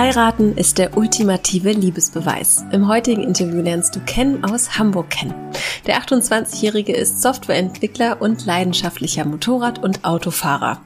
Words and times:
Heiraten 0.00 0.56
ist 0.56 0.78
der 0.78 0.96
ultimative 0.96 1.72
Liebesbeweis. 1.72 2.64
Im 2.72 2.88
heutigen 2.88 3.22
Interview 3.22 3.60
lernst 3.60 3.94
du 3.94 4.00
Ken 4.00 4.42
aus 4.42 4.78
Hamburg 4.78 5.10
kennen. 5.10 5.34
Der 5.86 6.00
28-Jährige 6.00 6.96
ist 6.96 7.20
Softwareentwickler 7.20 8.22
und 8.22 8.46
leidenschaftlicher 8.46 9.26
Motorrad- 9.26 9.82
und 9.82 10.06
Autofahrer. 10.06 10.80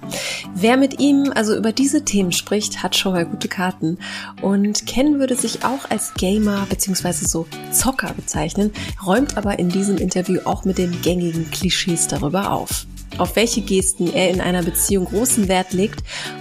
Wer 0.57 0.77
mit 0.77 0.99
ihm 0.99 1.33
also 1.33 1.57
über 1.57 1.71
diese 1.71 2.05
Themen 2.05 2.33
spricht, 2.33 2.83
hat 2.83 2.97
schon 2.97 3.13
mal 3.13 3.25
gute 3.25 3.47
Karten. 3.47 3.99
Und 4.43 4.85
Ken 4.89 5.21
würde 5.21 5.37
sich 5.37 5.65
auch 5.65 5.89
als 5.91 6.15
Gamer 6.15 6.67
bzw. 6.69 7.13
so 7.13 7.47
Zocker 7.71 8.13
bezeichnen, 8.15 8.73
räumt 9.07 9.37
aber 9.37 9.61
in 9.61 9.69
diesem 9.69 9.97
Interview 9.97 10.41
auch 10.45 10.65
mit 10.65 10.77
den 10.77 11.03
gängigen 11.03 11.53
Klischees 11.53 12.09
darüber 12.09 12.51
auf 12.51 12.85
auf 13.19 13.37
welche 13.37 13.61
Gesten 13.61 14.13
er 14.13 14.31
in 14.31 14.41
einer 14.41 14.63
Beziehung 14.63 15.07
großen 15.07 15.49
Wert 15.49 15.73
legt 15.73 16.01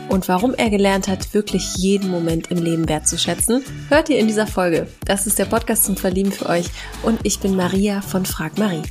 und 0.10 0.28
warum 0.28 0.54
er 0.54 0.70
gelernt 0.70 1.08
hat, 1.08 1.34
wirklich 1.34 1.76
jeden 1.78 2.10
Moment 2.10 2.52
im 2.52 2.58
Leben 2.58 2.88
wertzuschätzen, 2.88 3.64
hört 3.90 4.10
ihr 4.10 4.20
in 4.20 4.28
dieser 4.28 4.48
Folge. 4.48 4.88
Das 5.06 5.28
ist 5.28 5.40
der 5.40 5.46
Podcast 5.46 5.86
zum 5.86 5.98
Verlieben 5.98 6.32
für 6.32 6.48
euch 6.48 6.66
und 7.04 7.20
ich 7.24 7.40
bin 7.40 7.56
Maria 7.56 8.02
von 8.02 8.26
Frag 8.26 8.58
Marie. 8.58 8.84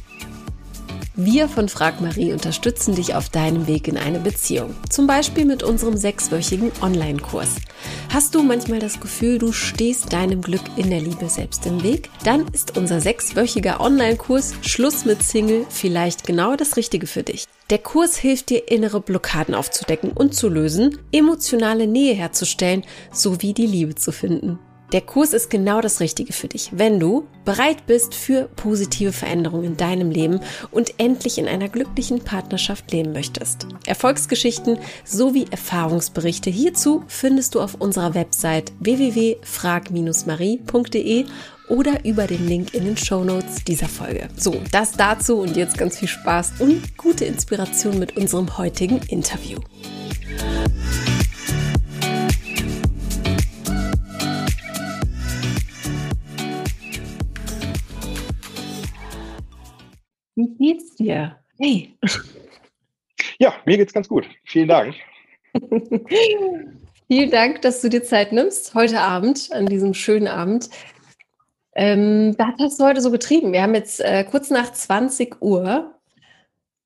Wir 1.14 1.46
von 1.46 1.68
Frag 1.68 2.00
Marie 2.00 2.32
unterstützen 2.32 2.94
dich 2.94 3.14
auf 3.14 3.28
deinem 3.28 3.66
Weg 3.66 3.86
in 3.86 3.98
eine 3.98 4.18
Beziehung. 4.18 4.74
Zum 4.88 5.06
Beispiel 5.06 5.44
mit 5.44 5.62
unserem 5.62 5.94
sechswöchigen 5.94 6.72
Online-Kurs. 6.80 7.56
Hast 8.08 8.34
du 8.34 8.42
manchmal 8.42 8.78
das 8.78 8.98
Gefühl, 8.98 9.36
du 9.38 9.52
stehst 9.52 10.14
deinem 10.14 10.40
Glück 10.40 10.62
in 10.76 10.88
der 10.88 11.02
Liebe 11.02 11.28
selbst 11.28 11.66
im 11.66 11.82
Weg? 11.82 12.08
Dann 12.24 12.48
ist 12.54 12.78
unser 12.78 13.02
sechswöchiger 13.02 13.82
Online-Kurs 13.82 14.54
Schluss 14.62 15.04
mit 15.04 15.22
Single 15.22 15.66
vielleicht 15.68 16.26
genau 16.26 16.56
das 16.56 16.78
Richtige 16.78 17.06
für 17.06 17.22
dich. 17.22 17.44
Der 17.68 17.78
Kurs 17.78 18.16
hilft 18.16 18.48
dir, 18.48 18.70
innere 18.70 19.02
Blockaden 19.02 19.54
aufzudecken 19.54 20.12
und 20.12 20.34
zu 20.34 20.48
lösen, 20.48 20.98
emotionale 21.12 21.86
Nähe 21.86 22.14
herzustellen 22.14 22.84
sowie 23.12 23.52
die 23.52 23.66
Liebe 23.66 23.96
zu 23.96 24.12
finden. 24.12 24.58
Der 24.92 25.00
Kurs 25.00 25.32
ist 25.32 25.48
genau 25.48 25.80
das 25.80 26.00
Richtige 26.00 26.34
für 26.34 26.48
dich, 26.48 26.68
wenn 26.72 27.00
du 27.00 27.26
bereit 27.46 27.86
bist 27.86 28.14
für 28.14 28.50
positive 28.56 29.12
Veränderungen 29.12 29.64
in 29.64 29.78
deinem 29.78 30.10
Leben 30.10 30.40
und 30.70 30.92
endlich 30.98 31.38
in 31.38 31.48
einer 31.48 31.70
glücklichen 31.70 32.20
Partnerschaft 32.20 32.92
leben 32.92 33.12
möchtest. 33.12 33.66
Erfolgsgeschichten 33.86 34.76
sowie 35.04 35.46
Erfahrungsberichte 35.50 36.50
hierzu 36.50 37.04
findest 37.06 37.54
du 37.54 37.62
auf 37.62 37.76
unserer 37.76 38.14
Website 38.14 38.72
www.frag-marie.de 38.80 41.24
oder 41.68 42.04
über 42.04 42.26
den 42.26 42.46
Link 42.46 42.74
in 42.74 42.84
den 42.84 42.98
Show 42.98 43.24
Notes 43.24 43.64
dieser 43.64 43.88
Folge. 43.88 44.28
So, 44.36 44.60
das 44.72 44.92
dazu 44.92 45.38
und 45.38 45.56
jetzt 45.56 45.78
ganz 45.78 45.98
viel 45.98 46.08
Spaß 46.08 46.52
und 46.58 46.98
gute 46.98 47.24
Inspiration 47.24 47.98
mit 47.98 48.18
unserem 48.18 48.58
heutigen 48.58 48.98
Interview. 49.08 49.58
Wie 60.34 60.54
geht's 60.54 60.94
dir? 60.96 61.38
Hey. 61.58 61.96
Ja, 63.38 63.54
mir 63.66 63.76
geht's 63.76 63.92
ganz 63.92 64.08
gut. 64.08 64.26
Vielen 64.44 64.68
Dank. 64.68 64.94
Vielen 67.08 67.30
Dank, 67.30 67.60
dass 67.62 67.82
du 67.82 67.90
dir 67.90 68.02
Zeit 68.02 68.32
nimmst, 68.32 68.74
heute 68.74 69.00
Abend, 69.00 69.50
an 69.52 69.66
diesem 69.66 69.92
schönen 69.92 70.28
Abend. 70.28 70.70
Ähm, 71.74 72.34
was 72.38 72.54
hast 72.58 72.80
du 72.80 72.84
heute 72.84 73.02
so 73.02 73.10
getrieben? 73.10 73.52
Wir 73.52 73.62
haben 73.62 73.74
jetzt 73.74 74.00
äh, 74.00 74.24
kurz 74.24 74.48
nach 74.48 74.72
20 74.72 75.42
Uhr. 75.42 75.94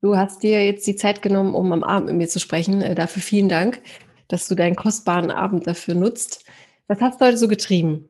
Du 0.00 0.16
hast 0.16 0.42
dir 0.42 0.64
jetzt 0.64 0.86
die 0.86 0.96
Zeit 0.96 1.22
genommen, 1.22 1.54
um 1.54 1.72
am 1.72 1.84
Abend 1.84 2.08
mit 2.08 2.16
mir 2.16 2.28
zu 2.28 2.40
sprechen. 2.40 2.82
Äh, 2.82 2.96
dafür 2.96 3.22
vielen 3.22 3.48
Dank, 3.48 3.80
dass 4.26 4.48
du 4.48 4.56
deinen 4.56 4.76
kostbaren 4.76 5.30
Abend 5.30 5.66
dafür 5.66 5.94
nutzt. 5.94 6.44
Was 6.88 7.00
hast 7.00 7.20
du 7.20 7.26
heute 7.26 7.36
so 7.36 7.46
getrieben? 7.46 8.08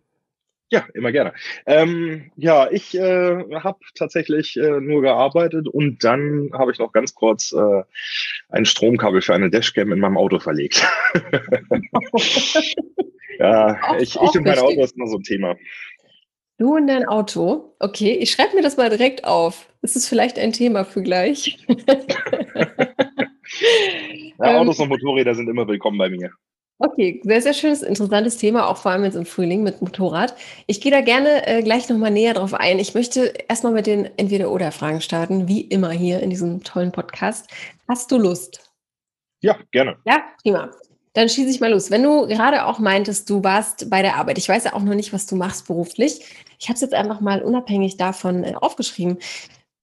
Ja, 0.71 0.85
immer 0.95 1.13
gerne. 1.13 1.33
Ähm, 1.65 2.33
ja, 2.37 2.69
ich 2.71 2.97
äh, 2.97 3.45
habe 3.55 3.79
tatsächlich 3.95 4.57
äh, 4.57 4.81
nur 4.81 5.01
gearbeitet 5.01 5.69
und 5.69 6.03
dann 6.03 6.51
habe 6.55 6.73
ich 6.73 6.81
noch 6.81 6.93
ganz 6.93 7.15
kurz 7.15 7.53
äh, 7.53 7.83
ein 8.49 8.65
Stromkabel 8.65 9.23
für 9.23 9.35
eine 9.35 9.49
Dashcam 9.49 9.93
in 9.93 10.01
meinem 10.01 10.17
Auto 10.17 10.41
verlegt. 10.41 10.85
ja, 13.39 13.79
auch, 13.81 13.97
ich, 14.01 14.17
ich 14.17 14.21
und 14.21 14.45
mein 14.45 14.59
Auto 14.59 14.83
ist 14.83 14.97
immer 14.97 15.07
so 15.07 15.19
ein 15.19 15.23
Thema. 15.23 15.57
Du 16.59 16.75
und 16.75 16.87
dein 16.89 17.05
Auto? 17.07 17.77
Okay, 17.79 18.13
ich 18.13 18.33
schreibe 18.33 18.57
mir 18.57 18.63
das 18.63 18.79
mal 18.79 18.89
direkt 18.89 19.25
auf. 19.25 19.69
Das 19.83 19.95
ist 19.95 20.09
vielleicht 20.09 20.39
ein 20.39 20.53
Thema 20.53 20.85
für 20.85 21.03
gleich. 21.03 21.59
ja, 24.39 24.59
Autos 24.59 24.81
und 24.81 24.89
Motorräder 24.89 25.35
sind 25.35 25.49
immer 25.49 25.69
willkommen 25.69 25.99
bei 25.99 26.09
mir. 26.09 26.33
Okay, 26.79 27.23
sehr, 27.25 27.41
sehr 27.41 27.55
schönes, 27.55 27.83
interessantes 27.83 28.37
Thema, 28.37 28.69
auch 28.69 28.77
vor 28.77 28.91
allem 28.91 29.05
jetzt 29.05 29.15
im 29.15 29.25
Frühling 29.25 29.63
mit 29.63 29.81
Motorrad. 29.81 30.35
Ich 30.67 30.83
gehe 30.83 30.93
da 30.93 31.01
gerne 31.01 31.47
äh, 31.47 31.63
gleich 31.63 31.89
nochmal 31.89 32.11
näher 32.11 32.35
drauf 32.35 32.53
ein. 32.53 32.79
Ich 32.79 32.93
möchte 32.93 33.33
erstmal 33.49 33.73
mit 33.73 33.87
den 33.87 34.11
Entweder-Oder-Fragen 34.19 35.01
starten, 35.01 35.49
wie 35.49 35.63
immer 35.63 35.91
hier 35.91 36.21
in 36.21 36.29
diesem 36.29 36.63
tollen 36.65 36.93
Podcast. 36.93 37.49
Hast 37.89 38.13
du 38.13 38.19
Lust? 38.19 38.71
Ja, 39.41 39.57
gerne. 39.71 39.97
Ja, 40.05 40.23
prima. 40.43 40.71
Dann 41.15 41.31
schieße 41.31 41.49
ich 41.49 41.61
mal 41.61 41.71
los. 41.71 41.91
Wenn 41.91 42.03
du 42.03 42.27
gerade 42.27 42.67
auch 42.67 42.79
meintest, 42.79 43.31
du 43.31 43.43
warst 43.43 43.89
bei 43.89 44.03
der 44.03 44.17
Arbeit, 44.17 44.37
ich 44.37 44.49
weiß 44.51 44.65
ja 44.65 44.75
auch 44.75 44.83
noch 44.83 44.95
nicht, 44.95 45.15
was 45.15 45.25
du 45.25 45.35
machst 45.35 45.67
beruflich. 45.67 46.21
Ich 46.59 46.69
habe 46.69 46.75
es 46.75 46.83
jetzt 46.83 46.93
einfach 46.93 47.21
mal 47.21 47.41
unabhängig 47.41 47.97
davon 47.97 48.45
äh, 48.45 48.53
aufgeschrieben. 48.55 49.17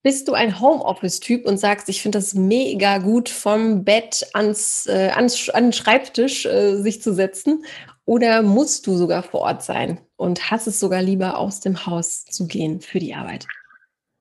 Bist 0.03 0.27
du 0.27 0.33
ein 0.33 0.59
Homeoffice-Typ 0.59 1.45
und 1.45 1.57
sagst, 1.57 1.87
ich 1.87 2.01
finde 2.01 2.17
das 2.17 2.33
mega 2.33 2.97
gut, 2.97 3.29
vom 3.29 3.85
Bett 3.85 4.27
ans, 4.33 4.85
äh, 4.85 5.11
ans 5.15 5.49
an 5.49 5.67
den 5.67 5.73
Schreibtisch 5.73 6.45
äh, 6.45 6.75
sich 6.75 7.01
zu 7.01 7.13
setzen? 7.13 7.63
Oder 8.03 8.41
musst 8.41 8.85
du 8.85 8.97
sogar 8.97 9.23
vor 9.23 9.39
Ort 9.39 9.63
sein 9.63 10.01
und 10.17 10.51
hast 10.51 10.67
es 10.67 10.81
sogar 10.81 11.01
lieber 11.01 11.37
aus 11.37 11.61
dem 11.61 11.85
Haus 11.85 12.25
zu 12.25 12.47
gehen 12.47 12.81
für 12.81 12.99
die 12.99 13.15
Arbeit? 13.15 13.47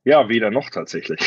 Ja, 0.05 0.29
weder 0.29 0.53
noch 0.53 0.71
tatsächlich. 0.71 1.21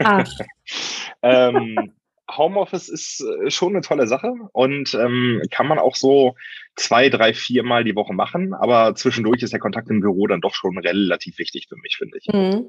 ähm, 1.22 1.92
Homeoffice 2.34 2.88
ist 2.88 3.20
äh, 3.20 3.50
schon 3.50 3.74
eine 3.74 3.82
tolle 3.82 4.06
Sache 4.06 4.32
und 4.52 4.94
ähm, 4.94 5.42
kann 5.50 5.66
man 5.66 5.78
auch 5.78 5.96
so 5.96 6.36
zwei, 6.74 7.10
drei, 7.10 7.34
vier 7.34 7.64
Mal 7.64 7.84
die 7.84 7.96
Woche 7.96 8.14
machen. 8.14 8.54
Aber 8.54 8.94
zwischendurch 8.94 9.42
ist 9.42 9.52
der 9.52 9.60
Kontakt 9.60 9.90
im 9.90 10.00
Büro 10.00 10.26
dann 10.26 10.40
doch 10.40 10.54
schon 10.54 10.78
relativ 10.78 11.38
wichtig 11.38 11.66
für 11.68 11.76
mich, 11.76 11.96
finde 11.98 12.18
ich. 12.18 12.32
Mhm. 12.32 12.66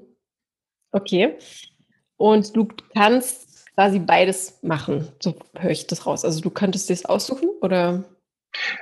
Okay. 0.92 1.36
Und 2.18 2.56
du 2.56 2.68
kannst 2.94 3.68
quasi 3.76 4.00
beides 4.00 4.60
machen, 4.62 5.08
so 5.20 5.36
höre 5.58 5.72
ich 5.72 5.88
das 5.88 6.06
raus. 6.06 6.26
Also 6.26 6.42
du 6.42 6.50
könntest 6.50 6.90
dir 6.90 6.94
das 6.94 7.06
aussuchen 7.06 7.50
oder? 7.62 8.04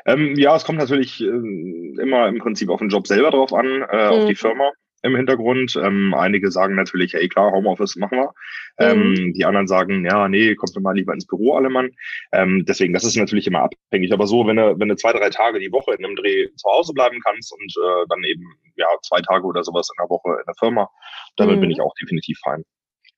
Ähm, 0.06 0.36
ja, 0.36 0.56
es 0.56 0.66
kommt 0.66 0.80
natürlich 0.80 1.22
äh, 1.22 1.25
immer 1.25 2.28
im 2.28 2.40
Prinzip 2.40 2.70
auf 2.70 2.80
den 2.80 2.90
Job 2.90 3.08
selber 3.08 3.31
drauf 3.31 3.53
an, 3.53 3.66
äh, 3.66 4.06
mhm. 4.08 4.12
auf 4.12 4.25
die 4.25 4.36
Firma 4.36 4.72
im 5.03 5.15
Hintergrund. 5.15 5.75
Ähm, 5.81 6.13
einige 6.13 6.51
sagen 6.51 6.75
natürlich, 6.75 7.13
hey 7.13 7.27
klar, 7.27 7.51
Homeoffice 7.51 7.95
machen 7.95 8.19
wir. 8.19 8.33
Ähm, 8.77 9.11
mhm. 9.11 9.33
Die 9.33 9.45
anderen 9.45 9.67
sagen, 9.67 10.05
ja, 10.05 10.27
nee, 10.27 10.55
kommt 10.55 10.79
mal 10.81 10.95
lieber 10.95 11.13
ins 11.13 11.27
Büro, 11.27 11.53
alle 11.53 11.69
Mann. 11.69 11.91
Ähm, 12.31 12.65
deswegen, 12.67 12.93
das 12.93 13.03
ist 13.03 13.17
natürlich 13.17 13.47
immer 13.47 13.61
abhängig. 13.61 14.11
Aber 14.13 14.27
so, 14.27 14.45
wenn 14.47 14.57
du, 14.57 14.79
wenn 14.79 14.89
du 14.89 14.95
zwei, 14.95 15.11
drei 15.13 15.29
Tage 15.29 15.59
die 15.59 15.71
Woche 15.71 15.93
in 15.93 16.05
einem 16.05 16.15
Dreh 16.15 16.47
zu 16.55 16.69
Hause 16.69 16.93
bleiben 16.93 17.19
kannst 17.23 17.51
und 17.53 17.73
äh, 17.77 18.05
dann 18.09 18.23
eben 18.23 18.43
ja 18.75 18.87
zwei 19.03 19.21
Tage 19.21 19.45
oder 19.45 19.63
sowas 19.63 19.89
in 19.89 20.01
der 20.03 20.09
Woche 20.09 20.29
in 20.39 20.45
der 20.47 20.55
Firma, 20.57 20.89
damit 21.37 21.57
mhm. 21.57 21.61
bin 21.61 21.71
ich 21.71 21.81
auch 21.81 21.93
definitiv 22.01 22.39
fein. 22.43 22.63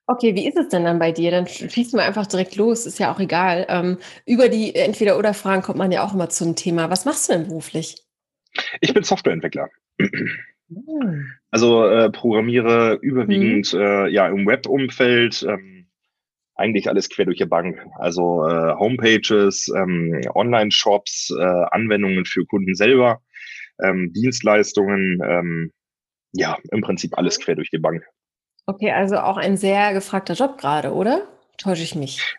Okay, 0.08 0.36
wie 0.36 0.48
ist 0.48 0.58
es 0.58 0.70
denn 0.70 0.84
dann 0.84 1.00
bei 1.00 1.12
dir? 1.12 1.32
Dann 1.32 1.48
schießen 1.48 1.98
wir 1.98 2.04
einfach 2.04 2.28
direkt 2.28 2.56
los, 2.56 2.86
ist 2.86 3.00
ja 3.00 3.14
auch 3.14 3.20
egal. 3.20 3.66
Ähm, 3.70 3.98
über 4.26 4.50
die 4.50 4.76
Entweder-Oder-Fragen 4.76 5.62
kommt 5.62 5.78
man 5.78 5.92
ja 5.92 6.04
auch 6.04 6.14
immer 6.14 6.30
zum 6.30 6.56
Thema. 6.56 6.90
Was 6.90 7.06
machst 7.06 7.30
du 7.30 7.34
denn 7.34 7.48
beruflich? 7.48 7.96
Ich 8.82 8.94
bin 8.94 9.04
Softwareentwickler. 9.04 9.70
Also 11.50 11.86
äh, 11.86 12.10
programmiere 12.10 12.98
überwiegend 13.02 13.74
mhm. 13.74 13.80
äh, 13.80 14.08
ja 14.10 14.28
im 14.28 14.48
Web-Umfeld, 14.48 15.44
ähm, 15.48 15.88
eigentlich 16.56 16.88
alles 16.90 17.10
quer 17.10 17.26
durch 17.26 17.38
die 17.38 17.46
Bank. 17.46 17.80
Also 17.96 18.46
äh, 18.48 18.76
Homepages, 18.76 19.72
ähm, 19.76 20.22
Online-Shops, 20.34 21.34
äh, 21.38 21.44
Anwendungen 21.72 22.26
für 22.26 22.46
Kunden 22.46 22.76
selber, 22.76 23.22
ähm, 23.84 24.12
Dienstleistungen, 24.14 25.20
ähm, 25.24 25.72
ja, 26.34 26.58
im 26.72 26.82
Prinzip 26.82 27.18
alles 27.18 27.40
quer 27.40 27.56
durch 27.56 27.70
die 27.70 27.80
Bank. 27.80 28.04
Okay, 28.66 28.92
also 28.92 29.18
auch 29.18 29.38
ein 29.38 29.58
sehr 29.58 29.94
gefragter 29.94 30.36
Job 30.36 30.58
gerade, 30.58 30.94
oder? 30.94 31.28
Täusche 31.58 31.84
ich 31.84 31.96
mich? 31.96 32.38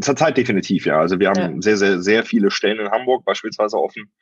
Zurzeit 0.00 0.36
definitiv, 0.36 0.86
ja. 0.86 1.00
Also 1.00 1.18
wir 1.18 1.28
haben 1.30 1.56
ja. 1.56 1.62
sehr, 1.62 1.76
sehr, 1.76 2.00
sehr 2.00 2.24
viele 2.24 2.50
Stellen 2.50 2.80
in 2.80 2.90
Hamburg 2.90 3.24
beispielsweise 3.24 3.78
offen. 3.78 4.12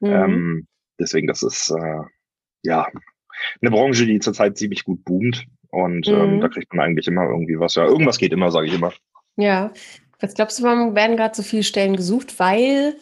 Mhm. 0.00 0.10
Ähm, 0.10 0.66
deswegen, 1.00 1.26
das 1.26 1.42
ist 1.42 1.70
äh, 1.70 2.02
ja 2.62 2.86
eine 3.60 3.70
Branche, 3.70 4.06
die 4.06 4.20
zurzeit 4.20 4.56
ziemlich 4.56 4.84
gut 4.84 5.04
boomt. 5.04 5.46
Und 5.70 6.06
ähm, 6.06 6.14
mhm. 6.14 6.20
ähm, 6.20 6.40
da 6.40 6.48
kriegt 6.48 6.74
man 6.74 6.86
eigentlich 6.86 7.06
immer 7.06 7.24
irgendwie 7.24 7.58
was. 7.58 7.74
Ja, 7.74 7.86
irgendwas 7.86 8.18
geht 8.18 8.32
immer, 8.32 8.50
sage 8.50 8.66
ich 8.66 8.74
immer. 8.74 8.92
Ja. 9.36 9.72
Was 10.20 10.34
glaubst 10.34 10.58
du, 10.58 10.62
warum 10.62 10.94
werden 10.94 11.16
gerade 11.16 11.34
so 11.34 11.42
viele 11.42 11.64
Stellen 11.64 11.96
gesucht? 11.96 12.38
Weil 12.38 12.96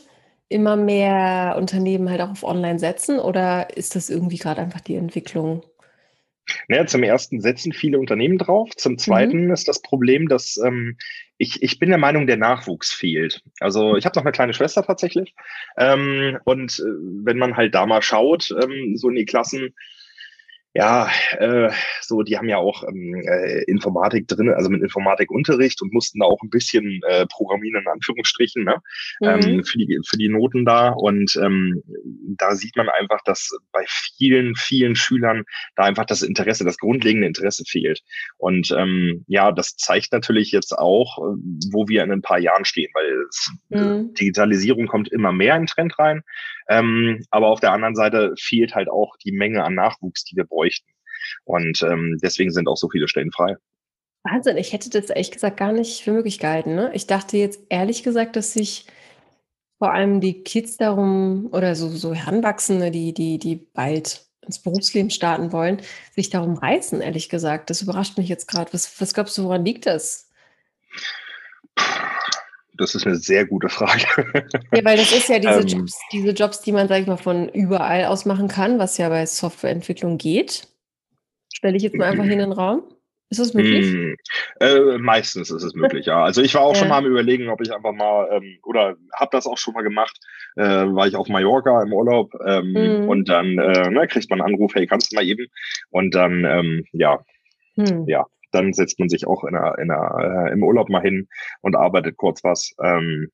immer 0.49 0.77
mehr 0.77 1.55
Unternehmen 1.59 2.11
halt 2.11 2.21
auch 2.21 2.31
auf 2.31 2.45
Online 2.45 2.79
setzen 2.79 3.19
oder 3.19 3.77
ist 3.77 3.95
das 3.95 4.11
irgendwie 4.11 4.39
gerade 4.39 4.61
einfach 4.61 4.81
die 4.81 4.97
Entwicklung? 4.97 5.63
Naja, 6.69 6.87
zum 6.87 7.02
ersten 7.02 7.41
setzen 7.41 7.73
viele 7.73 7.99
Unternehmen 7.99 8.38
drauf. 8.38 8.70
Zum 8.76 8.99
zweiten 8.99 9.47
mhm. 9.47 9.52
ist 9.52 9.69
das 9.69 9.82
Problem, 9.82 10.29
dass 10.29 10.58
ähm, 10.64 10.97
ich, 11.38 11.62
ich 11.62 11.79
bin 11.79 11.88
der 11.88 11.99
Meinung, 11.99 12.26
der 12.26 12.37
Nachwuchs 12.37 12.93
fehlt. 12.93 13.43
Also 13.61 13.97
ich 13.97 14.05
habe 14.05 14.19
noch 14.19 14.25
eine 14.25 14.32
kleine 14.32 14.52
Schwester 14.52 14.82
tatsächlich. 14.82 15.35
Ähm, 15.79 16.38
und 16.44 16.79
äh, 16.79 16.82
wenn 17.25 17.38
man 17.38 17.56
halt 17.56 17.75
da 17.75 17.87
mal 17.87 18.02
schaut, 18.02 18.55
ähm, 18.62 18.97
so 18.97 19.08
in 19.08 19.17
die 19.17 19.25
Klassen, 19.25 19.75
ja, 20.72 21.11
äh, 21.38 21.70
so, 22.00 22.22
die 22.22 22.38
haben 22.38 22.49
ja 22.49 22.58
auch 22.58 22.84
ähm, 22.87 23.14
äh, 23.26 23.64
Informatik 23.64 24.28
drin, 24.28 24.50
also 24.50 24.70
mit 24.70 24.82
Informatikunterricht 24.82 25.82
und 25.82 25.93
mussten 25.93 26.20
da 26.20 26.26
auch 26.26 26.40
ein 26.43 26.50
bisschen 26.50 27.00
äh, 27.08 27.26
programmieren, 27.26 27.82
in 27.82 27.88
Anführungsstrichen, 27.88 28.62
ne? 28.62 28.76
Ähm, 29.22 29.40
mhm. 29.40 29.49
ähm, 29.49 29.64
für, 29.64 29.78
die, 29.78 29.99
für 30.08 30.17
die 30.17 30.28
Noten 30.28 30.64
da. 30.64 30.90
Und 30.90 31.37
ähm, 31.43 31.82
da 32.37 32.55
sieht 32.55 32.76
man 32.76 32.88
einfach, 32.88 33.20
dass 33.25 33.50
bei 33.72 33.84
vielen, 33.88 34.55
vielen 34.55 34.94
Schülern 34.94 35.43
da 35.75 35.84
einfach 35.84 36.05
das 36.05 36.22
Interesse, 36.22 36.64
das 36.64 36.78
grundlegende 36.78 37.26
Interesse 37.26 37.64
fehlt. 37.67 38.02
Und 38.38 38.72
ähm, 38.76 39.25
ja, 39.26 39.50
das 39.50 39.76
zeigt 39.76 40.12
natürlich 40.12 40.52
jetzt 40.52 40.72
auch, 40.78 41.19
äh, 41.19 41.37
wo 41.72 41.88
wir 41.88 42.05
in 42.05 42.12
ein 42.12 42.22
paar 42.22 42.38
Jahren 42.38 42.64
stehen, 42.64 42.93
weil 42.94 43.12
es, 43.28 43.52
mhm. 43.70 44.14
Digitalisierung 44.14 44.87
kommt 44.87 45.11
immer 45.11 45.32
mehr 45.32 45.56
in 45.56 45.62
den 45.62 45.67
Trend 45.67 45.99
rein. 45.99 46.22
Ähm, 46.70 47.25
aber 47.31 47.49
auf 47.49 47.58
der 47.61 47.72
anderen 47.72 47.96
Seite 47.96 48.32
fehlt 48.38 48.75
halt 48.75 48.88
auch 48.88 49.17
die 49.17 49.32
Menge 49.32 49.64
an 49.64 49.75
Nachwuchs, 49.75 50.25
die 50.25 50.37
wir 50.37 50.44
bräuchten. 50.44 50.88
Und 51.44 51.82
ähm, 51.82 52.19
deswegen 52.22 52.52
sind 52.52 52.69
auch 52.69 52.76
so 52.76 52.88
viele 52.88 53.08
Stellen 53.08 53.32
frei. 53.32 53.56
Wahnsinn, 54.22 54.56
ich 54.56 54.72
hätte 54.72 54.88
das 54.88 55.11
ehrlich 55.11 55.32
gesagt 55.32 55.56
gar 55.56 55.72
nicht 55.72 56.02
für 56.02 56.12
möglich 56.12 56.38
gehalten. 56.38 56.76
Ne? 56.76 56.90
Ich 56.94 57.06
dachte 57.06 57.37
jetzt 57.38 57.61
ehrlich 57.70 58.05
gesagt, 58.05 58.37
dass 58.37 58.52
sich 58.52 58.87
vor 59.78 59.93
allem 59.93 60.20
die 60.20 60.44
Kids 60.44 60.76
darum 60.76 61.49
oder 61.52 61.75
so, 61.75 61.88
so 61.88 62.14
Heranwachsende, 62.14 62.90
die, 62.90 63.14
die, 63.14 63.38
die 63.38 63.56
bald 63.56 64.26
ins 64.43 64.62
Berufsleben 64.62 65.11
starten 65.11 65.52
wollen, 65.52 65.81
sich 66.14 66.31
darum 66.31 66.56
reißen, 66.56 67.00
ehrlich 67.00 67.28
gesagt. 67.28 67.70
Das 67.70 67.82
überrascht 67.82 68.17
mich 68.17 68.28
jetzt 68.28 68.46
gerade. 68.46 68.72
Was, 68.72 69.00
was 69.00 69.12
glaubst 69.12 69.37
du, 69.38 69.44
woran 69.44 69.64
liegt 69.64 69.87
das? 69.87 70.31
Das 72.81 72.94
ist 72.94 73.06
eine 73.06 73.17
sehr 73.17 73.44
gute 73.44 73.69
Frage. 73.69 74.05
Ja, 74.75 74.85
weil 74.85 74.97
das 74.97 75.12
ist 75.12 75.29
ja 75.29 75.38
diese, 75.38 75.61
ähm, 75.61 75.67
Jobs, 75.67 76.00
diese 76.12 76.31
Jobs, 76.31 76.62
die 76.62 76.73
man, 76.73 76.88
sag 76.88 77.03
ich 77.03 77.06
mal, 77.06 77.19
von 77.19 77.49
überall 77.50 78.06
aus 78.06 78.25
machen 78.25 78.49
kann, 78.49 78.79
was 78.79 78.97
ja 78.97 79.11
bei 79.11 79.27
Softwareentwicklung 79.27 80.17
geht. 80.17 80.67
Stelle 81.53 81.77
ich 81.77 81.82
jetzt 81.82 81.97
mal 81.97 82.11
einfach 82.11 82.25
hier 82.25 82.32
in 82.32 82.38
den 82.38 82.53
Raum. 82.53 82.82
Ist 83.29 83.38
das 83.38 83.55
möglich? 83.55 83.93
Mm, 83.93 84.15
äh, 84.61 84.99
meistens 84.99 85.50
ist 85.50 85.62
es 85.62 85.75
möglich, 85.75 86.06
ja. 86.06 86.25
Also 86.25 86.43
ich 86.43 86.55
war 86.55 86.62
auch 86.62 86.73
ja. 86.75 86.81
schon 86.81 86.88
mal 86.88 86.99
am 86.99 87.06
überlegen, 87.06 87.49
ob 87.49 87.61
ich 87.61 87.73
einfach 87.73 87.93
mal, 87.93 88.29
ähm, 88.32 88.59
oder 88.65 88.97
habe 89.15 89.31
das 89.31 89.47
auch 89.47 89.59
schon 89.59 89.75
mal 89.75 89.82
gemacht, 89.82 90.19
äh, 90.56 90.62
war 90.62 91.06
ich 91.06 91.15
auf 91.15 91.29
Mallorca 91.29 91.82
im 91.82 91.93
Urlaub 91.93 92.32
ähm, 92.44 92.73
mm. 92.73 93.09
und 93.09 93.29
dann 93.29 93.59
äh, 93.59 93.91
ne, 93.91 94.09
kriegt 94.09 94.31
man 94.31 94.41
einen 94.41 94.55
Anruf, 94.55 94.75
hey, 94.75 94.87
kannst 94.87 95.12
du 95.12 95.17
mal 95.17 95.25
eben? 95.25 95.47
Und 95.91 96.15
dann, 96.15 96.44
ähm, 96.44 96.85
ja, 96.93 97.21
hm. 97.77 98.09
ja, 98.09 98.27
dann 98.52 98.73
setzt 98.73 98.99
man 98.99 99.08
sich 99.08 99.26
auch 99.26 99.44
in 99.44 99.56
einer, 99.56 99.79
in 99.79 99.91
einer, 99.91 100.47
äh, 100.49 100.52
im 100.52 100.62
Urlaub 100.62 100.88
mal 100.88 101.02
hin 101.02 101.29
und 101.61 101.76
arbeitet 101.76 102.17
kurz 102.17 102.44
was. 102.44 102.75
Ähm, 102.82 103.31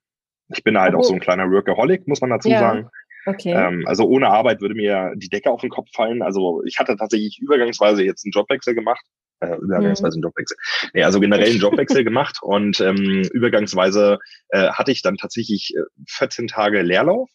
ich 0.48 0.62
bin 0.62 0.78
halt 0.78 0.94
oh. 0.94 0.98
auch 0.98 1.04
so 1.04 1.14
ein 1.14 1.20
kleiner 1.20 1.50
Workaholic, 1.50 2.06
muss 2.06 2.20
man 2.20 2.30
dazu 2.30 2.48
ja. 2.48 2.60
sagen. 2.60 2.90
Okay. 3.26 3.52
Ähm, 3.52 3.82
also 3.86 4.06
ohne 4.06 4.28
Arbeit 4.28 4.60
würde 4.60 4.76
mir 4.76 5.12
die 5.16 5.28
Decke 5.28 5.50
auf 5.50 5.60
den 5.60 5.70
Kopf 5.70 5.88
fallen. 5.92 6.22
Also 6.22 6.62
ich 6.64 6.78
hatte 6.78 6.96
tatsächlich 6.96 7.40
übergangsweise 7.40 8.04
jetzt 8.04 8.24
einen 8.24 8.30
Jobwechsel 8.30 8.74
gemacht. 8.74 9.04
Äh, 9.40 9.56
übergangsweise 9.56 10.16
mhm. 10.16 10.24
einen 10.24 10.30
Jobwechsel. 10.30 10.56
Nee, 10.94 11.02
also 11.02 11.20
generell 11.20 11.50
einen 11.50 11.60
Jobwechsel 11.60 12.04
gemacht 12.04 12.38
und 12.40 12.80
ähm, 12.80 13.28
übergangsweise 13.32 14.18
äh, 14.48 14.68
hatte 14.68 14.92
ich 14.92 15.02
dann 15.02 15.16
tatsächlich 15.16 15.74
14 16.08 16.44
äh, 16.44 16.48
Tage 16.48 16.82
Leerlauf. 16.82 17.28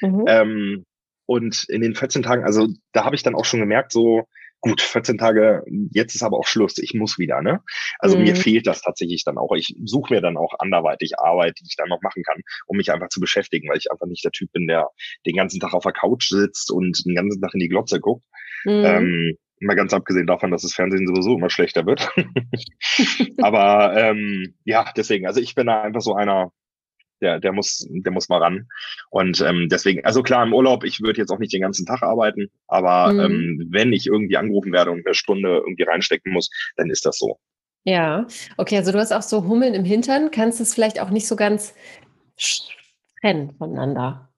Mhm. 0.00 0.24
Ähm, 0.28 0.86
und 1.26 1.64
in 1.68 1.80
den 1.80 1.94
14 1.94 2.22
Tagen, 2.22 2.44
also 2.44 2.68
da 2.92 3.04
habe 3.04 3.16
ich 3.16 3.22
dann 3.22 3.34
auch 3.34 3.44
schon 3.44 3.60
gemerkt, 3.60 3.92
so, 3.92 4.26
gut, 4.60 4.80
14 4.80 5.18
Tage, 5.18 5.64
jetzt 5.90 6.14
ist 6.14 6.22
aber 6.22 6.38
auch 6.38 6.46
Schluss, 6.46 6.78
ich 6.78 6.94
muss 6.94 7.18
wieder, 7.18 7.42
ne? 7.42 7.60
Also 7.98 8.16
mhm. 8.16 8.24
mir 8.24 8.36
fehlt 8.36 8.66
das 8.66 8.82
tatsächlich 8.82 9.24
dann 9.24 9.38
auch. 9.38 9.54
Ich 9.56 9.74
suche 9.84 10.14
mir 10.14 10.20
dann 10.20 10.36
auch 10.36 10.54
anderweitig 10.58 11.18
Arbeit, 11.18 11.58
die 11.60 11.66
ich 11.66 11.76
dann 11.76 11.88
noch 11.88 12.02
machen 12.02 12.22
kann, 12.22 12.40
um 12.66 12.76
mich 12.76 12.92
einfach 12.92 13.08
zu 13.08 13.20
beschäftigen, 13.20 13.68
weil 13.68 13.78
ich 13.78 13.90
einfach 13.90 14.06
nicht 14.06 14.24
der 14.24 14.32
Typ 14.32 14.52
bin, 14.52 14.66
der 14.66 14.88
den 15.26 15.36
ganzen 15.36 15.60
Tag 15.60 15.74
auf 15.74 15.84
der 15.84 15.92
Couch 15.92 16.28
sitzt 16.28 16.70
und 16.70 17.04
den 17.06 17.14
ganzen 17.14 17.40
Tag 17.40 17.54
in 17.54 17.60
die 17.60 17.68
Glotze 17.68 18.00
guckt. 18.00 18.24
Mhm. 18.64 18.84
Ähm, 18.84 19.36
mal 19.60 19.76
ganz 19.76 19.92
abgesehen 19.92 20.26
davon, 20.26 20.50
dass 20.50 20.62
das 20.62 20.74
Fernsehen 20.74 21.06
sowieso 21.06 21.36
immer 21.36 21.50
schlechter 21.50 21.86
wird. 21.86 22.10
aber 23.42 23.94
ähm, 23.96 24.54
ja, 24.64 24.90
deswegen, 24.96 25.26
also 25.26 25.40
ich 25.40 25.54
bin 25.54 25.66
da 25.66 25.82
einfach 25.82 26.00
so 26.00 26.14
einer, 26.14 26.50
der, 27.20 27.40
der 27.40 27.52
muss, 27.52 27.86
der 27.88 28.12
muss 28.12 28.28
mal 28.28 28.42
ran. 28.42 28.66
Und 29.10 29.40
ähm, 29.40 29.68
deswegen, 29.70 30.04
also 30.04 30.22
klar, 30.22 30.44
im 30.44 30.54
Urlaub, 30.54 30.84
ich 30.84 31.00
würde 31.00 31.20
jetzt 31.20 31.30
auch 31.30 31.38
nicht 31.38 31.52
den 31.52 31.62
ganzen 31.62 31.86
Tag 31.86 32.02
arbeiten, 32.02 32.50
aber 32.66 33.12
mhm. 33.12 33.20
ähm, 33.20 33.68
wenn 33.70 33.92
ich 33.92 34.06
irgendwie 34.06 34.36
angerufen 34.36 34.72
werde 34.72 34.90
und 34.90 35.06
eine 35.06 35.14
Stunde 35.14 35.58
irgendwie 35.58 35.84
reinstecken 35.84 36.32
muss, 36.32 36.50
dann 36.76 36.90
ist 36.90 37.06
das 37.06 37.18
so. 37.18 37.38
Ja, 37.84 38.26
okay, 38.58 38.76
also 38.76 38.92
du 38.92 38.98
hast 38.98 39.12
auch 39.12 39.22
so 39.22 39.44
Hummeln 39.44 39.74
im 39.74 39.84
Hintern, 39.84 40.30
kannst 40.30 40.60
es 40.60 40.74
vielleicht 40.74 41.00
auch 41.00 41.10
nicht 41.10 41.26
so 41.26 41.36
ganz 41.36 41.74
trennen 43.20 43.54
voneinander. 43.56 44.28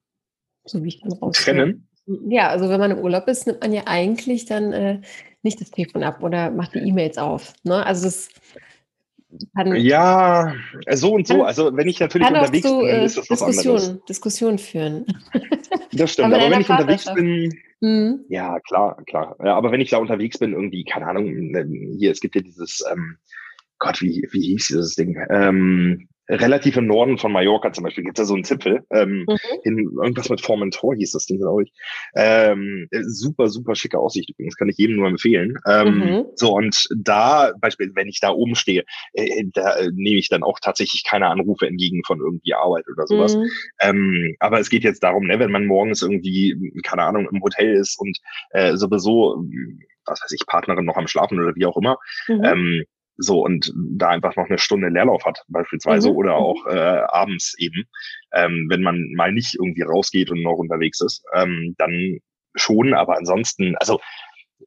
So 0.65 0.83
wie 0.83 0.89
ich 0.89 1.01
dann 1.01 1.13
raus. 1.13 1.37
Trennen? 1.37 1.87
Ja, 2.05 2.49
also 2.49 2.69
wenn 2.69 2.79
man 2.79 2.91
im 2.91 2.99
Urlaub 2.99 3.27
ist, 3.27 3.47
nimmt 3.47 3.61
man 3.61 3.73
ja 3.73 3.83
eigentlich 3.85 4.45
dann 4.45 4.73
äh, 4.73 5.01
nicht 5.41 5.59
das 5.59 5.71
Telefon 5.71 6.03
ab 6.03 6.23
oder 6.23 6.51
macht 6.51 6.73
die 6.73 6.79
E-Mails 6.79 7.17
auf. 7.17 7.53
Ne? 7.63 7.85
Also 7.85 8.05
das 8.05 8.29
kann, 9.55 9.75
ja, 9.75 10.53
so 10.91 11.13
und 11.13 11.27
so. 11.27 11.37
Kann, 11.37 11.45
also 11.45 11.75
wenn 11.75 11.87
ich 11.87 11.99
natürlich 11.99 12.27
unterwegs 12.27 12.67
so, 12.67 12.79
bin, 12.79 12.87
dann 12.87 13.03
ist 13.03 13.17
das 13.17 13.29
was 13.29 13.39
Diskussion, 13.39 13.77
anderes. 13.77 14.05
Diskussion 14.05 14.59
führen. 14.59 15.05
Das 15.95 16.11
stimmt, 16.11 16.33
aber, 16.33 16.41
aber 16.41 16.51
wenn 16.51 16.61
ich 16.61 16.69
unterwegs 16.69 17.13
bin, 17.13 17.53
mhm. 17.79 18.25
ja 18.27 18.59
klar, 18.61 18.97
klar. 19.05 19.35
Ja, 19.43 19.55
aber 19.55 19.71
wenn 19.71 19.79
ich 19.79 19.91
da 19.91 19.97
unterwegs 19.97 20.39
bin, 20.39 20.53
irgendwie, 20.53 20.83
keine 20.85 21.05
Ahnung, 21.05 21.25
hier, 21.99 22.11
es 22.11 22.19
gibt 22.19 22.33
ja 22.35 22.41
dieses, 22.41 22.83
ähm, 22.91 23.17
Gott, 23.83 24.01
wie, 24.01 24.25
wie 24.31 24.41
hieß 24.41 24.67
dieses 24.67 24.95
Ding? 24.95 25.17
Ähm, 25.29 26.07
relativ 26.29 26.77
im 26.77 26.87
Norden 26.87 27.17
von 27.17 27.33
Mallorca 27.33 27.73
zum 27.73 27.83
Beispiel 27.83 28.05
gibt 28.05 28.17
es 28.17 28.23
da 28.23 28.25
so 28.25 28.33
einen 28.33 28.45
Zipfel. 28.45 28.85
Ähm, 28.91 29.25
mhm. 29.27 29.37
in, 29.65 29.77
irgendwas 30.01 30.29
mit 30.29 30.39
Formentor 30.39 30.95
hieß 30.95 31.11
das 31.11 31.25
Ding, 31.25 31.39
glaube 31.39 31.63
ich. 31.63 31.73
Ähm, 32.15 32.87
super, 33.07 33.49
super 33.49 33.75
schicke 33.75 33.99
Aussicht 33.99 34.29
übrigens, 34.29 34.55
kann 34.55 34.69
ich 34.69 34.77
jedem 34.77 34.95
nur 34.95 35.09
empfehlen. 35.09 35.57
Ähm, 35.67 35.97
mhm. 35.97 36.25
So, 36.35 36.53
und 36.53 36.87
da, 36.97 37.51
beispielsweise, 37.59 37.95
wenn 37.97 38.07
ich 38.07 38.21
da 38.21 38.29
oben 38.29 38.55
stehe, 38.55 38.85
äh, 39.11 39.43
da 39.51 39.75
äh, 39.75 39.89
nehme 39.93 40.17
ich 40.17 40.29
dann 40.29 40.43
auch 40.43 40.59
tatsächlich 40.61 41.03
keine 41.03 41.27
Anrufe 41.27 41.67
entgegen 41.67 42.03
von 42.05 42.21
irgendwie 42.21 42.53
Arbeit 42.53 42.85
oder 42.87 43.05
sowas. 43.05 43.35
Mhm. 43.35 43.49
Ähm, 43.81 44.35
aber 44.39 44.61
es 44.61 44.69
geht 44.69 44.85
jetzt 44.85 45.03
darum, 45.03 45.27
ne, 45.27 45.39
wenn 45.39 45.51
man 45.51 45.65
morgens 45.65 46.01
irgendwie, 46.01 46.55
keine 46.83 47.03
Ahnung, 47.03 47.27
im 47.29 47.41
Hotel 47.41 47.73
ist 47.73 47.99
und 47.99 48.17
äh, 48.51 48.77
sowieso 48.77 49.43
was 50.05 50.21
weiß 50.21 50.31
ich, 50.31 50.45
Partnerin 50.45 50.85
noch 50.85 50.97
am 50.97 51.07
Schlafen 51.07 51.39
oder 51.39 51.55
wie 51.55 51.65
auch 51.65 51.77
immer, 51.77 51.97
mhm. 52.27 52.43
ähm, 52.43 52.83
so, 53.17 53.41
und 53.41 53.71
da 53.75 54.09
einfach 54.09 54.35
noch 54.35 54.47
eine 54.47 54.57
Stunde 54.57 54.89
Leerlauf 54.89 55.25
hat, 55.25 55.43
beispielsweise, 55.47 56.09
mhm. 56.09 56.15
oder 56.15 56.31
mhm. 56.31 56.43
auch 56.43 56.67
äh, 56.67 57.01
abends 57.07 57.53
eben, 57.57 57.83
ähm, 58.33 58.67
wenn 58.69 58.81
man 58.81 59.11
mal 59.15 59.31
nicht 59.31 59.55
irgendwie 59.55 59.83
rausgeht 59.83 60.31
und 60.31 60.41
noch 60.41 60.57
unterwegs 60.57 61.01
ist, 61.01 61.23
ähm, 61.33 61.75
dann 61.77 62.19
schon, 62.55 62.93
aber 62.93 63.17
ansonsten, 63.17 63.75
also 63.77 63.99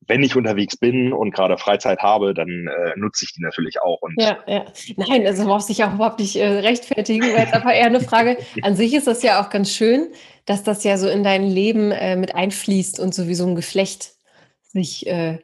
wenn 0.06 0.22
ich 0.22 0.36
unterwegs 0.36 0.76
bin 0.76 1.12
und 1.12 1.32
gerade 1.32 1.56
Freizeit 1.58 2.00
habe, 2.00 2.34
dann 2.34 2.48
äh, 2.48 2.92
nutze 2.96 3.24
ich 3.24 3.32
die 3.32 3.40
natürlich 3.42 3.80
auch. 3.82 4.00
Und 4.02 4.14
ja, 4.18 4.38
ja. 4.46 4.64
Nein, 4.96 5.26
also 5.26 5.44
brauchst 5.44 5.68
dich 5.68 5.82
auch 5.84 5.94
überhaupt 5.94 6.20
nicht 6.20 6.36
äh, 6.36 6.46
rechtfertigen, 6.46 7.22
weil 7.22 7.46
es 7.46 7.52
einfach 7.52 7.74
eher 7.74 7.86
eine 7.86 8.00
Frage. 8.00 8.36
An 8.62 8.76
sich 8.76 8.94
ist 8.94 9.06
das 9.06 9.22
ja 9.22 9.42
auch 9.42 9.50
ganz 9.50 9.70
schön, 9.70 10.08
dass 10.44 10.62
das 10.62 10.84
ja 10.84 10.98
so 10.98 11.08
in 11.08 11.22
dein 11.22 11.44
Leben 11.44 11.90
äh, 11.92 12.16
mit 12.16 12.34
einfließt 12.34 13.00
und 13.00 13.14
sowieso 13.14 13.46
ein 13.46 13.54
Geflecht 13.54 14.14
sich, 14.62 15.06
äh, 15.06 15.38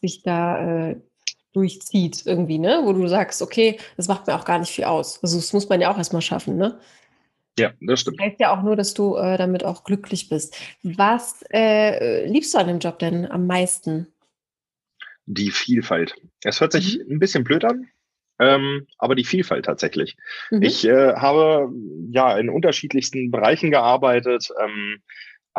sich 0.00 0.22
da 0.22 0.88
äh, 0.90 0.96
durchzieht 1.58 2.24
irgendwie, 2.24 2.58
ne? 2.58 2.82
Wo 2.84 2.92
du 2.92 3.08
sagst, 3.08 3.42
okay, 3.42 3.78
das 3.96 4.06
macht 4.06 4.26
mir 4.26 4.36
auch 4.36 4.44
gar 4.44 4.60
nicht 4.60 4.70
viel 4.70 4.84
aus. 4.84 5.20
Also 5.22 5.36
das 5.36 5.52
muss 5.52 5.68
man 5.68 5.80
ja 5.80 5.90
auch 5.90 5.98
erstmal 5.98 6.22
schaffen, 6.22 6.56
ne? 6.56 6.78
Ja, 7.58 7.72
das 7.80 8.00
stimmt. 8.00 8.20
Das 8.20 8.26
heißt 8.26 8.40
ja 8.40 8.56
auch 8.56 8.62
nur, 8.62 8.76
dass 8.76 8.94
du 8.94 9.16
äh, 9.16 9.36
damit 9.36 9.64
auch 9.64 9.82
glücklich 9.82 10.28
bist. 10.28 10.56
Was 10.84 11.44
äh, 11.52 12.24
liebst 12.26 12.54
du 12.54 12.58
an 12.58 12.68
dem 12.68 12.78
Job 12.78 13.00
denn 13.00 13.28
am 13.28 13.48
meisten? 13.48 14.06
Die 15.26 15.50
Vielfalt. 15.50 16.14
Es 16.44 16.60
hört 16.60 16.72
sich 16.72 16.98
mhm. 16.98 17.16
ein 17.16 17.18
bisschen 17.18 17.42
blöd 17.42 17.64
an, 17.64 17.88
ähm, 18.38 18.86
aber 18.96 19.16
die 19.16 19.24
Vielfalt 19.24 19.64
tatsächlich. 19.64 20.16
Mhm. 20.52 20.62
Ich 20.62 20.86
äh, 20.86 21.14
habe 21.14 21.72
ja 22.10 22.38
in 22.38 22.48
unterschiedlichsten 22.48 23.32
Bereichen 23.32 23.72
gearbeitet. 23.72 24.50
Ähm, 24.62 25.02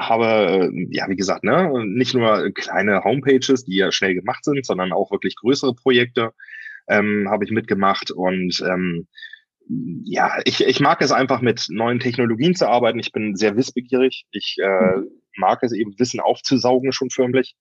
habe, 0.07 0.71
äh, 0.71 0.87
ja, 0.91 1.07
wie 1.09 1.15
gesagt, 1.15 1.43
ne, 1.43 1.71
nicht 1.85 2.13
nur 2.13 2.51
kleine 2.51 3.03
Homepages, 3.03 3.65
die 3.65 3.77
ja 3.77 3.91
schnell 3.91 4.15
gemacht 4.15 4.43
sind, 4.45 4.65
sondern 4.65 4.93
auch 4.93 5.11
wirklich 5.11 5.35
größere 5.35 5.73
Projekte 5.75 6.31
ähm, 6.87 7.27
habe 7.29 7.45
ich 7.45 7.51
mitgemacht 7.51 8.11
und 8.11 8.61
ähm, 8.67 9.07
ja, 10.03 10.39
ich, 10.45 10.61
ich 10.61 10.79
mag 10.79 11.01
es 11.01 11.11
einfach 11.11 11.41
mit 11.41 11.67
neuen 11.69 11.99
Technologien 11.99 12.55
zu 12.55 12.67
arbeiten. 12.67 12.99
Ich 12.99 13.11
bin 13.11 13.35
sehr 13.35 13.55
wissbegierig. 13.55 14.25
Ich 14.31 14.57
äh, 14.59 14.97
mhm. 14.97 15.09
mag 15.37 15.61
es 15.61 15.73
eben 15.73 15.97
Wissen 15.99 16.19
aufzusaugen 16.19 16.91
schon 16.91 17.09
förmlich. 17.09 17.55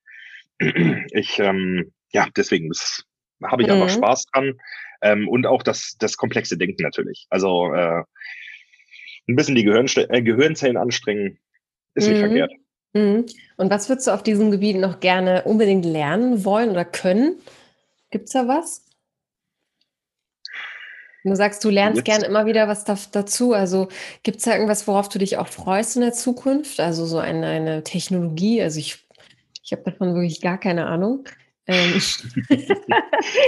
Ich, 1.12 1.38
ähm, 1.38 1.92
ja, 2.12 2.26
deswegen 2.37 2.71
habe 3.45 3.62
ich 3.62 3.68
mhm. 3.68 3.75
einfach 3.75 3.90
Spaß 3.90 4.26
dran. 4.33 4.54
Ähm, 5.02 5.28
und 5.28 5.47
auch 5.47 5.62
das, 5.62 5.97
das 5.99 6.16
komplexe 6.16 6.57
Denken 6.59 6.83
natürlich. 6.83 7.26
Also 7.30 7.73
äh, 7.73 8.02
ein 9.28 9.37
bisschen 9.37 9.54
die 9.54 9.64
Gehirn, 9.64 9.87
äh, 10.09 10.23
Gehirnzellen 10.23 10.76
anstrengen, 10.76 11.38
ist 11.99 12.09
nicht 12.09 12.17
mhm. 12.17 12.26
verkehrt. 12.26 12.52
Mhm. 12.95 13.26
Und 13.57 13.71
was 13.71 13.88
würdest 13.88 14.07
du 14.07 14.12
auf 14.12 14.23
diesem 14.23 14.50
Gebiet 14.50 14.78
noch 14.78 15.00
gerne 15.00 15.43
unbedingt 15.45 15.85
lernen 15.85 16.45
wollen 16.45 16.71
oder 16.71 16.85
können? 16.85 17.37
Gibt 18.11 18.26
es 18.26 18.33
da 18.33 18.49
was? 18.49 18.85
Du 21.25 21.35
sagst, 21.35 21.64
du 21.64 21.69
lernst 21.69 22.05
gerne 22.05 22.25
immer 22.25 22.47
wieder 22.47 22.69
was 22.69 22.85
da, 22.85 22.97
dazu. 23.12 23.52
Also 23.52 23.88
gibt 24.23 24.38
es 24.38 24.45
da 24.45 24.55
irgendwas, 24.55 24.87
worauf 24.87 25.09
du 25.09 25.19
dich 25.19 25.37
auch 25.37 25.49
freust 25.49 25.97
in 25.97 26.02
der 26.02 26.12
Zukunft? 26.12 26.81
Also 26.81 27.05
so 27.07 27.19
eine, 27.19 27.47
eine 27.49 27.85
Technologie. 27.85 28.62
Also 28.62 28.78
ich, 28.78 29.07
ich 29.62 29.73
habe 29.73 29.83
davon 29.83 30.14
wirklich 30.14 30.40
gar 30.40 30.59
keine 30.59 30.87
Ahnung. 30.87 31.25
Ähm, 31.67 32.00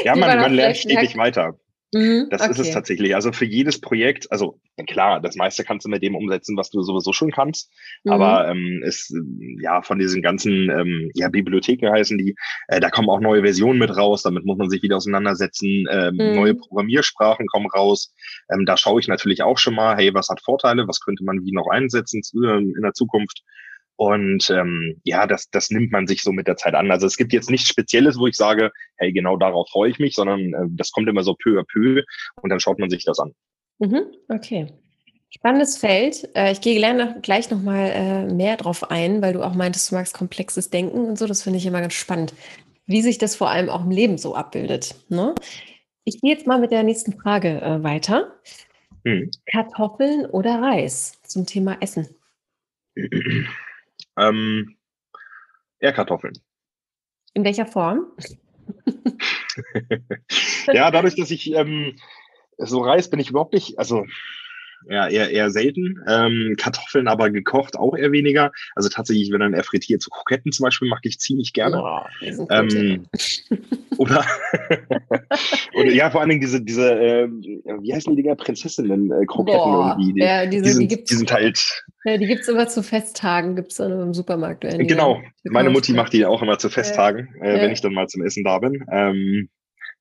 ja, 0.05 0.15
man, 0.17 0.39
man 0.41 0.53
lernt 0.53 0.77
stetig 0.77 1.17
weiter. 1.17 1.59
Mhm, 1.93 2.29
das 2.31 2.43
okay. 2.43 2.51
ist 2.53 2.59
es 2.61 2.71
tatsächlich. 2.71 3.17
Also 3.17 3.33
für 3.33 3.45
jedes 3.45 3.81
Projekt, 3.81 4.31
also 4.31 4.61
klar, 4.87 5.21
das 5.21 5.35
meiste 5.35 5.65
kannst 5.65 5.85
du 5.85 5.91
mit 5.91 6.03
dem 6.03 6.15
umsetzen, 6.15 6.57
was 6.57 6.71
du 6.71 6.83
sowieso 6.83 7.13
schon 7.13 7.33
kannst. 7.33 7.73
Mhm. 8.05 8.13
Aber 8.13 8.49
ähm, 8.49 8.83
ist 8.85 9.13
ja 9.61 9.83
von 9.83 9.99
diesen 9.99 10.23
ganzen 10.23 10.71
ähm, 10.71 11.11
ja, 11.15 11.29
Bibliotheken 11.29 11.91
heißen 11.91 12.17
die, 12.17 12.37
äh, 12.69 12.79
da 12.79 12.91
kommen 12.91 13.09
auch 13.09 13.21
neue 13.21 13.43
Versionen 13.43 13.81
mit 13.81 13.97
raus, 13.97 14.23
damit 14.23 14.45
muss 14.45 14.59
man 14.59 14.71
sich 14.71 14.83
wieder 14.83 14.99
auseinandersetzen. 14.99 15.87
Ähm, 15.91 16.15
mhm. 16.15 16.37
Neue 16.37 16.55
Programmiersprachen 16.55 17.47
kommen 17.47 17.67
raus. 17.67 18.15
Ähm, 18.53 18.67
da 18.67 18.77
schaue 18.77 19.01
ich 19.01 19.09
natürlich 19.09 19.43
auch 19.43 19.59
schon 19.59 19.75
mal, 19.75 19.97
hey, 19.97 20.15
was 20.15 20.29
hat 20.29 20.41
Vorteile, 20.41 20.87
was 20.87 21.01
könnte 21.01 21.25
man 21.25 21.45
wie 21.45 21.53
noch 21.53 21.69
einsetzen 21.69 22.23
äh, 22.35 22.59
in 22.59 22.83
der 22.83 22.93
Zukunft. 22.93 23.43
Und 24.01 24.49
ähm, 24.49 24.99
ja, 25.05 25.27
das, 25.27 25.51
das 25.51 25.69
nimmt 25.69 25.93
man 25.93 26.07
sich 26.07 26.23
so 26.23 26.33
mit 26.33 26.47
der 26.47 26.57
Zeit 26.57 26.75
an. 26.75 26.91
Also 26.91 27.07
es 27.07 27.19
gibt 27.19 27.35
jetzt 27.35 27.51
nichts 27.51 27.69
Spezielles, 27.69 28.19
wo 28.19 28.27
ich 28.27 28.35
sage, 28.35 28.71
hey, 28.97 29.13
genau 29.13 29.37
darauf 29.37 29.69
freue 29.69 29.91
ich 29.91 29.99
mich, 29.99 30.15
sondern 30.15 30.41
äh, 30.55 30.69
das 30.71 30.91
kommt 30.91 31.07
immer 31.07 31.23
so 31.23 31.35
peu 31.35 31.61
à 31.61 31.65
peu 31.71 32.03
und 32.41 32.49
dann 32.49 32.61
schaut 32.61 32.79
man 32.79 32.89
sich 32.89 33.05
das 33.05 33.19
an. 33.19 33.35
Mhm, 33.79 34.07
okay. 34.31 34.69
Spannendes 35.29 35.77
Feld. 35.77 36.35
Äh, 36.35 36.53
ich 36.53 36.63
gehe 36.63 36.81
gleich 37.21 37.51
nochmal 37.51 37.91
äh, 37.91 38.33
mehr 38.33 38.57
drauf 38.57 38.91
ein, 38.91 39.21
weil 39.21 39.35
du 39.35 39.43
auch 39.43 39.53
meintest, 39.53 39.91
du 39.91 39.97
magst 39.97 40.15
komplexes 40.15 40.71
Denken 40.71 41.05
und 41.05 41.19
so. 41.19 41.27
Das 41.27 41.43
finde 41.43 41.59
ich 41.59 41.67
immer 41.67 41.83
ganz 41.83 41.93
spannend, 41.93 42.33
wie 42.87 43.03
sich 43.03 43.19
das 43.19 43.37
vor 43.37 43.51
allem 43.51 43.69
auch 43.69 43.85
im 43.85 43.91
Leben 43.91 44.17
so 44.17 44.35
abbildet. 44.35 44.95
Ne? 45.11 45.35
Ich 46.05 46.23
gehe 46.23 46.33
jetzt 46.33 46.47
mal 46.47 46.59
mit 46.59 46.71
der 46.71 46.85
nächsten 46.85 47.21
Frage 47.21 47.61
äh, 47.61 47.83
weiter. 47.83 48.33
Hm. 49.05 49.31
Kartoffeln 49.45 50.25
oder 50.25 50.63
Reis 50.63 51.21
zum 51.25 51.45
Thema 51.45 51.77
Essen? 51.83 52.09
Ähm, 54.19 54.77
eher 55.79 55.93
Kartoffeln. 55.93 56.35
In 57.35 57.45
welcher 57.45 57.67
Form? 57.67 58.07
ja, 60.73 60.91
dadurch, 60.91 61.17
dass 61.17 61.31
ich 61.31 61.53
ähm, 61.53 61.97
so 62.59 62.81
Reis 62.81 63.09
bin 63.11 63.21
ich 63.21 63.31
überhaupt 63.31 63.55
nicht, 63.55 63.79
also 63.79 64.07
ja, 64.89 65.09
eher, 65.09 65.31
eher 65.31 65.51
selten. 65.51 65.97
Ähm, 66.09 66.55
Kartoffeln 66.59 67.09
aber 67.09 67.31
gekocht 67.31 67.77
auch 67.77 67.97
eher 67.97 68.13
weniger. 68.13 68.53
Also 68.75 68.89
tatsächlich, 68.89 69.31
wenn 69.33 69.41
dann 69.41 69.55
eher 69.55 69.65
frittiert, 69.65 70.03
so 70.03 70.11
Kroketten 70.11 70.53
zum 70.53 70.65
Beispiel, 70.65 70.89
mag 70.89 71.01
ich 71.03 71.19
ziemlich 71.19 71.53
gerne. 71.53 71.83
Oh, 71.83 72.47
ähm, 72.51 73.07
oder, 73.99 74.25
oder 75.75 75.91
ja, 75.93 76.11
vor 76.11 76.21
allen 76.21 76.31
Dingen 76.31 76.41
diese, 76.41 76.63
diese 76.63 76.93
äh, 76.93 77.29
wie 77.29 77.95
heißen 77.95 78.15
die 78.15 78.23
Dinger, 78.23 78.37
Prinzessinnen-Kroketten 78.37 79.59
äh, 79.59 79.77
irgendwie. 79.77 80.13
Die, 80.15 80.21
ja, 80.21 80.47
diese, 80.47 80.65
die, 80.65 80.71
sind, 80.71 80.91
die, 80.91 81.05
die 81.05 81.15
sind 81.15 81.33
halt. 81.33 81.85
Ja, 82.05 82.17
die 82.17 82.27
gibt's 82.27 82.49
immer 82.49 82.67
zu 82.69 82.83
Festtagen, 82.83 83.57
gibt's 83.57 83.77
dann 83.77 83.93
im 83.93 84.15
Supermarkt. 84.15 84.63
Genau, 84.63 85.21
meine 85.45 85.71
Mutti 85.71 85.93
macht 85.93 86.13
die 86.13 86.25
auch 86.25 86.43
immer 86.43 86.59
zu 86.59 86.71
Festtagen, 86.71 87.35
äh, 87.43 87.57
ja. 87.57 87.63
wenn 87.63 87.73
ich 87.73 87.81
dann 87.81 87.93
mal 87.93 88.07
zum 88.07 88.23
Essen 88.25 88.45
da 88.45 88.59
bin. 88.59 88.85
Ähm, 88.91 89.49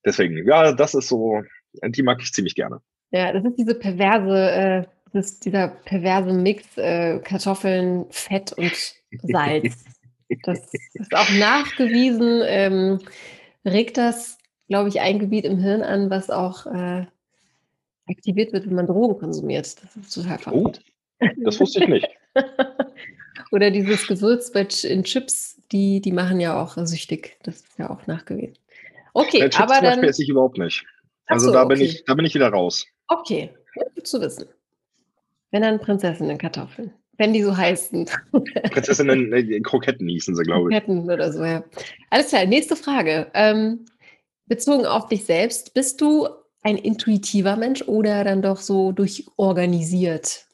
deswegen, 0.04 0.46
ja, 0.46 0.72
das 0.72 0.94
ist 0.94 1.08
so, 1.08 1.42
die 1.82 2.02
mag 2.02 2.20
ich 2.22 2.32
ziemlich 2.32 2.54
gerne. 2.54 2.80
Ja, 3.12 3.32
das 3.32 3.44
ist 3.44 3.56
diese 3.56 3.74
perverse, 3.74 4.50
äh, 4.50 4.84
das 5.12 5.32
ist 5.32 5.44
dieser 5.44 5.68
perverse 5.68 6.32
Mix 6.32 6.76
äh, 6.76 7.18
Kartoffeln, 7.18 8.06
Fett 8.10 8.52
und 8.52 8.72
Salz. 9.22 9.84
das 10.44 10.72
ist 10.94 11.14
auch 11.14 11.30
nachgewiesen, 11.38 12.42
ähm, 12.44 13.00
regt 13.64 13.96
das, 13.96 14.38
glaube 14.68 14.88
ich, 14.88 15.00
ein 15.00 15.18
Gebiet 15.18 15.44
im 15.44 15.58
Hirn 15.58 15.82
an, 15.82 16.10
was 16.10 16.30
auch 16.30 16.66
äh, 16.66 17.06
aktiviert 18.08 18.52
wird, 18.52 18.66
wenn 18.66 18.74
man 18.74 18.86
Drogen 18.86 19.18
konsumiert. 19.18 19.76
Das 19.82 19.96
ist 19.96 20.14
total 20.14 20.38
verrückt. 20.38 20.82
Oh, 21.20 21.26
das 21.44 21.60
wusste 21.60 21.82
ich 21.82 21.88
nicht. 21.88 22.08
Oder 23.52 23.70
dieses 23.70 24.06
Gewürz 24.06 24.50
in 24.84 25.02
Chips, 25.02 25.60
die, 25.72 26.00
die 26.00 26.12
machen 26.12 26.38
ja 26.40 26.62
auch 26.62 26.76
süchtig. 26.86 27.36
Das 27.42 27.56
ist 27.56 27.78
ja 27.78 27.90
auch 27.90 28.06
nachgewiesen. 28.06 28.56
Okay, 29.12 29.40
ja, 29.40 29.48
Chips 29.48 29.70
aber 29.72 29.80
dann. 29.80 30.04
esse 30.04 30.22
ich 30.22 30.28
überhaupt 30.28 30.58
nicht. 30.58 30.84
Also 31.26 31.46
so, 31.46 31.52
da, 31.52 31.64
bin 31.64 31.80
ich, 31.80 32.04
da 32.04 32.14
bin 32.14 32.24
ich 32.24 32.34
wieder 32.34 32.48
raus. 32.48 32.86
Okay, 33.10 33.50
gut 33.96 34.06
zu 34.06 34.20
wissen. 34.20 34.46
Wenn 35.50 35.62
dann 35.62 35.80
Prinzessinnen-Kartoffeln. 35.80 36.92
Wenn 37.18 37.32
die 37.32 37.42
so 37.42 37.54
heißen. 37.54 38.08
Prinzessinnen 38.70 39.32
äh, 39.32 39.60
Kroketten 39.60 40.08
hießen 40.08 40.34
sie, 40.34 40.42
glaube 40.44 40.70
ich. 40.70 40.78
Kroketten 40.78 41.10
oder 41.10 41.32
so, 41.32 41.44
ja. 41.44 41.64
Alles 42.08 42.28
klar, 42.28 42.46
nächste 42.46 42.76
Frage. 42.76 43.26
Ähm, 43.34 43.84
bezogen 44.46 44.86
auf 44.86 45.08
dich 45.08 45.24
selbst, 45.24 45.74
bist 45.74 46.00
du 46.00 46.28
ein 46.62 46.76
intuitiver 46.76 47.56
Mensch 47.56 47.82
oder 47.82 48.22
dann 48.22 48.42
doch 48.42 48.58
so 48.58 48.92
durchorganisiert? 48.92 50.46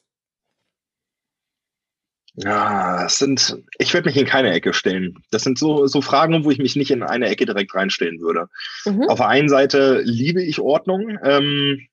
Ja, 2.39 3.03
das 3.03 3.17
sind, 3.17 3.57
ich 3.79 3.93
würde 3.93 4.07
mich 4.07 4.17
in 4.17 4.27
keine 4.27 4.53
Ecke 4.53 4.71
stellen. 4.71 5.23
Das 5.31 5.41
sind 5.41 5.57
so, 5.57 5.87
so 5.87 6.01
Fragen, 6.01 6.45
wo 6.45 6.51
ich 6.51 6.59
mich 6.59 6.75
nicht 6.75 6.91
in 6.91 7.01
eine 7.01 7.29
Ecke 7.29 7.47
direkt 7.47 7.73
reinstellen 7.73 8.19
würde. 8.19 8.47
Mhm. 8.85 9.09
Auf 9.09 9.17
der 9.17 9.27
einen 9.27 9.49
Seite 9.49 10.01
liebe 10.03 10.43
ich 10.43 10.59
Ordnung, 10.59 11.17
ähm, 11.23 11.87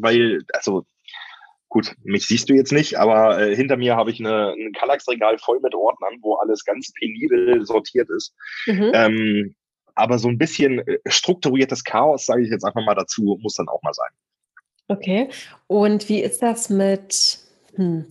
weil, 0.00 0.40
also 0.54 0.86
gut, 1.68 1.94
mich 2.02 2.26
siehst 2.26 2.48
du 2.48 2.54
jetzt 2.54 2.72
nicht, 2.72 2.98
aber 2.98 3.38
äh, 3.38 3.54
hinter 3.54 3.76
mir 3.76 3.94
habe 3.94 4.10
ich 4.10 4.20
eine, 4.20 4.52
ein 4.52 4.72
Kallax-Regal 4.72 5.36
voll 5.38 5.60
mit 5.60 5.74
Ordnern, 5.74 6.14
wo 6.22 6.34
alles 6.36 6.64
ganz 6.64 6.90
penibel 6.92 7.66
sortiert 7.66 8.08
ist. 8.08 8.32
Mhm. 8.66 8.90
Ähm, 8.94 9.54
aber 9.94 10.18
so 10.18 10.28
ein 10.28 10.38
bisschen 10.38 10.78
äh, 10.78 10.98
strukturiertes 11.06 11.84
Chaos, 11.84 12.24
sage 12.24 12.42
ich 12.42 12.50
jetzt 12.50 12.64
einfach 12.64 12.84
mal 12.86 12.94
dazu, 12.94 13.38
muss 13.42 13.56
dann 13.56 13.68
auch 13.68 13.82
mal 13.82 13.92
sein. 13.92 14.10
Okay. 14.88 15.28
Und 15.66 16.08
wie 16.08 16.22
ist 16.22 16.42
das 16.42 16.70
mit, 16.70 17.38
hm, 17.74 18.06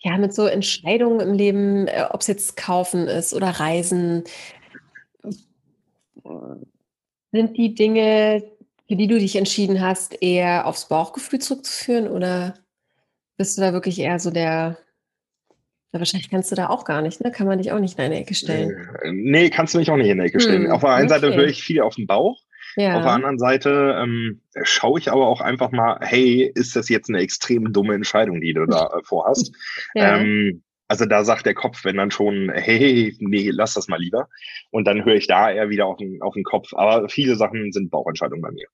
ja, 0.00 0.16
mit 0.16 0.32
so 0.32 0.46
Entscheidungen 0.46 1.20
im 1.20 1.32
Leben, 1.32 1.88
äh, 1.88 2.06
ob 2.10 2.20
es 2.20 2.26
jetzt 2.28 2.56
kaufen 2.56 3.08
ist 3.08 3.34
oder 3.34 3.48
reisen, 3.48 4.24
sind 7.32 7.56
die 7.56 7.74
Dinge, 7.74 8.44
für 8.86 8.96
die 8.96 9.06
du 9.06 9.18
dich 9.18 9.36
entschieden 9.36 9.80
hast, 9.80 10.22
eher 10.22 10.66
aufs 10.66 10.88
Bauchgefühl 10.88 11.40
zurückzuführen 11.40 12.08
oder 12.08 12.54
bist 13.36 13.56
du 13.56 13.62
da 13.62 13.72
wirklich 13.72 13.98
eher 13.98 14.18
so 14.18 14.30
der, 14.30 14.78
ja, 15.92 16.00
wahrscheinlich 16.00 16.30
kannst 16.30 16.50
du 16.50 16.54
da 16.54 16.68
auch 16.68 16.84
gar 16.84 17.02
nicht, 17.02 17.22
ne? 17.22 17.30
Kann 17.30 17.46
man 17.46 17.58
dich 17.58 17.72
auch 17.72 17.78
nicht 17.78 17.98
in 17.98 18.04
eine 18.04 18.20
Ecke 18.20 18.34
stellen. 18.34 18.88
Äh, 19.02 19.12
nee, 19.12 19.50
kannst 19.50 19.74
du 19.74 19.78
mich 19.78 19.90
auch 19.90 19.96
nicht 19.96 20.08
in 20.08 20.20
eine 20.20 20.28
Ecke 20.28 20.40
stellen. 20.40 20.64
Hm, 20.64 20.72
auf 20.72 20.80
der 20.80 20.90
einen 20.90 21.10
okay. 21.10 21.20
Seite 21.20 21.34
höre 21.34 21.46
ich 21.46 21.62
viel 21.62 21.80
auf 21.80 21.94
den 21.94 22.06
Bauch. 22.06 22.42
Ja. 22.78 22.96
Auf 22.96 23.02
der 23.02 23.12
anderen 23.12 23.40
Seite 23.40 23.98
ähm, 24.00 24.40
schaue 24.62 25.00
ich 25.00 25.10
aber 25.10 25.26
auch 25.26 25.40
einfach 25.40 25.72
mal, 25.72 25.98
hey, 26.00 26.52
ist 26.54 26.76
das 26.76 26.88
jetzt 26.88 27.08
eine 27.08 27.18
extrem 27.18 27.72
dumme 27.72 27.94
Entscheidung, 27.94 28.40
die 28.40 28.54
du 28.54 28.66
da 28.66 28.86
äh, 28.86 29.02
vorhast? 29.02 29.52
ja. 29.94 30.18
ähm, 30.18 30.62
also 30.86 31.04
da 31.04 31.24
sagt 31.24 31.44
der 31.44 31.54
Kopf, 31.54 31.84
wenn 31.84 31.96
dann 31.96 32.12
schon, 32.12 32.52
hey, 32.54 33.16
nee, 33.18 33.50
lass 33.50 33.74
das 33.74 33.88
mal 33.88 33.98
lieber. 33.98 34.28
Und 34.70 34.86
dann 34.86 35.04
höre 35.04 35.16
ich 35.16 35.26
da 35.26 35.50
eher 35.50 35.70
wieder 35.70 35.86
auf 35.86 35.96
den, 35.96 36.22
auf 36.22 36.34
den 36.34 36.44
Kopf. 36.44 36.72
Aber 36.74 37.08
viele 37.08 37.34
Sachen 37.34 37.72
sind 37.72 37.90
Bauchentscheidungen 37.90 38.42
bei 38.42 38.52
mir. 38.52 38.68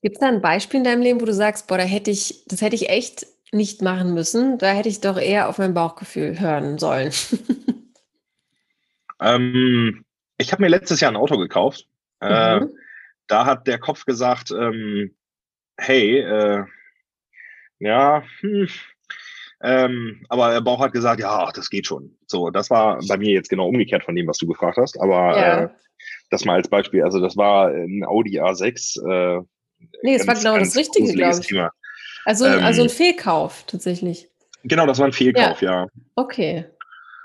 Gibt 0.00 0.16
es 0.16 0.20
da 0.20 0.28
ein 0.28 0.40
Beispiel 0.40 0.78
in 0.78 0.84
deinem 0.84 1.02
Leben, 1.02 1.20
wo 1.20 1.26
du 1.26 1.34
sagst, 1.34 1.66
boah, 1.66 1.76
da 1.76 1.84
hätte 1.84 2.10
ich, 2.10 2.44
das 2.46 2.62
hätte 2.62 2.76
ich 2.76 2.88
echt 2.88 3.26
nicht 3.52 3.82
machen 3.82 4.14
müssen. 4.14 4.56
Da 4.56 4.72
hätte 4.72 4.88
ich 4.88 5.02
doch 5.02 5.18
eher 5.18 5.50
auf 5.50 5.58
mein 5.58 5.74
Bauchgefühl 5.74 6.40
hören 6.40 6.78
sollen. 6.78 7.12
ähm, 9.20 10.06
ich 10.38 10.50
habe 10.50 10.62
mir 10.62 10.68
letztes 10.68 11.00
Jahr 11.00 11.12
ein 11.12 11.16
Auto 11.16 11.36
gekauft. 11.36 11.86
Mhm. 12.22 12.28
Äh, 12.28 12.60
da 13.28 13.46
hat 13.46 13.66
der 13.66 13.78
Kopf 13.78 14.04
gesagt, 14.04 14.50
ähm, 14.50 15.14
hey, 15.78 16.18
äh, 16.18 16.64
ja, 17.78 18.24
hm, 18.40 18.68
ähm, 19.60 20.24
aber 20.28 20.52
der 20.52 20.60
Bauch 20.60 20.80
hat 20.80 20.92
gesagt, 20.92 21.20
ja, 21.20 21.50
das 21.52 21.68
geht 21.68 21.86
schon. 21.86 22.16
So, 22.26 22.50
das 22.50 22.70
war 22.70 23.00
bei 23.08 23.16
mir 23.16 23.32
jetzt 23.32 23.48
genau 23.48 23.66
umgekehrt 23.68 24.04
von 24.04 24.14
dem, 24.14 24.26
was 24.28 24.38
du 24.38 24.46
gefragt 24.46 24.76
hast. 24.76 25.00
Aber 25.00 25.36
ja. 25.36 25.60
äh, 25.64 25.68
das 26.30 26.44
mal 26.44 26.54
als 26.54 26.68
Beispiel. 26.68 27.02
Also 27.02 27.20
das 27.20 27.36
war 27.36 27.68
ein 27.68 28.04
Audi 28.04 28.40
A6. 28.40 29.00
Äh, 29.02 29.42
nee, 30.02 30.14
es 30.14 30.26
war 30.26 30.34
genau 30.34 30.58
das 30.58 30.76
Richtige, 30.76 31.12
glaube 31.12 31.40
ich. 31.40 31.46
Thema. 31.46 31.72
Also, 32.24 32.46
ähm, 32.46 32.62
also 32.62 32.82
ein 32.82 32.88
Fehlkauf 32.88 33.64
tatsächlich. 33.66 34.28
Genau, 34.64 34.86
das 34.86 34.98
war 34.98 35.06
ein 35.06 35.12
Fehlkauf, 35.12 35.62
ja. 35.62 35.82
ja. 35.82 35.88
Okay. 36.14 36.64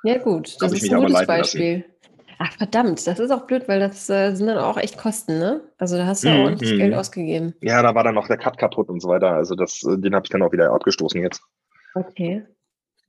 Ja, 0.03 0.17
gut. 0.17 0.55
Das 0.59 0.71
ist 0.71 0.91
ein 0.91 1.01
gutes 1.01 1.27
Beispiel. 1.27 1.77
Lassen. 1.77 1.92
Ach 2.39 2.51
verdammt, 2.53 3.05
das 3.05 3.19
ist 3.19 3.31
auch 3.31 3.45
blöd, 3.45 3.67
weil 3.67 3.79
das 3.79 4.09
äh, 4.09 4.33
sind 4.33 4.47
dann 4.47 4.57
auch 4.57 4.77
echt 4.77 4.97
Kosten, 4.97 5.39
ne? 5.39 5.61
Also 5.77 5.97
da 5.97 6.05
hast 6.05 6.23
du 6.23 6.29
ja 6.29 6.35
mhm. 6.35 6.43
ordentlich 6.43 6.77
Geld 6.77 6.93
mhm. 6.93 6.99
ausgegeben. 6.99 7.53
Ja, 7.61 7.81
da 7.81 7.95
war 7.95 8.03
dann 8.03 8.15
noch 8.15 8.27
der 8.27 8.37
Cut 8.37 8.57
kaputt 8.57 8.89
und 8.89 9.01
so 9.01 9.07
weiter. 9.09 9.31
Also 9.31 9.55
das, 9.55 9.83
äh, 9.83 9.97
den 9.97 10.15
habe 10.15 10.25
ich 10.25 10.29
dann 10.29 10.41
auch 10.41 10.51
wieder 10.51 10.71
abgestoßen 10.71 11.21
jetzt. 11.21 11.41
Okay. 11.95 12.45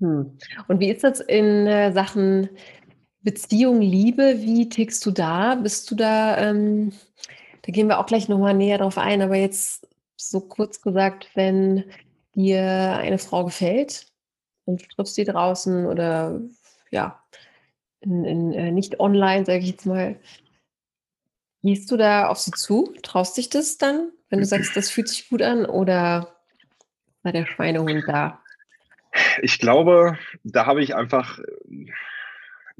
Hm. 0.00 0.36
Und 0.68 0.80
wie 0.80 0.90
ist 0.90 1.04
das 1.04 1.20
in 1.20 1.66
äh, 1.66 1.92
Sachen 1.92 2.48
Beziehung, 3.22 3.80
Liebe? 3.80 4.36
Wie 4.38 4.68
tickst 4.68 5.04
du 5.06 5.10
da? 5.10 5.54
Bist 5.54 5.90
du 5.90 5.94
da, 5.94 6.36
ähm, 6.38 6.92
da 7.62 7.72
gehen 7.72 7.88
wir 7.88 7.98
auch 7.98 8.06
gleich 8.06 8.28
nochmal 8.28 8.54
näher 8.54 8.78
drauf 8.78 8.98
ein, 8.98 9.22
aber 9.22 9.36
jetzt 9.36 9.88
so 10.16 10.40
kurz 10.40 10.82
gesagt, 10.82 11.30
wenn 11.34 11.84
dir 12.34 12.98
eine 12.98 13.18
Frau 13.18 13.44
gefällt 13.44 14.06
und 14.64 14.88
triffst 14.90 15.16
die 15.16 15.24
draußen 15.24 15.86
oder 15.86 16.40
ja, 16.90 17.22
in, 18.04 18.24
in, 18.24 18.52
äh, 18.52 18.70
nicht 18.70 19.00
online, 19.00 19.44
sage 19.44 19.60
ich 19.60 19.70
jetzt 19.70 19.86
mal. 19.86 20.16
Gehst 21.62 21.90
du 21.90 21.96
da 21.96 22.28
auf 22.28 22.38
sie 22.38 22.50
zu? 22.50 22.92
Traust 23.02 23.36
dich 23.36 23.48
das 23.48 23.78
dann, 23.78 24.12
wenn 24.28 24.40
du 24.40 24.44
sagst, 24.44 24.76
das 24.76 24.90
fühlt 24.90 25.08
sich 25.08 25.28
gut 25.28 25.40
an 25.40 25.64
oder 25.64 26.36
war 27.22 27.32
der 27.32 27.46
Schweinehund 27.46 28.04
da? 28.06 28.42
Ich 29.42 29.58
glaube, 29.58 30.18
da 30.42 30.66
habe 30.66 30.82
ich 30.82 30.94
einfach, 30.94 31.38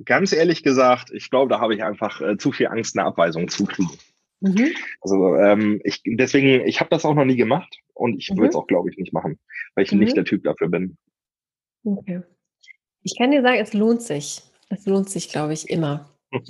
ganz 0.05 0.33
ehrlich 0.33 0.63
gesagt, 0.63 1.11
ich 1.13 1.31
glaube, 1.31 1.49
da 1.49 1.61
habe 1.61 1.75
ich 1.75 1.83
einfach 1.83 2.21
äh, 2.21 2.37
zu 2.37 2.53
viel 2.53 2.67
Angst, 2.67 2.99
eine 2.99 3.07
Abweisung 3.07 3.49
zu 3.49 3.65
kriegen. 3.65 3.97
Mhm. 4.41 4.73
Also 5.01 5.37
ähm, 5.37 5.81
ich 5.85 6.03
deswegen, 6.05 6.67
ich 6.67 6.81
habe 6.81 6.91
das 6.91 7.05
auch 7.05 7.15
noch 7.15 7.25
nie 7.25 7.37
gemacht 7.37 7.79
und 7.95 8.19
ich 8.19 8.31
mhm. 8.31 8.39
würde 8.39 8.49
es 8.51 8.57
auch, 8.57 8.67
glaube 8.67 8.91
ich, 8.91 8.99
nicht 8.99 9.13
machen, 9.13 9.39
weil 9.75 9.85
ich 9.85 9.93
mhm. 9.93 10.01
nicht 10.01 10.17
der 10.17 10.25
Typ 10.25 10.43
dafür 10.45 10.69
bin. 10.69 10.99
Okay. 11.85 12.23
Ich 13.03 13.17
kann 13.17 13.31
dir 13.31 13.43
sagen, 13.43 13.59
es 13.61 13.73
lohnt 13.73 14.03
sich. 14.03 14.43
Es 14.71 14.87
lohnt 14.87 15.11
sich, 15.11 15.29
glaube 15.29 15.53
ich, 15.53 15.69
immer. 15.69 16.11
ich 16.33 16.41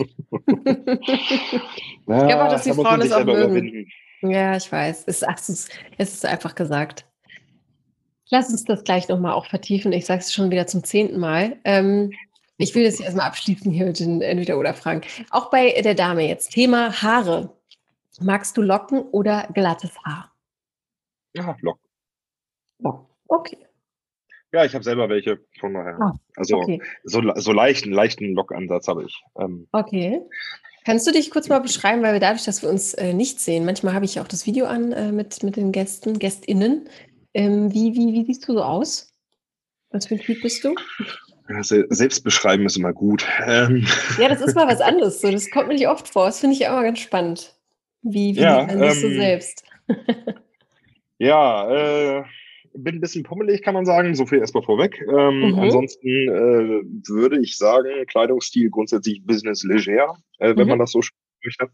glaube 2.06 2.44
auch, 2.44 2.50
dass 2.50 2.64
die 2.64 2.72
Frauen 2.72 3.00
es 3.02 3.12
auch 3.12 3.24
mögen. 3.24 3.42
Überwinden. 3.42 3.86
Ja, 4.22 4.56
ich 4.56 4.70
weiß. 4.70 5.04
Es, 5.06 5.22
ach, 5.22 5.38
es, 5.38 5.68
ist, 5.98 6.24
einfach 6.24 6.54
gesagt. 6.54 7.06
Lass 8.30 8.48
uns 8.48 8.64
das 8.64 8.84
gleich 8.84 9.08
nochmal 9.08 9.32
auch 9.32 9.46
vertiefen. 9.46 9.92
Ich 9.92 10.06
sage 10.06 10.20
es 10.20 10.32
schon 10.32 10.50
wieder 10.50 10.66
zum 10.66 10.82
zehnten 10.82 11.18
Mal. 11.18 11.58
Ähm, 11.64 12.12
ich 12.56 12.74
will 12.74 12.84
das 12.84 13.00
erstmal 13.00 13.26
abschließen 13.26 13.70
hier 13.70 13.86
mit 13.86 14.00
den 14.00 14.22
Entweder-Oder-Fragen. 14.22 15.02
Auch 15.30 15.50
bei 15.50 15.70
der 15.82 15.94
Dame 15.94 16.26
jetzt. 16.26 16.52
Thema 16.52 17.02
Haare. 17.02 17.54
Magst 18.20 18.56
du 18.56 18.62
Locken 18.62 19.02
oder 19.02 19.48
glattes 19.52 19.92
Haar? 20.04 20.32
Ja, 21.34 21.56
Locken. 21.60 21.88
Locken. 22.78 23.06
Okay. 23.28 23.63
Ja, 24.54 24.64
ich 24.64 24.72
habe 24.72 24.84
selber 24.84 25.08
welche, 25.08 25.40
von 25.58 25.74
daher. 25.74 25.98
Ah, 26.00 26.14
also 26.36 26.58
okay. 26.58 26.80
so, 27.02 27.20
so 27.34 27.50
leichten, 27.50 27.90
leichten 27.90 28.34
Lockansatz 28.34 28.86
habe 28.86 29.02
ich. 29.04 29.20
Ähm, 29.36 29.66
okay. 29.72 30.20
Kannst 30.84 31.08
du 31.08 31.10
dich 31.10 31.32
kurz 31.32 31.48
mal 31.48 31.58
beschreiben, 31.58 32.02
weil 32.02 32.12
wir 32.12 32.20
dadurch, 32.20 32.44
dass 32.44 32.62
wir 32.62 32.68
uns 32.68 32.94
äh, 32.94 33.14
nicht 33.14 33.40
sehen, 33.40 33.64
manchmal 33.64 33.94
habe 33.94 34.04
ich 34.04 34.20
auch 34.20 34.28
das 34.28 34.46
Video 34.46 34.66
an 34.66 34.92
äh, 34.92 35.10
mit, 35.10 35.42
mit 35.42 35.56
den 35.56 35.72
Gästen, 35.72 36.20
GästInnen. 36.20 36.88
Ähm, 37.34 37.74
wie, 37.74 37.94
wie, 37.94 38.12
wie 38.12 38.24
siehst 38.26 38.46
du 38.46 38.52
so 38.52 38.62
aus? 38.62 39.12
Was 39.90 40.06
für 40.06 40.14
ein 40.14 40.20
Typ 40.20 40.40
bist 40.40 40.62
du? 40.62 40.76
Ja, 41.48 41.64
selbst 41.64 42.22
beschreiben 42.22 42.64
ist 42.64 42.76
immer 42.76 42.92
gut. 42.92 43.26
Ähm. 43.44 43.84
Ja, 44.20 44.28
das 44.28 44.40
ist 44.40 44.54
mal 44.54 44.68
was 44.68 44.80
anderes. 44.80 45.20
So. 45.20 45.32
Das 45.32 45.50
kommt 45.50 45.66
mir 45.66 45.74
nicht 45.74 45.88
oft 45.88 46.06
vor. 46.06 46.26
Das 46.26 46.38
finde 46.38 46.54
ich 46.54 46.68
auch 46.68 46.74
mal 46.74 46.84
ganz 46.84 47.00
spannend. 47.00 47.56
Wie, 48.02 48.36
wie 48.36 48.40
ja, 48.40 48.68
ähm, 48.68 48.78
du 48.78 48.92
selbst? 48.94 49.64
ja, 51.18 52.20
äh, 52.20 52.24
bin 52.76 52.96
ein 52.96 53.00
bisschen 53.00 53.22
pummelig, 53.22 53.62
kann 53.62 53.74
man 53.74 53.86
sagen. 53.86 54.14
So 54.14 54.26
viel 54.26 54.38
erstmal 54.38 54.62
vorweg. 54.62 55.02
Ähm, 55.08 55.52
mhm. 55.52 55.58
Ansonsten 55.58 56.08
äh, 56.08 56.82
würde 57.08 57.40
ich 57.40 57.56
sagen, 57.56 57.88
Kleidungsstil 58.06 58.70
grundsätzlich 58.70 59.24
Business 59.24 59.64
leger, 59.64 60.16
äh, 60.38 60.56
wenn 60.56 60.64
mhm. 60.64 60.70
man 60.70 60.78
das 60.80 60.92
so 60.92 61.00
möchte. 61.44 61.68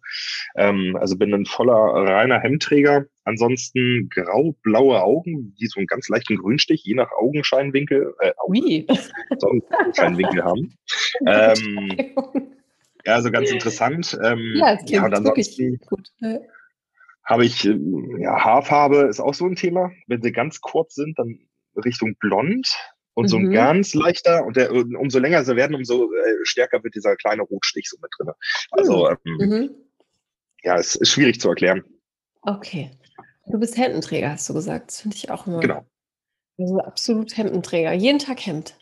Ähm, 0.57 0.97
also 1.01 1.17
bin 1.17 1.33
ein 1.33 1.47
voller 1.47 1.75
reiner 1.75 2.41
Hemdträger. 2.41 3.07
Ansonsten 3.25 4.09
grau-blaue 4.11 5.03
Augen, 5.03 5.55
die 5.61 5.67
so 5.67 5.79
einen 5.79 5.87
ganz 5.87 6.09
leichten 6.09 6.37
Grünstich, 6.37 6.83
je 6.85 6.95
nach 6.95 7.11
Augenscheinwinkel, 7.13 8.15
äh, 8.21 8.33
Augenscheinwinkel 8.39 10.45
haben. 10.45 10.75
Ähm, 11.27 11.91
ja, 13.05 13.15
also 13.15 13.31
ganz 13.31 13.51
interessant. 13.51 14.19
Ähm, 14.23 14.53
ja, 14.55 14.77
das 14.77 14.91
ja, 14.91 15.05
und 15.05 15.15
ansonsten, 15.15 15.79
gut 15.87 16.11
habe 17.25 17.45
ich, 17.45 17.65
äh, 17.65 17.79
ja, 18.19 18.45
Haarfarbe 18.45 19.03
ist 19.03 19.21
auch 19.21 19.35
so 19.35 19.47
ein 19.47 19.57
Thema. 19.57 19.91
Wenn 20.07 20.23
sie 20.23 20.33
ganz 20.33 20.61
kurz 20.61 20.95
sind, 20.95 21.19
dann 21.19 21.39
Richtung 21.85 22.17
blond 22.19 22.69
und 23.15 23.25
mhm. 23.25 23.29
so 23.29 23.37
ein 23.37 23.45
mhm. 23.45 23.53
ganz 23.53 23.95
leichter 23.95 24.45
und 24.45 24.57
der, 24.57 24.73
umso 24.73 25.19
länger 25.19 25.45
sie 25.45 25.57
werden, 25.57 25.77
umso 25.77 26.13
äh, 26.13 26.37
stärker 26.45 26.83
wird 26.83 26.95
dieser 26.95 27.17
kleine 27.17 27.43
Rotstich 27.43 27.89
so 27.89 27.97
mit 28.01 28.11
drin. 28.19 28.33
Also, 28.71 29.11
hm. 29.11 29.17
ähm, 29.25 29.49
mhm. 29.49 29.71
ja, 30.63 30.77
es 30.77 30.95
ist 30.95 31.11
schwierig 31.11 31.41
zu 31.41 31.49
erklären. 31.49 31.85
Okay. 32.43 32.91
Du 33.47 33.59
bist 33.59 33.77
Hemdenträger, 33.77 34.31
hast 34.31 34.49
du 34.49 34.55
gesagt. 34.55 34.89
Das 34.89 35.01
finde 35.01 35.17
ich 35.17 35.31
auch 35.31 35.47
immer. 35.47 35.61
Genau. 35.61 35.85
Also 36.59 36.79
absolut 36.81 37.37
Hemdenträger. 37.37 37.93
Jeden 37.93 38.19
Tag 38.19 38.45
Hemd. 38.47 38.79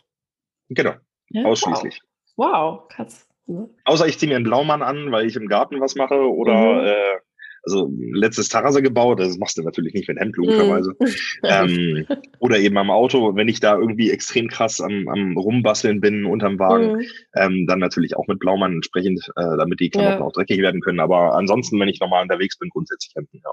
Genau. 0.69 0.93
Ja? 1.29 1.45
Ausschließlich. 1.45 2.01
Wow, 2.35 2.81
wow. 2.81 2.87
krass. 2.87 3.27
Mhm. 3.47 3.69
Außer 3.85 4.07
ich 4.07 4.19
ziehe 4.19 4.29
mir 4.29 4.35
einen 4.35 4.45
Blaumann 4.45 4.81
an, 4.81 5.11
weil 5.11 5.25
ich 5.25 5.35
im 5.35 5.47
Garten 5.47 5.81
was 5.81 5.95
mache 5.95 6.15
oder 6.15 6.53
mhm. 6.53 6.87
äh, 6.87 7.19
also 7.63 7.91
letztes 8.13 8.49
Terrasse 8.49 8.81
gebaut, 8.81 9.19
das 9.19 9.37
machst 9.37 9.57
du 9.57 9.63
natürlich 9.63 9.93
nicht 9.93 10.07
mit 10.07 10.19
Hemd, 10.19 10.35
logischerweise. 10.37 10.91
Mm. 10.91 11.05
ähm, 11.43 12.05
oder 12.39 12.57
eben 12.59 12.77
am 12.77 12.89
Auto, 12.89 13.35
wenn 13.35 13.47
ich 13.47 13.59
da 13.59 13.77
irgendwie 13.77 14.11
extrem 14.11 14.47
krass 14.47 14.81
am, 14.81 15.07
am 15.07 15.37
Rumbasteln 15.37 16.01
bin 16.01 16.25
unterm 16.25 16.59
Wagen, 16.59 16.97
mm. 16.97 17.01
ähm, 17.35 17.65
dann 17.67 17.79
natürlich 17.79 18.15
auch 18.17 18.27
mit 18.27 18.39
Blaumann 18.39 18.73
entsprechend, 18.73 19.23
äh, 19.35 19.57
damit 19.57 19.79
die 19.79 19.89
Klamotten 19.89 20.19
ja. 20.19 20.25
auch 20.25 20.33
dreckig 20.33 20.59
werden 20.59 20.81
können. 20.81 20.99
Aber 20.99 21.35
ansonsten, 21.35 21.79
wenn 21.79 21.89
ich 21.89 21.99
normal 21.99 22.23
unterwegs 22.23 22.57
bin, 22.57 22.69
grundsätzlich 22.69 23.13
Hemden, 23.15 23.41
ja. 23.43 23.51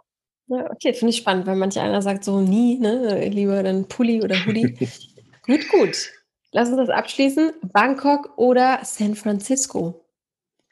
Ja, 0.49 0.71
okay, 0.71 0.95
finde 0.95 1.11
ich 1.11 1.17
spannend, 1.17 1.47
weil 1.47 1.57
manch 1.57 1.79
einer 1.79 2.03
sagt 2.03 2.23
so 2.23 2.41
nie, 2.41 2.79
ne, 2.79 3.29
lieber 3.29 3.65
dann 3.65 3.89
Pulli 3.89 4.23
oder 4.23 4.37
Hoodie. 4.47 4.77
gut, 5.43 5.69
gut. 5.69 6.13
Lass 6.53 6.69
uns 6.69 6.77
das 6.77 6.89
abschließen. 6.89 7.53
Bangkok 7.73 8.39
oder 8.39 8.79
San 8.85 9.17
Francisco? 9.17 10.07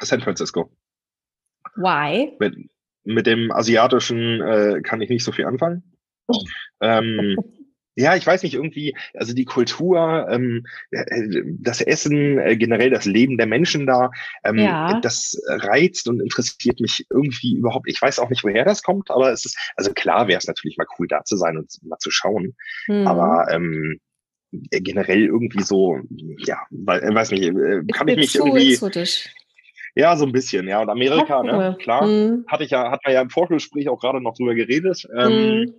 San 0.00 0.20
Francisco. 0.20 0.70
Why? 1.76 2.34
Wenn, 2.38 2.70
mit 3.04 3.26
dem 3.26 3.52
Asiatischen 3.52 4.40
äh, 4.40 4.80
kann 4.82 5.00
ich 5.00 5.10
nicht 5.10 5.24
so 5.24 5.32
viel 5.32 5.46
anfangen. 5.46 5.82
ähm, 6.80 7.36
ja, 7.96 8.16
ich 8.16 8.26
weiß 8.26 8.42
nicht, 8.42 8.54
irgendwie, 8.54 8.96
also 9.14 9.34
die 9.34 9.44
Kultur, 9.44 10.26
ähm, 10.28 10.66
äh, 10.90 11.42
das 11.58 11.80
Essen, 11.80 12.38
äh, 12.38 12.56
generell 12.56 12.90
das 12.90 13.04
Leben 13.04 13.38
der 13.38 13.46
Menschen 13.46 13.86
da, 13.86 14.10
ähm, 14.44 14.58
ja. 14.58 15.00
das 15.00 15.40
reizt 15.46 16.08
und 16.08 16.20
interessiert 16.20 16.80
mich 16.80 17.06
irgendwie 17.10 17.54
überhaupt. 17.54 17.88
Ich 17.88 18.00
weiß 18.00 18.18
auch 18.18 18.30
nicht, 18.30 18.42
woher 18.42 18.64
das 18.64 18.82
kommt, 18.82 19.10
aber 19.10 19.32
es 19.32 19.44
ist, 19.44 19.56
also 19.76 19.92
klar 19.92 20.28
wäre 20.28 20.38
es 20.38 20.46
natürlich 20.46 20.76
mal 20.76 20.86
cool, 20.98 21.06
da 21.06 21.24
zu 21.24 21.36
sein 21.36 21.56
und 21.56 21.70
mal 21.82 21.98
zu 21.98 22.10
schauen. 22.10 22.56
Hm. 22.86 23.06
Aber 23.06 23.46
ähm, 23.50 24.00
generell 24.50 25.24
irgendwie 25.24 25.62
so, 25.62 26.00
ja, 26.38 26.58
weiß 26.70 27.30
nicht, 27.30 27.44
äh, 27.44 27.82
kann 27.92 28.08
ich 28.08 28.16
mich 28.16 28.34
irgendwie. 28.36 28.72
Exotisch. 28.72 29.28
Ja, 29.96 30.16
so 30.16 30.26
ein 30.26 30.32
bisschen, 30.32 30.66
ja. 30.66 30.80
Und 30.80 30.88
Amerika, 30.90 31.42
ne, 31.42 31.76
klar, 31.80 32.06
mhm. 32.06 32.44
hatte 32.48 32.64
ich 32.64 32.70
ja, 32.70 32.90
hat 32.90 33.00
man 33.04 33.14
ja 33.14 33.20
im 33.20 33.30
Vorgespräch 33.30 33.88
auch 33.88 34.00
gerade 34.00 34.20
noch 34.20 34.34
drüber 34.34 34.54
geredet, 34.54 35.06
ähm, 35.16 35.30
mhm. 35.30 35.74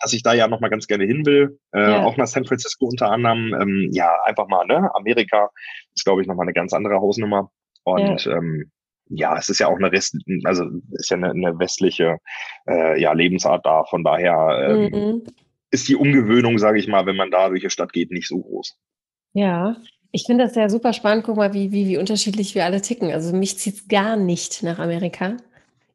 dass 0.00 0.12
ich 0.12 0.22
da 0.22 0.32
ja 0.32 0.48
nochmal 0.48 0.70
ganz 0.70 0.88
gerne 0.88 1.04
hin 1.04 1.24
will. 1.24 1.58
Äh, 1.72 1.80
ja. 1.80 2.04
Auch 2.04 2.16
nach 2.16 2.26
San 2.26 2.44
Francisco 2.44 2.86
unter 2.86 3.10
anderem. 3.10 3.54
Ähm, 3.60 3.90
ja, 3.92 4.10
einfach 4.24 4.48
mal, 4.48 4.66
ne? 4.66 4.90
Amerika 4.94 5.50
ist, 5.94 6.04
glaube 6.04 6.22
ich, 6.22 6.26
nochmal 6.26 6.44
eine 6.44 6.54
ganz 6.54 6.72
andere 6.72 6.96
Hausnummer. 6.96 7.50
Und 7.84 8.24
ja. 8.24 8.36
ähm, 8.36 8.70
ja, 9.08 9.36
es 9.36 9.48
ist 9.48 9.60
ja 9.60 9.68
auch 9.68 9.76
eine 9.76 9.92
Rest, 9.92 10.16
also 10.44 10.64
ist 10.92 11.10
ja 11.10 11.16
eine, 11.16 11.30
eine 11.30 11.58
westliche 11.58 12.18
äh, 12.68 13.00
ja, 13.00 13.12
Lebensart 13.12 13.64
da. 13.64 13.84
Von 13.84 14.02
daher 14.02 14.66
ähm, 14.68 14.90
mhm. 14.90 15.22
ist 15.70 15.88
die 15.88 15.96
Umgewöhnung, 15.96 16.58
sage 16.58 16.78
ich 16.78 16.88
mal, 16.88 17.06
wenn 17.06 17.16
man 17.16 17.30
da 17.30 17.48
durch 17.48 17.60
die 17.60 17.70
Stadt 17.70 17.92
geht, 17.92 18.10
nicht 18.10 18.26
so 18.26 18.40
groß. 18.40 18.76
Ja, 19.34 19.76
ich 20.12 20.24
finde 20.24 20.44
das 20.44 20.54
ja 20.54 20.68
super 20.68 20.92
spannend. 20.92 21.24
Guck 21.24 21.36
mal, 21.36 21.54
wie, 21.54 21.72
wie, 21.72 21.88
wie 21.88 21.96
unterschiedlich 21.96 22.54
wir 22.54 22.66
alle 22.66 22.82
ticken. 22.82 23.10
Also 23.12 23.34
mich 23.34 23.58
zieht 23.58 23.74
es 23.74 23.88
gar 23.88 24.16
nicht 24.16 24.62
nach 24.62 24.78
Amerika. 24.78 25.38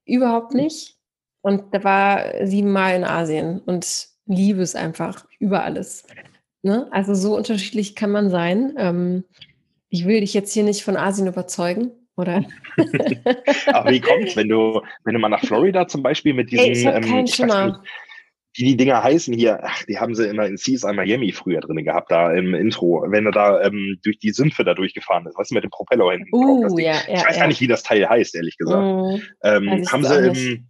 Überhaupt 0.06 0.54
nicht. 0.54 0.96
Und 1.42 1.74
da 1.74 1.84
war 1.84 2.46
siebenmal 2.46 2.96
in 2.96 3.04
Asien 3.04 3.60
und 3.60 4.08
liebe 4.26 4.62
es 4.62 4.76
einfach 4.76 5.26
über 5.40 5.64
alles. 5.64 6.06
Ne? 6.64 6.88
Also 6.92 7.14
so 7.14 7.38
unterschiedlich 7.38 7.96
kann 7.96 8.12
man 8.12 8.30
sein. 8.30 8.74
Ähm, 8.78 9.24
ich 9.90 10.06
will 10.06 10.22
dich 10.22 10.34
jetzt 10.34 10.52
hier 10.52 10.64
nicht 10.64 10.84
von 10.84 10.98
Asien 10.98 11.28
überzeugen, 11.28 11.92
oder? 12.18 12.44
Aber 13.68 13.92
wie 13.92 14.02
kommt's, 14.02 14.36
wenn 14.36 14.50
du, 14.50 14.82
wenn 15.04 15.14
du 15.14 15.20
mal 15.20 15.30
nach 15.30 15.46
Florida 15.46 15.88
zum 15.88 16.02
Beispiel 16.02 16.34
mit 16.34 16.52
diesen, 16.52 16.66
Ey, 16.66 16.72
ich 16.72 16.88
habe 16.88 17.02
keinen 17.02 17.20
ähm, 17.20 17.28
Schimmer 17.28 17.84
wie 18.58 18.64
die 18.64 18.78
Dinger 18.78 19.04
heißen 19.04 19.34
hier, 19.34 19.60
ach, 19.64 19.84
die 19.84 20.00
haben 20.00 20.16
sie 20.16 20.28
immer 20.28 20.46
in 20.48 20.58
CSI 20.58 20.94
Miami 20.94 21.32
früher 21.32 21.62
drin 21.62 21.84
gehabt, 21.84 22.12
da 22.12 22.34
im 22.34 22.56
Intro, 22.56 23.06
wenn 23.08 23.26
er 23.28 23.32
da 23.32 23.62
ähm, 23.62 24.00
durch 24.04 24.18
die 24.18 24.32
Sümpfe 24.32 24.64
da 24.64 24.74
durchgefahren 24.74 25.28
ist, 25.28 25.38
weißt 25.38 25.52
du, 25.52 25.56
mit 25.56 25.64
dem 25.64 25.70
Propeller 25.70 26.12
hinten. 26.12 26.30
Uh, 26.34 26.78
ja, 26.80 26.94
ja, 26.94 27.02
ich 27.08 27.26
weiß 27.26 27.36
ja. 27.36 27.42
gar 27.42 27.48
nicht, 27.48 27.62
wie 27.62 27.68
das 27.68 27.84
Teil 27.84 28.10
heißt, 28.10 28.36
ehrlich 28.36 28.58
gesagt. 28.58 28.84
Mm, 28.84 29.22
ähm, 29.44 29.86
haben 29.92 30.04
sie 30.04 30.28
im, 30.28 30.68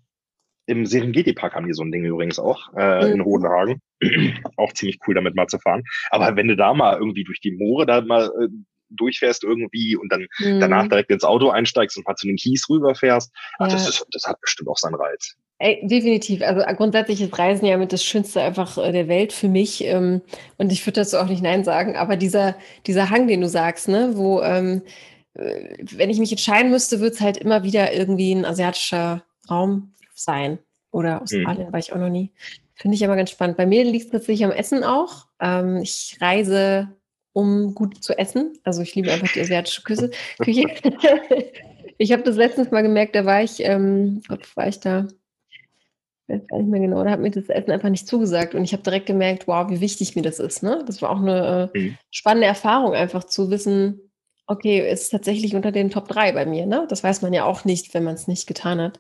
im 0.65 0.86
Serengeti-Park 0.86 1.56
haben 1.56 1.67
die 1.67 1.73
so 1.73 1.84
ein 1.84 1.91
Ding 1.91 2.04
übrigens 2.04 2.39
auch, 2.39 2.73
äh, 2.76 3.06
mm. 3.06 3.13
in 3.13 3.23
Hohenhagen. 3.23 3.82
auch 4.58 4.73
ziemlich 4.73 5.00
cool, 5.08 5.15
damit 5.15 5.36
mal 5.36 5.47
zu 5.47 5.58
fahren. 5.58 5.84
Aber 6.10 6.36
wenn 6.36 6.50
du 6.50 6.58
da 6.58 6.73
mal 6.73 6.97
irgendwie 6.97 7.23
durch 7.23 7.39
die 7.39 7.52
Moore 7.52 7.86
da 7.86 8.02
mal 8.02 8.26
äh, 8.41 8.47
durchfährst 8.89 9.43
irgendwie 9.43 9.95
und 9.95 10.12
dann 10.12 10.28
mm. 10.39 10.60
danach 10.60 10.88
direkt 10.89 11.12
ins 11.12 11.23
Auto 11.23 11.50
einsteigst 11.50 11.97
und 11.97 12.06
mal 12.06 12.15
zu 12.15 12.28
den 12.28 12.36
Kies 12.36 12.69
rüberfährst, 12.69 13.34
ach, 13.60 13.69
das, 13.69 13.88
ist, 13.88 14.06
das 14.12 14.23
hat 14.26 14.41
bestimmt 14.41 14.69
auch 14.69 14.78
seinen 14.78 14.95
Reiz. 14.95 15.38
Ey, 15.60 15.80
definitiv. 15.88 16.43
Also 16.43 16.62
äh, 16.62 16.76
grundsätzlich 16.76 17.22
ist 17.22 17.38
Reisen 17.38 17.65
ja 17.65 17.78
mit 17.78 17.91
das 17.91 18.04
Schönste 18.04 18.41
einfach 18.41 18.78
äh, 18.78 18.91
der 18.91 19.08
Welt 19.08 19.34
für 19.34 19.48
mich. 19.48 19.84
Ähm, 19.84 20.22
und 20.58 20.72
ich 20.72 20.86
würde 20.86 21.02
dazu 21.02 21.17
auch 21.17 21.26
nicht 21.26 21.41
Nein 21.41 21.63
sagen. 21.63 21.96
Aber 21.96 22.15
dieser, 22.15 22.56
dieser 22.86 23.10
Hang, 23.10 23.28
den 23.28 23.41
du 23.41 23.50
sagst, 23.50 23.88
ne, 23.88 24.12
wo, 24.13 24.41
ähm, 24.41 24.84
äh, 25.34 25.78
wenn 25.96 26.12
ich 26.12 26.20
mich 26.20 26.32
entscheiden 26.32 26.70
müsste, 26.70 27.00
wird 27.00 27.15
es 27.15 27.22
halt 27.22 27.38
immer 27.38 27.63
wieder 27.63 27.91
irgendwie 27.91 28.34
ein 28.34 28.46
asiatischer 28.46 29.24
Raum 29.50 29.93
sein. 30.13 30.60
Oder 30.91 31.15
mhm. 31.15 31.22
Australien 31.24 31.67
mhm. 31.67 31.74
war 31.74 31.80
ich 31.80 31.91
auch 31.91 31.98
noch 31.98 32.10
nie. 32.10 32.32
Finde 32.76 32.96
ich 32.96 33.04
aber 33.04 33.15
ganz 33.15 33.32
spannend. 33.32 33.58
Bei 33.58 33.65
mir 33.65 33.84
liegt 33.84 34.06
es 34.06 34.12
tatsächlich 34.12 34.46
am 34.46 34.52
Essen 34.52 34.84
auch. 34.84 35.26
Ähm, 35.41 35.78
ich 35.78 36.17
reise 36.22 36.89
um 37.34 37.76
gut 37.76 38.04
zu 38.04 38.17
essen. 38.17 38.58
Also 38.63 38.82
ich 38.82 38.96
liebe 38.96 39.12
einfach 39.12 39.32
die 39.32 39.41
asiatische 39.41 39.84
Küche. 39.84 40.10
Küche. 40.39 40.65
ich 42.00 42.12
habe 42.12 42.24
das 42.24 42.36
letztens 42.36 42.72
mal 42.72 42.82
gemerkt, 42.82 43.15
da 43.15 43.26
war 43.26 43.43
ich, 43.43 43.63
ähm, 43.63 44.22
Gott, 44.28 44.56
war 44.56 44.67
ich 44.67 44.80
da? 44.80 45.08
Ich 46.27 46.35
weiß 46.35 46.47
gar 46.47 46.57
nicht 46.57 46.69
mehr 46.69 46.81
genau, 46.81 47.03
da 47.03 47.11
hat 47.11 47.21
mir 47.21 47.31
das 47.31 47.47
Essen 47.47 47.71
einfach 47.71 47.89
nicht 47.89 48.07
zugesagt 48.07 48.53
und 48.53 48.63
ich 48.63 48.73
habe 48.73 48.83
direkt 48.83 49.05
gemerkt, 49.05 49.47
wow, 49.47 49.69
wie 49.69 49.79
wichtig 49.79 50.15
mir 50.15 50.23
das 50.23 50.39
ist. 50.39 50.61
Ne? 50.61 50.83
Das 50.85 51.01
war 51.01 51.09
auch 51.09 51.21
eine 51.21 51.71
äh, 51.73 51.79
mhm. 51.79 51.97
spannende 52.11 52.47
Erfahrung, 52.47 52.93
einfach 52.93 53.23
zu 53.23 53.49
wissen, 53.49 54.01
okay, 54.45 54.81
es 54.81 55.03
ist 55.03 55.09
tatsächlich 55.09 55.55
unter 55.55 55.71
den 55.71 55.89
Top 55.89 56.07
3 56.09 56.33
bei 56.33 56.45
mir. 56.45 56.65
Ne? 56.65 56.85
Das 56.89 57.03
weiß 57.03 57.21
man 57.21 57.33
ja 57.33 57.45
auch 57.45 57.65
nicht, 57.65 57.93
wenn 57.93 58.03
man 58.03 58.15
es 58.15 58.27
nicht 58.27 58.45
getan 58.45 58.81
hat. 58.81 58.99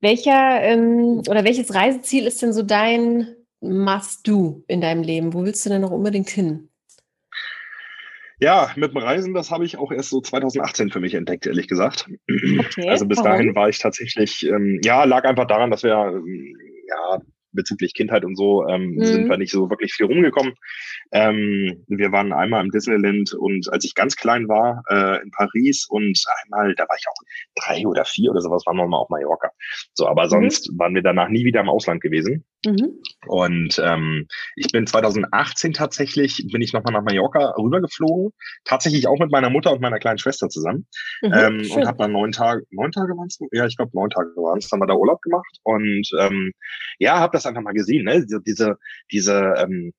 Welcher 0.00 0.62
ähm, 0.62 1.22
oder 1.28 1.44
welches 1.44 1.74
Reiseziel 1.74 2.26
ist 2.26 2.40
denn 2.40 2.52
so 2.52 2.62
dein 2.62 3.36
Must-Do 3.60 4.64
in 4.66 4.80
deinem 4.80 5.02
Leben? 5.02 5.34
Wo 5.34 5.44
willst 5.44 5.64
du 5.66 5.70
denn 5.70 5.82
noch 5.82 5.90
unbedingt 5.90 6.30
hin? 6.30 6.69
Ja, 8.40 8.70
mit 8.74 8.92
dem 8.92 8.96
Reisen, 8.96 9.34
das 9.34 9.50
habe 9.50 9.64
ich 9.66 9.76
auch 9.76 9.92
erst 9.92 10.08
so 10.08 10.20
2018 10.20 10.90
für 10.90 11.00
mich 11.00 11.14
entdeckt, 11.14 11.46
ehrlich 11.46 11.68
gesagt. 11.68 12.08
Okay, 12.28 12.88
also 12.88 13.06
bis 13.06 13.18
warum? 13.18 13.30
dahin 13.30 13.54
war 13.54 13.68
ich 13.68 13.78
tatsächlich, 13.78 14.46
ähm, 14.46 14.80
ja, 14.82 15.04
lag 15.04 15.24
einfach 15.24 15.46
daran, 15.46 15.70
dass 15.70 15.82
wir 15.82 15.92
ähm, 15.92 16.56
ja 16.88 17.20
bezüglich 17.52 17.94
Kindheit 17.94 18.24
und 18.24 18.36
so 18.36 18.66
ähm, 18.66 18.94
mhm. 18.94 19.04
sind 19.04 19.28
wir 19.28 19.36
nicht 19.36 19.52
so 19.52 19.70
wirklich 19.70 19.92
viel 19.92 20.06
rumgekommen. 20.06 20.54
Ähm, 21.12 21.84
wir 21.88 22.12
waren 22.12 22.32
einmal 22.32 22.64
im 22.64 22.70
Disneyland 22.70 23.32
und 23.34 23.72
als 23.72 23.84
ich 23.84 23.94
ganz 23.94 24.16
klein 24.16 24.48
war 24.48 24.82
äh, 24.88 25.22
in 25.22 25.30
Paris 25.30 25.86
und 25.88 26.22
einmal, 26.42 26.74
da 26.74 26.84
war 26.88 26.96
ich 26.98 27.06
auch 27.08 27.64
drei 27.64 27.86
oder 27.86 28.04
vier 28.04 28.30
oder 28.30 28.40
sowas, 28.40 28.64
waren 28.66 28.76
wir 28.76 28.86
mal 28.86 28.98
auf 28.98 29.08
Mallorca. 29.08 29.50
So, 29.94 30.06
aber 30.06 30.24
mhm. 30.24 30.30
sonst 30.30 30.70
waren 30.78 30.94
wir 30.94 31.02
danach 31.02 31.28
nie 31.28 31.44
wieder 31.44 31.60
im 31.60 31.68
Ausland 31.68 32.00
gewesen. 32.00 32.44
Mhm. 32.66 33.00
Und 33.26 33.80
ähm, 33.82 34.26
ich 34.56 34.70
bin 34.70 34.86
2018 34.86 35.72
tatsächlich, 35.72 36.46
bin 36.52 36.60
ich 36.60 36.72
nochmal 36.72 36.92
nach 36.92 37.02
Mallorca 37.02 37.54
rübergeflogen, 37.56 38.32
tatsächlich 38.64 39.06
auch 39.08 39.18
mit 39.18 39.30
meiner 39.30 39.50
Mutter 39.50 39.72
und 39.72 39.80
meiner 39.80 39.98
kleinen 39.98 40.18
Schwester 40.18 40.48
zusammen 40.48 40.86
mhm, 41.22 41.32
ähm, 41.32 41.70
und 41.70 41.86
habe 41.86 41.98
dann 41.98 42.12
neun 42.12 42.32
Tage, 42.32 42.64
neun 42.70 42.92
Tage 42.92 43.12
waren 43.16 43.28
es? 43.28 43.38
Ja, 43.52 43.66
ich 43.66 43.76
glaube 43.76 43.92
neun 43.94 44.10
Tage 44.10 44.28
waren 44.36 44.58
es, 44.58 44.70
haben 44.70 44.80
wir 44.80 44.86
da 44.86 44.94
Urlaub 44.94 45.22
gemacht 45.22 45.58
und 45.62 46.08
ähm, 46.18 46.52
ja, 46.98 47.18
habe 47.18 47.32
das 47.32 47.39
einfach 47.46 47.62
mal 47.62 47.72
gesehen, 47.72 48.04
ne? 48.04 48.24
diese 48.26 48.76
diese 49.10 49.54
ähm, 49.58 49.92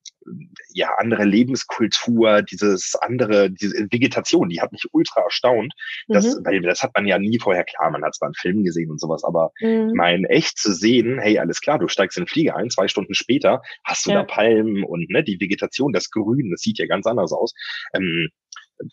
ja 0.74 0.90
andere 0.98 1.24
Lebenskultur, 1.24 2.42
dieses 2.44 2.96
andere, 3.02 3.50
diese 3.50 3.88
Vegetation, 3.92 4.50
die 4.50 4.62
hat 4.62 4.72
mich 4.72 4.86
ultra 4.92 5.22
erstaunt. 5.22 5.74
Das, 6.08 6.26
mhm. 6.26 6.46
weil 6.46 6.62
das 6.62 6.84
hat 6.84 6.92
man 6.96 7.06
ja 7.06 7.18
nie 7.18 7.40
vorher 7.40 7.64
klar, 7.64 7.92
man 7.92 8.04
hat 8.04 8.16
zwar 8.16 8.28
einen 8.28 8.36
Film 8.36 8.64
gesehen 8.64 8.92
und 8.92 9.00
sowas, 9.00 9.24
aber 9.24 9.52
mhm. 9.60 9.94
mein 9.96 10.26
echt 10.26 10.58
zu 10.58 10.74
sehen, 10.74 11.20
hey, 11.20 11.40
alles 11.40 11.62
klar, 11.62 11.80
du 11.80 11.88
steigst 11.88 12.18
in 12.18 12.24
den 12.24 12.30
Flieger 12.30 12.56
ein, 12.56 12.70
zwei 12.70 12.88
Stunden 12.88 13.14
später 13.14 13.62
hast 13.84 14.06
du 14.06 14.12
ja. 14.12 14.18
da 14.18 14.24
Palmen 14.24 14.84
und 14.84 15.10
ne, 15.10 15.24
die 15.24 15.40
Vegetation, 15.40 15.94
das 15.94 16.10
Grün, 16.12 16.52
das 16.52 16.62
sieht 16.62 16.78
ja 16.78 16.86
ganz 16.86 17.06
anders 17.08 17.32
aus. 17.32 17.54
Ähm, 17.94 18.30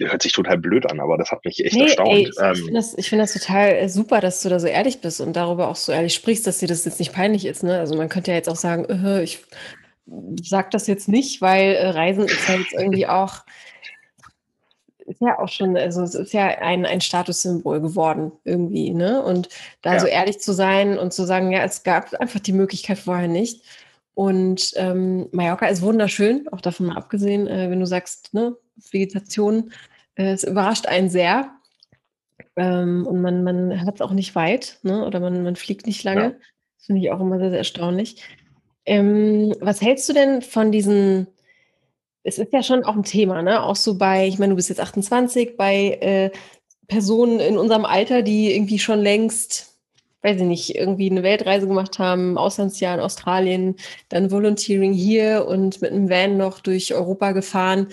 hört 0.00 0.22
sich 0.22 0.32
total 0.32 0.58
blöd 0.58 0.90
an, 0.90 1.00
aber 1.00 1.16
das 1.18 1.30
hat 1.30 1.44
mich 1.44 1.64
echt 1.64 1.74
nee, 1.74 1.84
erstaunt. 1.84 2.10
Ey, 2.10 2.28
ich 2.28 2.38
ähm, 2.40 2.54
finde 2.54 2.72
das, 2.74 2.94
find 2.94 3.22
das 3.22 3.32
total 3.32 3.68
äh, 3.70 3.88
super, 3.88 4.20
dass 4.20 4.42
du 4.42 4.48
da 4.48 4.60
so 4.60 4.66
ehrlich 4.66 5.00
bist 5.00 5.20
und 5.20 5.34
darüber 5.34 5.68
auch 5.68 5.76
so 5.76 5.92
ehrlich 5.92 6.14
sprichst, 6.14 6.46
dass 6.46 6.58
dir 6.58 6.68
das 6.68 6.84
jetzt 6.84 6.98
nicht 6.98 7.12
peinlich 7.12 7.46
ist. 7.46 7.62
Ne? 7.62 7.78
Also 7.78 7.96
man 7.96 8.08
könnte 8.08 8.30
ja 8.30 8.36
jetzt 8.36 8.48
auch 8.48 8.56
sagen, 8.56 8.86
uh, 8.90 9.18
ich 9.20 9.40
sag 10.42 10.70
das 10.70 10.86
jetzt 10.86 11.08
nicht, 11.08 11.40
weil 11.40 11.74
äh, 11.74 11.88
Reisen 11.88 12.24
ist 12.24 12.48
ja 12.48 12.56
jetzt 12.56 12.72
irgendwie 12.72 13.06
auch, 13.08 13.44
ist 15.06 15.20
ja 15.20 15.38
auch 15.38 15.48
schon, 15.48 15.76
also 15.76 16.02
es 16.02 16.14
ist 16.14 16.32
ja 16.32 16.46
ein, 16.46 16.84
ein 16.84 17.00
Statussymbol 17.00 17.80
geworden 17.80 18.32
irgendwie, 18.44 18.90
ne? 18.90 19.22
Und 19.22 19.48
da 19.82 19.94
ja. 19.94 20.00
so 20.00 20.06
ehrlich 20.06 20.38
zu 20.40 20.52
sein 20.52 20.98
und 20.98 21.12
zu 21.12 21.24
sagen, 21.24 21.50
ja, 21.50 21.64
es 21.64 21.82
gab 21.82 22.12
einfach 22.14 22.40
die 22.40 22.52
Möglichkeit 22.52 22.98
vorher 22.98 23.28
nicht. 23.28 23.64
Und 24.14 24.72
ähm, 24.74 25.28
Mallorca 25.30 25.66
ist 25.66 25.80
wunderschön, 25.80 26.48
auch 26.50 26.60
davon 26.60 26.86
mal 26.86 26.96
abgesehen, 26.96 27.46
äh, 27.46 27.70
wenn 27.70 27.80
du 27.80 27.86
sagst, 27.86 28.34
ne, 28.34 28.56
Vegetation, 28.90 29.72
äh, 30.14 30.32
es 30.32 30.44
überrascht 30.44 30.86
einen 30.86 31.10
sehr. 31.10 31.50
Ähm, 32.56 33.06
und 33.06 33.20
man, 33.20 33.44
man 33.44 33.80
hat 33.84 33.96
es 33.96 34.00
auch 34.00 34.12
nicht 34.12 34.34
weit, 34.34 34.78
ne? 34.82 35.06
Oder 35.06 35.20
man, 35.20 35.42
man 35.42 35.56
fliegt 35.56 35.86
nicht 35.86 36.02
lange. 36.04 36.22
Ja. 36.22 36.30
Das 36.76 36.86
finde 36.86 37.02
ich 37.02 37.10
auch 37.10 37.20
immer 37.20 37.38
sehr, 37.38 37.50
sehr 37.50 37.58
erstaunlich. 37.58 38.22
Ähm, 38.84 39.54
was 39.60 39.80
hältst 39.80 40.08
du 40.08 40.12
denn 40.12 40.42
von 40.42 40.72
diesen, 40.72 41.28
es 42.22 42.38
ist 42.38 42.52
ja 42.52 42.62
schon 42.62 42.84
auch 42.84 42.96
ein 42.96 43.04
Thema, 43.04 43.42
ne? 43.42 43.62
Auch 43.62 43.76
so 43.76 43.96
bei, 43.96 44.26
ich 44.26 44.38
meine, 44.38 44.50
du 44.50 44.56
bist 44.56 44.70
jetzt 44.70 44.80
28, 44.80 45.56
bei 45.56 45.98
äh, 46.00 46.30
Personen 46.88 47.38
in 47.38 47.58
unserem 47.58 47.84
Alter, 47.84 48.22
die 48.22 48.54
irgendwie 48.54 48.78
schon 48.78 48.98
längst, 49.00 49.78
weiß 50.22 50.40
ich 50.40 50.46
nicht, 50.46 50.74
irgendwie 50.74 51.10
eine 51.10 51.22
Weltreise 51.22 51.68
gemacht 51.68 51.98
haben, 51.98 52.38
Auslandsjahr 52.38 52.94
in 52.94 53.00
Australien, 53.00 53.76
dann 54.08 54.30
Volunteering 54.30 54.94
hier 54.94 55.46
und 55.46 55.80
mit 55.80 55.92
einem 55.92 56.08
Van 56.08 56.38
noch 56.38 56.60
durch 56.60 56.94
Europa 56.94 57.32
gefahren 57.32 57.88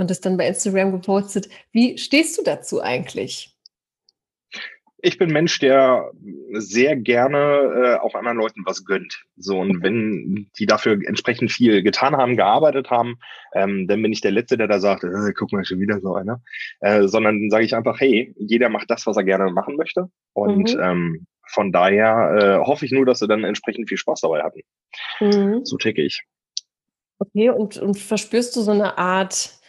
und 0.00 0.10
das 0.10 0.20
dann 0.20 0.36
bei 0.36 0.48
Instagram 0.48 0.92
gepostet. 0.92 1.48
Wie 1.72 1.98
stehst 1.98 2.38
du 2.38 2.42
dazu 2.42 2.82
eigentlich? 2.82 3.56
ich 5.02 5.18
bin 5.18 5.30
Mensch, 5.30 5.58
der 5.58 6.10
sehr 6.52 6.96
gerne 6.96 7.38
äh, 7.38 7.94
auch 8.00 8.14
anderen 8.14 8.38
Leuten 8.38 8.62
was 8.66 8.84
gönnt. 8.84 9.24
So 9.36 9.58
und 9.58 9.82
wenn 9.82 10.50
die 10.58 10.66
dafür 10.66 10.92
entsprechend 11.06 11.50
viel 11.50 11.82
getan 11.82 12.16
haben, 12.16 12.36
gearbeitet 12.36 12.90
haben, 12.90 13.18
ähm, 13.54 13.86
dann 13.88 14.02
bin 14.02 14.12
ich 14.12 14.20
der 14.20 14.32
Letzte, 14.32 14.56
der 14.56 14.68
da 14.68 14.78
sagt, 14.78 15.04
äh, 15.04 15.32
guck 15.36 15.52
mal 15.52 15.64
schon 15.64 15.80
wieder 15.80 16.00
so 16.00 16.14
einer, 16.14 16.42
äh, 16.80 17.06
sondern 17.08 17.50
sage 17.50 17.64
ich 17.64 17.74
einfach, 17.74 17.98
hey, 18.00 18.34
jeder 18.36 18.68
macht 18.68 18.90
das, 18.90 19.06
was 19.06 19.16
er 19.16 19.24
gerne 19.24 19.50
machen 19.50 19.76
möchte 19.76 20.08
und 20.32 20.74
mhm. 20.74 20.80
ähm, 20.82 21.26
von 21.48 21.72
daher 21.72 22.60
äh, 22.62 22.66
hoffe 22.66 22.84
ich 22.84 22.92
nur, 22.92 23.06
dass 23.06 23.18
sie 23.18 23.26
dann 23.26 23.44
entsprechend 23.44 23.88
viel 23.88 23.98
Spaß 23.98 24.20
dabei 24.20 24.42
hatten. 24.42 24.60
Mhm. 25.20 25.64
So 25.64 25.76
ticke 25.78 26.02
ich. 26.02 26.22
Okay, 27.18 27.50
und, 27.50 27.76
und 27.76 27.98
verspürst 27.98 28.54
du 28.56 28.60
so 28.60 28.70
eine 28.70 28.96
Art 28.96 29.59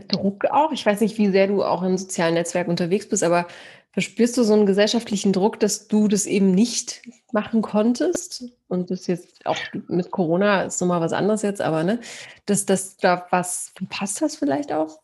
Druck 0.00 0.46
auch? 0.46 0.72
Ich 0.72 0.84
weiß 0.84 1.00
nicht, 1.00 1.18
wie 1.18 1.30
sehr 1.30 1.46
du 1.46 1.62
auch 1.62 1.82
im 1.82 1.98
sozialen 1.98 2.34
Netzwerk 2.34 2.68
unterwegs 2.68 3.08
bist, 3.08 3.22
aber 3.22 3.46
Verspürst 3.92 4.38
du 4.38 4.42
so 4.42 4.54
einen 4.54 4.64
gesellschaftlichen 4.64 5.34
Druck, 5.34 5.60
dass 5.60 5.86
du 5.86 6.08
das 6.08 6.24
eben 6.24 6.52
nicht 6.52 7.02
machen 7.30 7.60
konntest? 7.60 8.44
Und 8.66 8.90
das 8.90 9.06
jetzt 9.06 9.44
auch 9.44 9.58
mit 9.88 10.10
Corona 10.10 10.62
ist 10.62 10.80
nochmal 10.80 11.02
was 11.02 11.12
anderes 11.12 11.42
jetzt, 11.42 11.60
aber 11.60 11.84
ne, 11.84 12.00
dass, 12.46 12.64
dass 12.64 12.96
da 12.96 13.26
was 13.28 13.72
verpasst 13.76 14.22
hast 14.22 14.36
vielleicht 14.36 14.72
auch? 14.72 14.98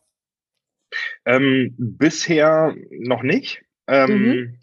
Ähm, 1.25 1.75
bisher 1.77 2.75
noch 2.89 3.21
nicht. 3.21 3.63
Ähm, 3.87 4.09
mhm 4.09 4.59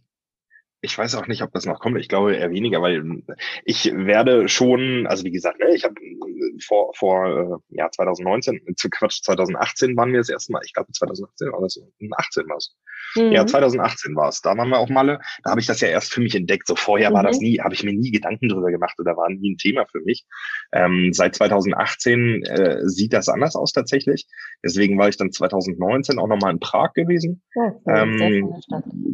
ich 0.81 0.97
weiß 0.97 1.15
auch 1.17 1.27
nicht, 1.27 1.43
ob 1.43 1.53
das 1.53 1.67
noch 1.67 1.81
kommt. 1.81 1.99
Ich 1.99 2.09
glaube 2.09 2.35
eher 2.35 2.51
weniger, 2.51 2.83
weil 2.83 3.23
ich 3.65 3.93
werde 3.95 4.49
schon, 4.49 5.07
also 5.07 5.25
wie 5.25 5.31
gesagt, 5.31 5.59
ne, 5.59 5.75
ich 5.75 5.85
habe 5.85 5.95
vor, 6.65 6.93
vor 6.95 7.63
äh, 7.71 7.77
ja, 7.77 7.91
2019, 7.91 8.61
zu 8.77 8.89
Quatsch, 8.91 9.23
2018 9.23 9.97
waren 9.97 10.13
wir 10.13 10.21
das 10.21 10.29
erste 10.29 10.53
Mal, 10.53 10.63
ich 10.65 10.73
glaube 10.73 10.93
2018 10.93 11.53
war 11.53 11.61
das, 11.61 11.81
18 12.19 12.49
war 12.49 12.57
es. 12.57 12.75
Mhm. 13.15 13.33
Ja, 13.33 13.47
2018 13.47 14.15
war 14.17 14.29
es. 14.29 14.41
Da 14.41 14.57
waren 14.57 14.69
wir 14.69 14.79
auch 14.79 14.89
Malle. 14.89 15.21
Da 15.43 15.51
habe 15.51 15.61
ich 15.61 15.67
das 15.67 15.81
ja 15.81 15.89
erst 15.89 16.13
für 16.13 16.21
mich 16.21 16.35
entdeckt. 16.35 16.67
So 16.67 16.77
vorher 16.77 17.11
mhm. 17.11 17.15
war 17.15 17.23
das 17.23 17.39
mhm. 17.39 17.45
nie, 17.45 17.61
habe 17.61 17.75
ich 17.75 17.83
mir 17.83 17.93
nie 17.93 18.11
Gedanken 18.11 18.49
drüber 18.49 18.71
gemacht 18.71 18.99
oder 18.99 19.17
war 19.17 19.31
nie 19.31 19.53
ein 19.53 19.57
Thema 19.57 19.87
für 19.87 20.01
mich. 20.01 20.25
Ähm, 20.73 21.11
seit 21.13 21.35
2018 21.35 22.43
äh, 22.45 22.89
sieht 22.89 23.13
das 23.13 23.29
anders 23.29 23.57
aus 23.57 23.73
tatsächlich. 23.73 24.27
Deswegen 24.65 24.99
war 24.99 25.09
ich 25.09 25.17
dann 25.17 25.33
2019 25.33 26.19
auch 26.19 26.29
nochmal 26.29 26.53
in 26.53 26.61
Prag 26.61 26.93
gewesen. 26.95 27.43
Ja, 27.55 27.75
ähm, 27.89 28.55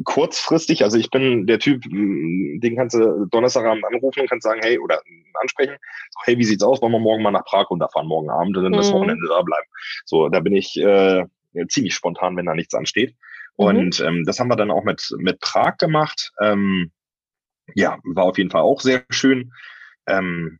kurzfristig, 0.04 0.84
also 0.84 0.98
ich 0.98 1.10
bin 1.10 1.46
der 1.52 1.58
Typ, 1.58 1.82
den 1.84 2.76
kannst 2.76 2.94
du 2.94 3.26
Donnerstagabend 3.26 3.84
anrufen 3.84 4.20
und 4.20 4.30
kannst 4.30 4.44
sagen, 4.44 4.60
hey, 4.62 4.78
oder 4.78 5.02
ansprechen, 5.40 5.76
so, 6.10 6.20
hey, 6.24 6.38
wie 6.38 6.44
sieht's 6.44 6.62
aus? 6.62 6.80
Wollen 6.80 6.92
wir 6.92 6.98
morgen 6.98 7.22
mal 7.22 7.30
nach 7.30 7.44
Prag 7.44 7.68
runterfahren, 7.68 8.08
morgen 8.08 8.30
Abend 8.30 8.56
und 8.56 8.64
dann 8.64 8.72
mhm. 8.72 8.78
das 8.78 8.92
Wochenende 8.92 9.26
da 9.28 9.42
bleiben. 9.42 9.66
So, 10.06 10.28
da 10.30 10.40
bin 10.40 10.54
ich 10.54 10.76
äh, 10.80 11.26
ziemlich 11.68 11.94
spontan, 11.94 12.36
wenn 12.36 12.46
da 12.46 12.54
nichts 12.54 12.74
ansteht. 12.74 13.14
Mhm. 13.58 13.64
Und 13.64 14.00
ähm, 14.00 14.24
das 14.24 14.40
haben 14.40 14.48
wir 14.48 14.56
dann 14.56 14.70
auch 14.70 14.84
mit, 14.84 15.14
mit 15.18 15.40
Prag 15.40 15.76
gemacht. 15.76 16.32
Ähm, 16.40 16.90
ja, 17.74 17.98
war 18.04 18.24
auf 18.24 18.38
jeden 18.38 18.50
Fall 18.50 18.62
auch 18.62 18.80
sehr 18.80 19.04
schön. 19.10 19.52
Ähm, 20.06 20.58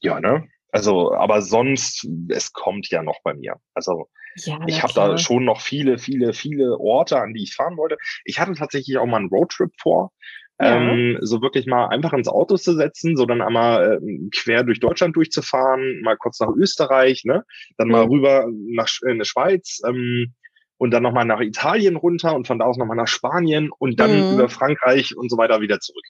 ja, 0.00 0.20
ne? 0.20 0.46
Also, 0.70 1.14
aber 1.14 1.42
sonst, 1.42 2.06
es 2.28 2.52
kommt 2.52 2.88
ja 2.90 3.02
noch 3.02 3.20
bei 3.22 3.34
mir. 3.34 3.56
Also, 3.74 4.08
ja, 4.36 4.58
ich 4.66 4.82
habe 4.82 4.92
da 4.92 5.18
schon 5.18 5.44
noch 5.44 5.60
viele, 5.60 5.98
viele, 5.98 6.32
viele 6.32 6.78
Orte, 6.78 7.18
an 7.20 7.34
die 7.34 7.42
ich 7.42 7.54
fahren 7.54 7.76
wollte. 7.76 7.96
Ich 8.24 8.38
hatte 8.38 8.52
tatsächlich 8.52 8.98
auch 8.98 9.06
mal 9.06 9.18
einen 9.18 9.28
Roadtrip 9.28 9.72
vor. 9.80 10.12
Ja. 10.60 10.76
Ähm, 10.76 11.18
so 11.20 11.40
wirklich 11.40 11.66
mal 11.66 11.86
einfach 11.86 12.12
ins 12.12 12.26
Auto 12.26 12.56
zu 12.56 12.74
setzen, 12.74 13.16
so 13.16 13.26
dann 13.26 13.40
einmal 13.40 14.00
äh, 14.02 14.28
quer 14.34 14.64
durch 14.64 14.80
Deutschland 14.80 15.14
durchzufahren, 15.14 16.00
mal 16.02 16.16
kurz 16.16 16.40
nach 16.40 16.48
Österreich, 16.48 17.22
ne, 17.24 17.44
dann 17.76 17.86
mhm. 17.86 17.92
mal 17.92 18.04
rüber 18.06 18.48
nach 18.50 18.88
in 19.06 19.20
die 19.20 19.24
Schweiz, 19.24 19.80
ähm, 19.86 20.34
und 20.78 20.92
dann 20.92 21.02
nochmal 21.02 21.24
nach 21.24 21.40
Italien 21.40 21.96
runter 21.96 22.34
und 22.34 22.46
von 22.46 22.58
da 22.58 22.64
aus 22.64 22.78
nochmal 22.78 22.96
nach 22.96 23.08
Spanien 23.08 23.70
und 23.78 24.00
dann 24.00 24.12
mhm. 24.12 24.34
über 24.34 24.48
Frankreich 24.48 25.16
und 25.16 25.30
so 25.30 25.36
weiter 25.36 25.60
wieder 25.60 25.80
zurück. 25.80 26.04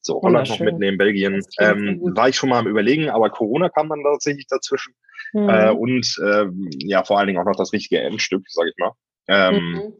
So, 0.00 0.20
Holland 0.22 0.48
noch 0.48 0.60
mitnehmen, 0.60 0.96
Belgien. 0.96 1.42
Ähm, 1.58 2.00
war 2.14 2.28
ich 2.28 2.36
schon 2.36 2.48
mal 2.48 2.60
am 2.60 2.68
überlegen, 2.68 3.10
aber 3.10 3.30
Corona 3.30 3.68
kam 3.68 3.88
dann 3.88 4.02
tatsächlich 4.04 4.46
dazwischen. 4.48 4.94
Mhm. 5.32 5.48
Äh, 5.48 5.70
und 5.70 6.16
äh, 6.24 6.46
ja, 6.78 7.02
vor 7.02 7.18
allen 7.18 7.26
Dingen 7.26 7.40
auch 7.40 7.44
noch 7.44 7.56
das 7.56 7.72
richtige 7.72 8.00
Endstück, 8.00 8.44
sag 8.48 8.66
ich 8.68 8.74
mal. 8.78 8.92
Ähm, 9.28 9.72
mhm. 9.72 9.94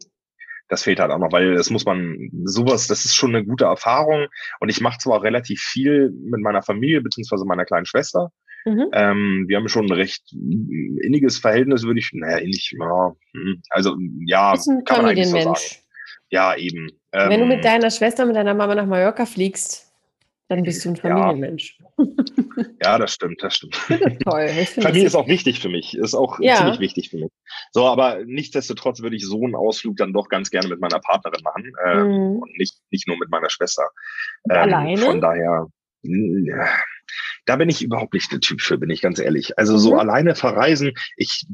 Das 0.69 0.83
fehlt 0.83 0.99
halt 0.99 1.11
auch 1.11 1.19
noch, 1.19 1.31
weil 1.31 1.55
das 1.55 1.69
muss 1.69 1.85
man, 1.85 2.29
sowas, 2.43 2.87
das 2.87 3.05
ist 3.05 3.15
schon 3.15 3.35
eine 3.35 3.45
gute 3.45 3.65
Erfahrung. 3.65 4.27
Und 4.59 4.69
ich 4.69 4.81
mache 4.81 4.97
zwar 4.99 5.23
relativ 5.23 5.61
viel 5.61 6.11
mit 6.11 6.41
meiner 6.41 6.61
Familie 6.61 7.01
beziehungsweise 7.01 7.45
meiner 7.45 7.65
kleinen 7.65 7.85
Schwester. 7.85 8.31
Mhm. 8.67 8.89
Ähm, 8.91 9.45
wir 9.47 9.57
haben 9.57 9.69
schon 9.69 9.85
ein 9.85 9.93
recht 9.93 10.23
inniges 10.33 11.37
Verhältnis, 11.37 11.83
würde 11.83 11.99
ich, 11.99 12.11
naja, 12.13 12.37
innig, 12.37 12.75
ja, 12.77 13.13
hm, 13.33 13.61
also 13.69 13.95
ja, 14.25 14.53
ist 14.53 14.67
ein 14.67 14.83
kann 14.83 15.03
man 15.03 15.11
eigentlich 15.11 15.27
so 15.27 15.39
sagen. 15.39 15.57
Ja, 16.29 16.53
eben. 16.55 16.89
Ähm, 17.13 17.29
Wenn 17.29 17.39
du 17.39 17.45
mit 17.45 17.57
ähm, 17.57 17.63
deiner 17.63 17.89
Schwester, 17.89 18.25
mit 18.25 18.35
deiner 18.35 18.53
Mama 18.53 18.75
nach 18.75 18.85
Mallorca 18.85 19.25
fliegst, 19.25 19.89
dann 20.49 20.63
bist 20.63 20.83
du 20.83 20.89
ein 20.89 20.95
Familienmensch. 20.97 21.79
Ja, 21.97 22.05
ja 22.83 22.97
das 22.97 23.13
stimmt, 23.13 23.41
das 23.41 23.55
stimmt. 23.55 23.79
Das 23.87 24.01
ist 24.01 24.21
toll. 24.21 24.47
Familie 24.81 25.07
ist 25.07 25.15
auch 25.15 25.29
wichtig 25.29 25.61
für 25.61 25.69
mich, 25.69 25.97
ist 25.97 26.13
auch 26.13 26.37
ja. 26.41 26.55
ziemlich 26.55 26.79
wichtig 26.81 27.09
für 27.09 27.19
mich. 27.19 27.31
So, 27.71 27.85
aber 27.85 28.25
nichtsdestotrotz 28.25 29.01
würde 29.01 29.15
ich 29.15 29.25
so 29.25 29.41
einen 29.41 29.55
Ausflug 29.55 29.95
dann 29.95 30.11
doch 30.11 30.27
ganz 30.27 30.49
gerne 30.49 30.67
mit 30.67 30.81
meiner 30.81 30.99
Partnerin 30.99 31.41
machen 31.41 31.71
ähm, 31.85 32.07
mhm. 32.07 32.39
und 32.39 32.57
nicht, 32.57 32.81
nicht 32.91 33.07
nur 33.07 33.17
mit 33.17 33.29
meiner 33.29 33.49
Schwester. 33.49 33.89
Ähm, 34.49 34.57
alleine? 34.57 34.97
Von 34.97 35.21
daher, 35.21 35.67
ja, 36.03 36.65
da 37.47 37.55
bin 37.55 37.69
ich 37.69 37.81
überhaupt 37.81 38.13
nicht 38.13 38.31
der 38.31 38.41
Typ 38.41 38.61
für, 38.61 38.77
bin 38.77 38.89
ich 38.89 39.01
ganz 39.01 39.19
ehrlich. 39.19 39.57
Also 39.57 39.77
so 39.77 39.93
mhm. 39.93 39.99
alleine 39.99 40.35
verreisen, 40.35 40.91
ich 41.15 41.47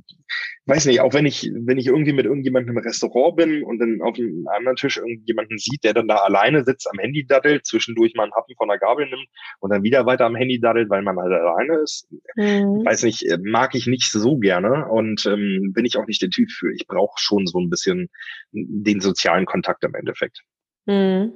weiß 0.66 0.88
nicht, 0.88 1.02
auch 1.02 1.14
wenn 1.14 1.28
ich, 1.28 1.52
wenn 1.54 1.78
ich 1.78 1.86
irgendwie 1.86 2.14
mit 2.14 2.26
irgendjemandem 2.26 2.76
im 2.76 2.84
Restaurant 2.84 3.36
bin 3.36 3.64
und 3.64 3.78
dann 3.78 4.02
auf 4.02 4.18
einem 4.18 4.48
anderen 4.48 4.76
Tisch 4.76 4.98
irgendjemanden 4.98 5.60
sieht, 5.60 5.84
der 5.84 5.94
dann 5.94 6.08
da 6.08 6.16
alleine 6.16 6.64
sitzt, 6.64 6.90
am 6.92 6.98
Handy 6.98 7.28
daddelt, 7.28 7.68
zwischendurch 7.68 8.16
mal 8.16 8.24
einen 8.24 8.34
Happen 8.34 8.56
von 8.58 8.70
der 8.70 8.80
Gabel 8.80 9.08
nimmt 9.08 9.28
und 9.60 9.70
dann 9.70 9.84
wieder 9.84 10.08
weiter 10.08 10.26
am 10.26 10.36
Handy 10.36 10.60
daddelt, 10.60 10.90
weil 10.90 11.04
man 11.04 11.18
halt 11.18 11.32
alleine 11.32 11.84
ist, 11.84 12.08
mhm. 12.36 12.84
weiß 12.84 13.04
nicht, 13.04 13.26
mag 13.44 13.76
ich 13.76 13.86
nicht 13.86 14.12
so 14.12 14.38
gerne 14.38 14.88
und 14.90 15.28
ähm, 15.28 15.74
bin 15.76 15.86
ich 15.86 15.98
auch 15.98 16.08
nicht 16.08 16.24
der 16.24 16.32
Typ 16.32 16.50
für. 16.50 16.74
Ich 16.74 16.88
brauche 16.88 17.20
schon 17.20 17.46
so 17.46 17.60
ein 17.60 17.70
bisschen 17.70 18.10
den 18.52 19.00
sozialen 19.00 19.46
Kontakt 19.46 19.84
im 19.84 19.94
Endeffekt. 19.94 20.42
Mhm. 20.88 21.34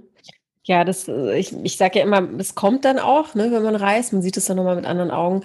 Ja, 0.68 0.84
das, 0.84 1.08
äh, 1.08 1.38
ich, 1.38 1.54
ich 1.64 1.78
sage 1.78 2.00
ja 2.00 2.06
immer, 2.06 2.28
es 2.40 2.54
kommt 2.54 2.84
dann 2.84 3.00
auch, 3.00 3.36
ne, 3.36 3.52
wenn 3.52 3.64
man 3.64 3.76
reist, 3.76 4.12
man 4.12 4.22
sieht 4.22 4.36
es 4.36 4.46
dann 4.46 4.58
nochmal 4.58 4.76
mit 4.76 4.86
anderen 4.86 5.12
Augen. 5.12 5.44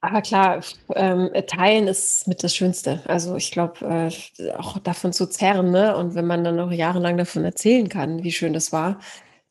Aber 0.00 0.20
klar, 0.22 0.60
ähm, 0.96 1.30
teilen 1.46 1.86
ist 1.86 2.26
mit 2.26 2.42
das 2.42 2.54
Schönste. 2.54 3.00
Also 3.06 3.36
ich 3.36 3.52
glaube, 3.52 4.10
äh, 4.38 4.50
auch 4.52 4.78
davon 4.78 5.12
zu 5.12 5.26
zerren, 5.26 5.70
ne? 5.70 5.96
Und 5.96 6.14
wenn 6.14 6.26
man 6.26 6.44
dann 6.44 6.56
noch 6.56 6.72
jahrelang 6.72 7.16
davon 7.16 7.44
erzählen 7.44 7.88
kann, 7.88 8.22
wie 8.22 8.32
schön 8.32 8.52
das 8.52 8.72
war, 8.72 8.98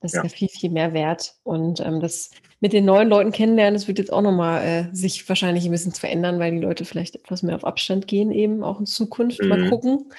das 0.01 0.11
ja. 0.11 0.21
ist 0.21 0.31
ja 0.31 0.37
viel, 0.37 0.49
viel 0.49 0.69
mehr 0.69 0.93
wert. 0.93 1.35
Und 1.43 1.79
ähm, 1.79 2.01
das 2.01 2.29
mit 2.59 2.73
den 2.73 2.85
neuen 2.85 3.09
Leuten 3.09 3.31
kennenlernen, 3.31 3.73
das 3.73 3.87
wird 3.87 3.99
jetzt 3.99 4.13
auch 4.13 4.21
nochmal 4.21 4.63
äh, 4.63 4.95
sich 4.95 5.27
wahrscheinlich 5.27 5.65
ein 5.65 5.71
bisschen 5.71 5.93
verändern, 5.93 6.39
weil 6.39 6.51
die 6.51 6.61
Leute 6.61 6.85
vielleicht 6.85 7.15
etwas 7.15 7.41
mehr 7.41 7.55
auf 7.55 7.65
Abstand 7.65 8.07
gehen, 8.07 8.31
eben 8.31 8.63
auch 8.63 8.79
in 8.79 8.85
Zukunft. 8.85 9.41
Mhm. 9.41 9.47
Mal 9.47 9.69
gucken. 9.69 10.11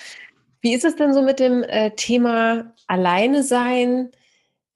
Wie 0.62 0.74
ist 0.74 0.84
es 0.84 0.96
denn 0.96 1.12
so 1.12 1.22
mit 1.22 1.38
dem 1.38 1.62
äh, 1.62 1.90
Thema 1.90 2.72
Alleine 2.86 3.44
sein? 3.44 4.10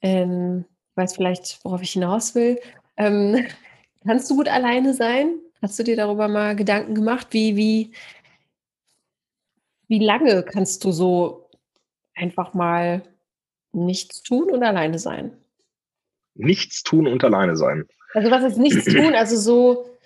Ähm, 0.03 0.65
weiß 0.95 1.15
vielleicht, 1.17 1.65
worauf 1.65 1.83
ich 1.83 1.93
hinaus 1.93 2.35
will. 2.35 2.61
Ähm, 2.97 3.47
kannst 4.07 4.31
du 4.31 4.37
gut 4.37 4.49
alleine 4.49 4.95
sein? 4.95 5.35
Hast 5.61 5.79
du 5.79 5.83
dir 5.83 5.97
darüber 5.97 6.29
mal 6.29 6.55
Gedanken 6.55 6.95
gemacht? 6.95 7.29
Wie, 7.31 7.57
wie, 7.57 7.93
wie 9.89 9.99
lange 9.99 10.43
kannst 10.43 10.85
du 10.85 10.93
so 10.93 11.51
einfach 12.15 12.55
mal 12.55 13.03
nichts 13.73 14.23
tun 14.23 14.51
und 14.51 14.63
alleine 14.63 14.99
sein? 14.99 15.37
Nichts 16.35 16.83
tun 16.83 17.09
und 17.09 17.25
alleine 17.25 17.57
sein. 17.57 17.87
Also 18.15 18.31
was 18.31 18.45
ist 18.45 18.59
nichts 18.59 18.85
tun? 18.85 19.15
Also 19.15 19.37
so, 19.37 19.98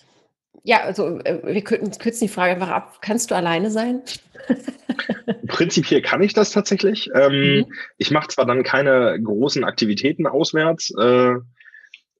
ja, 0.64 0.82
also 0.82 1.18
äh, 1.20 1.40
wir 1.44 1.62
kürzen 1.62 2.26
die 2.26 2.32
Frage 2.32 2.52
einfach 2.52 2.70
ab. 2.70 2.98
Kannst 3.00 3.30
du 3.30 3.34
alleine 3.34 3.70
sein? 3.70 4.02
Prinzipiell 5.48 6.02
kann 6.02 6.22
ich 6.22 6.34
das 6.34 6.52
tatsächlich. 6.52 7.10
Ähm, 7.14 7.58
mhm. 7.58 7.72
Ich 7.98 8.10
mache 8.10 8.28
zwar 8.28 8.46
dann 8.46 8.62
keine 8.62 9.20
großen 9.22 9.64
Aktivitäten 9.64 10.26
auswärts, 10.26 10.92
äh, 10.98 11.34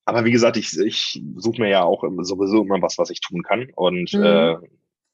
aber 0.05 0.25
wie 0.25 0.33
gesagt, 0.33 0.57
ich, 0.57 0.77
ich 0.79 1.23
suche 1.37 1.63
mir 1.63 1.69
ja 1.69 1.85
auch 1.85 2.05
sowieso 2.23 2.63
immer 2.63 2.83
was, 2.83 2.99
was 2.99 3.11
ich 3.11 3.21
tun 3.21 3.43
kann. 3.43 3.69
Und 3.77 4.13
mhm. 4.13 4.23
äh, 4.23 4.57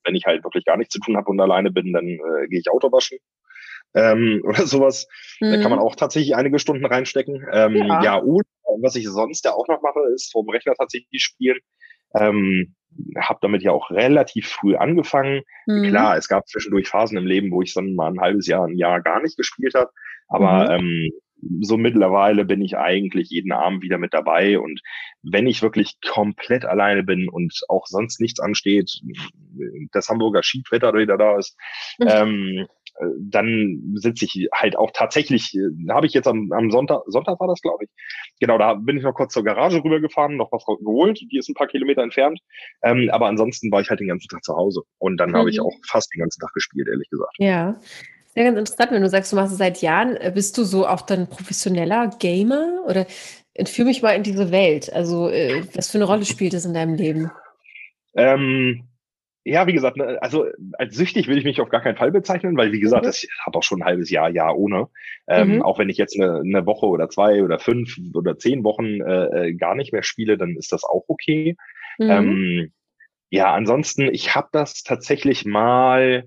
wenn 0.05 0.15
ich 0.15 0.25
halt 0.25 0.45
wirklich 0.45 0.65
gar 0.65 0.79
nichts 0.79 0.95
zu 0.95 1.01
tun 1.01 1.17
habe 1.17 1.29
und 1.29 1.41
alleine 1.41 1.71
bin, 1.71 1.93
dann 1.93 2.07
äh, 2.07 2.49
gehe 2.49 2.61
ich 2.61 2.71
Auto 2.71 2.91
waschen. 2.91 3.19
Ähm, 3.95 4.43
oder 4.47 4.67
sowas. 4.67 5.07
Mhm. 5.41 5.53
Da 5.53 5.61
kann 5.61 5.71
man 5.71 5.81
mhm. 5.81 5.85
auch 5.85 5.97
tatsächlich 5.97 6.35
einige 6.35 6.59
Stunden 6.59 6.87
reinstecken. 6.87 7.47
Ähm, 7.53 7.77
ja. 7.77 8.03
ja, 8.03 8.15
und 8.17 8.47
was 8.81 8.97
ich 8.97 9.07
sonst 9.09 9.45
ja 9.45 9.53
auch 9.53 9.69
noch 9.69 9.83
mache, 9.83 10.01
ist 10.15 10.33
vom 10.33 10.49
Rechner 10.49 10.75
tatsächlich 10.75 11.23
spielen. 11.23 11.59
Ähm, 12.15 12.75
habe 13.17 13.39
damit 13.43 13.63
ja 13.63 13.73
auch 13.73 13.91
relativ 13.91 14.49
früh 14.49 14.77
angefangen. 14.77 15.43
Mhm. 15.67 15.89
Klar, 15.89 16.17
es 16.17 16.29
gab 16.29 16.49
zwischendurch 16.49 16.89
Phasen 16.89 17.17
im 17.17 17.27
Leben, 17.27 17.51
wo 17.53 17.63
ich 17.63 17.75
dann 17.75 17.95
mal 17.95 18.11
ein 18.11 18.21
halbes 18.21 18.47
Jahr, 18.47 18.67
ein 18.67 18.77
Jahr 18.77 19.01
gar 19.01 19.23
nicht 19.23 19.37
gespielt 19.37 19.75
habe. 19.75 19.91
Aber 20.29 20.79
mhm. 20.79 20.85
ähm, 20.85 21.11
so 21.61 21.77
mittlerweile 21.77 22.45
bin 22.45 22.61
ich 22.61 22.77
eigentlich 22.77 23.31
jeden 23.31 23.53
Abend 23.53 23.83
wieder 23.83 23.99
mit 23.99 24.13
dabei. 24.13 24.59
Und 24.59 24.81
wenn 25.23 25.47
ich 25.47 25.63
wirklich 25.63 25.99
komplett 26.07 26.65
alleine 26.65 27.03
bin 27.03 27.29
und 27.29 27.61
auch 27.69 27.87
sonst 27.87 28.21
nichts 28.21 28.41
ansteht, 28.41 29.01
das 29.93 30.09
Hamburger 30.09 30.43
Skiwetter 30.43 30.93
wieder 30.95 31.17
da 31.17 31.39
ist, 31.39 31.57
mhm. 31.99 32.07
ähm, 32.09 32.67
dann 33.19 33.93
sitze 33.95 34.25
ich 34.25 34.49
halt 34.53 34.77
auch 34.77 34.91
tatsächlich, 34.93 35.55
äh, 35.55 35.91
habe 35.91 36.07
ich 36.07 36.15
jetzt 36.15 36.27
am, 36.27 36.51
am 36.53 36.71
Sonntag, 36.71 37.03
Sonntag 37.07 37.39
war 37.41 37.49
das, 37.49 37.61
glaube 37.61 37.85
ich. 37.85 37.91
Genau, 38.41 38.59
da 38.59 38.75
bin 38.75 38.97
ich 38.97 39.03
noch 39.03 39.15
kurz 39.15 39.33
zur 39.33 39.45
Garage 39.45 39.83
rübergefahren, 39.83 40.37
noch 40.37 40.53
was 40.53 40.65
geholt, 40.65 41.21
die 41.31 41.39
ist 41.39 41.49
ein 41.49 41.55
paar 41.55 41.67
Kilometer 41.67 42.03
entfernt. 42.03 42.41
Ähm, 42.83 43.09
aber 43.13 43.27
ansonsten 43.27 43.71
war 43.71 43.81
ich 43.81 43.91
halt 43.91 44.01
den 44.01 44.09
ganzen 44.09 44.29
Tag 44.29 44.45
zu 44.45 44.55
Hause. 44.55 44.83
Und 44.99 45.19
dann 45.19 45.31
mhm. 45.31 45.37
habe 45.37 45.51
ich 45.51 45.59
mhm. 45.59 45.67
auch 45.67 45.75
fast 45.87 46.13
den 46.15 46.21
ganzen 46.21 46.41
Tag 46.41 46.53
gespielt, 46.55 46.89
ehrlich 46.89 47.09
gesagt. 47.11 47.35
Ja. 47.39 47.79
Sehr 48.35 48.45
ganz 48.45 48.59
interessant, 48.59 48.93
wenn 48.93 49.03
du 49.03 49.09
sagst, 49.09 49.33
du 49.33 49.37
machst 49.37 49.53
es 49.53 49.59
seit 49.59 49.81
Jahren, 49.81 50.17
äh, 50.17 50.31
bist 50.35 50.57
du 50.59 50.65
so 50.65 50.87
auch 50.87 51.03
dann 51.03 51.29
professioneller 51.29 52.11
Gamer 52.19 52.85
oder 52.87 53.07
entführ 53.55 53.85
mich 53.85 54.03
mal 54.03 54.13
in 54.13 54.23
diese 54.23 54.53
Welt. 54.53 54.93
Also, 54.93 55.29
äh, 55.29 55.65
was 55.75 55.91
für 55.91 55.99
eine 55.99 56.05
Rolle 56.05 56.25
spielt 56.25 56.55
es 56.55 56.65
in 56.65 56.75
deinem 56.75 56.95
Leben? 56.95 57.31
Ähm, 58.15 58.85
ja, 59.45 59.67
wie 59.67 59.73
gesagt, 59.73 59.97
ne, 59.97 60.19
also 60.21 60.47
als 60.75 60.95
süchtig 60.95 61.29
will 61.29 61.39
ich 61.39 61.45
mich 61.45 61.61
auf 61.61 61.71
gar 61.71 61.81
keinen 61.81 61.97
Fall 61.97 62.11
bezeichnen, 62.11 62.57
weil 62.57 62.73
wie 62.73 62.81
gesagt, 62.81 63.05
mhm. 63.05 63.09
das 63.09 63.27
hat 63.45 63.57
auch 63.57 63.63
schon 63.63 63.83
ein 63.83 63.87
halbes 63.87 64.11
Jahr, 64.11 64.29
Jahr 64.31 64.57
ohne. 64.57 64.89
Ähm, 65.27 65.57
mhm. 65.57 65.63
Auch 65.63 65.79
wenn 65.79 65.89
ich 65.89 65.97
jetzt 65.97 66.21
eine, 66.21 66.41
eine, 66.41 66.67
Woche 66.67 66.87
oder 66.87 67.09
zwei 67.09 67.43
oder 67.43 67.59
fünf 67.59 67.97
oder 68.15 68.37
zehn 68.37 68.65
Wochen 68.65 69.01
äh, 69.01 69.49
äh, 69.49 69.55
gar 69.55 69.75
nicht 69.75 69.93
mehr 69.93 70.03
spiele, 70.03 70.37
dann 70.37 70.57
ist 70.57 70.73
das 70.73 70.85
auch 70.85 71.05
okay. 71.09 71.57
Mhm. 71.99 72.11
Ähm, 72.11 72.73
ja, 73.31 73.53
ansonsten, 73.53 74.09
ich 74.13 74.35
habe 74.35 74.49
das 74.53 74.83
tatsächlich 74.83 75.45
mal 75.45 76.25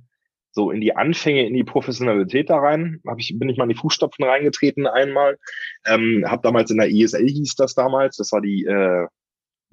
so 0.52 0.70
in 0.72 0.82
die 0.82 0.96
Anfänge, 0.96 1.48
in 1.48 1.54
die 1.54 1.64
Professionalität 1.64 2.50
da 2.50 2.58
rein, 2.58 3.02
hab 3.08 3.20
ich, 3.20 3.38
bin 3.40 3.50
ich 3.50 3.58
mal 3.58 3.64
in 3.64 3.70
die 3.70 3.76
Fußstapfen 3.76 4.26
reingetreten 4.26 4.86
einmal. 4.86 5.38
Ähm, 5.86 6.26
habe 6.28 6.42
damals 6.44 6.72
in 6.72 6.78
der 6.78 6.92
ESL 6.92 7.28
hieß 7.28 7.56
das 7.56 7.74
damals, 7.74 8.18
das 8.18 8.32
war 8.32 8.42
die 8.42 8.66
äh, 8.66 9.08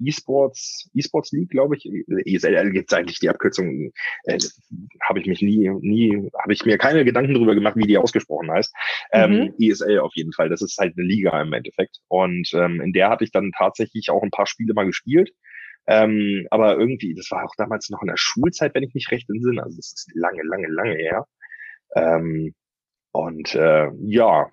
E-Sports, 0.03 0.89
E-Sports 0.93 1.31
League, 1.31 1.49
glaube 1.49 1.75
ich. 1.75 1.85
ESL 2.25 2.71
gibt 2.71 2.91
es 2.91 2.97
eigentlich 2.97 3.19
die 3.19 3.29
Abkürzung. 3.29 3.91
Äh, 4.23 4.39
habe 5.07 5.19
ich 5.19 5.27
mich 5.27 5.41
nie, 5.41 5.69
nie, 5.81 6.29
habe 6.41 6.53
ich 6.53 6.65
mir 6.65 6.77
keine 6.77 7.05
Gedanken 7.05 7.33
darüber 7.33 7.55
gemacht, 7.55 7.75
wie 7.75 7.87
die 7.87 7.97
ausgesprochen 7.97 8.51
heißt. 8.51 8.73
Ähm, 9.11 9.31
mhm. 9.31 9.37
Ähm, 9.37 9.53
ESL 9.59 9.99
auf 9.99 10.15
jeden 10.15 10.33
Fall. 10.33 10.49
Das 10.49 10.61
ist 10.61 10.77
halt 10.77 10.97
eine 10.97 11.05
Liga 11.05 11.39
im 11.41 11.53
Endeffekt. 11.53 11.97
Und 12.07 12.49
ähm, 12.53 12.81
in 12.81 12.93
der 12.93 13.09
hatte 13.09 13.23
ich 13.23 13.31
dann 13.31 13.51
tatsächlich 13.57 14.09
auch 14.09 14.23
ein 14.23 14.31
paar 14.31 14.47
Spiele 14.47 14.73
mal 14.73 14.85
gespielt. 14.85 15.31
Ähm, 15.87 16.47
aber 16.51 16.77
irgendwie, 16.77 17.15
das 17.15 17.31
war 17.31 17.43
auch 17.45 17.55
damals 17.57 17.89
noch 17.89 18.01
in 18.01 18.07
der 18.07 18.17
Schulzeit, 18.17 18.75
wenn 18.75 18.83
ich 18.83 18.93
mich 18.93 19.09
recht 19.11 19.29
entsinne. 19.29 19.63
Also 19.63 19.77
das 19.77 19.93
ist 19.93 20.11
lange, 20.13 20.43
lange, 20.43 20.67
lange 20.67 20.95
her. 20.95 21.25
Ähm, 21.95 22.53
und 23.11 23.55
äh, 23.55 23.89
ja, 24.01 24.51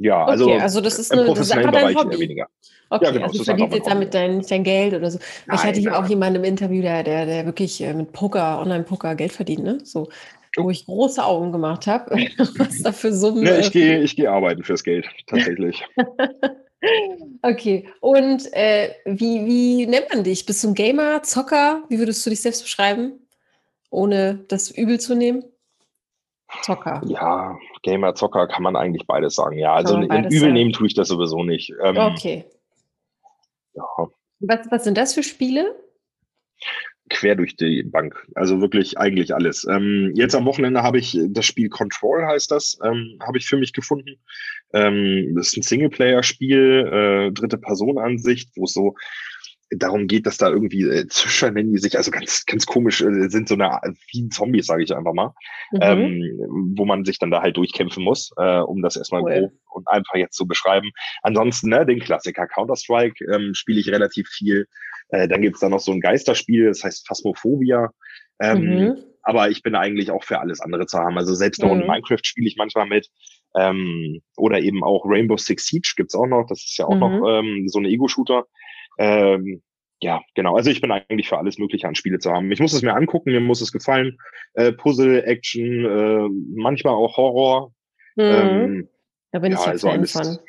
ja, 0.00 0.24
also, 0.24 0.46
okay, 0.46 0.60
also 0.60 0.80
das 0.80 0.98
ist 0.98 1.12
eine, 1.12 1.26
das 1.26 1.40
ist 1.40 1.54
dein 1.54 1.94
Hobby. 1.94 2.18
weniger. 2.18 2.48
Okay, 2.88 3.04
ja, 3.04 3.10
genau, 3.10 3.26
also 3.26 3.38
du 3.38 3.44
verdienst 3.44 3.74
jetzt 3.74 3.86
damit 3.86 4.14
dein, 4.14 4.40
dein 4.40 4.64
Geld 4.64 4.94
oder 4.94 5.10
so. 5.10 5.18
Nein, 5.46 5.58
ich 5.58 5.62
hatte 5.62 5.80
hier 5.80 5.98
auch 5.98 6.06
jemanden 6.08 6.36
im 6.36 6.44
Interview, 6.44 6.80
der, 6.80 7.04
der, 7.04 7.26
der 7.26 7.44
wirklich 7.44 7.82
äh, 7.82 7.92
mit 7.92 8.12
Poker, 8.12 8.60
Online-Poker 8.60 9.14
Geld 9.14 9.32
verdient, 9.32 9.62
ne? 9.62 9.78
So, 9.84 10.08
wo 10.56 10.70
ich 10.70 10.86
große 10.86 11.22
Augen 11.22 11.52
gemacht 11.52 11.86
habe, 11.86 12.10
was 12.56 12.82
da 12.82 12.92
für 12.92 13.12
Summen. 13.12 13.44
Ne, 13.44 13.60
ich 13.60 13.70
gehe 13.70 14.00
ich 14.00 14.16
geh 14.16 14.26
arbeiten 14.26 14.64
fürs 14.64 14.82
Geld, 14.82 15.06
tatsächlich. 15.26 15.84
okay, 17.42 17.86
und 18.00 18.50
äh, 18.54 18.94
wie, 19.04 19.44
wie 19.44 19.86
nennt 19.86 20.06
man 20.12 20.24
dich? 20.24 20.46
Bist 20.46 20.64
du 20.64 20.68
ein 20.68 20.74
Gamer, 20.74 21.22
Zocker? 21.22 21.84
Wie 21.90 21.98
würdest 21.98 22.24
du 22.24 22.30
dich 22.30 22.40
selbst 22.40 22.62
beschreiben, 22.62 23.20
ohne 23.90 24.46
das 24.48 24.70
übel 24.70 24.98
zu 24.98 25.14
nehmen? 25.14 25.44
Zocker. 26.62 27.00
Ja, 27.06 27.58
Gamer, 27.82 28.14
Zocker 28.14 28.46
kann 28.48 28.62
man 28.62 28.76
eigentlich 28.76 29.06
beides 29.06 29.34
sagen. 29.34 29.58
Ja, 29.58 29.74
also 29.74 29.96
in, 29.96 30.10
in 30.10 30.24
Übel 30.30 30.52
nehmen 30.52 30.72
tue 30.72 30.86
ich 30.86 30.94
das 30.94 31.08
sowieso 31.08 31.42
nicht. 31.42 31.72
Ähm, 31.82 31.96
okay. 31.96 32.44
Ja. 33.74 33.84
Was, 34.40 34.66
was 34.70 34.84
sind 34.84 34.96
das 34.96 35.14
für 35.14 35.22
Spiele? 35.22 35.74
Quer 37.08 37.34
durch 37.34 37.56
die 37.56 37.82
Bank. 37.82 38.26
Also 38.34 38.60
wirklich 38.60 38.98
eigentlich 38.98 39.34
alles. 39.34 39.66
Ähm, 39.68 40.12
jetzt 40.14 40.34
am 40.34 40.44
Wochenende 40.44 40.82
habe 40.82 40.98
ich 40.98 41.18
das 41.28 41.44
Spiel 41.44 41.68
Control 41.68 42.24
heißt 42.24 42.50
das, 42.50 42.78
ähm, 42.84 43.18
habe 43.26 43.38
ich 43.38 43.46
für 43.46 43.56
mich 43.56 43.72
gefunden. 43.72 44.16
Ähm, 44.72 45.34
das 45.36 45.48
ist 45.48 45.56
ein 45.56 45.62
Singleplayer-Spiel, 45.62 46.86
äh, 46.92 47.32
dritte 47.32 47.58
Person-Ansicht, 47.58 48.50
wo 48.56 48.64
es 48.64 48.72
so 48.72 48.94
darum 49.70 50.06
geht, 50.06 50.26
dass 50.26 50.36
da 50.36 50.48
irgendwie 50.48 50.82
äh, 50.82 51.06
Zwischenmenü 51.06 51.78
sich, 51.78 51.96
also 51.96 52.10
ganz, 52.10 52.44
ganz 52.46 52.66
komisch, 52.66 53.00
äh, 53.00 53.28
sind 53.28 53.48
so 53.48 53.54
eine, 53.54 53.80
wie 54.12 54.28
Zombies, 54.28 54.66
sage 54.66 54.82
ich 54.82 54.94
einfach 54.94 55.12
mal, 55.12 55.32
mhm. 55.72 55.78
ähm, 55.80 56.74
wo 56.76 56.84
man 56.84 57.04
sich 57.04 57.18
dann 57.18 57.30
da 57.30 57.42
halt 57.42 57.56
durchkämpfen 57.56 58.02
muss, 58.02 58.32
äh, 58.36 58.58
um 58.58 58.82
das 58.82 58.96
erstmal 58.96 59.22
cool. 59.22 59.32
grob 59.32 59.52
und 59.72 59.88
einfach 59.88 60.16
jetzt 60.16 60.36
zu 60.36 60.46
beschreiben. 60.46 60.90
Ansonsten, 61.22 61.70
ne, 61.70 61.86
den 61.86 62.00
Klassiker 62.00 62.46
Counter-Strike 62.46 63.24
ähm, 63.32 63.54
spiele 63.54 63.80
ich 63.80 63.90
relativ 63.90 64.28
viel. 64.28 64.66
Äh, 65.10 65.28
dann 65.28 65.42
gibt's 65.42 65.60
da 65.60 65.68
noch 65.68 65.80
so 65.80 65.92
ein 65.92 66.00
Geisterspiel, 66.00 66.66
das 66.66 66.82
heißt 66.82 67.06
Phasmophobia. 67.06 67.90
Ähm, 68.40 68.60
mhm. 68.62 68.96
Aber 69.22 69.50
ich 69.50 69.62
bin 69.62 69.74
eigentlich 69.74 70.10
auch 70.10 70.24
für 70.24 70.40
alles 70.40 70.60
andere 70.60 70.86
zu 70.86 70.98
haben. 70.98 71.18
Also 71.18 71.34
selbst 71.34 71.62
noch 71.62 71.74
mhm. 71.74 71.82
in 71.82 71.86
Minecraft 71.86 72.24
spiele 72.24 72.48
ich 72.48 72.56
manchmal 72.56 72.86
mit. 72.86 73.08
Ähm, 73.56 74.22
oder 74.36 74.60
eben 74.60 74.82
auch 74.82 75.04
Rainbow 75.04 75.36
Six 75.36 75.66
Siege 75.66 75.92
gibt's 75.96 76.14
auch 76.14 76.26
noch. 76.26 76.46
Das 76.48 76.64
ist 76.64 76.78
ja 76.78 76.86
auch 76.86 76.94
mhm. 76.94 77.00
noch 77.00 77.28
ähm, 77.28 77.64
so 77.68 77.78
ein 77.78 77.84
Ego-Shooter. 77.84 78.46
Ähm, 79.00 79.62
ja, 80.02 80.22
genau. 80.34 80.56
Also 80.56 80.70
ich 80.70 80.80
bin 80.80 80.92
eigentlich 80.92 81.28
für 81.28 81.38
alles 81.38 81.58
Mögliche 81.58 81.88
an 81.88 81.94
Spiele 81.94 82.18
zu 82.18 82.30
haben. 82.30 82.50
Ich 82.52 82.60
muss 82.60 82.72
es 82.72 82.82
mir 82.82 82.94
angucken, 82.94 83.32
mir 83.32 83.40
muss 83.40 83.60
es 83.60 83.72
gefallen. 83.72 84.18
Äh, 84.54 84.72
Puzzle, 84.72 85.24
Action, 85.24 85.84
äh, 85.84 86.28
manchmal 86.54 86.94
auch 86.94 87.16
Horror. 87.16 87.72
Mhm. 88.16 88.22
Ähm, 88.24 88.88
da 89.32 89.38
bin 89.38 89.52
ja, 89.52 89.58
ich 89.58 89.64
ja 89.64 89.70
also 89.72 89.88
Fan 89.88 90.06
von. 90.06 90.38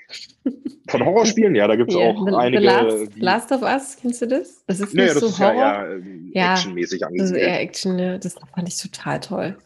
Von 0.90 1.06
Horrorspielen? 1.06 1.56
Ja, 1.56 1.68
da 1.68 1.78
gibt 1.78 1.92
es 1.92 1.96
yeah, 1.96 2.10
auch 2.10 2.26
einige. 2.38 2.64
Last, 2.64 3.16
Last, 3.16 3.52
of 3.54 3.62
Us, 3.62 3.98
kennst 4.02 4.24
du 4.24 4.28
das? 4.28 4.66
Das 4.66 4.82
ist 4.82 4.94
nicht 4.94 4.96
naja, 4.96 5.14
so 5.14 5.28
ist 5.28 5.40
Horror. 5.40 5.56
Ja, 5.56 5.86
eher, 5.86 6.02
ja, 6.34 6.54
actionmäßig 6.54 7.06
angesiedelt. 7.06 7.32
Das 7.32 7.42
ist 7.42 7.48
eher 7.48 7.62
Action, 7.62 8.00
ja. 8.00 8.18
Das 8.18 8.36
fand 8.54 8.68
ich 8.68 8.82
total 8.82 9.20
toll. 9.22 9.58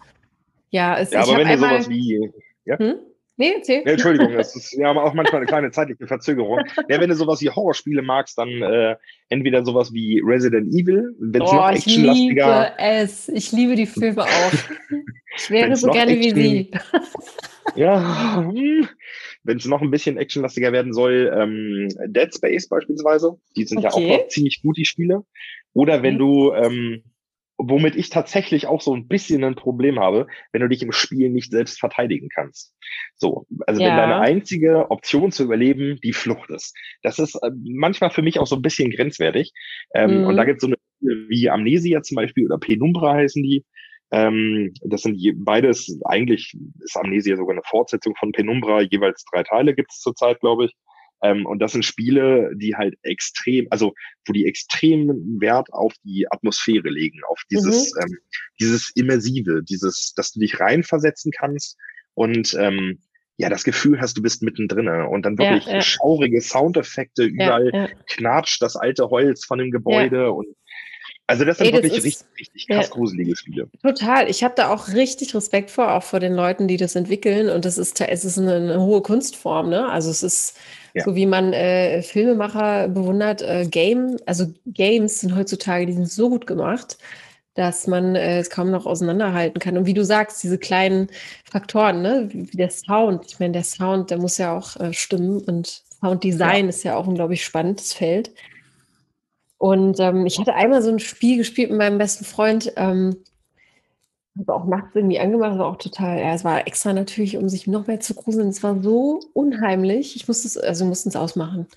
Ja, 0.70 1.00
es, 1.00 1.12
ja 1.12 1.22
aber 1.22 1.38
wenn 1.38 1.48
du 1.48 1.58
sowas 1.58 1.90
wie. 1.90 2.32
Ja? 2.66 2.78
Hm? 2.78 2.96
Nee, 3.38 3.54
erzähl. 3.58 3.82
Ja, 3.86 3.92
Entschuldigung, 3.92 4.34
es 4.34 4.56
ist, 4.56 4.78
haben 4.84 4.98
auch 4.98 5.14
manchmal 5.14 5.42
eine 5.42 5.46
kleine 5.46 5.72
zeitliche 5.72 6.08
Verzögerung. 6.08 6.60
Ja, 6.88 7.02
wenn 7.02 7.10
du 7.10 7.16
sowas 7.16 7.42
wie 7.42 7.50
Horrorspiele 7.50 8.02
magst, 8.02 8.38
dann 8.38 8.50
äh, 8.50 8.96
entweder 9.30 9.66
sowas 9.66 9.94
wie 9.94 10.22
Resident 10.24 10.74
Evil, 10.74 11.14
wenn 11.20 11.42
es 11.42 11.52
oh, 11.52 11.56
noch 11.56 11.70
actionlastiger. 11.70 12.74
Ich 12.78 12.80
liebe 12.80 13.02
es. 13.02 13.30
Ich 13.30 13.52
liebe 13.52 13.76
die 13.76 13.86
Filme 13.86 14.24
auch. 14.24 14.54
Ich 15.38 15.50
wäre 15.50 15.76
so 15.76 15.90
gerne 15.90 16.14
Action, 16.14 16.36
wie 16.36 16.42
sie. 16.42 16.72
ja, 17.76 18.38
hm, 18.38 18.88
wenn 19.44 19.58
es 19.58 19.66
noch 19.66 19.82
ein 19.82 19.92
bisschen 19.92 20.18
actionlastiger 20.18 20.72
werden 20.72 20.94
soll, 20.94 21.32
ähm, 21.36 21.90
Dead 22.08 22.34
Space 22.34 22.70
beispielsweise. 22.70 23.38
Die 23.58 23.66
sind 23.66 23.80
okay. 23.80 23.88
ja 23.88 23.94
auch 23.94 24.20
noch 24.20 24.28
ziemlich 24.30 24.62
gut, 24.62 24.78
die 24.78 24.86
Spiele. 24.86 25.24
Oder 25.74 26.04
wenn 26.04 26.22
okay. 26.22 26.24
du 26.24 26.54
ähm, 26.54 27.04
womit 27.58 27.96
ich 27.96 28.10
tatsächlich 28.10 28.68
auch 28.68 28.82
so 28.82 28.94
ein 28.94 29.08
bisschen 29.08 29.44
ein 29.44 29.56
Problem 29.56 30.00
habe, 30.00 30.28
wenn 30.52 30.62
du 30.62 30.68
dich 30.68 30.84
im 30.84 30.92
Spiel 30.92 31.30
nicht 31.30 31.52
selbst 31.52 31.80
verteidigen 31.80 32.30
kannst. 32.30 32.76
So, 33.16 33.46
also 33.66 33.82
ja. 33.82 33.90
wenn 33.90 33.98
deine 33.98 34.20
einzige 34.20 34.92
Option 34.92 35.32
zu 35.32 35.44
überleben 35.44 36.00
die 36.04 36.14
Flucht 36.14 36.50
ist. 36.50 36.76
Das 37.02 37.20
ist 37.20 37.36
äh, 37.36 37.52
manchmal 37.64 38.10
für 38.10 38.22
mich 38.22 38.40
auch 38.40 38.48
so 38.48 38.56
ein 38.56 38.62
bisschen 38.62 38.92
grenzwertig. 38.92 39.54
Ähm, 39.94 40.22
mhm. 40.22 40.28
Und 40.28 40.38
da 40.38 40.44
gibt 40.44 40.58
es 40.58 40.62
so 40.62 40.68
eine 40.68 40.78
wie 41.00 41.50
Amnesia 41.50 42.02
zum 42.02 42.16
Beispiel 42.16 42.46
oder 42.46 42.58
Penumbra 42.58 43.16
heißen 43.16 43.42
die. 43.42 43.66
Ähm, 44.12 44.74
das 44.84 45.02
sind 45.02 45.16
je, 45.16 45.34
beides, 45.36 46.00
eigentlich 46.06 46.56
ist 46.84 46.98
Amnesia 46.98 47.36
sogar 47.36 47.54
eine 47.54 47.64
Fortsetzung 47.66 48.16
von 48.16 48.32
Penumbra, 48.32 48.82
jeweils 48.82 49.26
drei 49.32 49.44
Teile 49.44 49.76
gibt 49.76 49.92
es 49.92 50.00
zurzeit, 50.00 50.40
glaube 50.40 50.66
ich. 50.66 50.74
Ähm, 51.26 51.46
und 51.46 51.60
das 51.60 51.72
sind 51.72 51.84
Spiele, 51.84 52.52
die 52.56 52.76
halt 52.76 52.96
extrem, 53.02 53.68
also 53.72 53.94
wo 54.26 54.34
die 54.34 54.46
extremen 54.46 55.40
Wert 55.40 55.72
auf 55.72 55.94
die 56.04 56.28
Atmosphäre 56.30 56.90
legen, 56.90 57.20
auf 57.30 57.42
dieses, 57.50 57.94
mhm. 57.96 58.02
ähm, 58.02 58.18
dieses 58.60 58.92
Immersive, 58.96 59.64
dieses, 59.64 60.14
dass 60.16 60.32
du 60.32 60.40
dich 60.40 60.60
reinversetzen 60.60 61.32
kannst 61.32 61.78
und 62.14 62.56
ähm, 62.60 63.00
ja, 63.38 63.50
das 63.50 63.66
Gefühl 63.66 64.00
hast, 64.00 64.18
du 64.18 64.22
bist 64.22 64.44
mittendrin 64.44 64.88
und 64.88 65.26
dann 65.26 65.38
wirklich 65.38 65.66
ja, 65.66 65.74
ja. 65.74 65.82
schaurige 65.82 66.40
Soundeffekte, 66.40 67.24
überall 67.24 67.70
ja, 67.74 67.88
knatscht 68.08 68.62
das 68.62 68.78
alte 68.78 69.10
Holz 69.10 69.44
von 69.44 69.60
dem 69.60 69.72
Gebäude 69.72 70.32
und 70.32 70.48
also 71.28 71.44
das 71.44 71.58
sind 71.58 71.68
Ey, 71.68 71.72
das 71.72 71.84
wirklich 71.84 71.98
ist, 71.98 72.06
richtig, 72.06 72.40
richtig 72.40 72.68
krass 72.68 72.90
gruselige 72.92 73.36
Spiele. 73.36 73.68
Total. 73.82 74.30
Ich 74.30 74.44
habe 74.44 74.54
da 74.56 74.72
auch 74.72 74.90
richtig 74.90 75.34
Respekt 75.34 75.72
vor, 75.72 75.94
auch 75.94 76.04
vor 76.04 76.20
den 76.20 76.34
Leuten, 76.34 76.68
die 76.68 76.78
das 76.78 76.96
entwickeln. 76.96 77.50
Und 77.50 77.66
das 77.66 77.80
ist, 77.80 78.00
es 78.00 78.26
ist 78.26 78.38
eine, 78.38 78.56
eine 78.56 78.82
hohe 78.82 79.02
Kunstform, 79.02 79.70
ne? 79.70 79.90
Also 79.90 80.12
es 80.12 80.22
ist 80.22 80.60
ja. 80.96 81.04
so 81.04 81.16
wie 81.16 81.26
man 81.26 81.54
äh, 81.54 82.02
Filmemacher 82.02 82.88
bewundert, 82.88 83.42
äh, 83.42 83.68
Game, 83.70 84.18
also 84.26 84.48
Games 84.66 85.20
sind 85.20 85.36
heutzutage, 85.36 85.86
die 85.86 85.94
sind 85.94 86.10
so 86.10 86.30
gut 86.30 86.48
gemacht, 86.48 86.98
dass 87.54 87.86
man 87.88 88.16
äh, 88.16 88.40
es 88.40 88.50
kaum 88.50 88.72
noch 88.72 88.86
auseinanderhalten 88.86 89.60
kann. 89.60 89.78
Und 89.78 89.86
wie 89.86 89.94
du 89.94 90.04
sagst, 90.04 90.42
diese 90.44 90.58
kleinen 90.58 91.10
Faktoren, 91.44 92.02
ne? 92.02 92.30
wie, 92.32 92.52
wie 92.52 92.58
der 92.58 92.70
Sound, 92.70 93.26
ich 93.28 93.40
meine, 93.40 93.54
der 93.54 93.64
Sound, 93.64 94.10
der 94.10 94.18
muss 94.18 94.38
ja 94.38 94.58
auch 94.58 94.78
äh, 94.78 94.94
stimmen 94.94 95.42
und 95.42 95.84
Sounddesign 96.00 96.66
ja. 96.66 96.70
ist 96.70 96.84
ja 96.84 96.96
auch 96.96 97.08
ein, 97.08 97.16
glaube 97.16 97.34
ich, 97.34 97.44
spannendes 97.44 97.94
Feld. 97.94 98.32
Und 99.58 100.00
ähm, 100.00 100.26
ich 100.26 100.40
hatte 100.40 100.54
einmal 100.54 100.82
so 100.82 100.92
ein 100.92 101.00
Spiel 101.00 101.38
gespielt 101.38 101.70
mit 101.70 101.80
meinem 101.80 101.98
besten 101.98 102.26
Freund. 102.26 102.72
Ähm, 102.76 103.18
habe 104.38 104.54
auch 104.54 104.66
nachts 104.66 104.96
irgendwie 104.96 105.20
angemacht, 105.20 105.58
war 105.58 105.68
auch 105.68 105.78
total, 105.78 106.20
ja, 106.20 106.34
es 106.34 106.44
war 106.44 106.68
extra 106.68 106.94
natürlich, 106.94 107.38
um 107.38 107.48
sich 107.48 107.68
noch 107.68 107.88
mehr 107.88 108.00
zu 108.00 108.14
gruseln. 108.14 108.50
Es 108.50 108.64
war 108.64 108.82
so 108.82 109.22
unheimlich. 109.34 110.16
Ich 110.16 110.28
musste 110.28 110.48
es, 110.48 110.58
also 110.58 110.86
mussten 110.86 111.10
es 111.10 111.16
ausmachen. 111.16 111.68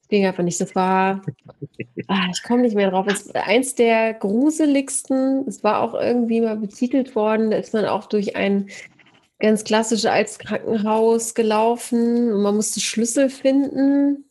Das 0.00 0.08
ging 0.08 0.26
einfach 0.26 0.42
nicht. 0.42 0.60
Das 0.60 0.74
war, 0.74 1.22
ah, 2.08 2.26
ich 2.32 2.42
komme 2.42 2.62
nicht 2.62 2.74
mehr 2.74 2.90
drauf. 2.90 3.06
Es 3.08 3.22
ist 3.22 3.36
eins 3.36 3.76
der 3.76 4.14
gruseligsten. 4.14 5.46
Es 5.46 5.62
war 5.62 5.80
auch 5.82 5.94
irgendwie 5.94 6.40
mal 6.40 6.56
betitelt 6.56 7.14
worden. 7.14 7.50
Da 7.50 7.58
ist 7.58 7.74
man 7.74 7.84
auch 7.84 8.06
durch 8.06 8.34
ein 8.34 8.68
ganz 9.38 9.62
klassisches 9.62 10.06
als 10.06 10.38
Krankenhaus 10.38 11.34
gelaufen 11.34 12.32
und 12.32 12.42
man 12.42 12.56
musste 12.56 12.80
Schlüssel 12.80 13.30
finden. 13.30 14.24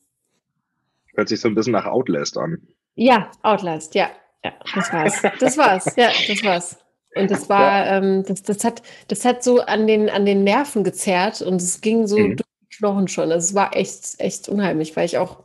Hört 1.16 1.30
sich 1.30 1.40
so 1.40 1.48
ein 1.48 1.56
bisschen 1.56 1.74
nach 1.74 1.86
Outlast 1.86 2.38
an. 2.38 2.62
Ja, 2.96 3.32
Outlast, 3.42 3.96
ja. 3.96 4.10
Ja, 4.44 4.54
das 4.76 4.94
war's. 4.94 5.22
Das 5.40 5.58
war's. 5.58 5.96
Ja, 5.98 6.10
das 6.28 6.44
war's. 6.44 6.78
Und 7.16 7.32
das 7.32 7.50
war, 7.50 7.86
ja. 7.86 7.98
ähm, 7.98 8.24
das, 8.28 8.44
das 8.44 8.64
hat, 8.64 8.82
das 9.08 9.26
hat 9.26 9.44
so 9.44 9.62
an 9.62 9.88
den, 9.88 10.10
an 10.10 10.26
den 10.26 10.44
Nerven 10.44 10.84
gezerrt 10.84 11.42
und 11.42 11.56
es 11.56 11.82
ging 11.82 12.08
so 12.08 12.18
mhm. 12.18 12.38
durch 12.38 12.48
die 12.62 12.78
Knochen 12.78 13.08
schon. 13.08 13.32
Also 13.32 13.46
es 13.46 13.56
war 13.56 13.76
echt, 13.76 14.20
echt 14.20 14.48
unheimlich, 14.48 14.96
weil 14.96 15.06
ich 15.06 15.18
auch 15.18 15.44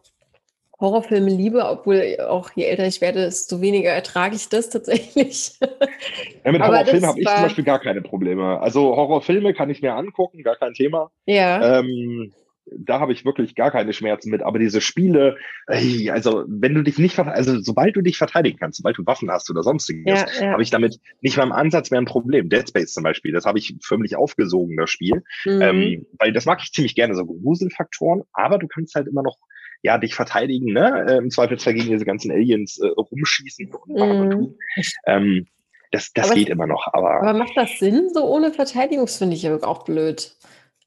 Horrorfilme 0.80 1.30
liebe, 1.30 1.64
obwohl 1.64 2.18
auch 2.20 2.50
je 2.54 2.64
älter 2.64 2.86
ich 2.86 3.00
werde, 3.00 3.20
desto 3.20 3.60
weniger 3.60 3.90
ertrage 3.90 4.36
ich 4.36 4.48
das 4.48 4.70
tatsächlich. 4.70 5.52
Ja, 6.44 6.52
mit 6.52 6.62
Horrorfilmen 6.62 7.06
habe 7.06 7.20
ich 7.20 7.26
zum 7.26 7.42
Beispiel 7.42 7.64
gar 7.64 7.78
keine 7.78 8.02
Probleme. 8.02 8.60
Also 8.60 8.94
Horrorfilme 8.94 9.54
kann 9.54 9.70
ich 9.70 9.80
mir 9.80 9.94
angucken, 9.94 10.42
gar 10.42 10.56
kein 10.56 10.74
Thema. 10.74 11.10
Ja. 11.24 11.78
Ähm, 11.78 12.34
da 12.66 13.00
habe 13.00 13.12
ich 13.12 13.24
wirklich 13.24 13.54
gar 13.54 13.70
keine 13.70 13.92
Schmerzen 13.92 14.30
mit. 14.30 14.42
Aber 14.42 14.58
diese 14.58 14.80
Spiele, 14.80 15.36
ey, 15.66 16.10
also 16.10 16.44
wenn 16.48 16.74
du 16.74 16.82
dich 16.82 16.98
nicht, 16.98 17.18
also 17.18 17.60
sobald 17.60 17.96
du 17.96 18.00
dich 18.00 18.16
verteidigen 18.16 18.58
kannst, 18.58 18.78
sobald 18.78 18.98
du 18.98 19.06
Waffen 19.06 19.30
hast 19.30 19.50
oder 19.50 19.62
sonstiges, 19.62 20.20
ja, 20.38 20.44
ja. 20.44 20.52
habe 20.52 20.62
ich 20.62 20.70
damit 20.70 20.98
nicht 21.20 21.36
mal 21.36 21.44
im 21.44 21.52
Ansatz 21.52 21.90
mehr 21.90 22.00
ein 22.00 22.06
Problem. 22.06 22.48
Dead 22.48 22.68
Space 22.68 22.94
zum 22.94 23.04
Beispiel, 23.04 23.32
das 23.32 23.44
habe 23.44 23.58
ich 23.58 23.76
förmlich 23.82 24.16
aufgesogen, 24.16 24.76
das 24.76 24.90
Spiel. 24.90 25.22
Mhm. 25.44 25.62
Ähm, 25.62 26.06
weil 26.18 26.32
das 26.32 26.46
mag 26.46 26.60
ich 26.62 26.72
ziemlich 26.72 26.94
gerne, 26.94 27.14
so 27.14 27.26
Gruselfaktoren, 27.26 28.22
aber 28.32 28.58
du 28.58 28.66
kannst 28.66 28.94
halt 28.94 29.08
immer 29.08 29.22
noch 29.22 29.36
ja, 29.82 29.98
dich 29.98 30.14
verteidigen, 30.14 30.72
ne? 30.72 31.04
Äh, 31.06 31.18
Im 31.18 31.30
Zweifelsfall 31.30 31.74
gegen 31.74 31.90
diese 31.90 32.06
ganzen 32.06 32.30
Aliens 32.30 32.78
äh, 32.78 32.86
rumschießen 32.86 33.70
und 33.70 33.98
machen 33.98 34.20
und 34.20 34.26
mhm. 34.28 34.30
tun. 34.30 34.58
Ähm, 35.06 35.46
das 35.92 36.12
das 36.12 36.32
geht 36.32 36.48
immer 36.48 36.66
noch. 36.66 36.88
Aber, 36.92 37.20
aber 37.22 37.34
macht 37.34 37.52
das 37.54 37.78
Sinn? 37.78 38.08
So 38.12 38.24
ohne 38.24 38.50
Verteidigung 38.50 39.06
finde 39.06 39.36
ich 39.36 39.48
auch 39.48 39.84
blöd. 39.84 40.34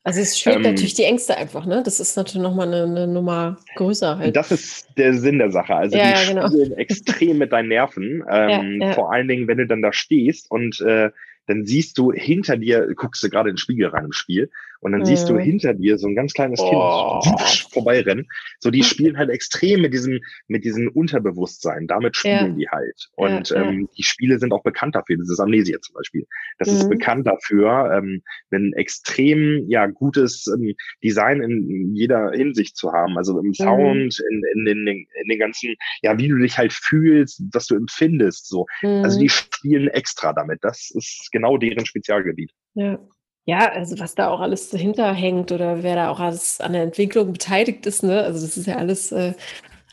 Also 0.07 0.21
es 0.21 0.39
schlägt 0.39 0.59
ähm, 0.59 0.63
natürlich 0.63 0.93
die 0.93 1.03
Ängste 1.03 1.35
einfach, 1.35 1.65
ne? 1.65 1.83
Das 1.83 1.99
ist 1.99 2.15
natürlich 2.15 2.41
nochmal 2.41 2.67
eine, 2.67 2.83
eine 2.83 3.07
Nummer 3.07 3.57
größer 3.75 4.17
halt. 4.17 4.37
Das 4.37 4.53
ist 4.53 4.87
der 4.95 5.13
Sinn 5.13 5.37
der 5.37 5.51
Sache. 5.51 5.75
Also 5.75 5.97
ja, 5.97 6.13
die 6.13 6.29
genau. 6.29 6.47
spielen 6.47 6.71
extrem 6.77 7.37
mit 7.37 7.51
deinen 7.51 7.67
Nerven. 7.67 8.23
Ähm, 8.31 8.79
ja, 8.79 8.87
ja. 8.87 8.93
Vor 8.93 9.11
allen 9.11 9.27
Dingen, 9.27 9.49
wenn 9.49 9.57
du 9.57 9.67
dann 9.67 9.81
da 9.81 9.91
stehst 9.91 10.49
und 10.49 10.79
äh, 10.79 11.09
dann 11.47 11.65
siehst 11.65 11.97
du 11.97 12.13
hinter 12.13 12.55
dir, 12.55 12.87
guckst 12.95 13.21
du 13.21 13.29
gerade 13.29 13.49
in 13.49 13.55
den 13.55 13.59
Spiegel 13.59 13.87
rein 13.87 14.05
im 14.05 14.13
Spiel 14.13 14.49
und 14.81 14.91
dann 14.91 15.01
mhm. 15.01 15.05
siehst 15.05 15.29
du 15.29 15.33
mhm. 15.33 15.39
hinter 15.39 15.73
dir 15.73 15.97
so 15.97 16.07
ein 16.07 16.15
ganz 16.15 16.33
kleines 16.33 16.59
oh. 16.61 17.19
Kind 17.21 17.67
vorbeirennen. 17.71 18.27
So, 18.59 18.71
die 18.71 18.83
spielen 18.83 19.17
halt 19.17 19.29
extrem 19.29 19.81
mit 19.81 19.93
diesem, 19.93 20.19
mit 20.47 20.63
diesem 20.63 20.89
Unterbewusstsein. 20.89 21.87
Damit 21.87 22.15
spielen 22.15 22.35
ja. 22.35 22.49
die 22.49 22.69
halt. 22.69 23.09
Und 23.15 23.49
ja, 23.49 23.63
ähm, 23.63 23.89
die 23.97 24.03
Spiele 24.03 24.39
sind 24.39 24.53
auch 24.53 24.63
bekannt 24.63 24.95
dafür. 24.95 25.17
Das 25.17 25.29
ist 25.29 25.39
Amnesia 25.39 25.79
zum 25.81 25.95
Beispiel. 25.95 26.25
Das 26.59 26.69
mhm. 26.69 26.75
ist 26.75 26.89
bekannt 26.89 27.27
dafür, 27.27 27.91
ähm, 27.97 28.21
ein 28.51 28.73
extrem, 28.73 29.65
ja, 29.69 29.87
gutes 29.87 30.47
ähm, 30.47 30.73
Design 31.03 31.41
in 31.41 31.95
jeder 31.95 32.31
Hinsicht 32.31 32.77
zu 32.77 32.91
haben. 32.91 33.17
Also 33.17 33.39
im 33.39 33.47
mhm. 33.47 33.53
Sound, 33.53 34.19
mhm. 34.19 34.43
in, 34.55 34.67
in, 34.67 34.87
in, 34.87 34.87
in 34.87 35.29
den 35.29 35.39
ganzen, 35.39 35.75
ja, 36.01 36.17
wie 36.17 36.27
du 36.27 36.37
dich 36.37 36.57
halt 36.57 36.73
fühlst, 36.73 37.41
was 37.51 37.67
du 37.67 37.75
empfindest, 37.75 38.47
so. 38.47 38.65
Also 38.83 39.19
die 39.19 39.25
mhm. 39.25 39.29
spielen 39.29 39.87
extra 39.89 40.33
damit. 40.33 40.59
Das 40.61 40.91
ist 40.93 41.29
genau 41.31 41.57
deren 41.57 41.85
Spezialgebiet. 41.85 42.51
Ja. 42.75 42.99
Ja, 43.47 43.71
also 43.71 43.97
was 43.97 44.13
da 44.13 44.27
auch 44.27 44.41
alles 44.41 44.69
dahinter 44.71 45.13
hängt 45.13 45.53
oder 45.53 45.81
wer 45.81 45.95
da 45.95 46.09
auch 46.09 46.19
alles 46.19 46.59
an 46.59 46.73
der 46.73 46.83
Entwicklung 46.83 47.31
beteiligt 47.31 47.85
ist, 47.85 48.03
ne? 48.03 48.21
Also 48.21 48.45
das 48.45 48.57
ist 48.57 48.67
ja 48.67 48.75
alles, 48.75 49.13
äh, 49.13 49.35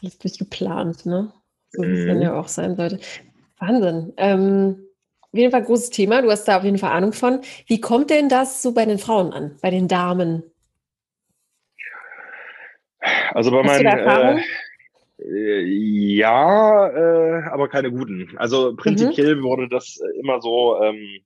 alles 0.03 0.19
durchgeplant, 0.19 1.07
ne? 1.07 1.33
So 1.71 1.85
wie 1.85 1.93
es 1.93 2.07
dann 2.07 2.17
mhm. 2.17 2.23
ja 2.23 2.35
auch 2.39 2.49
sein 2.49 2.75
sollte. 2.75 2.99
Wahnsinn. 3.61 4.13
Ähm, 4.17 4.89
auf 5.21 5.39
jeden 5.39 5.53
Fall 5.53 5.63
großes 5.63 5.91
Thema. 5.91 6.21
Du 6.21 6.33
hast 6.33 6.47
da 6.47 6.59
auf 6.59 6.65
jeden 6.65 6.79
Fall 6.79 6.91
Ahnung 6.91 7.13
von. 7.13 7.43
Wie 7.69 7.81
kommt 7.81 8.11
denn 8.11 8.29
das 8.29 8.61
so 8.61 8.75
bei 8.75 8.87
den 8.87 8.99
Frauen 8.99 9.33
an, 9.33 9.57
bei 9.63 9.71
den 9.71 9.87
Damen? 9.87 10.43
Also 13.31 13.53
bei 13.53 13.63
meinen, 13.63 13.87
äh, 13.87 14.43
Äh, 15.21 15.63
ja, 15.63 16.89
äh, 16.89 17.45
aber 17.45 17.69
keine 17.69 17.93
guten. 17.93 18.37
Also 18.37 18.75
prinzipiell 18.75 19.37
mhm. 19.37 19.43
wurde 19.45 19.69
das 19.69 20.01
äh, 20.01 20.19
immer 20.19 20.41
so, 20.41 20.83
ähm, 20.83 21.21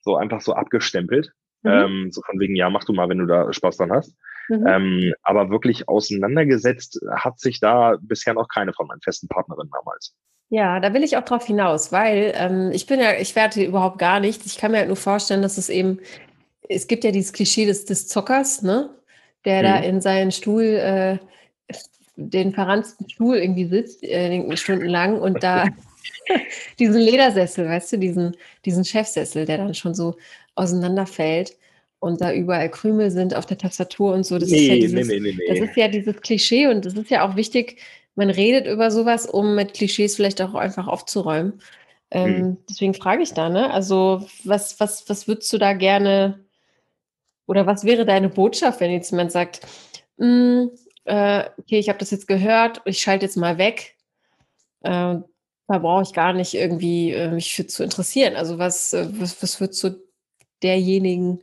so 0.00 0.16
einfach 0.16 0.42
so 0.42 0.52
abgestempelt. 0.52 1.32
Mhm. 1.62 1.70
Ähm, 1.70 2.08
so 2.10 2.22
von 2.22 2.38
wegen, 2.40 2.56
ja, 2.56 2.70
mach 2.70 2.84
du 2.84 2.92
mal, 2.92 3.08
wenn 3.08 3.18
du 3.18 3.26
da 3.26 3.52
Spaß 3.52 3.76
dran 3.76 3.92
hast. 3.92 4.16
Mhm. 4.48 4.66
Ähm, 4.66 5.14
aber 5.22 5.50
wirklich 5.50 5.88
auseinandergesetzt 5.88 7.00
hat 7.10 7.38
sich 7.38 7.60
da 7.60 7.96
bisher 8.00 8.34
noch 8.34 8.48
keine 8.48 8.72
von 8.72 8.86
meinen 8.86 9.00
festen 9.00 9.28
Partnerinnen 9.28 9.70
damals. 9.70 10.14
Ja, 10.48 10.80
da 10.80 10.92
will 10.92 11.04
ich 11.04 11.16
auch 11.16 11.24
drauf 11.24 11.46
hinaus, 11.46 11.92
weil 11.92 12.32
ähm, 12.34 12.70
ich 12.72 12.86
bin 12.86 12.98
ja, 12.98 13.12
ich 13.14 13.36
werte 13.36 13.62
überhaupt 13.62 13.98
gar 13.98 14.18
nichts. 14.18 14.46
Ich 14.46 14.58
kann 14.58 14.72
mir 14.72 14.78
halt 14.78 14.88
nur 14.88 14.96
vorstellen, 14.96 15.42
dass 15.42 15.58
es 15.58 15.68
eben, 15.68 16.00
es 16.68 16.88
gibt 16.88 17.04
ja 17.04 17.12
dieses 17.12 17.32
Klischee 17.32 17.66
des, 17.66 17.84
des 17.84 18.08
Zockers, 18.08 18.62
ne? 18.62 18.90
Der 19.44 19.60
mhm. 19.60 19.64
da 19.64 19.76
in 19.76 20.00
seinen 20.00 20.32
Stuhl, 20.32 20.64
äh, 20.64 21.18
den 22.16 22.52
verranzten 22.52 23.08
Stuhl 23.08 23.36
irgendwie 23.36 23.66
sitzt, 23.66 24.02
äh, 24.02 24.56
stundenlang 24.56 25.20
und 25.20 25.42
da 25.44 25.66
diesen 26.78 27.00
Ledersessel, 27.00 27.68
weißt 27.68 27.92
du, 27.92 27.98
diesen, 27.98 28.36
diesen 28.64 28.84
Chefsessel, 28.84 29.44
der 29.44 29.58
dann 29.58 29.74
schon 29.74 29.94
so 29.94 30.16
auseinanderfällt 30.54 31.56
und 31.98 32.20
da 32.20 32.32
überall 32.32 32.70
Krümel 32.70 33.10
sind 33.10 33.34
auf 33.34 33.46
der 33.46 33.58
Tastatur 33.58 34.14
und 34.14 34.24
so. 34.24 34.38
Das, 34.38 34.50
nee, 34.50 34.56
ist, 34.56 34.68
ja 34.68 34.74
dieses, 34.74 35.08
nee, 35.08 35.20
nee, 35.20 35.38
das 35.48 35.58
ist 35.60 35.76
ja 35.76 35.88
dieses 35.88 36.20
Klischee 36.20 36.66
und 36.66 36.84
das 36.84 36.94
ist 36.94 37.10
ja 37.10 37.28
auch 37.28 37.36
wichtig, 37.36 37.80
man 38.14 38.30
redet 38.30 38.66
über 38.66 38.90
sowas, 38.90 39.26
um 39.26 39.54
mit 39.54 39.74
Klischees 39.74 40.16
vielleicht 40.16 40.42
auch 40.42 40.54
einfach 40.54 40.88
aufzuräumen. 40.88 41.60
Ähm, 42.10 42.36
hm. 42.36 42.56
Deswegen 42.68 42.94
frage 42.94 43.22
ich 43.22 43.32
da, 43.32 43.48
ne? 43.48 43.70
Also, 43.70 44.26
was, 44.44 44.80
was, 44.80 45.08
was 45.08 45.28
würdest 45.28 45.52
du 45.52 45.58
da 45.58 45.74
gerne 45.74 46.40
oder 47.46 47.66
was 47.66 47.84
wäre 47.84 48.04
deine 48.04 48.28
Botschaft, 48.28 48.80
wenn 48.80 48.90
jetzt 48.90 49.10
jemand 49.10 49.32
sagt, 49.32 49.60
mm, 50.18 50.66
äh, 51.04 51.44
okay, 51.58 51.78
ich 51.78 51.88
habe 51.88 51.98
das 51.98 52.10
jetzt 52.10 52.28
gehört, 52.28 52.80
ich 52.84 53.00
schalte 53.00 53.26
jetzt 53.26 53.36
mal 53.36 53.58
weg. 53.58 53.96
Äh, 54.82 55.16
da 55.70 55.78
brauche 55.78 56.02
ich 56.02 56.12
gar 56.12 56.32
nicht 56.32 56.54
irgendwie 56.54 57.12
äh, 57.12 57.30
mich 57.30 57.54
für 57.54 57.64
zu 57.64 57.84
interessieren. 57.84 58.34
Also, 58.34 58.58
was, 58.58 58.92
äh, 58.92 59.06
was, 59.12 59.40
was 59.40 59.60
würdest 59.60 59.84
du 59.84 60.02
derjenigen 60.64 61.40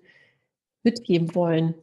mitgeben 0.83 1.33
wollen? 1.33 1.75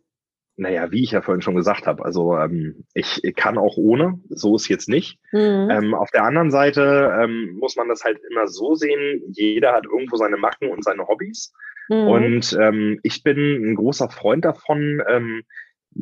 Naja, 0.57 0.93
wie 0.93 1.03
ich 1.03 1.13
ja 1.13 1.23
vorhin 1.23 1.41
schon 1.41 1.55
gesagt 1.55 1.87
habe, 1.87 2.05
also 2.05 2.37
ähm, 2.37 2.85
ich, 2.93 3.23
kann 3.35 3.57
auch 3.57 3.79
ohne, 3.79 4.21
so 4.29 4.57
ist 4.57 4.69
jetzt 4.69 4.91
nicht. 4.91 5.19
Mhm. 5.33 5.71
Ähm, 5.71 5.95
auf 5.95 6.11
der 6.11 6.25
anderen 6.25 6.51
Seite 6.51 7.17
ähm, 7.19 7.57
muss 7.59 7.77
man 7.77 7.89
das 7.89 8.05
halt 8.05 8.19
immer 8.31 8.47
so 8.47 8.75
sehen, 8.75 9.23
jeder 9.33 9.73
hat 9.73 9.87
irgendwo 9.87 10.17
seine 10.17 10.37
Macken 10.37 10.69
und 10.69 10.85
seine 10.85 11.09
Hobbys. 11.09 11.51
Mhm. 11.89 12.09
Und 12.09 12.59
ähm, 12.61 13.01
ich 13.03 13.23
bin 13.23 13.39
ein 13.39 13.75
großer 13.75 14.11
Freund 14.11 14.45
davon, 14.45 15.03
ähm, 15.09 15.45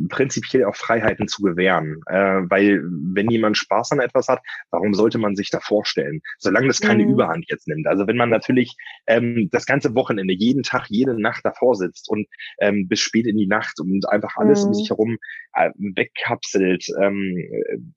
prinzipiell 0.08 0.64
auch 0.64 0.76
Freiheiten 0.76 1.28
zu 1.28 1.42
gewähren. 1.42 2.00
Äh, 2.06 2.42
weil 2.48 2.82
wenn 2.84 3.30
jemand 3.30 3.56
Spaß 3.56 3.92
an 3.92 4.00
etwas 4.00 4.28
hat, 4.28 4.40
warum 4.70 4.94
sollte 4.94 5.18
man 5.18 5.36
sich 5.36 5.50
da 5.50 5.60
vorstellen? 5.60 6.20
Solange 6.38 6.68
das 6.68 6.80
keine 6.80 7.04
mhm. 7.04 7.12
Überhand 7.12 7.44
jetzt 7.48 7.68
nimmt. 7.68 7.86
Also 7.86 8.06
wenn 8.06 8.16
man 8.16 8.30
natürlich 8.30 8.76
ähm, 9.06 9.48
das 9.50 9.66
ganze 9.66 9.94
Wochenende, 9.94 10.34
jeden 10.34 10.62
Tag, 10.62 10.86
jede 10.88 11.20
Nacht 11.20 11.44
davor 11.44 11.74
sitzt 11.74 12.08
und 12.08 12.26
ähm, 12.60 12.88
bis 12.88 13.00
spät 13.00 13.26
in 13.26 13.36
die 13.36 13.46
Nacht 13.46 13.80
und 13.80 14.08
einfach 14.08 14.36
alles 14.36 14.62
mhm. 14.62 14.68
um 14.68 14.74
sich 14.74 14.90
herum 14.90 15.18
äh, 15.54 15.70
wegkapselt, 15.76 16.86
ähm, 17.00 17.36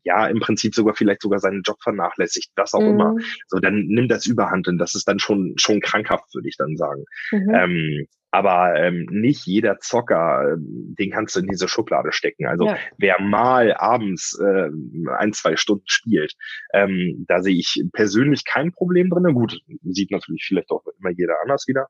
ja, 0.04 0.28
im 0.28 0.40
Prinzip 0.40 0.76
sogar 0.76 0.96
vielleicht 0.96 1.22
sogar 1.22 1.40
seinen 1.40 1.62
Job 1.64 1.78
vernachlässigt, 1.82 2.52
was 2.56 2.74
auch 2.74 2.82
mhm. 2.82 2.90
immer. 2.90 3.16
So, 3.48 3.60
dann 3.60 3.86
nimmt 3.88 4.12
das 4.12 4.26
Überhand 4.26 4.68
und 4.68 4.78
das 4.78 4.96
ist 4.96 5.08
dann 5.08 5.20
schon, 5.20 5.54
schon 5.58 5.80
krankhaft, 5.80 6.34
würde 6.34 6.50
ich 6.50 6.58
dann 6.58 6.76
sagen. 6.78 7.04
Mhm. 7.32 7.54
Ähm, 7.54 8.08
aber 8.36 8.76
ähm, 8.76 9.08
nicht 9.10 9.46
jeder 9.46 9.80
Zocker, 9.80 10.54
äh, 10.54 10.56
den 10.60 11.12
kannst 11.12 11.36
du 11.36 11.40
in 11.40 11.48
diese 11.48 11.70
Schublade 11.70 12.12
stecken. 12.12 12.48
Also 12.48 12.66
ja. 12.66 12.78
wer 12.98 13.22
mal 13.22 13.74
abends 13.74 14.38
äh, 14.40 14.70
ein, 15.18 15.32
zwei 15.32 15.56
Stunden 15.56 15.86
spielt, 15.88 16.34
ähm, 16.74 17.26
da 17.30 17.42
sehe 17.42 17.56
ich 17.56 17.82
persönlich 17.94 18.44
kein 18.44 18.74
Problem 18.74 19.10
drin. 19.10 19.34
Gut, 19.34 19.58
sieht 19.84 20.12
natürlich 20.12 20.44
vielleicht 20.46 20.70
auch 20.70 20.84
immer 21.00 21.12
jeder 21.12 21.36
anders 21.44 21.66
wieder. 21.68 21.88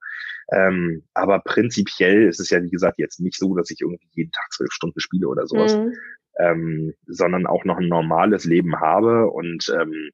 Ähm, 0.51 1.03
aber 1.15 1.39
prinzipiell 1.39 2.27
ist 2.27 2.39
es 2.39 2.51
ja, 2.51 2.61
wie 2.61 2.69
gesagt, 2.69 2.99
jetzt 2.99 3.19
nicht 3.19 3.39
so, 3.39 3.55
dass 3.55 3.71
ich 3.71 3.81
irgendwie 3.81 4.07
jeden 4.11 4.31
Tag 4.31 4.45
zwölf 4.51 4.71
Stunden 4.71 4.99
spiele 4.99 5.27
oder 5.27 5.47
sowas, 5.47 5.75
mhm. 5.75 5.93
ähm, 6.39 6.93
sondern 7.07 7.47
auch 7.47 7.65
noch 7.65 7.77
ein 7.77 7.87
normales 7.87 8.45
Leben 8.45 8.79
habe 8.79 9.31
und 9.31 9.73
ähm, 9.75 10.11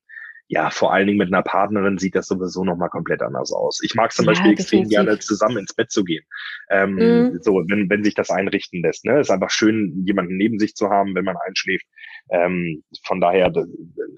ja, 0.51 0.69
vor 0.69 0.91
allen 0.91 1.07
Dingen 1.07 1.17
mit 1.17 1.29
einer 1.29 1.43
Partnerin 1.43 1.97
sieht 1.97 2.13
das 2.13 2.27
sowieso 2.27 2.65
nochmal 2.65 2.89
komplett 2.89 3.21
anders 3.21 3.53
aus. 3.53 3.79
Ich 3.83 3.95
mag 3.95 4.11
zum 4.11 4.25
ja, 4.25 4.31
Beispiel 4.31 4.51
extrem 4.51 4.89
gerne 4.89 5.17
zusammen 5.17 5.59
ins 5.59 5.73
Bett 5.73 5.91
zu 5.91 6.03
gehen. 6.03 6.25
Ähm, 6.69 6.95
mhm. 6.95 7.39
So, 7.41 7.63
wenn, 7.69 7.89
wenn 7.89 8.03
sich 8.03 8.15
das 8.15 8.29
einrichten 8.29 8.81
lässt. 8.81 9.05
Ne? 9.05 9.21
Ist 9.21 9.31
einfach 9.31 9.49
schön, 9.49 10.03
jemanden 10.05 10.35
neben 10.35 10.59
sich 10.59 10.75
zu 10.75 10.89
haben, 10.89 11.15
wenn 11.15 11.23
man 11.23 11.37
einschläft. 11.47 11.85
Ähm, 12.31 12.83
von 13.05 13.21
daher, 13.21 13.49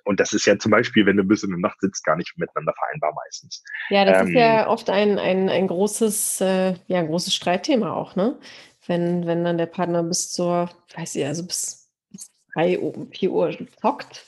und 0.06 0.20
das 0.20 0.34
ist 0.34 0.48
ja 0.48 0.58
zum 0.58 0.72
Beispiel, 0.72 1.06
wenn 1.06 1.18
du 1.18 1.24
bis 1.24 1.44
in 1.44 1.52
der 1.52 1.60
Nacht 1.60 1.80
sitzt, 1.82 2.04
gar 2.04 2.16
nicht 2.16 2.36
miteinander 2.36 2.74
vereinbar 2.80 3.14
meistens. 3.14 3.64
Ja, 3.92 4.04
das 4.04 4.22
ähm, 4.22 4.30
ist 4.30 4.34
ja 4.34 4.68
oft 4.68 4.90
ein, 4.90 5.20
ein, 5.20 5.50
ein 5.50 5.68
großes, 5.68 6.42
äh, 6.42 6.74
ja, 6.88 6.98
ein 6.98 7.08
großes 7.10 7.36
Streitthema 7.36 7.94
auch, 7.94 8.16
ne? 8.16 8.40
Wenn, 8.88 9.28
wenn 9.28 9.44
dann 9.44 9.60
der 9.60 9.68
Partner 9.68 10.02
bis 10.02 10.32
zur, 10.32 10.68
weiß 10.96 11.16
ich, 11.16 11.26
also 11.28 11.46
bis, 11.46 11.92
bis 12.12 12.32
drei, 12.56 12.80
vier 13.12 13.32
Uhr 13.32 13.56
zockt 13.80 14.26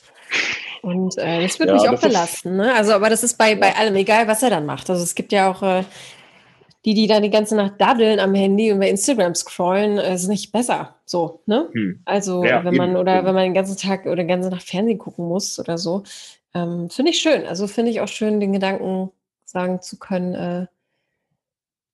und 0.86 1.18
äh, 1.18 1.42
das 1.42 1.58
würde 1.58 1.74
ja, 1.74 1.80
mich 1.80 1.88
auch 1.88 2.00
belasten. 2.00 2.56
Ne? 2.56 2.72
Also, 2.72 2.92
aber 2.92 3.10
das 3.10 3.24
ist 3.24 3.36
bei, 3.36 3.56
bei 3.56 3.74
allem, 3.74 3.96
egal 3.96 4.28
was 4.28 4.44
er 4.44 4.50
dann 4.50 4.66
macht. 4.66 4.88
Also 4.88 5.02
es 5.02 5.16
gibt 5.16 5.32
ja 5.32 5.50
auch 5.50 5.60
äh, 5.60 5.82
die, 6.84 6.94
die 6.94 7.08
dann 7.08 7.24
die 7.24 7.30
ganze 7.30 7.56
Nacht 7.56 7.74
daddeln 7.78 8.20
am 8.20 8.34
Handy 8.36 8.70
und 8.70 8.78
bei 8.78 8.88
Instagram 8.88 9.34
scrollen, 9.34 9.98
äh, 9.98 10.14
ist 10.14 10.28
nicht 10.28 10.52
besser. 10.52 10.94
So, 11.04 11.42
ne? 11.46 11.68
Hm. 11.72 12.02
Also 12.04 12.44
ja, 12.44 12.64
wenn 12.64 12.76
man 12.76 12.90
eben, 12.90 12.98
oder 13.00 13.16
eben. 13.16 13.26
wenn 13.26 13.34
man 13.34 13.42
den 13.42 13.54
ganzen 13.54 13.76
Tag 13.76 14.06
oder 14.06 14.14
den 14.14 14.28
ganzen 14.28 14.50
Nacht 14.50 14.62
Fernsehen 14.62 14.98
gucken 14.98 15.26
muss 15.26 15.58
oder 15.58 15.76
so, 15.76 16.04
ähm, 16.54 16.88
finde 16.88 17.10
ich 17.10 17.18
schön. 17.18 17.44
Also 17.46 17.66
finde 17.66 17.90
ich 17.90 18.00
auch 18.00 18.08
schön, 18.08 18.38
den 18.38 18.52
Gedanken 18.52 19.10
sagen 19.44 19.82
zu 19.82 19.98
können, 19.98 20.34
äh, 20.34 20.66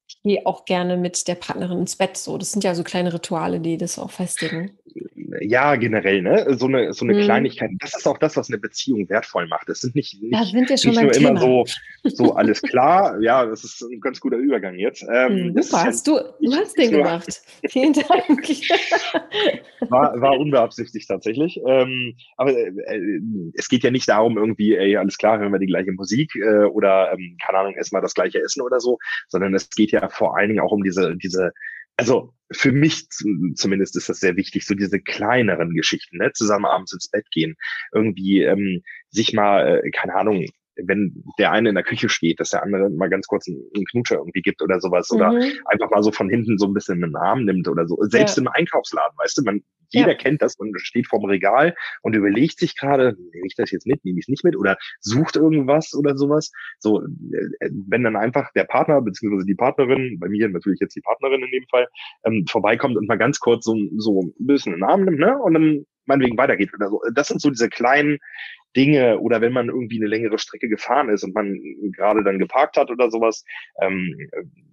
ich 0.07 0.21
gehe 0.23 0.45
auch 0.45 0.67
gerne 0.67 0.99
mit 0.99 1.27
der 1.29 1.37
Partnerin 1.37 1.79
ins 1.79 1.97
Bett. 1.97 2.19
So, 2.19 2.37
das 2.37 2.53
sind 2.53 2.63
ja 2.63 2.75
so 2.75 2.85
kleine 2.85 3.15
Rituale, 3.15 3.59
die 3.59 3.79
das 3.79 3.99
auch 3.99 4.11
festigen 4.11 4.73
ja, 5.41 5.77
generell, 5.77 6.23
ne? 6.23 6.55
So 6.57 6.67
eine, 6.67 6.93
so 6.93 7.05
eine 7.05 7.15
hm. 7.15 7.25
Kleinigkeit. 7.25 7.71
Das 7.81 7.97
ist 7.97 8.07
auch 8.07 8.19
das, 8.19 8.37
was 8.37 8.49
eine 8.49 8.59
Beziehung 8.59 9.09
wertvoll 9.09 9.47
macht. 9.47 9.69
Das 9.69 9.81
sind 9.81 9.95
nicht, 9.95 10.21
nicht, 10.23 10.53
sind 10.53 10.71
nicht 10.71 10.85
nur 10.85 11.13
Thema. 11.13 11.31
immer 11.31 11.41
so, 11.41 11.65
so 12.05 12.33
alles 12.35 12.61
klar. 12.63 13.19
ja, 13.21 13.47
das 13.47 13.65
ist 13.65 13.83
ein 13.83 14.01
ganz 14.01 14.21
guter 14.21 14.37
Übergang 14.37 14.77
jetzt. 14.77 15.05
Ähm, 15.13 15.55
hm, 15.55 15.63
super, 15.63 15.85
hast 15.85 16.07
du, 16.07 16.19
du 16.41 16.53
hast 16.53 16.77
den 16.77 16.91
gemacht. 16.91 17.41
Vielen 17.69 17.93
Dank. 17.93 18.09
war, 19.91 20.21
war 20.21 20.39
unbeabsichtigt 20.39 21.09
tatsächlich. 21.09 21.61
Ähm, 21.67 22.15
aber 22.37 22.53
äh, 22.57 22.69
äh, 22.69 23.21
es 23.55 23.69
geht 23.69 23.85
ja 23.85 23.91
nicht 23.91 24.09
darum, 24.09 24.37
irgendwie, 24.37 24.77
ey, 24.77 24.97
alles 24.97 25.19
klar, 25.19 25.39
hören 25.39 25.53
wir 25.53 25.59
die 25.59 25.67
gleiche 25.67 25.93
Musik 25.93 26.35
äh, 26.37 26.65
oder, 26.65 27.13
ähm, 27.13 27.37
keine 27.45 27.59
Ahnung, 27.59 27.75
essen 27.77 27.97
wir 27.97 28.03
das 28.03 28.15
gleiche 28.15 28.41
Essen 28.41 28.63
oder 28.63 28.81
so, 28.81 28.99
sondern 29.29 29.55
es 29.55 29.71
geht 29.71 29.93
ja 29.93 30.09
vor 30.09 30.37
allen 30.37 30.49
Dingen 30.49 30.61
auch 30.61 30.73
um 30.73 30.83
diese, 30.83 31.17
diese 31.17 31.53
also 32.03 32.35
für 32.51 32.73
mich 32.73 33.09
zumindest 33.55 33.97
ist 33.97 34.09
das 34.09 34.19
sehr 34.19 34.37
wichtig, 34.37 34.67
so 34.67 34.75
diese 34.75 35.01
kleineren 35.01 35.71
Geschichten, 35.71 36.19
ne? 36.19 36.33
zusammen 36.33 36.67
abends 36.67 36.93
ins 36.93 37.09
Bett 37.09 37.27
gehen, 37.31 37.55
irgendwie 37.93 38.43
ähm, 38.43 38.83
sich 39.09 39.33
mal, 39.33 39.81
äh, 39.85 39.91
keine 39.91 40.15
Ahnung, 40.15 40.47
wenn 40.77 41.25
der 41.39 41.53
eine 41.53 41.69
in 41.69 41.75
der 41.75 41.85
Küche 41.85 42.09
steht, 42.09 42.41
dass 42.41 42.51
der 42.51 42.63
andere 42.63 42.91
mal 42.91 43.09
ganz 43.11 43.27
kurz 43.27 43.47
einen, 43.47 43.85
Knutscher 43.91 44.17
irgendwie 44.17 44.41
gibt 44.41 44.63
oder 44.63 44.81
sowas 44.81 45.11
mhm. 45.11 45.17
oder 45.17 45.29
einfach 45.67 45.91
mal 45.91 46.03
so 46.03 46.13
von 46.13 46.29
hinten 46.29 46.59
so 46.59 46.67
ein 46.67 46.75
bisschen 46.75 47.03
einen 47.03 47.17
Arm 47.17 47.45
nimmt 47.45 47.69
oder 47.69 47.87
so. 47.87 47.97
Selbst 48.03 48.37
ja. 48.37 48.43
im 48.43 48.49
Einkaufsladen, 48.49 49.17
weißt 49.19 49.39
du, 49.39 49.43
man, 49.43 49.63
jeder 49.93 50.13
ja. 50.13 50.15
kennt 50.15 50.43
das, 50.43 50.59
man 50.59 50.73
steht 50.77 51.07
vorm 51.07 51.25
Regal 51.25 51.75
und 52.03 52.15
überlegt 52.15 52.59
sich 52.59 52.77
gerade, 52.77 53.17
nehme 53.33 53.47
ich 53.47 53.55
das 53.55 53.71
jetzt 53.71 53.87
mit, 53.87 54.05
nehme 54.05 54.19
ich 54.19 54.25
es 54.25 54.29
nicht 54.29 54.45
mit 54.45 54.57
oder 54.57 54.77
sucht 55.01 55.37
irgendwas 55.37 55.95
oder 55.95 56.17
sowas. 56.17 56.51
So, 56.79 57.03
äh, 57.03 57.71
wenn 57.89 58.05
dann 58.05 58.17
einfach 58.17 58.51
der 58.55 58.65
Partner 58.65 59.01
beziehungsweise 59.01 59.47
die 59.47 59.55
Partnerin, 59.55 60.19
bei 60.19 60.29
mir 60.29 60.49
natürlich 60.49 60.81
jetzt 60.81 60.97
die 60.97 61.01
Partnerin 61.01 61.43
in 61.43 61.51
dem 61.51 61.67
Fall, 61.71 61.87
ähm, 62.25 62.45
vorbeikommt 62.49 62.97
und 62.97 63.09
mal 63.09 63.19
ganz 63.19 63.41
kurz 63.41 63.65
so, 63.65 63.77
so 63.97 64.23
ein 64.23 64.47
bisschen 64.47 64.75
einen 64.75 64.85
Arm 64.85 65.05
nimmt, 65.05 65.19
ne? 65.19 65.39
Und 65.39 65.55
dann 65.55 65.87
meinetwegen 66.07 66.39
weitergeht 66.39 66.73
oder 66.75 66.89
so. 66.89 67.01
Das 67.15 67.29
sind 67.29 67.41
so 67.41 67.51
diese 67.51 67.69
kleinen 67.69 68.19
Dinge 68.77 69.19
oder 69.21 69.41
wenn 69.41 69.53
man 69.53 69.69
irgendwie 69.69 69.99
eine 69.99 70.07
längere 70.07 70.39
Strecke 70.39 70.69
gefahren 70.69 71.09
ist 71.09 71.25
und 71.25 71.35
man 71.35 71.59
gerade 71.93 72.25
dann 72.25 72.39
geparkt 72.39 72.77
hat 72.77 72.91
oder 72.91 73.11
sowas, 73.11 73.45
ähm, 73.81 74.17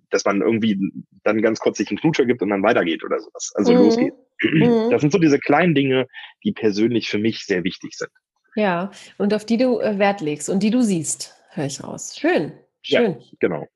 dass 0.10 0.26
man 0.26 0.42
irgendwie 0.42 0.78
dann 1.24 1.42
ganz 1.42 1.60
kurz 1.60 1.78
sich 1.78 1.90
einen 1.90 2.00
Knutscher 2.00 2.26
gibt 2.26 2.42
und 2.42 2.50
dann 2.50 2.64
weitergeht 2.64 3.04
oder 3.04 3.20
sowas. 3.20 3.52
Also 3.56 3.74
mhm. 3.74 3.78
losgeht. 3.80 4.14
Mhm. 4.42 4.90
Das 4.90 5.02
sind 5.02 5.12
so 5.12 5.20
diese 5.20 5.40
kleinen 5.40 5.76
Dinge, 5.76 6.08
die 6.44 6.52
persönlich 6.52 7.10
für 7.10 7.18
mich 7.18 7.46
sehr 7.46 7.64
wichtig 7.64 7.96
sind. 7.96 8.12
Ja, 8.56 8.92
und 9.18 9.34
auf 9.34 9.46
die 9.46 9.58
du 9.58 9.80
äh, 9.80 10.00
Wert 10.00 10.22
legst 10.22 10.50
und 10.50 10.64
die 10.64 10.72
du 10.72 10.82
siehst, 10.82 11.36
höre 11.52 11.66
ich 11.66 11.84
raus. 11.84 12.18
Schön, 12.18 12.54
schön. 12.82 13.18
Ja, 13.20 13.26
genau. 13.40 13.68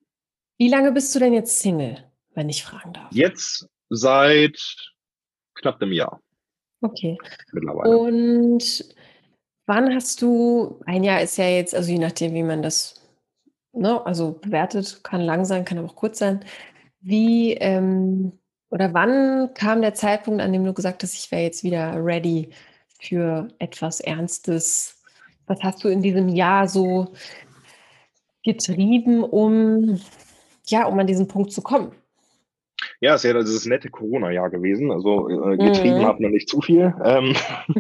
Wie 0.57 0.69
lange 0.69 0.91
bist 0.91 1.13
du 1.13 1.19
denn 1.19 1.33
jetzt 1.33 1.59
Single, 1.59 2.03
wenn 2.33 2.49
ich 2.49 2.63
fragen 2.63 2.93
darf? 2.93 3.11
Jetzt 3.11 3.67
seit 3.89 4.57
knapp 5.55 5.81
einem 5.81 5.91
Jahr. 5.91 6.21
Okay. 6.81 7.17
Mittlerweile. 7.51 7.97
Und 7.97 8.85
wann 9.65 9.93
hast 9.93 10.21
du, 10.21 10.79
ein 10.85 11.03
Jahr 11.03 11.21
ist 11.21 11.37
ja 11.37 11.47
jetzt, 11.47 11.75
also 11.75 11.91
je 11.91 11.99
nachdem, 11.99 12.33
wie 12.33 12.43
man 12.43 12.61
das, 12.61 13.01
ne, 13.73 14.05
also 14.05 14.33
bewertet, 14.33 15.03
kann 15.03 15.21
lang 15.21 15.45
sein, 15.45 15.65
kann 15.65 15.77
aber 15.77 15.89
auch 15.89 15.95
kurz 15.95 16.19
sein. 16.19 16.43
Wie, 17.01 17.53
ähm, 17.53 18.39
oder 18.69 18.93
wann 18.93 19.53
kam 19.53 19.81
der 19.81 19.93
Zeitpunkt, 19.93 20.41
an 20.41 20.53
dem 20.53 20.65
du 20.65 20.73
gesagt 20.73 21.03
hast, 21.03 21.13
ich 21.13 21.31
wäre 21.31 21.43
jetzt 21.43 21.63
wieder 21.63 21.93
ready 22.03 22.49
für 22.99 23.49
etwas 23.59 23.99
Ernstes 23.99 25.03
was 25.47 25.59
hast 25.61 25.83
du 25.83 25.89
in 25.89 26.01
diesem 26.01 26.29
Jahr 26.29 26.67
so 26.67 27.13
getrieben, 28.43 29.23
um 29.23 29.99
ja, 30.67 30.85
um 30.85 30.97
an 30.99 31.07
diesen 31.07 31.27
Punkt 31.27 31.51
zu 31.51 31.61
kommen? 31.61 31.91
Ja, 33.03 33.15
es 33.15 33.25
ist 33.25 33.33
ja 33.33 33.37
dieses 33.37 33.65
nette 33.65 33.89
Corona-Jahr 33.89 34.49
gewesen. 34.49 34.89
Also 34.89 35.27
äh, 35.27 35.57
getrieben 35.57 35.97
mhm. 35.97 36.05
hat 36.05 36.21
man 36.21 36.31
nicht 36.31 36.47
zu 36.47 36.61
viel. 36.61 36.93
Ähm. 37.03 37.35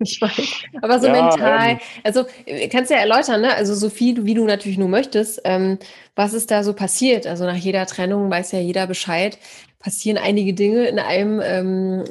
Ich 0.00 0.20
weiß. 0.20 0.64
Aber 0.80 0.98
so 0.98 1.06
ja, 1.06 1.12
mental, 1.12 1.70
ähm, 1.72 1.78
also 2.02 2.24
äh, 2.46 2.66
kannst 2.68 2.90
du 2.90 2.94
ja 2.94 3.00
erläutern, 3.00 3.42
ne? 3.42 3.54
Also 3.54 3.74
so 3.74 3.88
viel, 3.90 4.24
wie 4.24 4.34
du 4.34 4.44
natürlich 4.46 4.78
nur 4.78 4.88
möchtest. 4.88 5.42
Ähm, 5.44 5.78
was 6.16 6.32
ist 6.32 6.50
da 6.50 6.64
so 6.64 6.72
passiert? 6.72 7.26
Also 7.26 7.44
nach 7.44 7.54
jeder 7.54 7.84
Trennung 7.86 8.28
weiß 8.30 8.50
ja 8.52 8.58
jeder 8.58 8.86
Bescheid. 8.86 9.38
Passieren 9.78 10.16
einige 10.16 10.54
Dinge 10.54 10.86
in 10.86 10.98
einem, 10.98 11.40
ähm, 11.44 12.04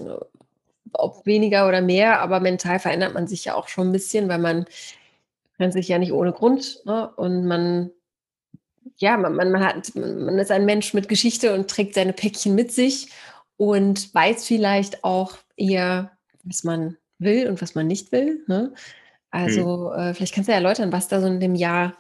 ob 0.93 1.26
weniger 1.26 1.68
oder 1.68 1.82
mehr, 1.82 2.22
aber 2.22 2.39
mental 2.39 2.80
verändert 2.80 3.16
man 3.16 3.28
sich 3.28 3.43
ja 3.43 3.55
auch 3.55 3.68
schon 3.68 3.89
ein 3.89 3.93
bisschen, 3.93 4.30
weil 4.30 4.39
man 4.39 4.66
trennt 5.57 5.74
sich 5.74 5.88
ja 5.88 5.97
nicht 5.97 6.14
ohne 6.14 6.32
Grund. 6.32 6.82
Ne? 6.86 7.09
Und 7.18 7.45
man 7.45 7.89
ja, 8.98 9.18
man, 9.18 9.36
man, 9.36 9.64
hat, 9.64 9.96
man 9.96 10.40
ist 10.40 10.52
ein 10.52 10.66
Mensch 10.66 10.94
mit 10.94 11.08
Geschichte 11.08 11.54
und 11.54 11.70
trägt 11.70 11.96
seine 11.96 12.14
Päckchen 12.14 12.56
mit 12.56 12.72
sich 12.72 13.10
und 13.58 14.14
weiß 14.14 14.48
vielleicht 14.48 15.04
auch 15.04 15.38
eher, 15.56 16.12
was 16.44 16.64
man 16.64 16.98
will 17.20 17.48
und 17.48 17.62
was 17.62 17.76
man 17.76 17.88
nicht 17.88 18.12
will. 18.12 18.44
Ne? 18.48 18.74
Also, 19.30 19.94
hm. 19.94 20.00
äh, 20.00 20.14
vielleicht 20.14 20.34
kannst 20.34 20.48
du 20.48 20.52
ja 20.52 20.58
erläutern, 20.58 20.92
was 20.92 21.08
da 21.08 21.22
so 21.22 21.28
in 21.28 21.40
dem 21.40 21.56
Jahr 21.56 21.96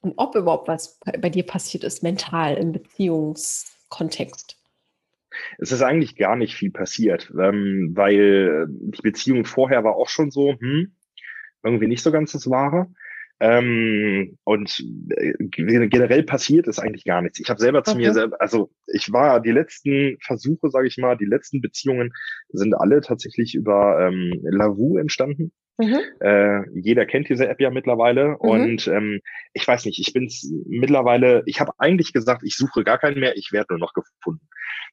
und 0.00 0.14
ob 0.16 0.36
überhaupt 0.36 0.68
was 0.68 1.00
bei 1.20 1.30
dir 1.30 1.44
passiert 1.44 1.82
ist, 1.82 2.02
mental 2.02 2.54
im 2.56 2.72
Beziehungskontext. 2.72 4.56
Es 5.58 5.72
ist 5.72 5.82
eigentlich 5.82 6.16
gar 6.16 6.36
nicht 6.36 6.54
viel 6.54 6.70
passiert, 6.70 7.32
ähm, 7.38 7.90
weil 7.94 8.66
die 8.68 9.02
Beziehung 9.02 9.44
vorher 9.44 9.84
war 9.84 9.96
auch 9.96 10.08
schon 10.08 10.30
so, 10.30 10.54
hm, 10.58 10.94
irgendwie 11.62 11.88
nicht 11.88 12.02
so 12.02 12.12
ganz 12.12 12.32
das 12.32 12.48
Wahre. 12.48 12.86
Ähm, 13.38 14.38
und 14.44 14.82
äh, 15.10 15.34
generell 15.38 16.22
passiert 16.22 16.66
ist 16.68 16.78
eigentlich 16.78 17.04
gar 17.04 17.20
nichts. 17.20 17.38
Ich 17.38 17.50
habe 17.50 17.60
selber 17.60 17.84
zu 17.84 17.92
okay. 17.92 18.00
mir 18.00 18.14
selber, 18.14 18.40
also 18.40 18.70
ich 18.86 19.12
war 19.12 19.40
die 19.40 19.50
letzten 19.50 20.16
Versuche, 20.22 20.70
sage 20.70 20.86
ich 20.86 20.96
mal, 20.96 21.16
die 21.16 21.26
letzten 21.26 21.60
Beziehungen 21.60 22.12
sind 22.48 22.74
alle 22.74 23.02
tatsächlich 23.02 23.54
über 23.54 24.08
ähm, 24.08 24.32
Lavu 24.42 24.96
entstanden. 24.96 25.52
Mhm. 25.78 25.98
Äh, 26.20 26.62
jeder 26.80 27.04
kennt 27.04 27.28
diese 27.28 27.46
App 27.48 27.60
ja 27.60 27.70
mittlerweile 27.70 28.30
mhm. 28.30 28.36
und 28.36 28.88
ähm, 28.88 29.20
ich 29.52 29.68
weiß 29.68 29.84
nicht, 29.84 30.00
ich 30.00 30.14
bin's 30.14 30.50
mittlerweile, 30.66 31.42
ich 31.44 31.60
habe 31.60 31.72
eigentlich 31.76 32.14
gesagt, 32.14 32.42
ich 32.42 32.56
suche 32.56 32.84
gar 32.84 32.98
keinen 32.98 33.20
mehr, 33.20 33.36
ich 33.36 33.50
werde 33.52 33.74
nur 33.74 33.80
noch 33.80 33.92
gefunden. 33.92 34.48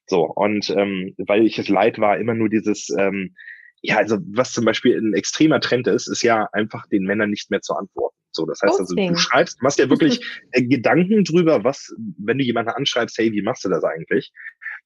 So, 0.06 0.24
und 0.26 0.68
ähm, 0.76 1.14
weil 1.16 1.46
ich 1.46 1.58
es 1.58 1.68
leid 1.68 1.98
war, 1.98 2.18
immer 2.18 2.34
nur 2.34 2.50
dieses, 2.50 2.90
ähm, 2.98 3.34
ja, 3.80 3.96
also 3.96 4.18
was 4.26 4.52
zum 4.52 4.66
Beispiel 4.66 4.98
ein 4.98 5.14
extremer 5.14 5.60
Trend 5.60 5.86
ist, 5.86 6.08
ist 6.08 6.22
ja 6.22 6.48
einfach 6.52 6.86
den 6.88 7.04
Männern 7.04 7.30
nicht 7.30 7.50
mehr 7.50 7.62
zu 7.62 7.74
antworten. 7.74 8.16
So, 8.34 8.46
das 8.46 8.60
heißt 8.62 8.80
also, 8.80 8.94
du 8.94 9.16
schreibst, 9.16 9.62
machst 9.62 9.78
ja 9.78 9.88
wirklich 9.88 10.20
äh, 10.52 10.62
Gedanken 10.62 11.24
drüber, 11.24 11.64
was, 11.64 11.94
wenn 12.18 12.38
du 12.38 12.44
jemanden 12.44 12.72
anschreibst, 12.72 13.16
hey, 13.18 13.32
wie 13.32 13.42
machst 13.42 13.64
du 13.64 13.68
das 13.68 13.84
eigentlich? 13.84 14.32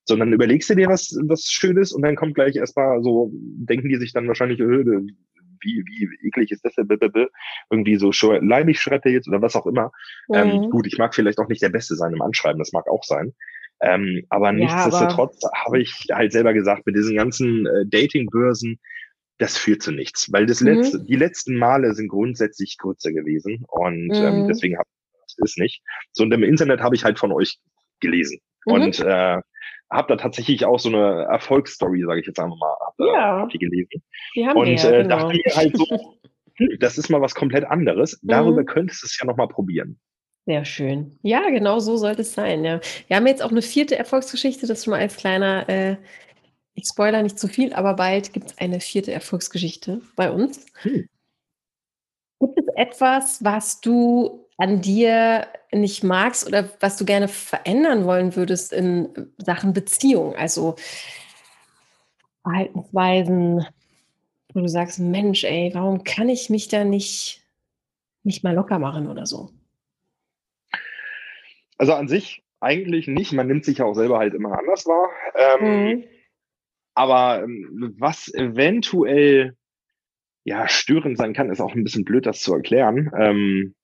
Sondern 0.04 0.32
überlegst 0.32 0.70
du 0.70 0.74
dir 0.74 0.88
was, 0.88 1.16
was 1.26 1.44
Schönes 1.44 1.92
und 1.92 2.02
dann 2.02 2.16
kommt 2.16 2.34
gleich 2.34 2.56
erstmal 2.56 3.02
so, 3.02 3.30
denken 3.32 3.88
die 3.88 3.96
sich 3.96 4.12
dann 4.12 4.28
wahrscheinlich, 4.28 4.60
äh, 4.60 4.84
wie, 5.60 5.82
wie 5.86 6.28
eklig 6.28 6.52
ist 6.52 6.64
das 6.64 6.74
denn? 6.74 6.88
Irgendwie 7.70 7.96
so 7.96 8.12
leimig 8.32 8.80
schreibt 8.80 9.06
jetzt 9.06 9.28
oder 9.28 9.42
was 9.42 9.56
auch 9.56 9.66
immer. 9.66 9.90
Ähm, 10.32 10.48
mhm. 10.48 10.64
Ähm, 10.64 10.70
gut, 10.70 10.86
ich 10.86 10.98
mag 10.98 11.14
vielleicht 11.14 11.38
auch 11.38 11.48
nicht 11.48 11.62
der 11.62 11.70
Beste 11.70 11.96
sein 11.96 12.12
im 12.12 12.22
Anschreiben, 12.22 12.58
das 12.58 12.72
mag 12.72 12.88
auch 12.88 13.04
sein. 13.04 13.34
Ähm, 13.80 14.24
aber 14.28 14.46
ja, 14.46 14.52
nichtsdestotrotz 14.52 15.40
habe 15.54 15.80
ich 15.80 16.06
halt 16.12 16.32
selber 16.32 16.52
gesagt, 16.52 16.86
mit 16.86 16.96
diesen 16.96 17.16
ganzen 17.16 17.66
äh, 17.66 17.86
Datingbörsen, 17.86 18.80
das 19.38 19.56
führt 19.56 19.82
zu 19.82 19.92
nichts, 19.92 20.32
weil 20.32 20.46
das 20.46 20.60
mhm. 20.60 20.68
letzte, 20.68 21.04
die 21.04 21.16
letzten 21.16 21.56
Male 21.56 21.94
sind 21.94 22.08
grundsätzlich 22.08 22.76
kürzer 22.78 23.12
gewesen 23.12 23.64
und 23.68 24.10
ähm, 24.14 24.20
mhm. 24.20 24.40
ähm, 24.40 24.48
deswegen 24.48 24.76
habe 24.76 24.88
ich 25.26 25.34
das 25.38 25.56
nicht. 25.56 25.82
So 26.12 26.24
und 26.24 26.32
im 26.32 26.42
Internet 26.42 26.80
habe 26.80 26.96
ich 26.96 27.04
halt 27.04 27.18
von 27.18 27.32
euch 27.32 27.58
gelesen 28.00 28.40
mhm. 28.66 28.72
und 28.72 29.00
äh, 29.00 29.40
habe 29.90 30.08
da 30.08 30.16
tatsächlich 30.16 30.64
auch 30.64 30.78
so 30.78 30.88
eine 30.88 31.26
Erfolgsstory, 31.30 32.04
sage 32.04 32.20
ich 32.20 32.26
jetzt 32.26 32.38
einfach 32.38 32.58
mal, 32.58 32.74
hab, 32.80 32.94
ja. 32.98 33.40
hab 33.40 33.50
die 33.50 33.58
gelesen 33.58 34.02
die 34.34 34.46
haben 34.46 34.56
und 34.56 34.66
wir, 34.66 34.74
ja, 34.74 34.90
äh, 34.90 35.02
genau. 35.02 35.16
dachte 35.16 35.36
mir 35.36 35.56
halt 35.56 35.76
so, 35.76 35.86
hm, 36.56 36.76
das 36.80 36.98
ist 36.98 37.08
mal 37.08 37.20
was 37.20 37.34
komplett 37.34 37.64
anderes. 37.64 38.18
Darüber 38.22 38.62
mhm. 38.62 38.66
könntest 38.66 39.02
du 39.02 39.06
es 39.06 39.18
ja 39.18 39.26
noch 39.26 39.36
mal 39.36 39.48
probieren. 39.48 39.98
Sehr 40.46 40.64
schön. 40.64 41.18
Ja, 41.22 41.50
genau 41.50 41.78
so 41.78 41.98
sollte 41.98 42.22
es 42.22 42.32
sein. 42.32 42.64
Ja. 42.64 42.80
Wir 43.06 43.16
haben 43.16 43.26
jetzt 43.26 43.42
auch 43.42 43.50
eine 43.50 43.60
vierte 43.60 43.98
Erfolgsgeschichte, 43.98 44.66
das 44.66 44.84
schon 44.84 44.92
mal 44.92 45.00
als 45.00 45.16
kleiner 45.16 45.68
äh, 45.68 45.96
ich 46.78 46.86
spoilere 46.86 47.24
nicht 47.24 47.40
zu 47.40 47.48
viel, 47.48 47.72
aber 47.72 47.94
bald 47.94 48.32
gibt 48.32 48.50
es 48.50 48.58
eine 48.58 48.78
vierte 48.78 49.12
Erfolgsgeschichte 49.12 50.00
bei 50.14 50.30
uns. 50.30 50.64
Hm. 50.82 51.08
Gibt 52.38 52.56
es 52.56 52.66
etwas, 52.76 53.42
was 53.42 53.80
du 53.80 54.46
an 54.58 54.80
dir 54.80 55.48
nicht 55.72 56.04
magst 56.04 56.46
oder 56.46 56.70
was 56.78 56.96
du 56.96 57.04
gerne 57.04 57.26
verändern 57.26 58.04
wollen 58.04 58.36
würdest 58.36 58.72
in 58.72 59.32
Sachen 59.38 59.72
Beziehung? 59.72 60.36
Also 60.36 60.76
Verhaltensweisen, 62.44 63.66
wo 64.54 64.60
du 64.60 64.68
sagst, 64.68 65.00
Mensch, 65.00 65.42
ey, 65.42 65.72
warum 65.74 66.04
kann 66.04 66.28
ich 66.28 66.48
mich 66.48 66.68
da 66.68 66.84
nicht, 66.84 67.42
nicht 68.22 68.44
mal 68.44 68.54
locker 68.54 68.78
machen 68.78 69.08
oder 69.08 69.26
so? 69.26 69.50
Also 71.76 71.94
an 71.94 72.06
sich 72.06 72.44
eigentlich 72.60 73.08
nicht. 73.08 73.32
Man 73.32 73.48
nimmt 73.48 73.64
sich 73.64 73.78
ja 73.78 73.84
auch 73.84 73.94
selber 73.94 74.18
halt 74.18 74.34
immer 74.34 74.56
anders 74.56 74.86
wahr. 74.86 75.10
Ähm, 75.34 75.86
mhm. 75.86 76.04
Aber 76.98 77.44
ähm, 77.44 77.94
was 77.96 78.26
eventuell 78.34 79.54
ja 80.42 80.66
störend 80.66 81.16
sein 81.16 81.32
kann, 81.32 81.48
ist 81.48 81.60
auch 81.60 81.76
ein 81.76 81.84
bisschen 81.84 82.04
blöd, 82.04 82.26
das 82.26 82.40
zu 82.40 82.52
erklären. 82.52 83.12
Ähm, 83.16 83.76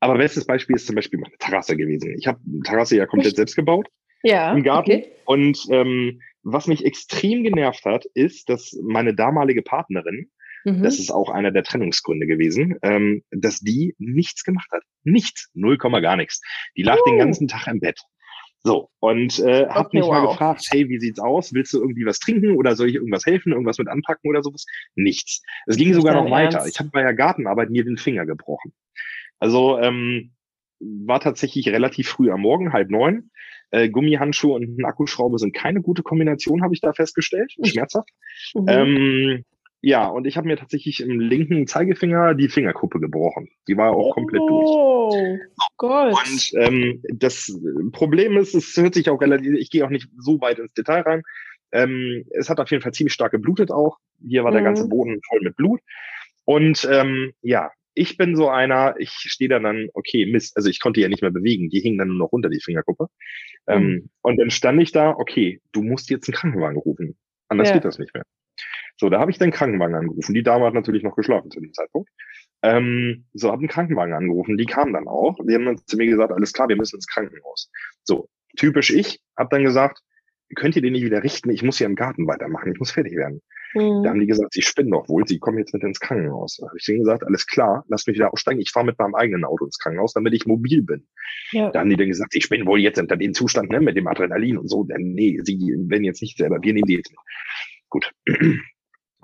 aber 0.00 0.18
bestes 0.18 0.46
Beispiel 0.46 0.76
ist 0.76 0.86
zum 0.86 0.94
Beispiel 0.94 1.18
meine 1.18 1.38
Terrasse 1.38 1.78
gewesen. 1.78 2.14
Ich 2.18 2.26
habe 2.26 2.38
eine 2.46 2.60
Terrasse 2.60 2.96
ja 2.96 3.06
komplett 3.06 3.36
selbst 3.36 3.56
gebaut 3.56 3.88
ja, 4.22 4.52
im 4.52 4.62
Garten. 4.62 4.90
Okay. 4.90 5.12
Und 5.24 5.66
ähm, 5.70 6.20
was 6.42 6.66
mich 6.66 6.84
extrem 6.84 7.42
genervt 7.42 7.86
hat, 7.86 8.04
ist, 8.12 8.50
dass 8.50 8.78
meine 8.82 9.14
damalige 9.14 9.62
Partnerin, 9.62 10.30
mhm. 10.66 10.82
das 10.82 10.98
ist 10.98 11.10
auch 11.10 11.30
einer 11.30 11.52
der 11.52 11.62
Trennungsgründe 11.62 12.26
gewesen, 12.26 12.76
ähm, 12.82 13.22
dass 13.30 13.60
die 13.60 13.94
nichts 13.96 14.44
gemacht 14.44 14.68
hat. 14.72 14.82
Nichts. 15.04 15.48
Null 15.54 15.78
Komma 15.78 16.00
gar 16.00 16.16
nichts. 16.16 16.42
Die 16.76 16.82
lag 16.82 16.98
uh. 17.00 17.08
den 17.08 17.18
ganzen 17.18 17.48
Tag 17.48 17.66
im 17.66 17.80
Bett. 17.80 17.98
So, 18.64 18.90
und 18.98 19.38
äh, 19.38 19.62
okay, 19.62 19.68
hab 19.68 19.94
mich 19.94 20.02
wow. 20.02 20.10
mal 20.10 20.26
gefragt, 20.28 20.66
hey, 20.70 20.88
wie 20.88 20.98
sieht's 20.98 21.20
aus? 21.20 21.54
Willst 21.54 21.72
du 21.72 21.80
irgendwie 21.80 22.04
was 22.04 22.18
trinken 22.18 22.56
oder 22.56 22.74
soll 22.74 22.88
ich 22.88 22.96
irgendwas 22.96 23.24
helfen, 23.24 23.52
irgendwas 23.52 23.78
mit 23.78 23.88
anpacken 23.88 24.28
oder 24.28 24.42
sowas? 24.42 24.66
Nichts. 24.94 25.42
Es 25.66 25.76
ging 25.76 25.94
sogar 25.94 26.14
noch 26.14 26.30
weiter. 26.30 26.58
Ernst? 26.58 26.74
Ich 26.74 26.80
habe 26.80 26.90
bei 26.92 27.02
der 27.02 27.14
Gartenarbeit 27.14 27.70
mir 27.70 27.84
den 27.84 27.98
Finger 27.98 28.26
gebrochen. 28.26 28.72
Also 29.38 29.78
ähm, 29.78 30.32
war 30.80 31.20
tatsächlich 31.20 31.68
relativ 31.68 32.08
früh 32.08 32.30
am 32.30 32.40
Morgen, 32.40 32.72
halb 32.72 32.90
neun. 32.90 33.30
Äh, 33.70 33.90
Gummihandschuhe 33.90 34.54
und 34.54 34.78
ein 34.78 34.84
Akkuschraube 34.84 35.38
sind 35.38 35.54
keine 35.54 35.82
gute 35.82 36.02
Kombination, 36.02 36.62
habe 36.62 36.74
ich 36.74 36.80
da 36.80 36.92
festgestellt. 36.92 37.54
Schmerzhaft. 37.62 38.08
Mhm. 38.54 38.66
Ähm, 38.68 39.44
ja, 39.80 40.06
und 40.08 40.26
ich 40.26 40.36
habe 40.36 40.48
mir 40.48 40.56
tatsächlich 40.56 41.00
im 41.00 41.20
linken 41.20 41.66
Zeigefinger 41.68 42.34
die 42.34 42.48
Fingerkuppe 42.48 42.98
gebrochen. 42.98 43.48
Die 43.68 43.76
war 43.76 43.92
auch 43.92 44.12
komplett 44.12 44.40
durch. 44.40 44.68
Oh 44.68 45.38
Gott. 45.76 46.14
Und 46.14 46.52
ähm, 46.56 47.02
das 47.12 47.56
Problem 47.92 48.36
ist, 48.36 48.54
es 48.54 48.76
hört 48.76 48.94
sich 48.94 49.08
auch 49.08 49.20
relativ, 49.20 49.54
ich 49.54 49.70
gehe 49.70 49.84
auch 49.84 49.90
nicht 49.90 50.08
so 50.18 50.40
weit 50.40 50.58
ins 50.58 50.72
Detail 50.72 51.02
rein. 51.02 51.22
Ähm, 51.70 52.24
es 52.30 52.50
hat 52.50 52.58
auf 52.58 52.70
jeden 52.70 52.82
Fall 52.82 52.92
ziemlich 52.92 53.12
stark 53.12 53.30
geblutet 53.30 53.70
auch. 53.70 53.98
Hier 54.26 54.42
war 54.42 54.50
mhm. 54.50 54.56
der 54.56 54.64
ganze 54.64 54.84
mhm. 54.84 54.88
Boden 54.88 55.20
voll 55.28 55.40
mit 55.42 55.56
Blut. 55.56 55.80
Und 56.44 56.88
ähm, 56.90 57.32
ja, 57.42 57.70
ich 57.94 58.16
bin 58.16 58.34
so 58.34 58.48
einer, 58.48 58.94
ich 58.98 59.10
stehe 59.10 59.50
da 59.50 59.58
dann, 59.60 59.88
okay, 59.92 60.26
Mist, 60.26 60.56
also 60.56 60.68
ich 60.68 60.80
konnte 60.80 61.00
ja 61.00 61.08
nicht 61.08 61.22
mehr 61.22 61.30
bewegen, 61.30 61.68
die 61.68 61.80
hingen 61.80 61.98
dann 61.98 62.08
nur 62.08 62.16
noch 62.16 62.32
runter, 62.32 62.48
die 62.48 62.60
Fingerkuppe. 62.60 63.06
Ähm, 63.68 63.82
mhm. 63.82 63.88
Ähm, 63.88 64.10
und 64.22 64.36
dann 64.38 64.50
stand 64.50 64.80
ich 64.80 64.90
da, 64.90 65.10
okay, 65.10 65.60
du 65.70 65.82
musst 65.82 66.10
jetzt 66.10 66.28
einen 66.28 66.34
Krankenwagen 66.34 66.78
rufen. 66.78 67.16
Anders 67.48 67.68
ja. 67.68 67.74
geht 67.74 67.84
das 67.84 67.98
nicht 67.98 68.14
mehr. 68.14 68.24
So, 68.98 69.08
da 69.08 69.20
habe 69.20 69.30
ich 69.30 69.38
den 69.38 69.52
Krankenwagen 69.52 69.94
angerufen. 69.94 70.34
Die 70.34 70.42
Dame 70.42 70.66
hat 70.66 70.74
natürlich 70.74 71.02
noch 71.02 71.14
geschlafen 71.14 71.50
zu 71.50 71.60
dem 71.60 71.72
Zeitpunkt. 71.72 72.10
Ähm, 72.62 73.26
so, 73.32 73.50
habe 73.50 73.60
einen 73.60 73.68
Krankenwagen 73.68 74.12
angerufen. 74.12 74.56
Die 74.56 74.66
kamen 74.66 74.92
dann 74.92 75.06
auch. 75.06 75.38
Die 75.48 75.54
haben 75.54 75.66
dann 75.66 75.78
zu 75.86 75.96
mir 75.96 76.06
gesagt, 76.06 76.32
alles 76.32 76.52
klar, 76.52 76.68
wir 76.68 76.76
müssen 76.76 76.96
ins 76.96 77.06
Krankenhaus. 77.06 77.70
So, 78.02 78.28
typisch 78.56 78.90
ich, 78.90 79.20
habe 79.36 79.48
dann 79.50 79.62
gesagt, 79.62 80.00
könnt 80.56 80.74
ihr 80.74 80.82
den 80.82 80.94
nicht 80.94 81.04
wieder 81.04 81.22
richten? 81.22 81.50
Ich 81.50 81.62
muss 81.62 81.78
hier 81.78 81.86
im 81.86 81.94
Garten 81.94 82.26
weitermachen. 82.26 82.72
Ich 82.72 82.78
muss 82.78 82.90
fertig 82.90 83.16
werden. 83.16 83.40
Mhm. 83.74 84.02
Da 84.02 84.10
haben 84.10 84.20
die 84.20 84.26
gesagt, 84.26 84.52
sie 84.52 84.62
spinnen 84.62 84.90
doch 84.90 85.08
wohl, 85.08 85.26
sie 85.26 85.38
kommen 85.38 85.58
jetzt 85.58 85.74
mit 85.74 85.82
ins 85.82 86.00
Krankenhaus. 86.00 86.56
Da 86.56 86.66
habe 86.66 86.78
ich 86.78 86.84
denen 86.84 87.00
gesagt, 87.00 87.24
alles 87.24 87.46
klar, 87.46 87.84
lass 87.88 88.06
mich 88.06 88.16
wieder 88.16 88.32
aussteigen. 88.32 88.60
Ich 88.60 88.70
fahre 88.70 88.86
mit 88.86 88.98
meinem 88.98 89.14
eigenen 89.14 89.44
Auto 89.44 89.64
ins 89.64 89.78
Krankenhaus, 89.78 90.14
damit 90.14 90.34
ich 90.34 90.46
mobil 90.46 90.82
bin. 90.82 91.06
Ja. 91.52 91.70
Da 91.70 91.80
haben 91.80 91.90
die 91.90 91.96
dann 91.96 92.08
gesagt, 92.08 92.34
ich 92.34 92.48
bin 92.48 92.66
wohl 92.66 92.80
jetzt 92.80 92.98
unter 92.98 93.16
dem 93.16 93.34
Zustand 93.34 93.70
ne, 93.70 93.80
mit 93.80 93.96
dem 93.96 94.06
Adrenalin 94.06 94.58
und 94.58 94.68
so. 94.68 94.86
Nee, 94.88 95.38
sie 95.44 95.58
werden 95.86 96.04
jetzt 96.04 96.22
nicht 96.22 96.38
selber, 96.38 96.58
wir 96.62 96.72
nehmen 96.72 96.86
die 96.86 96.96
jetzt 96.96 97.10
mit. 97.10 97.20
Gut. 97.90 98.12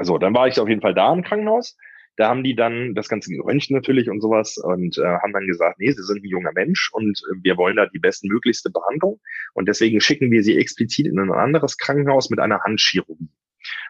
So, 0.02 0.18
dann 0.18 0.34
war 0.34 0.48
ich 0.48 0.58
auf 0.58 0.68
jeden 0.68 0.80
Fall 0.80 0.94
da 0.94 1.12
im 1.12 1.22
Krankenhaus. 1.22 1.76
Da 2.16 2.28
haben 2.28 2.44
die 2.44 2.54
dann 2.54 2.94
das 2.94 3.08
Ganze 3.08 3.30
geröntgt 3.30 3.70
natürlich 3.70 4.08
und 4.08 4.20
sowas 4.20 4.56
und 4.56 4.98
äh, 4.98 5.04
haben 5.04 5.32
dann 5.32 5.46
gesagt, 5.46 5.80
nee, 5.80 5.90
sie 5.90 6.02
sind 6.02 6.22
ein 6.22 6.28
junger 6.28 6.52
Mensch 6.54 6.90
und 6.92 7.20
äh, 7.30 7.36
wir 7.42 7.56
wollen 7.56 7.76
da 7.76 7.86
die 7.86 7.98
bestmöglichste 7.98 8.70
Behandlung 8.70 9.20
und 9.52 9.66
deswegen 9.66 10.00
schicken 10.00 10.30
wir 10.30 10.44
sie 10.44 10.56
explizit 10.56 11.06
in 11.06 11.18
ein 11.18 11.32
anderes 11.32 11.76
Krankenhaus 11.76 12.30
mit 12.30 12.38
einer 12.38 12.60
Handchirurgie. 12.60 13.30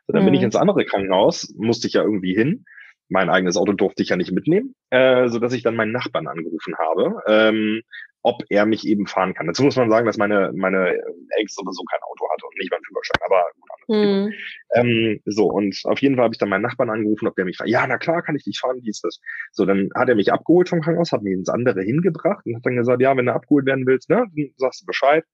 So, 0.06 0.12
dann 0.14 0.22
mhm. 0.22 0.26
bin 0.26 0.34
ich 0.34 0.40
mhm. 0.40 0.46
ins 0.46 0.56
andere 0.56 0.86
Krankenhaus, 0.86 1.52
musste 1.58 1.86
ich 1.86 1.94
ja 1.94 2.02
irgendwie 2.02 2.34
hin. 2.34 2.64
Mein 3.08 3.30
eigenes 3.30 3.56
Auto 3.56 3.72
durfte 3.72 4.02
ich 4.02 4.08
ja 4.08 4.16
nicht 4.16 4.32
mitnehmen, 4.32 4.74
äh, 4.90 5.28
so 5.28 5.38
dass 5.38 5.52
ich 5.52 5.62
dann 5.62 5.76
meinen 5.76 5.92
Nachbarn 5.92 6.26
angerufen 6.26 6.74
habe, 6.78 7.20
ähm, 7.26 7.82
ob 8.22 8.42
er 8.48 8.64
mich 8.64 8.86
eben 8.86 9.06
fahren 9.06 9.34
kann. 9.34 9.46
Dazu 9.46 9.62
muss 9.62 9.76
man 9.76 9.90
sagen, 9.90 10.06
dass 10.06 10.16
meine 10.16 10.50
meine 10.54 10.98
Ex 11.36 11.54
sowieso 11.54 11.84
kein 11.84 12.00
Auto 12.02 12.26
hatte 12.32 12.46
und 12.46 12.58
nicht 12.58 12.70
beim 12.70 12.80
Führerschein, 12.86 13.20
aber 13.26 13.44
mhm. 13.88 14.32
ähm, 14.74 15.20
so 15.26 15.46
und 15.46 15.78
auf 15.84 16.00
jeden 16.00 16.16
Fall 16.16 16.24
habe 16.24 16.34
ich 16.34 16.38
dann 16.38 16.48
meinen 16.48 16.62
Nachbarn 16.62 16.90
angerufen, 16.90 17.28
ob 17.28 17.36
der 17.36 17.44
mich 17.44 17.58
fährt. 17.58 17.68
Ja, 17.68 17.86
na 17.86 17.98
klar, 17.98 18.22
kann 18.22 18.36
ich 18.36 18.44
dich 18.44 18.58
fahren. 18.58 18.80
Wie 18.82 18.88
ist 18.88 19.04
das? 19.04 19.20
So, 19.52 19.66
dann 19.66 19.90
hat 19.94 20.08
er 20.08 20.14
mich 20.14 20.32
abgeholt 20.32 20.70
vom 20.70 20.80
Krankenhaus, 20.80 21.12
hat 21.12 21.22
mich 21.22 21.34
ins 21.34 21.50
andere 21.50 21.82
hingebracht 21.82 22.46
und 22.46 22.56
hat 22.56 22.64
dann 22.64 22.76
gesagt, 22.76 23.02
ja, 23.02 23.14
wenn 23.16 23.26
du 23.26 23.34
abgeholt 23.34 23.66
werden 23.66 23.86
willst, 23.86 24.08
ne, 24.08 24.24
dann 24.34 24.50
sagst 24.56 24.82
du 24.82 24.86
Bescheid 24.86 25.24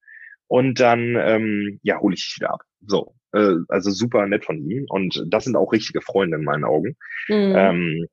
und 0.48 0.80
dann 0.80 1.14
ähm, 1.16 1.78
ja 1.82 2.00
hole 2.00 2.14
ich 2.14 2.24
dich 2.24 2.36
wieder 2.40 2.54
ab. 2.54 2.62
So, 2.84 3.14
äh, 3.32 3.56
also 3.68 3.90
super 3.90 4.26
nett 4.26 4.44
von 4.44 4.58
ihm. 4.58 4.86
Und 4.88 5.24
das 5.28 5.44
sind 5.44 5.56
auch 5.56 5.72
richtige 5.72 6.00
Freunde 6.00 6.36
in 6.36 6.44
meinen 6.44 6.64
Augen. 6.64 6.96
Mhm. 7.28 7.54
Ähm, 7.56 8.06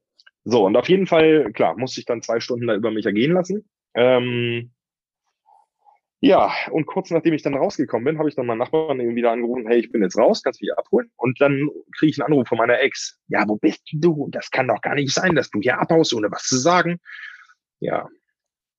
so, 0.43 0.65
und 0.65 0.77
auf 0.77 0.87
jeden 0.87 1.07
Fall, 1.07 1.51
klar, 1.53 1.77
musste 1.77 1.99
ich 1.99 2.05
dann 2.05 2.21
zwei 2.21 2.39
Stunden 2.39 2.67
da 2.67 2.75
über 2.75 2.91
mich 2.91 3.05
ergehen 3.05 3.33
lassen. 3.33 3.69
Ähm, 3.95 4.71
ja, 6.19 6.51
und 6.71 6.87
kurz 6.87 7.11
nachdem 7.11 7.33
ich 7.33 7.43
dann 7.43 7.53
rausgekommen 7.53 8.05
bin, 8.05 8.17
habe 8.17 8.27
ich 8.27 8.35
dann 8.35 8.47
meinen 8.47 8.57
Nachbarn 8.57 8.99
irgendwie 8.99 9.17
wieder 9.17 9.31
angerufen, 9.31 9.67
hey, 9.67 9.79
ich 9.79 9.91
bin 9.91 10.01
jetzt 10.01 10.17
raus, 10.17 10.41
kannst 10.41 10.61
du 10.61 10.65
mich 10.65 10.75
abholen? 10.75 11.11
Und 11.15 11.39
dann 11.39 11.69
kriege 11.95 12.09
ich 12.09 12.19
einen 12.19 12.31
Anruf 12.31 12.47
von 12.47 12.57
meiner 12.57 12.79
Ex. 12.79 13.19
Ja, 13.27 13.43
wo 13.47 13.57
bist 13.57 13.81
du? 13.93 14.27
Das 14.31 14.49
kann 14.49 14.67
doch 14.67 14.81
gar 14.81 14.95
nicht 14.95 15.13
sein, 15.13 15.35
dass 15.35 15.51
du 15.51 15.59
hier 15.61 15.79
abhaust, 15.79 16.13
ohne 16.13 16.31
was 16.31 16.43
zu 16.43 16.57
sagen. 16.57 16.99
Ja, 17.79 18.07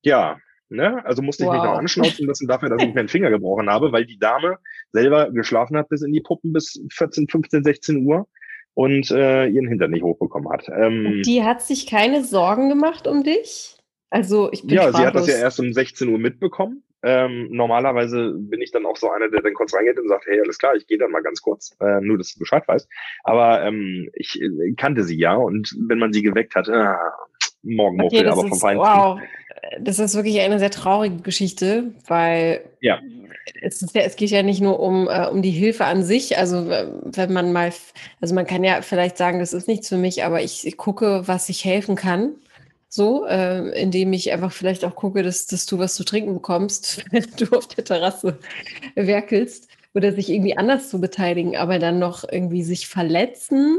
ja, 0.03 0.41
Ne? 0.71 1.05
Also 1.05 1.23
musste 1.23 1.45
ich 1.45 1.49
wow. 1.49 1.55
mich 1.57 1.65
noch 1.65 1.79
anschnauzen 1.79 2.27
lassen 2.27 2.47
dafür, 2.47 2.69
dass 2.69 2.83
ich 2.83 2.89
mir 2.89 3.03
den 3.03 3.09
Finger 3.09 3.31
gebrochen 3.31 3.71
habe, 3.71 3.93
weil 3.93 4.05
die 4.05 4.19
Dame 4.19 4.59
selber 4.93 5.31
geschlafen 5.31 5.77
hat 5.77 5.89
bis 5.89 6.03
in 6.03 6.13
die 6.13 6.21
Puppen 6.21 6.53
bis 6.53 6.81
14, 6.93 7.29
15, 7.29 7.65
16 7.65 8.07
Uhr 8.07 8.27
und 8.75 9.11
äh, 9.11 9.47
ihren 9.47 9.67
Hintern 9.67 9.91
nicht 9.91 10.03
hochbekommen 10.03 10.51
hat. 10.53 10.69
Ähm, 10.69 11.23
die 11.25 11.43
hat 11.43 11.63
sich 11.63 11.87
keine 11.87 12.23
Sorgen 12.23 12.69
gemacht 12.69 13.07
um 13.07 13.25
dich? 13.25 13.77
Also 14.11 14.51
ich 14.53 14.63
bin 14.63 14.71
Ja, 14.71 14.89
sprachlos. 14.89 15.01
sie 15.01 15.07
hat 15.07 15.15
das 15.15 15.27
ja 15.27 15.39
erst 15.39 15.61
um 15.61 15.73
16 15.73 16.09
Uhr 16.09 16.19
mitbekommen. 16.19 16.83
Ähm, 17.03 17.49
normalerweise 17.51 18.35
bin 18.35 18.61
ich 18.61 18.73
dann 18.73 18.85
auch 18.85 18.97
so 18.97 19.09
einer, 19.11 19.29
der 19.29 19.41
dann 19.41 19.55
kurz 19.55 19.73
reingeht 19.73 19.99
und 19.99 20.09
sagt, 20.09 20.27
hey, 20.27 20.41
alles 20.41 20.59
klar, 20.59 20.75
ich 20.75 20.87
gehe 20.87 20.99
dann 20.99 21.13
mal 21.13 21.23
ganz 21.23 21.41
kurz, 21.41 21.77
äh, 21.81 22.01
nur 22.01 22.19
dass 22.19 22.35
du 22.35 22.41
Bescheid 22.41 22.67
weißt. 22.67 22.89
Aber 23.23 23.63
ähm, 23.63 24.11
ich 24.15 24.41
äh, 24.41 24.73
kannte 24.77 25.05
sie 25.05 25.17
ja 25.17 25.35
und 25.35 25.77
wenn 25.89 25.99
man 25.99 26.13
sie 26.13 26.23
geweckt 26.23 26.57
hat, 26.57 26.69
äh, 26.69 26.95
morgen 27.63 28.03
okay, 28.03 28.27
aber 28.27 28.43
vom 28.43 28.59
Feinsten. 28.59 28.79
Wow, 28.79 29.21
das 29.81 29.99
ist 29.99 30.15
wirklich 30.15 30.41
eine 30.41 30.59
sehr 30.59 30.71
traurige 30.71 31.23
Geschichte, 31.23 31.93
weil 32.07 32.61
ja. 32.81 33.01
es, 33.63 33.83
ist 33.83 33.95
ja, 33.95 34.03
es 34.03 34.17
geht 34.17 34.31
ja 34.31 34.43
nicht 34.43 34.61
nur 34.61 34.81
um, 34.81 35.09
äh, 35.09 35.27
um 35.27 35.43
die 35.43 35.51
Hilfe 35.51 35.85
an 35.85 36.03
sich. 36.05 36.39
Also 36.39 36.69
wenn 36.69 37.33
man 37.33 37.53
mal, 37.53 37.73
also 38.21 38.35
man 38.35 38.47
kann 38.47 38.65
ja 38.65 38.83
vielleicht 38.83 39.17
sagen, 39.17 39.39
das 39.39 39.53
ist 39.53 39.69
nichts 39.69 39.89
für 39.89 39.97
mich, 39.97 40.25
aber 40.25 40.43
ich, 40.43 40.67
ich 40.67 40.77
gucke, 40.77 41.23
was 41.27 41.49
ich 41.49 41.65
helfen 41.65 41.97
kann. 41.97 42.35
So, 42.91 43.27
äh, 43.27 43.69
indem 43.81 44.15
ich 44.15 44.33
einfach 44.33 44.51
vielleicht 44.51 44.83
auch 44.85 44.95
gucke, 44.97 45.23
dass, 45.23 45.47
dass 45.47 45.67
du 45.67 45.79
was 45.79 45.95
zu 45.95 46.05
trinken 46.05 46.33
bekommst, 46.33 47.05
wenn 47.11 47.27
du 47.37 47.57
auf 47.57 47.69
der 47.69 47.85
Terrasse 47.85 48.39
werkelst 48.95 49.69
oder 49.95 50.13
sich 50.13 50.31
irgendwie 50.31 50.57
anders 50.57 50.89
zu 50.89 51.01
beteiligen, 51.01 51.57
aber 51.57 51.79
dann 51.79 51.99
noch 51.99 52.25
irgendwie 52.31 52.63
sich 52.63 52.89
verletzen. 52.89 53.79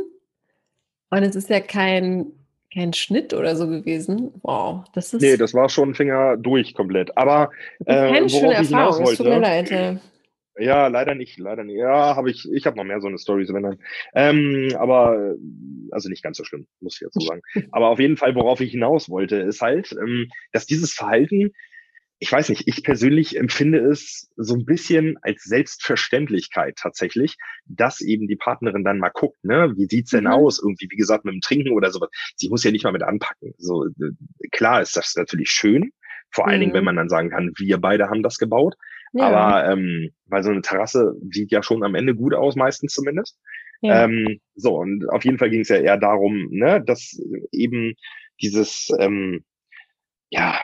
Und 1.09 1.23
es 1.23 1.35
ist 1.35 1.49
ja 1.49 1.59
kein 1.59 2.27
kein 2.73 2.93
Schnitt 2.93 3.33
oder 3.33 3.55
so 3.55 3.67
gewesen. 3.67 4.31
Wow, 4.41 4.85
das 4.93 5.13
ist. 5.13 5.21
Nee, 5.21 5.37
das 5.37 5.53
war 5.53 5.69
schon 5.69 5.95
Finger 5.95 6.37
durch 6.37 6.73
komplett. 6.73 7.17
Aber 7.17 7.51
äh, 7.85 8.11
keine 8.11 8.29
schöne 8.29 8.53
Erfahrung, 8.53 9.07
es 9.07 9.17
tut 9.17 9.27
mir 9.27 9.39
leid. 9.39 9.69
Ja. 9.71 9.99
Ja, 10.59 10.87
leider 10.87 11.15
nicht, 11.15 11.39
leider 11.39 11.63
nicht. 11.63 11.77
Ja, 11.77 12.17
habe 12.17 12.29
ich, 12.29 12.45
ich 12.51 12.65
habe 12.65 12.75
noch 12.75 12.83
mehr 12.83 12.99
so 12.99 13.07
eine 13.07 13.17
Story, 13.17 13.47
wenn 13.49 13.63
dann. 13.63 13.79
Ähm, 14.13 14.75
aber 14.77 15.35
also 15.91 16.09
nicht 16.09 16.21
ganz 16.21 16.37
so 16.37 16.43
schlimm, 16.43 16.67
muss 16.81 16.95
ich 16.95 17.01
jetzt 17.01 17.13
so 17.13 17.21
sagen. 17.21 17.41
aber 17.71 17.87
auf 17.87 17.99
jeden 17.99 18.17
Fall, 18.17 18.35
worauf 18.35 18.59
ich 18.59 18.71
hinaus 18.71 19.09
wollte, 19.09 19.37
ist 19.37 19.61
halt, 19.61 19.93
ähm, 19.93 20.27
dass 20.51 20.65
dieses 20.65 20.93
Verhalten 20.93 21.51
ich 22.21 22.31
weiß 22.31 22.49
nicht, 22.49 22.67
ich 22.67 22.83
persönlich 22.83 23.37
empfinde 23.37 23.79
es 23.79 24.29
so 24.35 24.55
ein 24.55 24.65
bisschen 24.65 25.17
als 25.21 25.43
Selbstverständlichkeit 25.43 26.75
tatsächlich, 26.77 27.37
dass 27.65 28.01
eben 28.01 28.27
die 28.27 28.35
Partnerin 28.35 28.83
dann 28.83 28.99
mal 28.99 29.09
guckt, 29.09 29.41
ne, 29.43 29.73
wie 29.77 29.85
sieht's 29.85 30.11
denn 30.11 30.25
mhm. 30.25 30.31
aus? 30.31 30.61
Irgendwie, 30.61 30.87
wie 30.89 30.97
gesagt, 30.97 31.23
mit 31.23 31.33
dem 31.33 31.41
Trinken 31.41 31.71
oder 31.71 31.91
sowas. 31.91 32.09
Sie 32.35 32.49
muss 32.49 32.63
ja 32.63 32.71
nicht 32.71 32.83
mal 32.83 32.91
mit 32.91 33.03
anpacken. 33.03 33.53
So, 33.57 33.87
klar 34.51 34.81
ist 34.81 34.97
das 34.97 35.15
natürlich 35.15 35.49
schön. 35.49 35.91
Vor 36.29 36.47
allen 36.47 36.57
mhm. 36.57 36.61
Dingen, 36.61 36.73
wenn 36.73 36.83
man 36.83 36.97
dann 36.97 37.09
sagen 37.09 37.29
kann, 37.29 37.53
wir 37.57 37.77
beide 37.77 38.09
haben 38.09 38.21
das 38.21 38.37
gebaut. 38.37 38.75
Ja. 39.13 39.27
Aber 39.27 39.71
ähm, 39.71 40.11
weil 40.25 40.43
so 40.43 40.51
eine 40.51 40.61
Terrasse 40.61 41.15
sieht 41.31 41.51
ja 41.51 41.63
schon 41.63 41.83
am 41.83 41.95
Ende 41.95 42.15
gut 42.15 42.33
aus, 42.33 42.55
meistens 42.55 42.93
zumindest. 42.93 43.39
Ja. 43.81 44.03
Ähm, 44.03 44.41
so, 44.55 44.75
und 44.75 45.09
auf 45.09 45.23
jeden 45.23 45.37
Fall 45.37 45.49
ging 45.49 45.61
es 45.61 45.69
ja 45.69 45.77
eher 45.77 45.97
darum, 45.97 46.49
ne, 46.51 46.83
dass 46.85 47.17
eben 47.53 47.93
dieses, 48.41 48.91
ähm, 48.99 49.45
ja, 50.29 50.59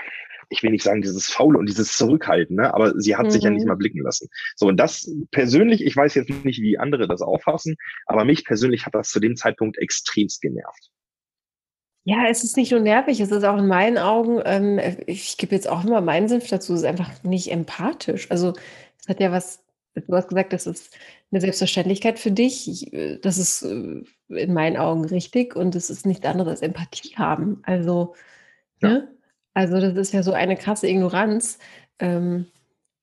ich 0.49 0.63
will 0.63 0.71
nicht 0.71 0.83
sagen, 0.83 1.01
dieses 1.01 1.27
Faule 1.27 1.57
und 1.57 1.67
dieses 1.67 1.97
Zurückhalten, 1.97 2.55
ne? 2.55 2.73
aber 2.73 2.99
sie 2.99 3.15
hat 3.15 3.25
mhm. 3.25 3.31
sich 3.31 3.43
ja 3.43 3.49
nicht 3.49 3.63
mhm. 3.63 3.69
mal 3.69 3.75
blicken 3.75 4.01
lassen. 4.01 4.29
So, 4.55 4.67
und 4.67 4.77
das 4.77 5.11
persönlich, 5.31 5.83
ich 5.83 5.95
weiß 5.95 6.15
jetzt 6.15 6.29
nicht, 6.29 6.61
wie 6.61 6.77
andere 6.77 7.07
das 7.07 7.21
auffassen, 7.21 7.75
aber 8.05 8.25
mich 8.25 8.45
persönlich 8.45 8.85
hat 8.85 8.95
das 8.95 9.09
zu 9.09 9.19
dem 9.19 9.35
Zeitpunkt 9.35 9.77
extremst 9.77 10.41
genervt. 10.41 10.91
Ja, 12.07 12.27
es 12.29 12.43
ist 12.43 12.55
nicht 12.55 12.71
nur 12.71 12.81
nervig, 12.81 13.19
es 13.19 13.31
ist 13.31 13.43
auch 13.43 13.57
in 13.57 13.67
meinen 13.67 13.97
Augen, 13.97 14.39
ähm, 14.45 14.79
ich 15.07 15.37
gebe 15.37 15.55
jetzt 15.55 15.67
auch 15.67 15.83
immer 15.83 16.01
meinen 16.01 16.27
Senf 16.27 16.47
dazu, 16.47 16.73
es 16.73 16.81
ist 16.81 16.85
einfach 16.85 17.23
nicht 17.23 17.51
empathisch. 17.51 18.29
Also 18.29 18.53
es 18.99 19.07
hat 19.07 19.19
ja 19.19 19.31
was, 19.31 19.63
du 19.95 20.15
hast 20.15 20.27
gesagt, 20.27 20.53
das 20.53 20.67
ist 20.67 20.95
eine 21.31 21.41
Selbstverständlichkeit 21.41 22.19
für 22.19 22.31
dich. 22.31 22.93
Äh, 22.93 23.17
das 23.19 23.39
ist 23.39 23.63
äh, 23.63 24.03
in 24.29 24.53
meinen 24.53 24.77
Augen 24.77 25.05
richtig 25.05 25.55
und 25.55 25.75
es 25.75 25.89
ist 25.89 26.05
nichts 26.05 26.25
anderes 26.25 26.51
als 26.51 26.61
Empathie 26.61 27.15
haben. 27.17 27.61
Also, 27.63 28.13
ja. 28.81 28.89
ne? 28.89 29.14
Also 29.56 29.80
das 29.80 29.95
ist 29.95 30.14
ja 30.14 30.22
so 30.22 30.34
eine 30.34 30.58
krasse 30.58 30.88
Ignoranz. 30.88 31.58
Ähm, 31.99 32.45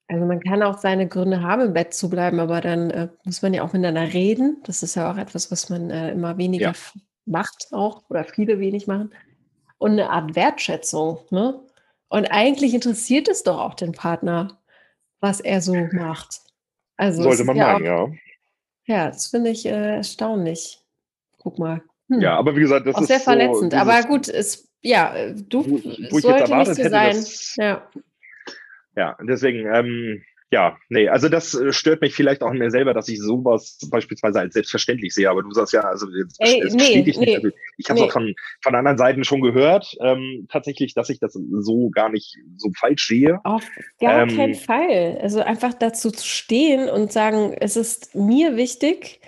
also 0.06 0.26
man 0.26 0.40
kann 0.40 0.62
auch 0.62 0.78
seine 0.78 1.08
Gründe 1.08 1.40
haben, 1.40 1.62
im 1.62 1.72
Bett 1.72 1.94
zu 1.94 2.10
bleiben, 2.10 2.38
aber 2.38 2.60
dann 2.60 2.90
äh, 2.90 3.08
muss 3.24 3.40
man 3.40 3.54
ja 3.54 3.62
auch 3.62 3.72
miteinander 3.72 4.12
reden. 4.12 4.58
Das 4.64 4.82
ist 4.82 4.94
ja 4.94 5.10
auch 5.10 5.16
etwas, 5.16 5.50
was 5.50 5.70
man 5.70 5.90
äh, 5.90 6.12
immer 6.12 6.36
weniger 6.36 6.72
ja. 6.72 7.00
macht 7.24 7.68
auch 7.72 8.02
oder 8.10 8.24
viele 8.24 8.60
wenig 8.60 8.86
machen. 8.86 9.12
Und 9.78 9.92
eine 9.92 10.10
Art 10.10 10.36
Wertschätzung. 10.36 11.20
Ne? 11.30 11.58
Und 12.08 12.26
eigentlich 12.26 12.74
interessiert 12.74 13.28
es 13.28 13.42
doch 13.42 13.58
auch 13.58 13.74
den 13.74 13.92
Partner, 13.92 14.60
was 15.20 15.40
er 15.40 15.62
so 15.62 15.74
macht. 15.92 16.42
Also 16.98 17.22
Sollte 17.22 17.44
man 17.44 17.56
ja 17.56 17.72
meinen, 17.72 17.84
ja. 17.86 18.08
Ja, 18.84 19.06
das 19.08 19.28
finde 19.28 19.50
ich 19.50 19.64
äh, 19.64 19.96
erstaunlich. 19.96 20.80
Guck 21.38 21.58
mal. 21.58 21.82
Hm. 22.10 22.20
Ja, 22.20 22.36
aber 22.36 22.54
wie 22.54 22.60
gesagt, 22.60 22.86
das 22.86 22.96
auch 22.96 23.00
ist 23.00 23.08
sehr 23.08 23.20
verletzend. 23.20 23.72
So 23.72 23.78
aber 23.78 24.02
gut, 24.02 24.28
es 24.28 24.71
ja, 24.82 25.14
äh, 25.14 25.34
du 25.34 25.64
wo, 25.64 25.70
wo 26.10 26.18
ich 26.18 26.24
jetzt 26.24 26.50
erwartet 26.50 26.78
hätte, 26.78 26.90
sein. 26.90 27.16
Dass, 27.16 27.56
ja. 27.56 27.88
ja, 28.96 29.16
deswegen, 29.26 29.66
ähm, 29.72 30.22
ja, 30.50 30.76
nee, 30.90 31.08
also 31.08 31.30
das 31.30 31.54
äh, 31.54 31.72
stört 31.72 32.02
mich 32.02 32.14
vielleicht 32.14 32.42
auch 32.42 32.50
an 32.50 32.58
mir 32.58 32.70
selber, 32.70 32.92
dass 32.92 33.08
ich 33.08 33.18
sowas 33.20 33.78
beispielsweise 33.90 34.40
als 34.40 34.52
selbstverständlich 34.52 35.14
sehe. 35.14 35.30
Aber 35.30 35.42
du 35.42 35.50
sagst 35.52 35.72
ja, 35.72 35.80
also 35.80 36.06
jetzt 36.10 36.36
Ey, 36.40 36.62
nee, 36.74 37.02
ich 37.06 37.16
nee, 37.16 37.38
nicht. 37.38 37.56
Ich 37.78 37.88
habe 37.88 38.00
es 38.00 38.04
nee. 38.04 38.08
auch 38.08 38.12
von, 38.12 38.34
von 38.60 38.74
anderen 38.74 38.98
Seiten 38.98 39.24
schon 39.24 39.40
gehört, 39.40 39.96
ähm, 40.02 40.46
tatsächlich, 40.50 40.92
dass 40.92 41.08
ich 41.08 41.20
das 41.20 41.32
so 41.32 41.88
gar 41.88 42.10
nicht 42.10 42.36
so 42.58 42.70
falsch 42.78 43.06
sehe. 43.06 43.40
Auf 43.44 43.66
gar 43.98 44.24
ähm, 44.24 44.36
keinen 44.36 44.54
Fall. 44.54 45.18
Also 45.22 45.40
einfach 45.40 45.72
dazu 45.72 46.10
zu 46.10 46.26
stehen 46.26 46.90
und 46.90 47.12
sagen, 47.12 47.56
es 47.58 47.76
ist 47.76 48.14
mir 48.14 48.56
wichtig. 48.56 49.20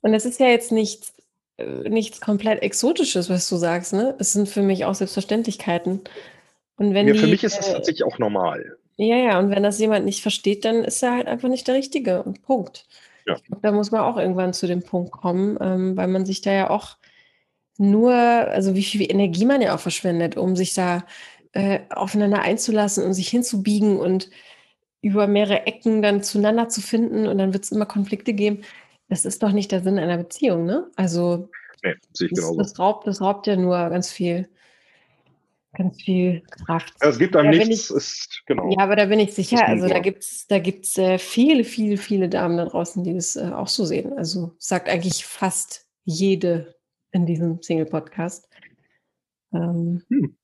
Und 0.00 0.12
es 0.12 0.26
ist 0.26 0.40
ja 0.40 0.48
jetzt 0.48 0.72
nichts 0.72 1.13
nichts 1.58 2.20
komplett 2.20 2.62
Exotisches, 2.62 3.30
was 3.30 3.48
du 3.48 3.56
sagst, 3.56 3.92
ne? 3.92 4.14
Es 4.18 4.32
sind 4.32 4.48
für 4.48 4.62
mich 4.62 4.84
auch 4.84 4.94
Selbstverständlichkeiten. 4.94 6.00
Und 6.76 6.94
wenn 6.94 7.06
ja, 7.06 7.14
die, 7.14 7.18
für 7.20 7.26
mich 7.26 7.44
ist 7.44 7.58
das 7.58 7.68
äh, 7.68 7.72
tatsächlich 7.72 8.04
auch 8.04 8.18
normal. 8.18 8.76
Ja, 8.96 9.16
ja, 9.16 9.38
und 9.38 9.50
wenn 9.50 9.62
das 9.62 9.78
jemand 9.78 10.04
nicht 10.04 10.22
versteht, 10.22 10.64
dann 10.64 10.84
ist 10.84 11.02
er 11.02 11.12
halt 11.12 11.26
einfach 11.26 11.48
nicht 11.48 11.66
der 11.68 11.74
Richtige. 11.74 12.22
Und 12.22 12.42
Punkt. 12.42 12.86
Ja. 13.26 13.36
Glaub, 13.46 13.62
da 13.62 13.72
muss 13.72 13.90
man 13.90 14.02
auch 14.02 14.16
irgendwann 14.16 14.52
zu 14.52 14.66
dem 14.66 14.82
Punkt 14.82 15.12
kommen, 15.12 15.56
ähm, 15.60 15.96
weil 15.96 16.08
man 16.08 16.26
sich 16.26 16.40
da 16.42 16.52
ja 16.52 16.70
auch 16.70 16.96
nur, 17.78 18.12
also 18.12 18.74
wie 18.74 18.82
viel 18.82 19.02
Energie 19.02 19.44
man 19.44 19.60
ja 19.60 19.74
auch 19.74 19.80
verschwendet, 19.80 20.36
um 20.36 20.56
sich 20.56 20.74
da 20.74 21.04
äh, 21.52 21.80
aufeinander 21.90 22.42
einzulassen 22.42 23.04
und 23.04 23.14
sich 23.14 23.28
hinzubiegen 23.28 23.98
und 23.98 24.30
über 25.02 25.26
mehrere 25.26 25.66
Ecken 25.66 26.02
dann 26.02 26.22
zueinander 26.22 26.68
zu 26.68 26.80
finden 26.80 27.26
und 27.26 27.38
dann 27.38 27.52
wird 27.52 27.64
es 27.64 27.72
immer 27.72 27.86
Konflikte 27.86 28.32
geben. 28.32 28.62
Das 29.14 29.24
ist 29.24 29.44
doch 29.44 29.52
nicht 29.52 29.70
der 29.70 29.80
Sinn 29.80 29.96
einer 29.96 30.18
Beziehung, 30.18 30.64
ne? 30.64 30.90
Also 30.96 31.48
nee, 31.84 31.94
das, 32.08 32.28
genauso. 32.28 32.58
Das 32.58 32.76
raubt, 32.80 33.06
das 33.06 33.20
raubt 33.20 33.46
ja 33.46 33.54
nur 33.54 33.76
ganz 33.90 34.10
viel, 34.10 34.48
ganz 35.72 36.02
viel 36.02 36.42
Kraft. 36.50 36.94
Ja, 37.00 37.10
es 37.10 37.18
gibt 37.20 37.36
einem 37.36 37.50
nichts, 37.50 37.90
ich, 37.90 37.96
ist, 37.96 38.42
genau. 38.46 38.68
Ja, 38.72 38.78
aber 38.78 38.96
da 38.96 39.04
bin 39.04 39.20
ich 39.20 39.32
sicher. 39.32 39.68
Also 39.68 39.86
da 39.86 40.00
gibt 40.00 40.24
es 40.24 40.48
da 40.48 40.58
gibt's, 40.58 40.98
äh, 40.98 41.18
viele, 41.18 41.62
viele, 41.62 41.96
viele 41.96 42.28
Damen 42.28 42.56
da 42.56 42.64
draußen, 42.64 43.04
die 43.04 43.14
das 43.14 43.36
äh, 43.36 43.52
auch 43.54 43.68
so 43.68 43.84
sehen. 43.84 44.12
Also 44.14 44.56
sagt 44.58 44.88
eigentlich 44.88 45.24
fast 45.24 45.86
jede 46.02 46.74
in 47.12 47.24
diesem 47.24 47.62
Single-Podcast. 47.62 48.48
Ähm, 49.52 50.02
hm. 50.08 50.36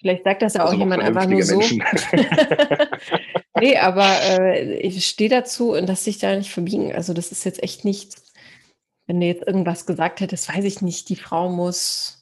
Vielleicht 0.00 0.24
sagt 0.24 0.40
das 0.40 0.54
ja 0.54 0.62
also 0.62 0.74
auch 0.74 0.78
jemand 0.78 1.02
einfach 1.02 1.26
nur 1.26 1.42
so. 1.42 1.60
nee, 3.60 3.76
aber 3.76 4.06
äh, 4.22 4.78
ich 4.80 5.06
stehe 5.06 5.30
dazu 5.30 5.72
und 5.72 5.88
dass 5.88 6.04
sich 6.04 6.18
da 6.18 6.34
nicht 6.36 6.50
verbiegen. 6.50 6.92
Also 6.94 7.12
das 7.14 7.32
ist 7.32 7.44
jetzt 7.44 7.62
echt 7.62 7.84
nichts, 7.84 8.32
wenn 9.06 9.20
du 9.20 9.26
jetzt 9.26 9.46
irgendwas 9.46 9.86
gesagt 9.86 10.20
hättest, 10.20 10.54
weiß 10.54 10.64
ich 10.64 10.82
nicht, 10.82 11.08
die 11.08 11.16
Frau 11.16 11.48
muss 11.48 12.18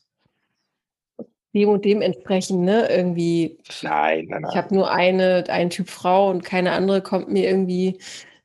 dem 1.56 1.70
und 1.70 1.84
dem 1.84 2.02
entsprechen, 2.02 2.64
ne? 2.64 2.86
Irgendwie. 2.90 3.58
Nein, 3.82 4.26
nein, 4.28 4.42
nein. 4.42 4.50
Ich 4.50 4.56
habe 4.56 4.74
nur 4.74 4.90
eine, 4.90 5.44
einen 5.48 5.70
Typ 5.70 5.88
Frau 5.88 6.30
und 6.30 6.44
keine 6.44 6.72
andere 6.72 7.00
kommt 7.00 7.30
mir 7.30 7.48
irgendwie 7.48 7.98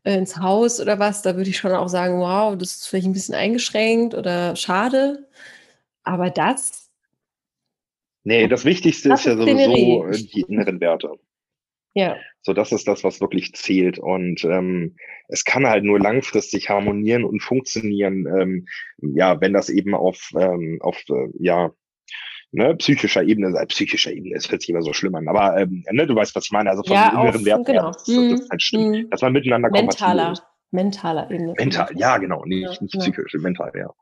äh, 0.03 0.17
ins 0.17 0.37
Haus 0.37 0.79
oder 0.79 0.97
was. 0.97 1.21
Da 1.21 1.35
würde 1.35 1.49
ich 1.49 1.57
schon 1.57 1.73
auch 1.73 1.89
sagen, 1.89 2.19
wow, 2.19 2.57
das 2.57 2.71
ist 2.71 2.87
vielleicht 2.87 3.07
ein 3.07 3.13
bisschen 3.13 3.35
eingeschränkt 3.35 4.13
oder 4.15 4.55
schade. 4.55 5.27
Aber 6.03 6.29
das. 6.29 6.89
Nee, 8.23 8.47
das 8.47 8.65
Wichtigste 8.65 9.09
das 9.09 9.21
ist 9.21 9.25
ja 9.25 9.35
sowieso 9.35 10.05
äh, 10.07 10.11
die 10.11 10.45
inneren 10.47 10.79
Werte. 10.79 11.11
Ja. 11.93 12.15
So, 12.43 12.53
das 12.53 12.71
ist 12.71 12.87
das, 12.87 13.03
was 13.03 13.21
wirklich 13.21 13.53
zählt. 13.53 13.99
Und 13.99 14.43
ähm, 14.43 14.95
es 15.27 15.45
kann 15.45 15.67
halt 15.67 15.83
nur 15.83 15.99
langfristig 15.99 16.69
harmonieren 16.69 17.23
und 17.23 17.41
funktionieren, 17.41 18.25
ähm, 18.25 18.67
ja, 18.97 19.39
wenn 19.41 19.53
das 19.53 19.69
eben 19.69 19.93
auf, 19.93 20.31
ähm, 20.35 20.79
auf 20.81 21.03
äh, 21.09 21.27
ja, 21.39 21.71
ne, 22.51 22.75
psychischer 22.75 23.23
Ebene, 23.23 23.57
äh, 23.57 23.65
psychischer 23.67 24.11
Ebene, 24.11 24.35
es 24.35 24.51
hört 24.51 24.61
sich 24.61 24.69
immer 24.69 24.81
so 24.81 24.93
schlimm 24.93 25.15
an, 25.15 25.27
aber 25.27 25.57
ähm, 25.57 25.83
ne, 25.91 26.07
du 26.07 26.15
weißt, 26.15 26.35
was 26.35 26.45
ich 26.45 26.51
meine, 26.51 26.69
also 26.69 26.83
von 26.83 26.95
ja, 26.95 27.09
inneren 27.09 27.45
Werten 27.45 27.63
genau. 27.63 27.83
her, 27.83 27.91
das, 27.91 28.03
das 28.05 28.39
ist 28.41 28.49
halt 28.49 28.61
stimmt, 28.61 28.95
mhm. 28.95 29.09
dass 29.09 29.21
man 29.21 29.33
miteinander 29.33 29.69
mentaler, 29.69 30.33
mentaler 30.71 31.29
Ebene. 31.29 31.53
Mental, 31.57 31.89
ja, 31.95 32.17
genau, 32.17 32.43
nicht, 32.45 32.73
ja, 32.73 32.77
nicht 32.81 32.99
psychisch, 32.99 33.33
ja. 33.33 33.39
mental, 33.39 33.71
ja. 33.75 33.93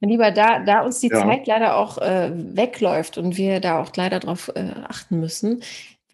Lieber, 0.00 0.30
da, 0.30 0.60
da 0.60 0.82
uns 0.82 1.00
die 1.00 1.08
ja. 1.08 1.20
Zeit 1.20 1.48
leider 1.48 1.76
auch 1.76 1.98
äh, 1.98 2.30
wegläuft 2.32 3.18
und 3.18 3.36
wir 3.36 3.58
da 3.60 3.80
auch 3.80 3.90
leider 3.96 4.20
drauf 4.20 4.52
äh, 4.54 4.70
achten 4.88 5.18
müssen, 5.18 5.62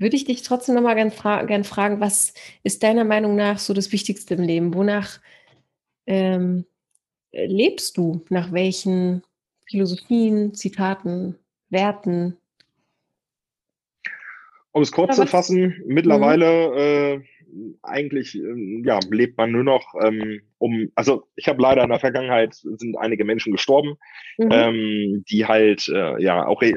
würde 0.05 0.17
ich 0.17 0.27
dich 0.27 0.43
trotzdem 0.43 0.75
nochmal 0.75 0.95
gern, 0.95 1.11
fra 1.11 1.45
gern 1.45 1.65
fragen, 1.65 1.99
was 1.99 2.35
ist 2.63 2.83
deiner 2.83 3.05
Meinung 3.05 3.37
nach 3.37 3.59
so 3.59 3.73
das 3.73 3.91
Wichtigste 3.91 4.35
im 4.35 4.43
Leben? 4.43 4.75
Wonach 4.75 5.19
ähm, 6.07 6.67
lebst 7.33 7.97
du? 7.97 8.23
Nach 8.29 8.53
welchen 8.53 9.23
Philosophien, 9.67 10.53
Zitaten, 10.53 11.39
Werten? 11.71 12.37
Um 14.73 14.83
es 14.83 14.93
kurz 14.93 15.17
zu 15.17 15.27
fassen, 15.27 15.83
mittlerweile 15.87 17.17
mhm. 17.17 17.23
äh, 17.23 17.25
eigentlich 17.83 18.35
äh, 18.35 18.83
ja, 18.85 18.99
lebt 19.11 19.37
man 19.39 19.53
nur 19.53 19.65
noch 19.65 19.95
ähm, 20.03 20.41
um, 20.65 20.91
also 20.95 21.25
ich 21.37 21.47
habe 21.47 21.61
leider 21.61 21.83
in 21.83 21.91
der 21.91 22.01
Vergangenheit 22.01 22.55
sind 22.55 22.97
einige 22.97 23.25
Menschen 23.27 23.53
gestorben, 23.53 23.97
mhm. 24.39 24.49
ähm, 24.51 25.25
die 25.29 25.45
halt 25.45 25.89
äh, 25.89 26.23
ja 26.23 26.47
auch, 26.47 26.63
äh, 26.63 26.73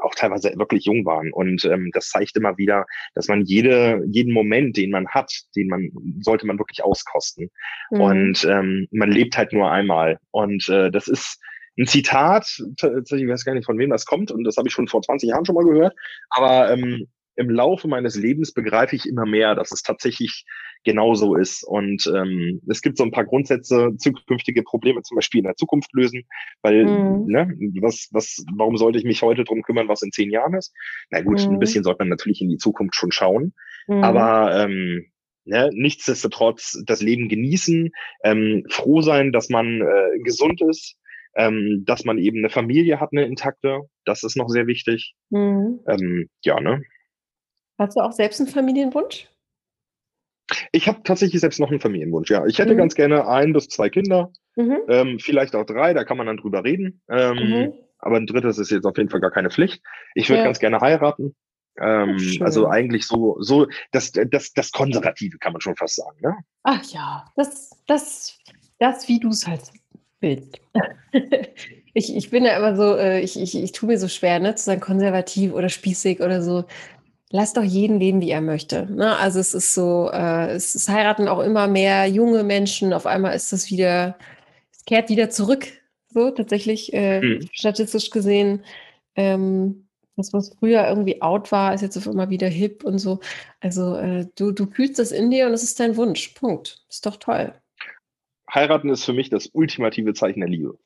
auch 0.00 0.14
teilweise 0.14 0.52
wirklich 0.56 0.84
jung 0.84 1.04
waren. 1.04 1.32
Und 1.32 1.64
ähm, 1.64 1.90
das 1.92 2.08
zeigt 2.08 2.36
immer 2.36 2.56
wieder, 2.56 2.86
dass 3.14 3.26
man 3.26 3.42
jede, 3.42 4.04
jeden 4.06 4.32
Moment, 4.32 4.76
den 4.76 4.90
man 4.90 5.08
hat, 5.08 5.32
den 5.56 5.66
man, 5.66 5.90
sollte 6.20 6.46
man 6.46 6.58
wirklich 6.58 6.84
auskosten. 6.84 7.50
Mhm. 7.90 8.00
Und 8.00 8.44
ähm, 8.48 8.86
man 8.92 9.10
lebt 9.10 9.36
halt 9.36 9.52
nur 9.52 9.70
einmal. 9.70 10.18
Und 10.30 10.68
äh, 10.68 10.92
das 10.92 11.08
ist 11.08 11.40
ein 11.76 11.86
Zitat, 11.86 12.46
ich 12.46 12.82
weiß 13.28 13.44
gar 13.44 13.54
nicht, 13.54 13.66
von 13.66 13.78
wem 13.78 13.90
das 13.90 14.06
kommt, 14.06 14.30
und 14.30 14.44
das 14.44 14.56
habe 14.56 14.68
ich 14.68 14.74
schon 14.74 14.88
vor 14.88 15.02
20 15.02 15.30
Jahren 15.30 15.46
schon 15.46 15.54
mal 15.54 15.64
gehört, 15.64 15.94
aber 16.30 16.70
ähm, 16.70 17.06
im 17.36 17.50
Laufe 17.50 17.88
meines 17.88 18.16
Lebens 18.16 18.52
begreife 18.52 18.96
ich 18.96 19.06
immer 19.06 19.26
mehr, 19.26 19.54
dass 19.54 19.72
es 19.72 19.82
tatsächlich 19.82 20.44
genauso 20.84 21.36
ist. 21.36 21.62
Und 21.64 22.10
ähm, 22.14 22.60
es 22.68 22.80
gibt 22.82 22.96
so 22.96 23.04
ein 23.04 23.10
paar 23.10 23.24
Grundsätze, 23.24 23.90
zukünftige 23.98 24.62
Probleme 24.62 25.02
zum 25.02 25.16
Beispiel 25.16 25.40
in 25.40 25.44
der 25.44 25.56
Zukunft 25.56 25.92
lösen, 25.92 26.24
weil, 26.62 26.84
mhm. 26.84 27.26
ne, 27.26 27.54
was, 27.80 28.08
was, 28.12 28.44
warum 28.56 28.76
sollte 28.76 28.98
ich 28.98 29.04
mich 29.04 29.22
heute 29.22 29.44
drum 29.44 29.62
kümmern, 29.62 29.88
was 29.88 30.02
in 30.02 30.12
zehn 30.12 30.30
Jahren 30.30 30.54
ist? 30.54 30.74
Na 31.10 31.20
gut, 31.22 31.44
mhm. 31.46 31.54
ein 31.54 31.58
bisschen 31.58 31.84
sollte 31.84 32.00
man 32.00 32.08
natürlich 32.08 32.40
in 32.40 32.48
die 32.48 32.58
Zukunft 32.58 32.94
schon 32.94 33.12
schauen. 33.12 33.52
Mhm. 33.88 34.04
Aber 34.04 34.64
ähm, 34.64 35.06
ne, 35.44 35.70
nichtsdestotrotz 35.72 36.82
das 36.86 37.02
Leben 37.02 37.28
genießen, 37.28 37.90
ähm, 38.24 38.64
froh 38.70 39.02
sein, 39.02 39.32
dass 39.32 39.48
man 39.48 39.82
äh, 39.82 40.18
gesund 40.24 40.62
ist, 40.62 40.96
ähm, 41.36 41.84
dass 41.86 42.04
man 42.04 42.18
eben 42.18 42.38
eine 42.38 42.50
Familie 42.50 43.00
hat, 43.00 43.10
eine 43.12 43.24
intakte. 43.24 43.82
Das 44.04 44.22
ist 44.22 44.36
noch 44.36 44.48
sehr 44.48 44.66
wichtig. 44.66 45.14
Mhm. 45.30 45.80
Ähm, 45.86 46.28
ja, 46.42 46.60
ne? 46.60 46.82
Hast 47.80 47.96
du 47.96 48.00
auch 48.00 48.12
selbst 48.12 48.38
einen 48.40 48.48
Familienwunsch? 48.50 49.26
Ich 50.70 50.86
habe 50.86 51.02
tatsächlich 51.02 51.40
selbst 51.40 51.58
noch 51.60 51.70
einen 51.70 51.80
Familienwunsch, 51.80 52.30
ja. 52.30 52.44
Ich 52.44 52.58
hätte 52.58 52.74
mhm. 52.74 52.78
ganz 52.78 52.94
gerne 52.94 53.26
ein 53.26 53.54
bis 53.54 53.68
zwei 53.68 53.88
Kinder, 53.88 54.30
mhm. 54.54 54.80
ähm, 54.88 55.18
vielleicht 55.18 55.54
auch 55.54 55.64
drei, 55.64 55.94
da 55.94 56.04
kann 56.04 56.18
man 56.18 56.26
dann 56.26 56.36
drüber 56.36 56.62
reden. 56.62 57.00
Ähm, 57.08 57.36
mhm. 57.36 57.72
Aber 57.98 58.18
ein 58.18 58.26
drittes 58.26 58.58
ist 58.58 58.70
jetzt 58.70 58.84
auf 58.84 58.98
jeden 58.98 59.08
Fall 59.08 59.20
gar 59.20 59.30
keine 59.30 59.48
Pflicht. 59.48 59.82
Ich 60.14 60.28
würde 60.28 60.40
ja. 60.40 60.44
ganz 60.44 60.58
gerne 60.58 60.80
heiraten. 60.80 61.34
Ähm, 61.80 62.18
also 62.40 62.68
eigentlich 62.68 63.06
so, 63.06 63.38
so 63.40 63.66
das, 63.92 64.12
das, 64.12 64.52
das 64.52 64.72
Konservative 64.72 65.38
kann 65.38 65.54
man 65.54 65.62
schon 65.62 65.76
fast 65.76 65.96
sagen. 65.96 66.18
Ne? 66.20 66.36
Ach 66.64 66.84
ja, 66.84 67.24
das, 67.36 67.70
das, 67.86 68.38
das, 68.78 69.08
wie 69.08 69.20
du 69.20 69.28
es 69.28 69.46
halt 69.46 69.62
willst. 70.20 70.60
ich, 71.94 72.14
ich 72.14 72.28
bin 72.28 72.44
ja 72.44 72.58
immer 72.58 72.76
so, 72.76 72.96
äh, 72.96 73.20
ich, 73.20 73.40
ich, 73.40 73.56
ich 73.56 73.72
tue 73.72 73.86
mir 73.86 73.98
so 73.98 74.08
schwer, 74.08 74.38
ne, 74.38 74.54
zu 74.54 74.64
sagen 74.64 74.80
konservativ 74.80 75.54
oder 75.54 75.70
spießig 75.70 76.20
oder 76.20 76.42
so. 76.42 76.64
Lass 77.32 77.52
doch 77.52 77.62
jeden 77.62 78.00
leben, 78.00 78.20
wie 78.20 78.30
er 78.30 78.40
möchte. 78.40 78.92
Ne? 78.92 79.16
Also 79.16 79.38
es 79.38 79.54
ist 79.54 79.72
so, 79.72 80.10
äh, 80.12 80.50
es, 80.50 80.74
es 80.74 80.88
heiraten 80.88 81.28
auch 81.28 81.38
immer 81.38 81.68
mehr 81.68 82.06
junge 82.06 82.42
Menschen. 82.42 82.92
Auf 82.92 83.06
einmal 83.06 83.36
ist 83.36 83.52
das 83.52 83.70
wieder, 83.70 84.18
es 84.72 84.84
kehrt 84.84 85.10
wieder 85.10 85.30
zurück. 85.30 85.68
So 86.08 86.32
tatsächlich 86.32 86.92
äh, 86.92 87.20
hm. 87.20 87.48
statistisch 87.52 88.10
gesehen. 88.10 88.64
Ähm, 89.14 89.86
das, 90.16 90.32
was 90.32 90.54
früher 90.58 90.86
irgendwie 90.88 91.22
out 91.22 91.52
war, 91.52 91.72
ist 91.72 91.82
jetzt 91.82 91.96
auf 91.96 92.08
einmal 92.08 92.30
wieder 92.30 92.48
hip 92.48 92.84
und 92.84 92.98
so. 92.98 93.20
Also 93.60 93.94
äh, 93.94 94.26
du, 94.34 94.50
du 94.50 94.66
fühlst 94.66 94.98
das 94.98 95.12
in 95.12 95.30
dir 95.30 95.46
und 95.46 95.52
es 95.52 95.62
ist 95.62 95.78
dein 95.78 95.96
Wunsch. 95.96 96.28
Punkt. 96.30 96.84
Ist 96.88 97.06
doch 97.06 97.16
toll. 97.16 97.54
Heiraten 98.52 98.90
ist 98.90 99.04
für 99.04 99.12
mich 99.12 99.30
das 99.30 99.48
ultimative 99.52 100.14
Zeichen 100.14 100.40
der 100.40 100.48
Liebe. 100.48 100.76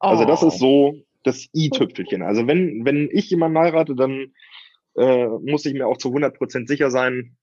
Oh. 0.00 0.08
Also 0.08 0.24
das 0.24 0.42
ist 0.42 0.56
oh. 0.56 0.92
so 0.92 0.98
das 1.22 1.48
i-Tüpfelchen. 1.54 2.22
Also 2.22 2.48
wenn, 2.48 2.84
wenn 2.84 3.08
ich 3.12 3.30
jemanden 3.30 3.58
heirate, 3.58 3.94
dann 3.94 4.32
äh, 4.96 5.26
muss 5.26 5.66
ich 5.66 5.74
mir 5.74 5.86
auch 5.86 5.98
zu 5.98 6.08
100 6.08 6.36
Prozent 6.36 6.68
sicher 6.68 6.90
sein. 6.90 7.36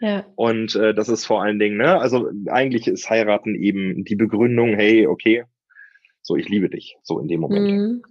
Ja. 0.00 0.26
Und 0.34 0.74
äh, 0.74 0.94
das 0.94 1.08
ist 1.08 1.24
vor 1.24 1.42
allen 1.42 1.58
Dingen, 1.58 1.76
ne, 1.76 2.00
also 2.00 2.30
eigentlich 2.46 2.88
ist 2.88 3.08
heiraten 3.08 3.54
eben 3.54 4.04
die 4.04 4.16
Begründung, 4.16 4.74
hey, 4.74 5.06
okay, 5.06 5.44
so 6.20 6.36
ich 6.36 6.48
liebe 6.48 6.68
dich, 6.68 6.96
so 7.02 7.20
in 7.20 7.28
dem 7.28 7.40
Moment. 7.40 7.70
Mhm. 7.70 8.02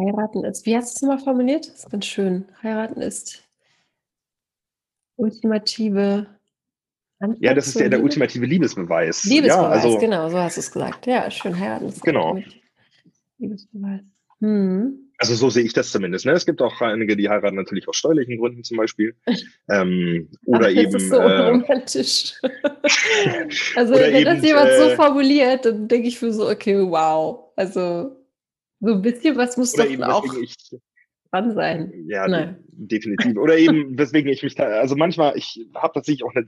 Heiraten 0.00 0.44
ist, 0.44 0.64
wie 0.64 0.76
hast 0.76 1.02
du 1.02 1.06
es 1.06 1.08
mal 1.08 1.18
formuliert? 1.18 1.66
Das 1.66 1.80
ist 1.80 1.90
ganz 1.90 2.06
schön. 2.06 2.46
Heiraten 2.62 3.00
ist 3.02 3.42
ultimative 5.16 6.26
Antwort 7.18 7.42
Ja, 7.42 7.52
das 7.52 7.66
ist 7.66 7.80
ja 7.80 7.88
der 7.88 8.02
ultimative 8.02 8.46
Liebesbeweis. 8.46 9.24
Liebesbeweis, 9.24 9.82
ja, 9.82 9.88
also, 9.88 9.98
genau, 9.98 10.28
so 10.28 10.38
hast 10.38 10.56
du 10.56 10.60
es 10.60 10.70
gesagt. 10.70 11.06
Ja, 11.06 11.30
schön, 11.30 11.58
heiraten 11.58 11.86
ist 11.86 12.02
genau. 12.02 12.38
Liebesbeweis. 13.38 14.02
Hm. 14.40 15.07
Also 15.20 15.34
so 15.34 15.50
sehe 15.50 15.64
ich 15.64 15.72
das 15.72 15.90
zumindest. 15.90 16.26
Ne? 16.26 16.32
Es 16.32 16.46
gibt 16.46 16.62
auch 16.62 16.80
einige, 16.80 17.16
die 17.16 17.28
heiraten 17.28 17.56
natürlich 17.56 17.88
aus 17.88 17.96
steuerlichen 17.96 18.38
Gründen 18.38 18.62
zum 18.62 18.76
Beispiel. 18.76 19.16
Ähm, 19.68 20.30
oder 20.46 20.70
eben. 20.70 20.92
Das 20.92 21.02
ist 21.02 21.10
so 21.10 21.16
äh, 21.16 21.48
romantisch. 21.48 22.34
also 23.76 23.94
wenn 23.94 24.14
eben, 24.14 24.24
das 24.24 24.44
jemand 24.44 24.70
äh, 24.70 24.78
so 24.78 24.96
formuliert, 24.96 25.64
dann 25.64 25.88
denke 25.88 26.06
ich 26.06 26.18
für 26.18 26.32
so, 26.32 26.48
okay, 26.48 26.76
wow. 26.78 27.50
Also 27.56 28.16
so 28.80 28.92
ein 28.92 29.02
bisschen 29.02 29.36
was 29.36 29.56
muss 29.56 29.72
doch 29.72 29.84
auch 30.02 30.34
ich, 30.34 30.54
dran 31.30 31.54
sein. 31.54 31.92
Ja, 32.06 32.26
Nein 32.28 32.56
definitiv. 32.78 33.36
Oder 33.36 33.58
eben, 33.58 33.98
weswegen 33.98 34.30
ich 34.30 34.42
mich 34.42 34.54
da, 34.54 34.64
also 34.64 34.96
manchmal, 34.96 35.36
ich 35.36 35.66
habe 35.74 35.94
tatsächlich 35.94 36.24
auch 36.24 36.34
eine 36.34 36.46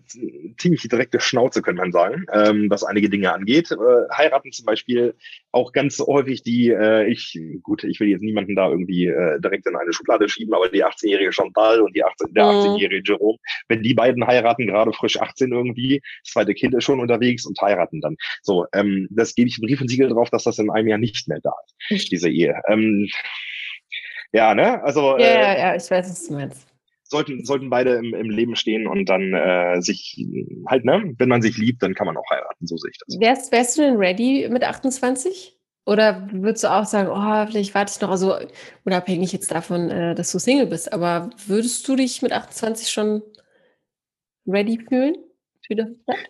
ziemlich 0.56 0.82
direkte 0.82 1.20
Schnauze, 1.20 1.60
könnte 1.60 1.82
man 1.82 1.92
sagen, 1.92 2.24
ähm, 2.32 2.66
was 2.70 2.84
einige 2.84 3.10
Dinge 3.10 3.32
angeht. 3.32 3.70
Äh, 3.70 3.76
heiraten 4.16 4.52
zum 4.52 4.64
Beispiel 4.64 5.14
auch 5.52 5.72
ganz 5.72 5.98
häufig 5.98 6.42
die, 6.42 6.68
äh, 6.68 7.06
ich, 7.08 7.38
gut, 7.62 7.84
ich 7.84 8.00
will 8.00 8.08
jetzt 8.08 8.22
niemanden 8.22 8.54
da 8.54 8.70
irgendwie 8.70 9.06
äh, 9.06 9.40
direkt 9.40 9.66
in 9.66 9.76
eine 9.76 9.92
Schublade 9.92 10.28
schieben, 10.28 10.54
aber 10.54 10.68
die 10.68 10.84
18-jährige 10.84 11.32
Chantal 11.32 11.80
und 11.80 11.94
die 11.94 12.04
18, 12.04 12.32
der 12.34 12.44
18-jährige 12.44 13.00
mhm. 13.00 13.04
Jerome, 13.04 13.38
wenn 13.68 13.82
die 13.82 13.94
beiden 13.94 14.26
heiraten, 14.26 14.66
gerade 14.66 14.92
frisch 14.92 15.20
18 15.20 15.52
irgendwie, 15.52 16.00
das 16.24 16.32
zweite 16.32 16.54
Kind 16.54 16.74
ist 16.74 16.84
schon 16.84 17.00
unterwegs 17.00 17.44
und 17.44 17.60
heiraten 17.60 18.00
dann. 18.00 18.16
So, 18.42 18.66
ähm, 18.72 19.08
das 19.10 19.34
gebe 19.34 19.48
ich 19.48 19.60
Brief 19.60 19.80
und 19.80 19.88
Siegel 19.88 20.08
drauf, 20.08 20.30
dass 20.30 20.44
das 20.44 20.58
in 20.58 20.70
einem 20.70 20.88
Jahr 20.88 20.98
nicht 20.98 21.28
mehr 21.28 21.40
da 21.42 21.52
ist, 21.88 22.10
diese 22.12 22.30
Ehe. 22.30 22.60
Ähm, 22.68 23.08
ja, 24.32 24.54
ne? 24.54 24.82
Also. 24.82 25.18
Ja, 25.18 25.24
äh, 25.24 25.34
ja, 25.34 25.58
ja, 25.58 25.76
ich 25.76 25.90
weiß, 25.90 26.10
was 26.10 26.26
du 26.26 26.34
meinst. 26.34 26.66
Sollten, 27.04 27.44
sollten 27.44 27.70
beide 27.70 27.94
im, 27.94 28.14
im 28.14 28.30
Leben 28.30 28.54
stehen 28.54 28.86
und 28.86 29.08
dann 29.08 29.34
äh, 29.34 29.80
sich 29.80 30.24
halt, 30.68 30.84
ne, 30.84 31.12
wenn 31.18 31.28
man 31.28 31.42
sich 31.42 31.58
liebt, 31.58 31.82
dann 31.82 31.94
kann 31.94 32.06
man 32.06 32.16
auch 32.16 32.30
heiraten, 32.30 32.68
so 32.68 32.76
sehe 32.76 32.90
ich 32.90 32.98
das. 33.04 33.18
Wärst, 33.18 33.50
wärst 33.50 33.76
du 33.76 33.82
denn 33.82 33.96
ready 33.96 34.48
mit 34.48 34.62
28? 34.62 35.56
Oder 35.86 36.28
würdest 36.30 36.62
du 36.62 36.68
auch 36.68 36.84
sagen, 36.84 37.08
oh, 37.08 37.50
vielleicht 37.50 37.74
warte 37.74 37.92
ich 37.92 38.00
noch, 38.00 38.10
also 38.10 38.36
unabhängig 38.84 39.32
jetzt 39.32 39.50
davon, 39.50 39.90
äh, 39.90 40.14
dass 40.14 40.30
du 40.30 40.38
Single 40.38 40.66
bist, 40.66 40.92
aber 40.92 41.30
würdest 41.48 41.88
du 41.88 41.96
dich 41.96 42.22
mit 42.22 42.32
28 42.32 42.88
schon 42.88 43.22
ready 44.46 44.78
fühlen? 44.88 45.16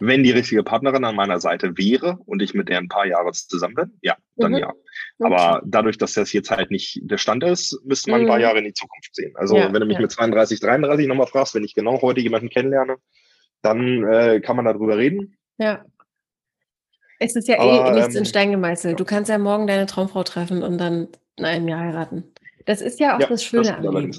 Wenn 0.01 0.22
die 0.22 0.30
richtige 0.30 0.62
Partnerin 0.62 1.05
an 1.05 1.16
meiner 1.16 1.41
Seite 1.41 1.76
wäre 1.76 2.18
und 2.26 2.43
ich 2.43 2.55
mit 2.55 2.68
der 2.68 2.78
ein 2.78 2.88
paar 2.88 3.07
Jahre 3.07 3.32
zusammen 3.32 3.74
bin, 3.74 3.99
ja, 4.03 4.16
dann 4.36 4.53
mhm. 4.53 4.59
ja. 4.59 4.72
Aber 5.18 5.59
okay. 5.59 5.66
dadurch, 5.66 5.99
dass 5.99 6.14
das 6.14 6.32
jetzt 6.32 6.51
halt 6.51 6.70
nicht 6.70 7.01
der 7.03 7.18
Stand 7.18 7.45
ist, 7.45 7.80
müsste 7.84 8.11
man 8.11 8.20
mhm. 8.20 8.26
ein 8.26 8.28
paar 8.28 8.38
mhm. 8.38 8.43
Jahre 8.43 8.59
in 8.59 8.64
die 8.64 8.72
Zukunft 8.72 9.14
sehen. 9.14 9.32
Also 9.36 9.57
ja, 9.57 9.72
wenn 9.72 9.80
du 9.80 9.86
mich 9.86 9.97
ja. 9.97 10.03
mit 10.03 10.11
32, 10.11 10.61
33 10.61 11.07
nochmal 11.07 11.26
fragst, 11.26 11.55
wenn 11.55 11.64
ich 11.64 11.74
genau 11.74 12.01
heute 12.03 12.20
jemanden 12.20 12.51
kennenlerne, 12.51 12.97
dann 13.62 14.05
äh, 14.05 14.41
kann 14.41 14.57
man 14.57 14.64
darüber 14.64 14.97
reden. 14.97 15.36
Ja. 15.59 15.84
Es 17.18 17.36
ist 17.36 17.49
ja 17.49 17.57
eh 17.57 17.59
Aber, 17.59 17.93
eh 17.93 17.95
nichts 17.97 18.14
ähm, 18.14 18.20
in 18.20 18.24
Stein 18.26 18.51
gemeißelt. 18.51 18.99
Du 18.99 19.05
kannst 19.05 19.28
ja 19.28 19.38
morgen 19.38 19.66
deine 19.66 19.86
Traumfrau 19.86 20.22
treffen 20.22 20.62
und 20.62 20.78
dann 20.78 21.09
in 21.36 21.45
einem 21.45 21.68
Jahr 21.68 21.80
heiraten. 21.80 22.24
Das 22.64 22.80
ist 22.80 23.01
ja 23.01 23.16
auch 23.16 23.20
ja, 23.20 23.26
das 23.26 23.45
Schöne 23.45 23.64
das 23.64 23.86
am 23.86 23.97
Leben. 23.97 24.16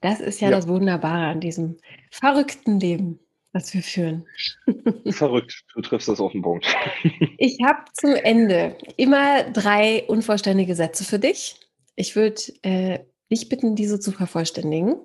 Das 0.00 0.20
ist 0.20 0.40
ja, 0.40 0.50
ja, 0.50 0.56
das 0.56 0.68
Wunderbare 0.68 1.26
an 1.26 1.40
diesem 1.40 1.78
verrückten 2.10 2.78
Leben, 2.78 3.18
was 3.56 3.72
wir 3.72 3.82
führen. 3.82 4.26
Verrückt, 5.12 5.64
du 5.74 5.80
triffst 5.80 6.08
das 6.08 6.20
auf 6.20 6.32
den 6.32 6.42
Punkt. 6.42 6.66
ich 7.38 7.58
habe 7.64 7.84
zum 7.94 8.14
Ende 8.14 8.76
immer 8.96 9.44
drei 9.50 10.04
unvollständige 10.08 10.74
Sätze 10.74 11.04
für 11.04 11.18
dich. 11.18 11.58
Ich 11.96 12.14
würde 12.16 12.40
äh, 12.62 12.98
dich 13.32 13.48
bitten, 13.48 13.74
diese 13.74 13.98
zu 13.98 14.12
vervollständigen, 14.12 14.96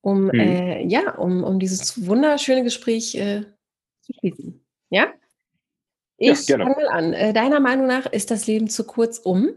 um, 0.00 0.30
hm. 0.30 0.40
äh, 0.40 0.86
ja, 0.86 1.14
um, 1.16 1.44
um 1.44 1.58
dieses 1.58 2.06
wunderschöne 2.06 2.64
Gespräch 2.64 3.14
äh, 3.16 3.42
zu 4.00 4.14
schließen. 4.18 4.64
Ja? 4.88 5.12
Ich 6.16 6.48
ja, 6.48 6.56
fange 6.56 6.74
mal 6.76 6.88
an. 6.88 7.12
Äh, 7.12 7.34
deiner 7.34 7.60
Meinung 7.60 7.86
nach 7.86 8.06
ist 8.06 8.30
das 8.30 8.46
Leben 8.46 8.68
zu 8.68 8.86
kurz 8.86 9.18
um? 9.18 9.50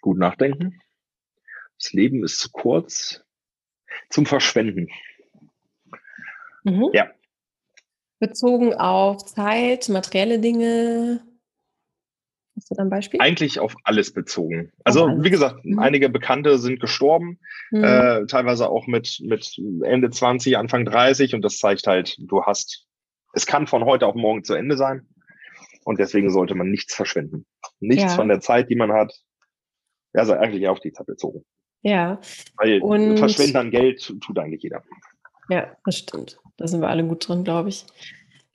Gut 0.00 0.16
nachdenken. 0.16 0.80
Das 1.78 1.92
Leben 1.92 2.24
ist 2.24 2.38
zu 2.38 2.50
kurz 2.50 3.22
zum 4.10 4.26
Verschwenden. 4.26 4.88
Mhm. 6.64 6.90
Ja. 6.92 7.10
Bezogen 8.18 8.74
auf 8.74 9.24
Zeit, 9.26 9.88
materielle 9.88 10.38
Dinge. 10.38 11.22
Hast 12.56 12.70
du 12.70 12.74
da 12.74 12.82
ein 12.82 12.90
Beispiel? 12.90 13.20
Eigentlich 13.20 13.60
auf 13.60 13.76
alles 13.84 14.12
bezogen. 14.12 14.72
Also, 14.84 15.06
alles. 15.06 15.24
wie 15.24 15.30
gesagt, 15.30 15.64
mhm. 15.64 15.78
einige 15.78 16.08
Bekannte 16.08 16.58
sind 16.58 16.80
gestorben, 16.80 17.38
mhm. 17.70 17.84
äh, 17.84 18.26
teilweise 18.26 18.70
auch 18.70 18.86
mit, 18.86 19.20
mit 19.22 19.56
Ende 19.82 20.10
20, 20.10 20.56
Anfang 20.56 20.86
30 20.86 21.34
und 21.34 21.42
das 21.42 21.58
zeigt 21.58 21.86
halt, 21.86 22.16
du 22.18 22.42
hast, 22.44 22.86
es 23.34 23.46
kann 23.46 23.66
von 23.66 23.84
heute 23.84 24.06
auf 24.06 24.14
morgen 24.14 24.42
zu 24.42 24.54
Ende 24.54 24.78
sein 24.78 25.06
und 25.84 25.98
deswegen 25.98 26.30
sollte 26.30 26.54
man 26.54 26.70
nichts 26.70 26.94
verschwenden. 26.94 27.44
Nichts 27.78 28.04
ja. 28.04 28.16
von 28.16 28.28
der 28.28 28.40
Zeit, 28.40 28.70
die 28.70 28.76
man 28.76 28.92
hat, 28.92 29.12
also 30.14 30.32
eigentlich 30.32 30.66
auf 30.68 30.80
die 30.80 30.92
Zeit 30.92 31.06
bezogen. 31.06 31.44
Ja. 31.86 32.20
Weil 32.56 32.82
und 32.82 33.16
verschwenden 33.16 33.56
an 33.58 33.70
Geld 33.70 34.12
tut 34.20 34.38
eigentlich 34.40 34.64
jeder. 34.64 34.82
Ja, 35.48 35.76
das 35.84 35.98
stimmt. 35.98 36.36
Da 36.56 36.66
sind 36.66 36.80
wir 36.80 36.88
alle 36.88 37.04
gut 37.04 37.28
drin, 37.28 37.44
glaube 37.44 37.68
ich. 37.68 37.86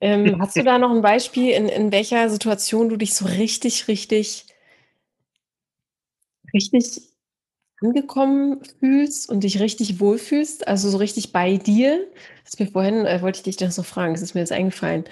Ähm, 0.01 0.37
hast 0.41 0.57
du 0.57 0.63
da 0.63 0.77
noch 0.77 0.91
ein 0.91 1.01
Beispiel, 1.01 1.51
in, 1.51 1.69
in 1.69 1.93
welcher 1.93 2.29
Situation 2.29 2.89
du 2.89 2.97
dich 2.97 3.13
so 3.13 3.23
richtig, 3.23 3.87
richtig, 3.87 4.47
richtig 6.53 7.03
angekommen 7.81 8.59
fühlst 8.81 9.29
und 9.29 9.45
dich 9.45 9.61
richtig 9.61 10.01
wohlfühlst, 10.01 10.67
also 10.67 10.89
so 10.89 10.97
richtig 10.97 11.31
bei 11.31 11.55
dir? 11.55 12.05
Das 12.43 12.55
ist 12.55 12.59
mir 12.59 12.67
vorhin, 12.67 13.05
äh, 13.05 13.21
wollte 13.21 13.37
ich 13.37 13.43
dich 13.43 13.55
das 13.55 13.77
noch 13.77 13.85
fragen, 13.85 14.13
das 14.13 14.21
ist 14.21 14.33
mir 14.33 14.41
jetzt 14.41 14.51
eingefallen. 14.51 15.05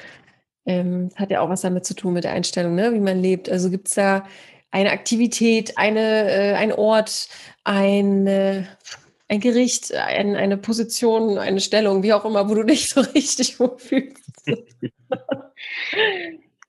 Ähm, 0.66 1.10
hat 1.16 1.32
ja 1.32 1.40
auch 1.40 1.48
was 1.48 1.62
damit 1.62 1.86
zu 1.86 1.94
tun 1.94 2.12
mit 2.12 2.26
der 2.26 2.34
Einstellung, 2.34 2.76
ne? 2.76 2.94
wie 2.94 3.00
man 3.00 3.22
lebt. 3.22 3.50
Also 3.50 3.70
gibt 3.70 3.88
es 3.88 3.94
da 3.94 4.26
eine 4.72 4.92
Aktivität, 4.92 5.78
eine, 5.78 6.32
äh, 6.32 6.54
ein 6.54 6.72
Ort, 6.72 7.30
ein, 7.70 8.68
ein 9.28 9.40
Gericht, 9.40 9.94
ein, 9.94 10.36
eine 10.36 10.58
Position, 10.58 11.38
eine 11.38 11.60
Stellung, 11.60 12.02
wie 12.02 12.14
auch 12.14 12.26
immer, 12.26 12.50
wo 12.50 12.56
du 12.56 12.64
dich 12.64 12.90
so 12.94 13.02
richtig 13.02 13.60
wohlfühlst. 13.60 14.18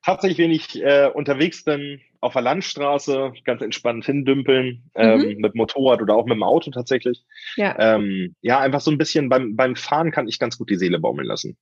Tatsächlich, 0.05 0.39
wenn 0.39 0.51
ich 0.51 0.83
äh, 0.83 1.11
unterwegs 1.13 1.65
bin, 1.65 2.01
auf 2.21 2.35
der 2.35 2.43
Landstraße, 2.43 3.33
ganz 3.45 3.63
entspannt 3.63 4.05
hindümpeln, 4.05 4.91
ähm, 4.95 5.21
mhm. 5.21 5.41
mit 5.41 5.55
Motorrad 5.55 6.03
oder 6.03 6.15
auch 6.15 6.27
mit 6.27 6.35
dem 6.35 6.43
Auto 6.43 6.71
tatsächlich. 6.71 7.25
Ja, 7.57 7.77
ähm, 7.79 8.35
ja 8.43 8.61
einfach 8.61 8.81
so 8.81 8.91
ein 8.91 8.99
bisschen 8.99 9.31
beim, 9.31 9.57
beim 9.57 9.77
Fahren 9.77 10.11
kann 10.11 10.29
ich 10.29 10.39
ganz 10.39 10.59
gut 10.59 10.69
die 10.69 10.77
Seele 10.77 10.99
baumeln 10.99 11.27
lassen. 11.27 11.57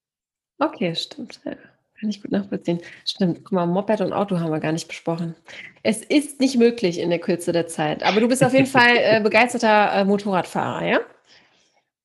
Okay, 0.59 0.95
stimmt. 0.97 1.41
Ja. 1.45 1.53
Kann 2.01 2.11
ich 2.11 2.23
gut 2.23 2.31
nachvollziehen. 2.31 2.81
Stimmt, 3.05 3.41
guck 3.43 3.53
mal, 3.53 3.67
Moped 3.67 4.01
und 4.01 4.13
Auto 4.13 4.39
haben 4.39 4.53
wir 4.53 4.61
gar 4.61 4.73
nicht 4.73 4.87
besprochen. 4.87 5.35
Es 5.83 6.03
ist 6.05 6.39
nicht 6.39 6.57
möglich 6.57 7.01
in 7.01 7.11
der 7.11 7.19
Kürze 7.19 7.53
der 7.53 7.67
Zeit. 7.67 8.05
Aber 8.05 8.21
du 8.21 8.29
bist 8.29 8.45
auf 8.45 8.55
jeden 8.55 8.67
Fall 8.67 8.97
äh, 8.97 9.21
begeisterter 9.21 9.93
äh, 9.93 10.05
Motorradfahrer, 10.05 10.87
ja? 10.87 11.01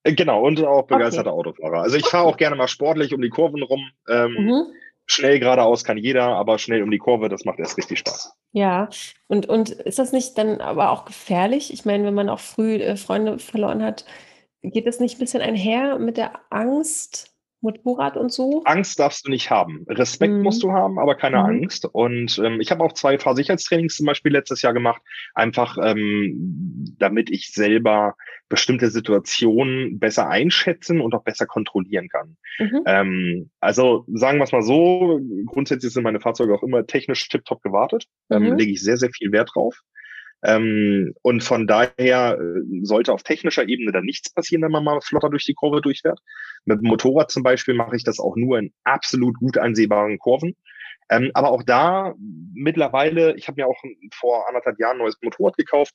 Äh, 0.03 0.13
genau, 0.13 0.43
und 0.43 0.63
auch 0.63 0.87
begeisterter 0.87 1.33
okay. 1.33 1.49
Autofahrer. 1.49 1.81
Also 1.81 1.97
ich 1.97 2.07
fahre 2.07 2.25
auch 2.25 2.37
gerne 2.37 2.55
mal 2.55 2.67
sportlich 2.67 3.13
um 3.13 3.21
die 3.21 3.29
Kurven 3.29 3.61
rum. 3.61 3.91
Ähm, 4.09 4.33
mhm. 4.33 4.63
Schnell 5.05 5.39
geradeaus 5.39 5.83
kann 5.83 5.97
jeder, 5.97 6.23
aber 6.23 6.57
schnell 6.57 6.81
um 6.81 6.89
die 6.89 6.97
Kurve, 6.97 7.29
das 7.29 7.45
macht 7.45 7.59
erst 7.59 7.77
richtig 7.77 7.99
Spaß. 7.99 8.33
Ja, 8.53 8.89
und, 9.27 9.47
und 9.47 9.69
ist 9.69 9.99
das 9.99 10.11
nicht 10.11 10.37
dann 10.37 10.61
aber 10.61 10.91
auch 10.91 11.05
gefährlich? 11.05 11.73
Ich 11.73 11.85
meine, 11.85 12.05
wenn 12.05 12.13
man 12.13 12.29
auch 12.29 12.39
früh 12.39 12.75
äh, 12.75 12.95
Freunde 12.95 13.37
verloren 13.37 13.83
hat, 13.83 14.05
geht 14.63 14.87
das 14.87 14.99
nicht 14.99 15.17
ein 15.17 15.19
bisschen 15.19 15.41
einher 15.41 15.99
mit 15.99 16.17
der 16.17 16.39
Angst? 16.49 17.32
Motorrad 17.63 18.17
und 18.17 18.31
so? 18.31 18.61
Angst 18.65 18.99
darfst 18.99 19.25
du 19.25 19.31
nicht 19.31 19.49
haben. 19.49 19.85
Respekt 19.87 20.33
mhm. 20.33 20.41
musst 20.41 20.61
du 20.61 20.71
haben, 20.71 20.99
aber 20.99 21.15
keine 21.15 21.37
mhm. 21.37 21.45
Angst. 21.45 21.85
Und 21.91 22.37
ähm, 22.43 22.59
ich 22.61 22.69
habe 22.71 22.83
auch 22.83 22.91
zwei 22.91 23.17
Fahrsicherheitstrainings 23.17 23.95
zum 23.95 24.05
Beispiel 24.05 24.31
letztes 24.33 24.61
Jahr 24.61 24.73
gemacht, 24.73 25.01
einfach 25.33 25.77
ähm, 25.81 26.95
damit 26.99 27.31
ich 27.31 27.51
selber 27.51 28.15
bestimmte 28.49 28.91
Situationen 28.91 29.97
besser 29.97 30.29
einschätzen 30.29 31.01
und 31.01 31.15
auch 31.15 31.23
besser 31.23 31.47
kontrollieren 31.47 32.09
kann. 32.09 32.37
Mhm. 32.59 32.83
Ähm, 32.85 33.49
also 33.59 34.05
sagen 34.13 34.37
wir 34.37 34.43
es 34.43 34.51
mal 34.51 34.61
so, 34.61 35.19
grundsätzlich 35.45 35.93
sind 35.93 36.03
meine 36.03 36.19
Fahrzeuge 36.19 36.53
auch 36.53 36.63
immer 36.63 36.85
technisch 36.85 37.27
tiptop 37.29 37.63
gewartet. 37.63 38.05
Ähm, 38.29 38.43
mhm. 38.43 38.57
lege 38.57 38.73
ich 38.73 38.83
sehr, 38.83 38.97
sehr 38.97 39.09
viel 39.09 39.31
Wert 39.31 39.51
drauf. 39.55 39.79
Ähm, 40.43 41.13
und 41.21 41.43
von 41.43 41.67
daher 41.67 42.37
äh, 42.37 42.61
sollte 42.83 43.13
auf 43.13 43.23
technischer 43.23 43.67
Ebene 43.67 43.91
dann 43.91 44.03
nichts 44.03 44.33
passieren, 44.33 44.61
wenn 44.63 44.71
man 44.71 44.83
mal 44.83 44.99
flotter 45.01 45.29
durch 45.29 45.45
die 45.45 45.53
Kurve 45.53 45.81
durchfährt. 45.81 46.19
Mit 46.65 46.81
dem 46.81 46.89
Motorrad 46.89 47.31
zum 47.31 47.43
Beispiel 47.43 47.73
mache 47.73 47.95
ich 47.95 48.03
das 48.03 48.19
auch 48.19 48.35
nur 48.35 48.59
in 48.59 48.73
absolut 48.83 49.35
gut 49.37 49.57
einsehbaren 49.57 50.19
Kurven. 50.19 50.55
Ähm, 51.09 51.31
aber 51.33 51.51
auch 51.51 51.63
da 51.63 52.13
mittlerweile, 52.53 53.35
ich 53.35 53.47
habe 53.47 53.61
mir 53.61 53.67
auch 53.67 53.81
vor 54.13 54.47
anderthalb 54.47 54.79
Jahren 54.79 54.97
ein 54.97 55.03
neues 55.03 55.17
Motorrad 55.21 55.57
gekauft. 55.57 55.93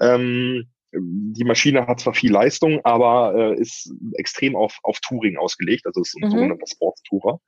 Ähm, 0.00 0.68
die 0.92 1.44
Maschine 1.44 1.86
hat 1.86 2.00
zwar 2.00 2.14
viel 2.14 2.32
Leistung, 2.32 2.80
aber 2.84 3.34
äh, 3.34 3.60
ist 3.60 3.92
extrem 4.14 4.56
auf, 4.56 4.78
auf 4.82 5.00
Touring 5.00 5.36
ausgelegt, 5.36 5.86
also 5.86 6.00
ist 6.00 6.16
ein 6.16 6.26
mhm. 6.26 6.30
sogenannter 6.30 6.66
Sportstourer. 6.66 7.40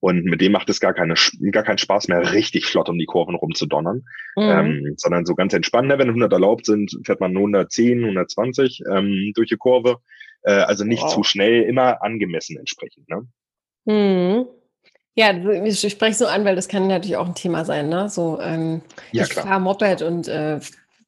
Und 0.00 0.24
mit 0.24 0.40
dem 0.40 0.52
macht 0.52 0.70
es 0.70 0.80
gar, 0.80 0.94
keine, 0.94 1.14
gar 1.52 1.62
keinen 1.62 1.78
Spaß 1.78 2.08
mehr, 2.08 2.32
richtig 2.32 2.64
flott 2.66 2.88
um 2.88 2.98
die 2.98 3.04
Kurven 3.04 3.34
rumzudonnern, 3.34 4.02
mhm. 4.34 4.42
ähm, 4.42 4.94
sondern 4.96 5.26
so 5.26 5.34
ganz 5.34 5.52
entspannt. 5.52 5.88
Ne? 5.88 5.98
Wenn 5.98 6.08
100 6.08 6.32
erlaubt 6.32 6.64
sind, 6.64 6.98
fährt 7.04 7.20
man 7.20 7.36
110, 7.36 8.00
120 8.00 8.82
ähm, 8.90 9.32
durch 9.34 9.48
die 9.48 9.56
Kurve. 9.56 9.98
Äh, 10.42 10.52
also 10.52 10.84
nicht 10.84 11.02
wow. 11.02 11.14
zu 11.14 11.22
schnell, 11.22 11.62
immer 11.62 12.02
angemessen 12.02 12.56
entsprechend. 12.56 13.08
Ne? 13.10 13.26
Mhm. 13.84 14.46
Ja, 15.14 15.34
ich 15.64 15.80
spreche 15.80 16.14
so 16.14 16.26
an, 16.26 16.44
weil 16.44 16.56
das 16.56 16.68
kann 16.68 16.86
natürlich 16.86 17.16
auch 17.16 17.26
ein 17.26 17.34
Thema 17.34 17.64
sein. 17.64 17.88
Ne? 17.88 18.08
So, 18.08 18.40
ähm, 18.40 18.80
ja, 19.12 19.24
ich 19.24 19.34
fahre 19.34 19.60
Moped 19.60 20.00
und 20.02 20.28
äh, 20.28 20.60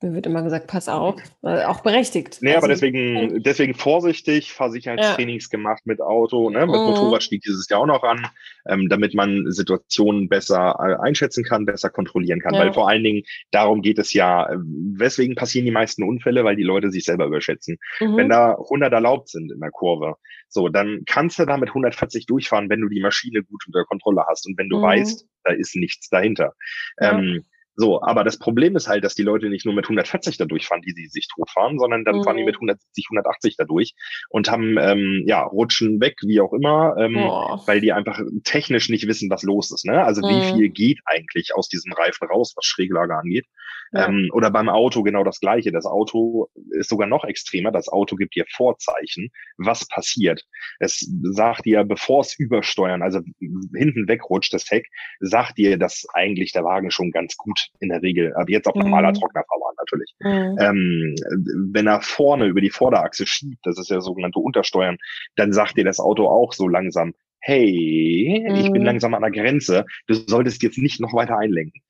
mir 0.02 0.14
wird 0.14 0.26
immer 0.26 0.42
gesagt, 0.42 0.66
pass 0.66 0.88
auf, 0.88 1.16
äh, 1.42 1.64
auch 1.64 1.80
berechtigt. 1.80 2.38
Nee, 2.40 2.54
also, 2.54 2.58
aber 2.58 2.68
deswegen, 2.68 3.42
deswegen 3.42 3.74
vorsichtig, 3.74 4.52
Fahrsicherheitstrainings 4.52 5.48
ja. 5.50 5.58
gemacht 5.58 5.82
mit 5.86 6.00
Auto, 6.00 6.50
ne? 6.50 6.60
mit 6.60 6.68
mhm. 6.68 6.86
Motorrad 6.86 7.22
steht 7.22 7.44
dieses 7.44 7.68
Jahr 7.68 7.80
auch 7.80 7.86
noch 7.86 8.02
an, 8.02 8.26
ähm, 8.68 8.88
damit 8.88 9.14
man 9.14 9.50
Situationen 9.50 10.28
besser 10.28 10.76
äh, 10.78 11.06
einschätzen 11.06 11.44
kann, 11.44 11.66
besser 11.66 11.90
kontrollieren 11.90 12.40
kann. 12.40 12.54
Ja. 12.54 12.60
Weil 12.60 12.72
vor 12.72 12.88
allen 12.88 13.04
Dingen 13.04 13.22
darum 13.50 13.82
geht 13.82 13.98
es 13.98 14.12
ja, 14.12 14.48
äh, 14.48 14.56
weswegen 14.58 15.34
passieren 15.34 15.64
die 15.66 15.72
meisten 15.72 16.02
Unfälle, 16.02 16.44
weil 16.44 16.56
die 16.56 16.62
Leute 16.62 16.90
sich 16.90 17.04
selber 17.04 17.26
überschätzen. 17.26 17.78
Mhm. 18.00 18.16
Wenn 18.16 18.28
da 18.28 18.52
100 18.52 18.92
erlaubt 18.92 19.28
sind 19.28 19.50
in 19.50 19.60
der 19.60 19.70
Kurve, 19.70 20.16
so, 20.48 20.68
dann 20.68 21.04
kannst 21.06 21.38
du 21.38 21.46
da 21.46 21.56
mit 21.56 21.70
140 21.70 22.26
durchfahren, 22.26 22.68
wenn 22.68 22.80
du 22.80 22.88
die 22.88 23.00
Maschine 23.00 23.42
gut 23.42 23.64
unter 23.66 23.84
Kontrolle 23.84 24.24
hast 24.28 24.46
und 24.46 24.58
wenn 24.58 24.68
du 24.68 24.78
mhm. 24.78 24.82
weißt, 24.82 25.26
da 25.44 25.52
ist 25.52 25.76
nichts 25.76 26.08
dahinter. 26.08 26.54
Ja. 27.00 27.18
Ähm, 27.18 27.44
so, 27.74 28.02
aber 28.02 28.22
das 28.22 28.38
Problem 28.38 28.76
ist 28.76 28.88
halt, 28.88 29.02
dass 29.02 29.14
die 29.14 29.22
Leute 29.22 29.48
nicht 29.48 29.64
nur 29.64 29.74
mit 29.74 29.86
140 29.86 30.36
da 30.36 30.44
durchfahren, 30.44 30.82
die 30.82 30.92
sie 30.92 31.06
sich 31.06 31.26
totfahren, 31.34 31.78
sondern 31.78 32.04
dann 32.04 32.16
mhm. 32.18 32.24
fahren 32.24 32.36
die 32.36 32.44
mit 32.44 32.56
170, 32.56 33.06
180 33.10 33.56
da 33.56 33.64
durch 33.64 33.94
und 34.28 34.50
haben, 34.50 34.76
ähm, 34.78 35.24
ja, 35.26 35.42
rutschen 35.42 36.00
weg, 36.00 36.16
wie 36.22 36.40
auch 36.40 36.52
immer, 36.52 36.94
ähm, 36.98 37.16
oh. 37.16 37.58
weil 37.66 37.80
die 37.80 37.92
einfach 37.92 38.20
technisch 38.44 38.90
nicht 38.90 39.06
wissen, 39.06 39.30
was 39.30 39.42
los 39.42 39.70
ist. 39.72 39.86
Ne? 39.86 40.04
Also 40.04 40.20
mhm. 40.20 40.30
wie 40.30 40.52
viel 40.52 40.68
geht 40.68 41.00
eigentlich 41.06 41.54
aus 41.54 41.68
diesem 41.68 41.92
Reifen 41.92 42.28
raus, 42.28 42.52
was 42.56 42.66
Schräglage 42.66 43.16
angeht. 43.16 43.46
Ja. 43.92 44.08
Ähm, 44.08 44.30
oder 44.32 44.50
beim 44.50 44.68
Auto 44.68 45.02
genau 45.02 45.22
das 45.22 45.40
Gleiche. 45.40 45.70
Das 45.70 45.84
Auto 45.84 46.48
ist 46.70 46.88
sogar 46.88 47.06
noch 47.06 47.24
extremer. 47.24 47.70
Das 47.70 47.88
Auto 47.88 48.16
gibt 48.16 48.34
dir 48.34 48.44
Vorzeichen, 48.54 49.30
was 49.58 49.86
passiert. 49.86 50.44
Es 50.78 51.06
sagt 51.22 51.66
dir, 51.66 51.84
bevor 51.84 52.20
es 52.20 52.38
übersteuern, 52.38 53.02
also 53.02 53.20
hinten 53.38 54.08
wegrutscht, 54.08 54.52
das 54.52 54.70
Heck, 54.70 54.88
sagt 55.20 55.58
dir, 55.58 55.78
dass 55.78 56.06
eigentlich 56.14 56.52
der 56.52 56.64
Wagen 56.64 56.90
schon 56.90 57.10
ganz 57.10 57.36
gut 57.36 57.61
in 57.80 57.88
der 57.88 58.02
Regel, 58.02 58.34
aber 58.34 58.50
jetzt 58.50 58.66
auch 58.66 58.74
normaler 58.74 59.10
mhm. 59.10 59.14
trockener 59.14 59.44
Fahrbahn 59.48 59.74
natürlich. 59.78 60.14
Mhm. 60.20 60.58
Ähm, 60.60 61.70
wenn 61.72 61.86
er 61.86 62.00
vorne 62.00 62.46
über 62.46 62.60
die 62.60 62.70
Vorderachse 62.70 63.26
schiebt, 63.26 63.64
das 63.64 63.78
ist 63.78 63.90
ja 63.90 64.00
sogenannte 64.00 64.38
Untersteuern, 64.38 64.98
dann 65.36 65.52
sagt 65.52 65.76
dir 65.76 65.84
das 65.84 66.00
Auto 66.00 66.26
auch 66.26 66.52
so 66.52 66.68
langsam, 66.68 67.14
hey, 67.40 68.44
mhm. 68.48 68.54
ich 68.54 68.70
bin 68.70 68.82
mhm. 68.82 68.86
langsam 68.86 69.14
an 69.14 69.22
der 69.22 69.30
Grenze, 69.30 69.84
du 70.06 70.14
solltest 70.14 70.62
jetzt 70.62 70.78
nicht 70.78 71.00
noch 71.00 71.12
weiter 71.12 71.38
einlenken. 71.38 71.82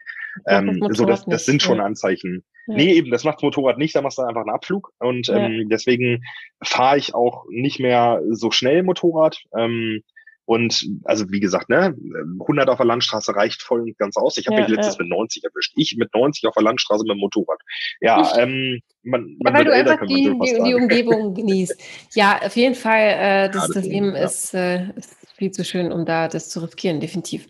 Ähm, 0.47 0.81
das 0.81 0.97
so, 0.97 1.05
das, 1.05 1.25
das 1.27 1.45
sind 1.45 1.63
schon. 1.63 1.81
Anzeichen. 1.81 2.45
Ja. 2.67 2.77
Nee, 2.77 2.93
eben, 2.95 3.11
das 3.11 3.25
macht 3.25 3.39
das 3.39 3.43
Motorrad 3.43 3.79
nicht, 3.79 3.95
da 3.95 4.03
machst 4.03 4.19
du 4.19 4.23
einfach 4.23 4.43
einen 4.43 4.55
Abflug. 4.55 4.93
Und 4.99 5.27
ja. 5.27 5.37
ähm, 5.37 5.69
deswegen 5.69 6.23
fahre 6.63 6.97
ich 6.97 7.15
auch 7.15 7.45
nicht 7.51 7.81
mehr 7.81 8.23
so 8.31 8.51
schnell 8.51 8.83
Motorrad. 8.83 9.43
Ähm, 9.57 10.03
Und 10.45 10.85
also 11.05 11.31
wie 11.31 11.41
gesagt, 11.41 11.69
ne, 11.69 11.95
100 12.41 12.69
auf 12.69 12.79
der 12.79 12.87
Landstraße 12.87 13.35
reicht 13.35 13.63
voll 13.63 13.83
und 13.83 13.99
ganz 13.99 14.17
aus. 14.17 14.37
Ich 14.39 14.47
habe 14.47 14.57
ja, 14.57 14.63
mich 14.63 14.77
letztes 14.77 14.97
ja. 14.97 15.05
mit 15.05 15.11
90 15.11 15.45
erwischt. 15.45 15.73
Ich 15.77 15.97
mit 15.97 16.13
90 16.13 16.47
auf 16.49 16.55
der 16.55 16.65
Landstraße 16.65 17.05
mit 17.05 17.13
dem 17.13 17.21
Motorrad. 17.21 17.61
Ja, 18.01 18.37
ähm, 18.39 18.81
man, 19.03 19.37
man 19.41 19.53
ja, 19.53 19.59
weil 19.59 19.65
du 19.65 19.73
älter, 19.73 19.93
einfach 19.93 20.07
die, 20.07 20.37
die, 20.43 20.63
die, 20.65 20.75
Umgebung 20.75 21.35
genießt. 21.35 21.81
Ja, 22.15 22.41
auf 22.43 22.57
jeden 22.57 22.75
Fall, 22.75 23.01
äh, 23.01 23.51
das, 23.51 23.69
das, 23.69 23.85
Leben 23.85 24.15
ist, 24.15 24.53
äh, 24.55 24.91
ist 24.97 25.17
viel 25.37 25.53
zu 25.53 25.65
schön, 25.65 25.93
um 25.93 26.05
da 26.05 26.27
das 26.27 26.49
zu 26.49 26.61
riskieren, 26.61 26.99
definitiv. 26.99 27.47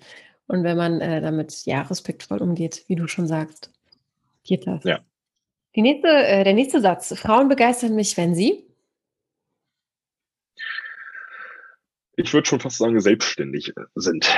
Und 0.47 0.65
wenn 0.65 0.77
man 0.77 1.01
äh, 1.01 1.23
damit 1.23 1.65
ja 1.65 1.83
respektvoll 1.83 2.39
umgeht, 2.39 2.85
wie 2.89 2.97
du 2.97 3.09
schon 3.09 3.27
sagst, 3.27 3.71
geht 4.45 4.67
das. 4.67 4.85
Ja. 4.85 5.01
Die 5.75 5.83
nächste, 5.83 6.09
äh, 6.09 6.45
der 6.45 6.53
nächste 6.53 6.83
Satz. 6.83 7.19
Frauen 7.19 7.49
begeistern 7.49 7.95
mich, 7.95 8.19
wenn 8.19 8.35
sie 8.35 8.67
ich 12.17 12.33
würde 12.35 12.47
schon 12.47 12.61
fast 12.61 12.79
sagen, 12.79 13.01
selbstständig 13.01 13.71
äh, 13.77 13.83
sind. 13.95 14.29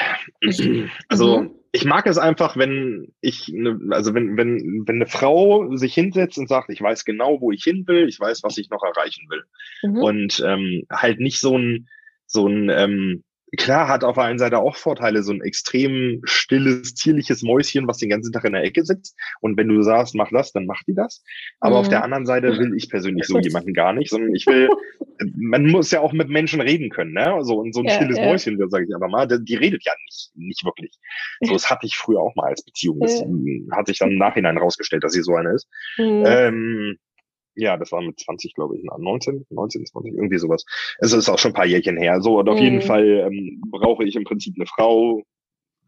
Also 1.09 1.43
mhm. 1.43 1.51
ich 1.73 1.85
mag 1.85 2.07
es 2.07 2.19
einfach, 2.19 2.57
wenn 2.57 3.13
ich, 3.21 3.49
ne, 3.49 3.79
also 3.91 4.15
wenn, 4.15 4.37
wenn, 4.37 4.85
wenn 4.87 4.97
eine 4.97 5.07
Frau 5.07 5.75
sich 5.77 5.95
hinsetzt 5.95 6.39
und 6.39 6.49
sagt, 6.49 6.71
ich 6.71 6.81
weiß 6.81 7.05
genau, 7.05 7.41
wo 7.41 7.51
ich 7.51 7.65
hin 7.65 7.87
will, 7.87 8.09
ich 8.09 8.21
weiß, 8.21 8.43
was 8.43 8.59
ich 8.59 8.71
noch 8.71 8.83
erreichen 8.83 9.27
will. 9.29 9.45
Mhm. 9.83 9.97
Und 9.97 10.43
ähm, 10.47 10.85
halt 10.91 11.21
nicht 11.21 11.41
so 11.41 11.59
ein, 11.59 11.89
so 12.27 12.47
ein, 12.47 12.69
ähm, 12.71 13.25
klar 13.57 13.89
hat 13.89 14.05
auf 14.05 14.15
der 14.15 14.25
einen 14.25 14.39
Seite 14.39 14.59
auch 14.59 14.77
Vorteile, 14.77 15.23
so 15.23 15.33
ein 15.33 15.41
extrem 15.41 16.21
stilles, 16.25 16.95
zierliches 16.95 17.43
Mäuschen, 17.43 17.87
was 17.87 17.99
den 17.99 18.09
ganzen 18.09 18.33
Tag 18.33 18.45
in 18.45 18.53
der 18.53 18.63
Ecke 18.63 18.85
sitzt. 18.85 19.17
Und 19.41 19.57
wenn 19.57 19.69
du 19.69 19.83
sagst, 19.83 20.15
mach 20.15 20.31
das, 20.31 20.53
dann 20.53 20.67
macht 20.67 20.87
die 20.87 20.95
das. 20.95 21.23
Aber 21.61 21.77
mhm. 21.77 21.81
auf 21.81 21.89
der 21.89 22.05
anderen 22.05 22.27
Seite 22.27 22.59
will 22.59 22.75
ich 22.77 22.89
persönlich 22.89 23.27
so 23.27 23.39
jemanden 23.39 23.75
gar 23.75 23.93
nicht, 23.93 24.11
sondern 24.11 24.35
ich 24.35 24.47
will, 24.47 24.69
man 25.37 25.67
muss 25.67 25.91
ja 25.91 26.01
auch 26.01 26.13
mit 26.13 26.29
Menschen 26.29 26.61
reden 26.61 26.91
können, 26.91 27.13
ne? 27.13 27.39
So, 27.43 27.59
und 27.59 27.75
so 27.75 27.81
ein 27.81 27.87
ja, 27.87 27.95
stilles 27.95 28.19
ja. 28.19 28.25
Mäuschen, 28.25 28.59
sage 28.71 28.87
ich 28.89 28.95
einfach 28.95 29.09
mal, 29.09 29.27
die, 29.27 29.45
die, 29.45 29.57
redet 29.57 29.85
ja 29.85 29.93
nicht, 30.07 30.31
nicht 30.35 30.65
wirklich. 30.65 30.93
So, 31.41 31.53
das 31.53 31.71
hatte 31.71 31.87
ich 31.87 31.97
früher 31.97 32.21
auch 32.21 32.35
mal 32.37 32.49
als 32.49 32.65
Beziehung. 32.65 33.01
Das 33.01 33.21
ja. 33.21 33.27
hat 33.77 33.87
sich 33.87 33.99
dann 33.99 34.13
im 34.13 34.19
Nachhinein 34.19 34.59
rausgestellt, 34.59 35.05
dass 35.05 35.13
sie 35.13 35.23
so 35.23 35.35
eine 35.35 35.55
ist. 35.55 35.69
Mhm. 35.99 36.25
Ähm, 36.27 36.99
ja, 37.55 37.77
das 37.77 37.93
war 37.93 38.03
mit 38.03 38.19
20, 38.19 38.55
glaube 38.55 38.77
ich, 38.77 38.85
19, 38.85 39.47
19, 39.51 39.87
20, 39.87 40.15
irgendwie 40.15 40.39
sowas. 40.39 40.65
Es 40.99 41.13
ist 41.13 41.29
auch 41.29 41.39
schon 41.39 41.53
ein 41.53 41.55
paar 41.55 41.67
Jährchen 41.67 41.97
her. 41.97 42.21
So, 42.21 42.39
und 42.39 42.49
auf 42.49 42.59
mhm. 42.59 42.65
jeden 42.65 42.83
Fall 42.83 43.07
ähm, 43.31 43.63
brauche 43.71 44.05
ich 44.05 44.17
im 44.17 44.25
Prinzip 44.25 44.55
eine 44.57 44.67
Frau 44.67 45.23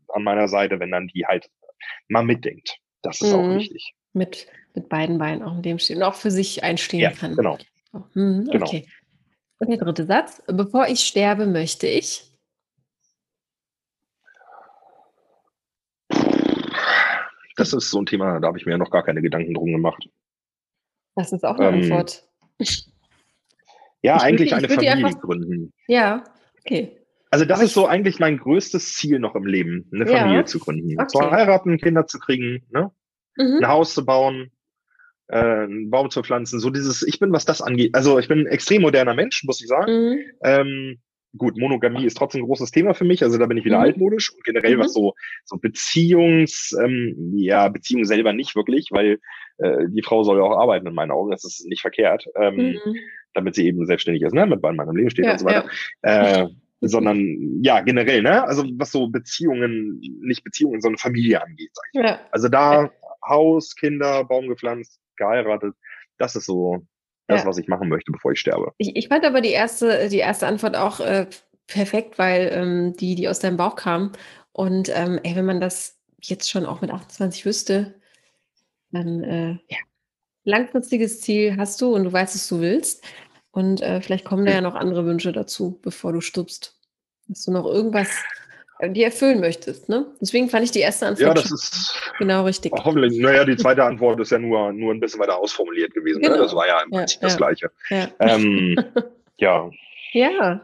an 0.09 0.23
meiner 0.23 0.49
Seite, 0.49 0.81
wenn 0.81 0.91
dann 0.91 1.09
die 1.09 1.27
halt 1.27 1.49
mal 2.09 2.25
mitdenkt. 2.25 2.79
Das 3.03 3.21
ist 3.21 3.33
mhm. 3.33 3.39
auch 3.39 3.55
wichtig. 3.57 3.95
Mit, 4.13 4.47
mit 4.75 4.89
beiden 4.89 5.19
Beinen 5.19 5.43
auch 5.43 5.57
in 5.57 5.63
dem 5.63 5.79
stehen 5.79 5.99
und 5.99 6.03
auch 6.05 6.15
für 6.15 6.31
sich 6.31 6.63
einstehen 6.63 7.01
ja, 7.01 7.11
kann. 7.11 7.37
Genau. 7.37 7.59
Oh, 7.93 8.01
mhm, 8.15 8.49
genau. 8.51 8.67
Okay. 8.67 8.87
Und 9.59 9.71
der 9.71 9.79
dritte 9.79 10.07
Satz. 10.07 10.43
Bevor 10.47 10.87
ich 10.89 11.01
sterbe, 11.01 11.47
möchte 11.47 11.87
ich. 11.87 12.25
Das 17.57 17.73
ist 17.73 17.91
so 17.91 18.01
ein 18.01 18.07
Thema, 18.07 18.39
da 18.39 18.49
habe 18.49 18.59
ich 18.59 18.67
mir 18.67 18.77
noch 18.77 18.91
gar 18.91 19.03
keine 19.03 19.23
Gedanken 19.23 19.55
drum 19.55 19.73
gemacht. 19.73 20.09
Das 21.17 21.33
ist 21.33 21.45
auch 21.45 21.59
eine 21.59 21.77
ähm, 21.77 21.83
Antwort. 21.83 22.23
Ja, 24.03 24.17
ich 24.17 24.23
eigentlich 24.23 24.53
würde, 24.53 24.67
eine 24.67 24.75
Familie 24.75 25.07
einfach, 25.07 25.21
gründen. 25.21 25.73
Ja, 25.89 26.23
okay. 26.61 26.97
Also 27.31 27.45
das 27.45 27.61
ist 27.61 27.75
so 27.75 27.87
eigentlich 27.87 28.21
mein 28.21 28.39
größtes 28.39 28.95
Ziel 28.95 29.19
noch 29.19 29.35
im 29.35 29.47
Leben, 29.47 29.89
eine 29.93 30.09
ja. 30.09 30.19
Familie 30.19 30.45
zu 30.45 30.61
gründen. 30.61 30.93
Okay. 30.99 31.09
Zu 31.09 31.31
heiraten, 31.31 31.79
Kinder 31.79 32.07
zu 32.07 32.19
kriegen, 32.21 32.65
ne? 32.71 32.93
Mhm. 33.37 33.59
ein 33.63 33.69
Haus 33.69 33.95
zu 33.95 34.07
bauen, 34.07 34.53
äh, 35.29 35.39
einen 35.39 35.91
Baum 35.91 36.11
zu 36.11 36.23
pflanzen. 36.23 36.61
So 36.61 36.71
dieses, 36.71 37.03
ich 37.03 37.19
bin, 37.19 37.33
was 37.33 37.45
das 37.45 37.61
angeht, 37.61 37.95
also 37.95 38.19
ich 38.19 38.29
bin 38.29 38.41
ein 38.41 38.47
extrem 38.47 38.83
moderner 38.83 39.15
Mensch, 39.15 39.43
muss 39.45 39.61
ich 39.61 39.69
sagen. 39.69 39.93
Mhm. 39.93 40.19
Ähm, 40.43 40.99
gut, 41.37 41.57
Monogamie 41.59 42.05
ist 42.05 42.17
trotzdem 42.17 42.43
ein 42.43 42.47
großes 42.47 42.71
Thema 42.71 42.95
für 42.95 43.05
mich, 43.05 43.23
also 43.23 43.39
da 43.39 43.47
bin 43.47 43.59
ich 43.59 43.65
wieder 43.65 43.79
mhm. 43.79 43.85
altmodisch 43.85 44.33
und 44.33 44.45
generell 44.45 44.77
mhm. 44.77 44.81
was 44.81 44.93
so, 44.93 45.15
so 45.45 45.57
Beziehungs, 45.57 46.77
ähm, 46.83 47.33
ja, 47.37 47.69
Beziehung 47.69 48.05
selber 48.05 48.33
nicht 48.33 48.57
wirklich, 48.57 48.89
weil 48.91 49.19
äh, 49.59 49.87
die 49.89 50.03
Frau 50.03 50.23
soll 50.23 50.39
ja 50.39 50.45
auch 50.45 50.59
arbeiten 50.59 50.87
in 50.87 50.95
meinen 50.95 51.11
Augen, 51.11 51.31
das 51.31 51.45
ist 51.45 51.67
nicht 51.67 51.81
verkehrt, 51.81 52.27
ähm, 52.37 52.57
mhm. 52.57 52.95
damit 53.35 53.55
sie 53.55 53.67
eben 53.67 53.85
selbstständig 53.87 54.23
ist, 54.23 54.35
ne, 54.35 54.47
mit 54.47 54.61
bei 54.61 54.73
meinem 54.73 54.97
Leben 54.97 55.11
steht 55.11 55.27
ja, 55.27 55.33
und 55.33 55.39
so 55.39 55.47
weiter. 55.47 55.69
Ja. 56.05 56.43
Äh, 56.43 56.49
sondern 56.81 57.63
ja, 57.63 57.81
generell, 57.81 58.23
ne? 58.23 58.45
Also 58.45 58.65
was 58.77 58.93
so 58.93 59.09
Beziehungen, 59.09 59.99
nicht 60.21 60.45
Beziehungen, 60.45 60.83
sondern 60.83 60.99
Familie 60.99 61.43
angeht, 61.43 61.71
sag 61.73 61.85
ich. 61.93 62.01
Ja. 62.01 62.21
Also 62.31 62.49
da 62.49 62.91
Haus, 63.27 63.75
Kinder, 63.75 64.25
Baum 64.25 64.47
gepflanzt, 64.47 65.01
geheiratet, 65.17 65.75
das 66.19 66.37
ist 66.37 66.45
so 66.45 66.87
das, 67.29 67.43
ja. 67.43 67.49
was 67.49 67.59
ich 67.59 67.69
machen 67.69 67.89
möchte, 67.89 68.13
bevor 68.13 68.33
ich 68.33 68.41
sterbe. 68.41 68.73
Ich, 68.79 68.95
ich 68.95 69.09
fand 69.09 69.25
aber 69.25 69.41
die 69.41 69.51
erste, 69.51 70.09
die 70.09 70.19
erste 70.19 70.47
Antwort 70.47 70.77
auch 70.77 71.01
äh, 71.01 71.27
perfekt, 71.67 72.19
weil 72.19 72.51
ähm, 72.53 72.97
die, 72.97 73.15
die 73.15 73.29
aus 73.29 73.41
deinem 73.41 73.57
Bauch 73.57 73.77
kam. 73.77 74.13
Und 74.53 74.91
ähm, 74.95 75.19
ey, 75.23 75.35
wenn 75.37 75.47
man 75.47 75.61
das 75.61 75.99
jetzt 76.23 76.51
schon 76.51 76.67
auch 76.67 76.81
mit 76.81 76.91
28 76.91 77.45
wüsste, 77.45 77.95
dann 78.91 79.23
äh, 79.25 79.51
ja, 79.69 79.79
langfristiges 80.45 81.21
Ziel 81.21 81.57
hast 81.57 81.81
du 81.81 81.95
und 81.95 82.05
du 82.05 82.13
weißt, 82.13 82.35
was 82.35 82.49
du 82.49 82.61
willst. 82.61 83.05
Und 83.51 83.81
äh, 83.81 84.01
vielleicht 84.01 84.25
kommen 84.25 84.47
da 84.47 84.53
ja 84.53 84.61
noch 84.61 84.75
andere 84.75 85.05
Wünsche 85.05 85.33
dazu, 85.33 85.79
bevor 85.83 86.13
du 86.13 86.21
stirbst. 86.21 86.79
Dass 87.27 87.45
du 87.45 87.53
noch 87.53 87.67
irgendwas 87.67 88.09
äh, 88.79 88.91
dir 88.91 89.07
erfüllen 89.07 89.41
möchtest. 89.41 89.89
Ne? 89.89 90.07
Deswegen 90.21 90.49
fand 90.49 90.65
ich 90.65 90.71
die 90.71 90.81
erste 90.81 91.07
Antwort 91.07 91.29
ja, 91.29 91.35
das 91.35 91.51
ist 91.51 91.95
genau 92.19 92.45
richtig. 92.45 92.73
Hoffentlich. 92.73 93.19
Naja, 93.19 93.45
die 93.45 93.57
zweite 93.57 93.85
Antwort 93.85 94.21
ist 94.21 94.31
ja 94.31 94.39
nur, 94.39 94.73
nur 94.73 94.93
ein 94.93 95.01
bisschen 95.01 95.21
weiter 95.21 95.39
ausformuliert 95.39 95.95
gewesen. 95.95 96.21
Ne? 96.21 96.29
Genau. 96.29 96.37
Ne? 96.37 96.43
Das 96.43 96.55
war 96.55 96.67
ja 96.67 96.81
im 96.83 96.91
Prinzip 96.91 97.23
ja, 97.23 97.29
das 97.29 97.37
Gleiche. 97.37 97.71
Ja. 97.91 98.09
Ähm, 98.21 98.77
ja. 99.39 99.71
ja. 100.13 100.61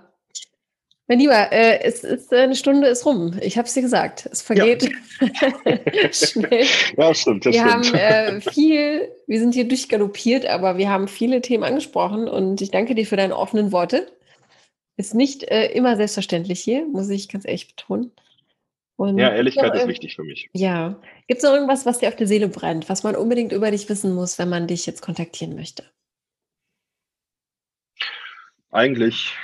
Mein 1.08 1.18
Lieber, 1.18 1.52
äh, 1.52 1.82
es 1.82 2.04
ist 2.04 2.32
äh, 2.32 2.36
eine 2.36 2.54
Stunde 2.54 2.86
ist 2.86 3.04
rum. 3.04 3.34
Ich 3.42 3.58
habe 3.58 3.66
es 3.66 3.74
dir 3.74 3.82
gesagt. 3.82 4.28
Es 4.30 4.40
vergeht 4.40 4.88
ja. 5.20 6.12
schnell. 6.12 6.64
Ja, 6.96 7.14
stimmt. 7.14 7.44
wir 7.44 7.52
stimmt. 7.52 7.70
haben 7.70 7.94
äh, 7.94 8.40
viel, 8.40 9.08
wir 9.26 9.38
sind 9.38 9.52
hier 9.52 9.66
durchgaloppiert, 9.66 10.46
aber 10.46 10.78
wir 10.78 10.88
haben 10.88 11.08
viele 11.08 11.42
Themen 11.42 11.64
angesprochen 11.64 12.28
und 12.28 12.60
ich 12.60 12.70
danke 12.70 12.94
dir 12.94 13.04
für 13.04 13.16
deine 13.16 13.36
offenen 13.36 13.72
Worte. 13.72 14.06
Ist 14.96 15.14
nicht 15.14 15.44
äh, 15.44 15.72
immer 15.72 15.96
selbstverständlich 15.96 16.60
hier, 16.60 16.86
muss 16.86 17.08
ich 17.08 17.28
ganz 17.28 17.44
ehrlich 17.44 17.68
betonen. 17.68 18.12
Und 18.96 19.18
ja, 19.18 19.34
Ehrlichkeit 19.34 19.74
ist 19.74 19.88
wichtig 19.88 20.14
für 20.14 20.22
mich. 20.22 20.50
Ja. 20.52 21.00
Gibt 21.26 21.38
es 21.38 21.44
noch 21.44 21.54
irgendwas, 21.54 21.86
was 21.86 21.98
dir 21.98 22.08
auf 22.08 22.16
der 22.16 22.26
Seele 22.26 22.48
brennt, 22.48 22.88
was 22.88 23.02
man 23.02 23.16
unbedingt 23.16 23.52
über 23.52 23.70
dich 23.70 23.88
wissen 23.88 24.14
muss, 24.14 24.38
wenn 24.38 24.48
man 24.48 24.66
dich 24.66 24.86
jetzt 24.86 25.02
kontaktieren 25.02 25.56
möchte? 25.56 25.84
Eigentlich, 28.70 29.34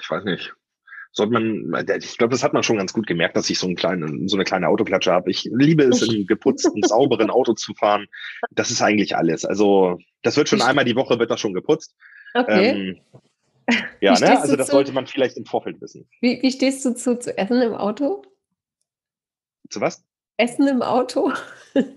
ich 0.00 0.10
weiß 0.10 0.24
nicht 0.24 0.52
sollte 1.12 1.32
man, 1.32 1.86
ich 1.98 2.18
glaube, 2.18 2.30
das 2.32 2.44
hat 2.44 2.52
man 2.52 2.62
schon 2.62 2.76
ganz 2.76 2.92
gut 2.92 3.06
gemerkt, 3.06 3.36
dass 3.36 3.50
ich 3.50 3.58
so, 3.58 3.66
einen 3.66 3.76
kleinen, 3.76 4.28
so 4.28 4.36
eine 4.36 4.44
kleine 4.44 4.68
Autoklatsche 4.68 5.12
habe. 5.12 5.30
Ich 5.30 5.48
liebe 5.52 5.84
es, 5.84 6.02
in 6.02 6.26
geputzten, 6.26 6.82
sauberen 6.82 7.30
Auto 7.30 7.54
zu 7.54 7.74
fahren. 7.74 8.06
Das 8.50 8.70
ist 8.70 8.80
eigentlich 8.80 9.16
alles. 9.16 9.44
Also 9.44 9.98
das 10.22 10.36
wird 10.36 10.48
schon 10.48 10.62
einmal 10.62 10.84
die 10.84 10.96
Woche, 10.96 11.18
wird 11.18 11.30
das 11.30 11.40
schon 11.40 11.54
geputzt. 11.54 11.96
Okay. 12.34 12.68
Ähm, 12.68 13.00
ja, 14.00 14.18
ne? 14.18 14.40
also 14.40 14.56
das 14.56 14.66
zu, 14.66 14.72
sollte 14.72 14.92
man 14.92 15.06
vielleicht 15.06 15.36
im 15.36 15.44
Vorfeld 15.44 15.80
wissen. 15.80 16.08
Wie, 16.20 16.40
wie 16.42 16.50
stehst 16.50 16.84
du 16.84 16.94
zu, 16.94 17.18
zu 17.18 17.36
Essen 17.36 17.60
im 17.62 17.74
Auto? 17.74 18.22
Zu 19.68 19.80
was? 19.80 20.04
Essen 20.36 20.66
im 20.68 20.82
Auto? 20.82 21.32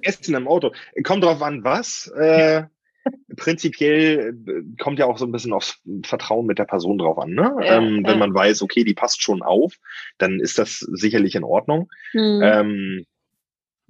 Essen 0.02 0.36
im 0.36 0.48
Auto. 0.48 0.72
Kommt 1.04 1.24
drauf 1.24 1.42
an, 1.42 1.64
was. 1.64 2.08
Äh, 2.16 2.64
prinzipiell 3.38 4.38
äh, 4.48 4.82
kommt 4.82 5.00
ja 5.00 5.06
auch 5.06 5.18
so 5.18 5.26
ein 5.26 5.32
bisschen 5.32 5.54
aufs 5.54 5.82
Vertrauen 6.04 6.46
mit 6.46 6.60
der 6.60 6.66
Person 6.66 6.98
drauf 6.98 7.18
an. 7.18 7.32
Ne? 7.32 7.56
Ja, 7.62 7.78
ähm, 7.78 8.04
ja. 8.04 8.12
Wenn 8.12 8.20
man 8.20 8.34
weiß, 8.34 8.62
okay, 8.62 8.84
die 8.84 8.94
passt 8.94 9.22
schon 9.22 9.42
auf, 9.42 9.76
dann 10.18 10.40
ist 10.40 10.58
das 10.58 10.80
sicherlich 10.80 11.36
in 11.36 11.44
Ordnung. 11.44 11.90
Mhm. 12.14 12.42
Ähm, 12.44 13.06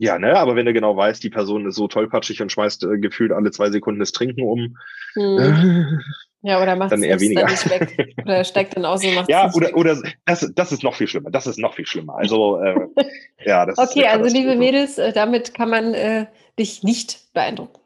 ja, 0.03 0.19
ne, 0.19 0.37
aber 0.37 0.57
wenn 0.57 0.65
du 0.65 0.73
genau 0.73 0.97
weißt, 0.97 1.23
die 1.23 1.29
Person 1.29 1.65
ist 1.65 1.75
so 1.75 1.87
tollpatschig 1.87 2.41
und 2.41 2.51
schmeißt 2.51 2.83
äh, 2.83 2.97
gefühlt 2.97 3.31
alle 3.31 3.51
zwei 3.51 3.71
Sekunden 3.71 4.01
das 4.01 4.11
Trinken 4.11 4.41
um, 4.41 4.75
mhm. 5.15 6.01
ja, 6.41 6.61
oder 6.61 6.75
macht 6.75 6.91
dann 6.91 7.03
eher 7.03 7.21
weniger. 7.21 7.47
Weg. 7.47 8.17
Oder 8.21 8.43
steigt 8.43 8.75
dann 8.75 8.83
aus 8.83 9.01
und 9.05 9.15
macht 9.15 9.29
Ja, 9.29 9.49
oder, 9.53 9.73
oder 9.77 10.01
das, 10.25 10.51
das 10.55 10.73
ist 10.73 10.83
noch 10.83 10.95
viel 10.95 11.07
schlimmer. 11.07 11.31
Das 11.31 11.47
ist 11.47 11.57
noch 11.57 11.73
viel 11.73 11.85
schlimmer. 11.85 12.17
Also, 12.17 12.59
äh, 12.61 12.75
ja, 13.45 13.65
das 13.65 13.77
Okay, 13.77 14.05
also 14.05 14.29
liebe 14.29 14.57
Mädels, 14.57 14.97
äh, 14.97 15.13
damit 15.13 15.53
kann 15.53 15.69
man 15.69 15.93
äh, 15.93 16.25
dich 16.59 16.83
nicht 16.83 17.31
beeindrucken. 17.33 17.79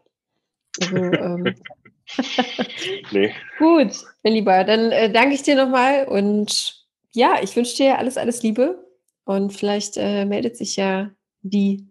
Also, 0.82 0.96
ähm, 0.96 1.56
nee. 3.12 3.32
Gut, 3.60 3.92
mein 4.24 4.34
Lieber, 4.34 4.64
dann 4.64 4.92
äh, 4.92 5.12
danke 5.12 5.36
ich 5.36 5.44
dir 5.44 5.56
nochmal 5.56 6.06
und 6.06 6.84
ja, 7.12 7.36
ich 7.44 7.56
wünsche 7.56 7.78
dir 7.78 8.00
alles, 8.00 8.18
alles 8.18 8.42
Liebe 8.42 8.84
und 9.24 9.54
vielleicht 9.54 9.98
äh, 9.98 10.26
meldet 10.26 10.58
sich 10.58 10.78
ja 10.78 11.12
die 11.44 11.88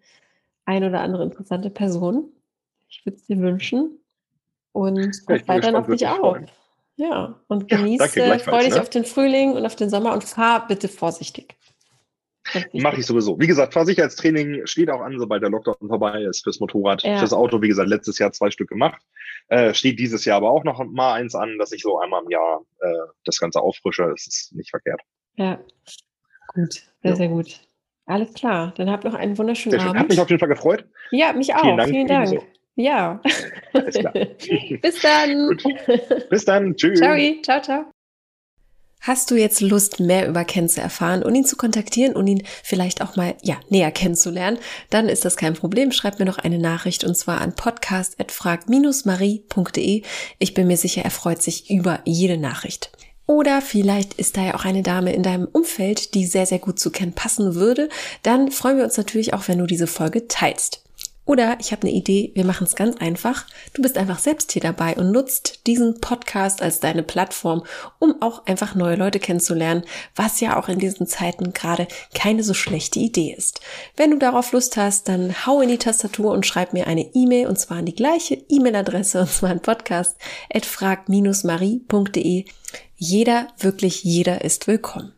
ein 0.66 0.84
oder 0.84 1.00
andere 1.00 1.22
interessante 1.22 1.70
Person. 1.70 2.30
Ich 2.88 3.04
würde 3.04 3.16
es 3.16 3.24
dir 3.24 3.38
wünschen 3.38 3.98
und 4.72 5.22
ja, 5.28 5.48
weiter 5.48 5.78
auf 5.78 5.86
dich 5.86 6.06
auf. 6.06 6.38
Ja, 6.96 7.40
und 7.48 7.68
genieß, 7.68 8.14
ja, 8.14 8.34
äh, 8.34 8.38
freu 8.38 8.60
dich 8.60 8.74
ne? 8.74 8.80
auf 8.80 8.90
den 8.90 9.04
Frühling 9.04 9.52
und 9.52 9.66
auf 9.66 9.76
den 9.76 9.90
Sommer 9.90 10.12
und 10.12 10.24
fahr 10.24 10.66
bitte 10.66 10.88
vorsichtig. 10.88 11.56
Mache 12.72 13.00
ich 13.00 13.06
sowieso. 13.06 13.38
Wie 13.38 13.46
gesagt, 13.46 13.74
Fahrsicherheitstraining 13.74 14.66
steht 14.66 14.88
auch 14.88 15.00
an, 15.00 15.18
sobald 15.18 15.42
der 15.42 15.50
Lockdown 15.50 15.88
vorbei 15.88 16.22
ist 16.22 16.44
fürs 16.44 16.60
Motorrad. 16.60 17.02
Ja. 17.02 17.18
Fürs 17.18 17.32
Auto, 17.32 17.60
wie 17.60 17.68
gesagt, 17.68 17.88
letztes 17.88 18.18
Jahr 18.18 18.32
zwei 18.32 18.50
Stück 18.50 18.68
gemacht. 18.68 19.02
Äh, 19.48 19.74
steht 19.74 19.98
dieses 19.98 20.24
Jahr 20.24 20.38
aber 20.38 20.50
auch 20.50 20.64
noch 20.64 20.82
mal 20.84 21.14
eins 21.14 21.34
an, 21.34 21.58
dass 21.58 21.72
ich 21.72 21.82
so 21.82 21.98
einmal 21.98 22.22
im 22.22 22.30
Jahr 22.30 22.62
äh, 22.80 22.88
das 23.24 23.38
Ganze 23.38 23.60
auffrische. 23.60 24.08
Das 24.08 24.26
ist 24.26 24.54
nicht 24.54 24.70
verkehrt. 24.70 25.00
Ja, 25.36 25.58
gut, 26.54 26.72
sehr, 26.72 27.10
ja. 27.10 27.16
sehr 27.16 27.28
gut. 27.28 27.60
Alles 28.06 28.32
klar, 28.34 28.72
dann 28.76 28.90
habt 28.90 29.04
noch 29.04 29.14
einen 29.14 29.36
wunderschönen 29.36 29.72
sehr 29.72 29.80
schön. 29.80 29.90
Abend. 29.90 30.00
Hat 30.00 30.08
mich 30.08 30.20
auf 30.20 30.30
jeden 30.30 30.38
Fall 30.38 30.48
gefreut. 30.48 30.84
Ja, 31.10 31.32
mich 31.32 31.52
auch. 31.54 31.62
Vielen 31.62 31.76
Dank. 31.76 31.90
Vielen 31.90 32.06
Dank. 32.06 32.40
Ja. 32.76 33.20
Bis 34.82 35.00
dann. 35.00 35.58
Bis 36.30 36.44
dann. 36.44 36.76
Tschüss. 36.76 37.00
Ciao, 37.00 37.16
ciao, 37.42 37.60
ciao. 37.62 37.86
Hast 39.00 39.30
du 39.30 39.36
jetzt 39.36 39.60
Lust, 39.60 40.00
mehr 40.00 40.26
über 40.28 40.44
Ken 40.44 40.68
zu 40.68 40.80
erfahren 40.80 41.22
und 41.22 41.32
ihn 41.34 41.44
zu 41.44 41.56
kontaktieren 41.56 42.16
und 42.16 42.26
ihn 42.26 42.42
vielleicht 42.62 43.02
auch 43.02 43.14
mal, 43.16 43.36
ja, 43.42 43.56
näher 43.68 43.92
kennenzulernen? 43.92 44.58
Dann 44.90 45.08
ist 45.08 45.24
das 45.24 45.36
kein 45.36 45.54
Problem. 45.54 45.92
Schreib 45.92 46.18
mir 46.18 46.26
noch 46.26 46.38
eine 46.38 46.58
Nachricht 46.58 47.04
und 47.04 47.16
zwar 47.16 47.40
an 47.40 47.54
podcast.frag-marie.de. 47.54 50.02
Ich 50.38 50.54
bin 50.54 50.66
mir 50.66 50.76
sicher, 50.76 51.02
er 51.02 51.10
freut 51.10 51.40
sich 51.40 51.70
über 51.70 52.00
jede 52.04 52.36
Nachricht. 52.36 52.90
Oder 53.26 53.60
vielleicht 53.60 54.14
ist 54.14 54.36
da 54.36 54.42
ja 54.42 54.54
auch 54.54 54.64
eine 54.64 54.82
Dame 54.82 55.12
in 55.12 55.22
deinem 55.22 55.48
Umfeld, 55.50 56.14
die 56.14 56.26
sehr, 56.26 56.46
sehr 56.46 56.60
gut 56.60 56.78
zu 56.78 56.90
Ken 56.90 57.12
passen 57.12 57.56
würde. 57.56 57.88
Dann 58.22 58.52
freuen 58.52 58.76
wir 58.76 58.84
uns 58.84 58.96
natürlich 58.96 59.34
auch, 59.34 59.48
wenn 59.48 59.58
du 59.58 59.66
diese 59.66 59.88
Folge 59.88 60.28
teilst. 60.28 60.82
Oder 61.26 61.58
ich 61.58 61.72
habe 61.72 61.82
eine 61.82 61.90
Idee, 61.90 62.30
wir 62.34 62.44
machen 62.44 62.68
es 62.68 62.76
ganz 62.76 62.98
einfach. 62.98 63.46
Du 63.74 63.82
bist 63.82 63.98
einfach 63.98 64.20
selbst 64.20 64.52
hier 64.52 64.62
dabei 64.62 64.94
und 64.94 65.10
nutzt 65.10 65.66
diesen 65.66 66.00
Podcast 66.00 66.62
als 66.62 66.78
deine 66.78 67.02
Plattform, 67.02 67.64
um 67.98 68.22
auch 68.22 68.46
einfach 68.46 68.76
neue 68.76 68.94
Leute 68.94 69.18
kennenzulernen, 69.18 69.82
was 70.14 70.38
ja 70.38 70.56
auch 70.56 70.68
in 70.68 70.78
diesen 70.78 71.08
Zeiten 71.08 71.52
gerade 71.52 71.88
keine 72.14 72.44
so 72.44 72.54
schlechte 72.54 73.00
Idee 73.00 73.34
ist. 73.36 73.60
Wenn 73.96 74.12
du 74.12 74.18
darauf 74.18 74.52
Lust 74.52 74.76
hast, 74.76 75.08
dann 75.08 75.44
hau 75.44 75.60
in 75.60 75.68
die 75.68 75.78
Tastatur 75.78 76.30
und 76.30 76.46
schreib 76.46 76.72
mir 76.72 76.86
eine 76.86 77.10
E-Mail 77.12 77.48
und 77.48 77.58
zwar 77.58 77.78
an 77.78 77.86
die 77.86 77.96
gleiche 77.96 78.40
E-Mail-Adresse 78.48 79.22
und 79.22 79.30
zwar 79.30 79.50
an 79.50 79.58
podcast@frag-marie.de. 79.58 82.44
Jeder, 82.98 83.48
wirklich 83.58 84.04
jeder 84.04 84.42
ist 84.42 84.68
willkommen. 84.68 85.12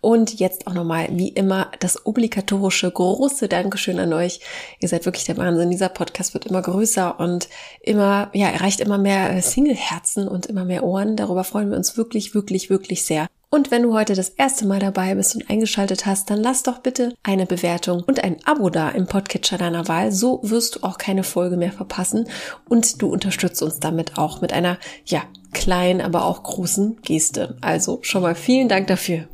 Und 0.00 0.38
jetzt 0.38 0.68
auch 0.68 0.74
nochmal, 0.74 1.08
wie 1.10 1.30
immer, 1.30 1.72
das 1.80 2.06
obligatorische 2.06 2.88
große 2.88 3.48
Dankeschön 3.48 3.98
an 3.98 4.12
euch. 4.12 4.38
Ihr 4.78 4.88
seid 4.88 5.04
wirklich 5.04 5.24
der 5.24 5.36
Wahnsinn. 5.36 5.72
Dieser 5.72 5.88
Podcast 5.88 6.32
wird 6.34 6.46
immer 6.46 6.62
größer 6.62 7.18
und 7.18 7.48
immer, 7.80 8.30
ja, 8.34 8.50
erreicht 8.50 8.78
immer 8.78 8.98
mehr 8.98 9.34
äh, 9.34 9.42
Single-Herzen 9.42 10.28
und 10.28 10.46
immer 10.46 10.64
mehr 10.64 10.84
Ohren. 10.84 11.16
Darüber 11.16 11.42
freuen 11.42 11.70
wir 11.70 11.76
uns 11.76 11.96
wirklich, 11.96 12.36
wirklich, 12.36 12.70
wirklich 12.70 13.04
sehr. 13.04 13.26
Und 13.50 13.70
wenn 13.70 13.82
du 13.82 13.94
heute 13.94 14.14
das 14.14 14.30
erste 14.30 14.66
Mal 14.66 14.80
dabei 14.80 15.14
bist 15.14 15.34
und 15.36 15.48
eingeschaltet 15.48 16.06
hast, 16.06 16.28
dann 16.28 16.40
lass 16.40 16.64
doch 16.64 16.78
bitte 16.78 17.14
eine 17.22 17.46
Bewertung 17.46 18.02
und 18.04 18.22
ein 18.22 18.36
Abo 18.44 18.68
da 18.68 18.90
im 18.90 19.06
Podcatcher 19.06 19.58
deiner 19.58 19.86
Wahl. 19.86 20.10
So 20.10 20.40
wirst 20.42 20.76
du 20.76 20.82
auch 20.82 20.98
keine 20.98 21.22
Folge 21.22 21.56
mehr 21.56 21.70
verpassen 21.70 22.28
und 22.68 23.00
du 23.00 23.12
unterstützt 23.12 23.62
uns 23.62 23.78
damit 23.78 24.18
auch 24.18 24.40
mit 24.40 24.52
einer, 24.52 24.78
ja, 25.04 25.22
kleinen, 25.54 26.02
aber 26.02 26.26
auch 26.26 26.42
großen 26.42 26.98
Geste. 27.00 27.56
Also 27.62 28.00
schon 28.02 28.20
mal 28.20 28.34
vielen 28.34 28.68
Dank 28.68 28.88
dafür. 28.88 29.24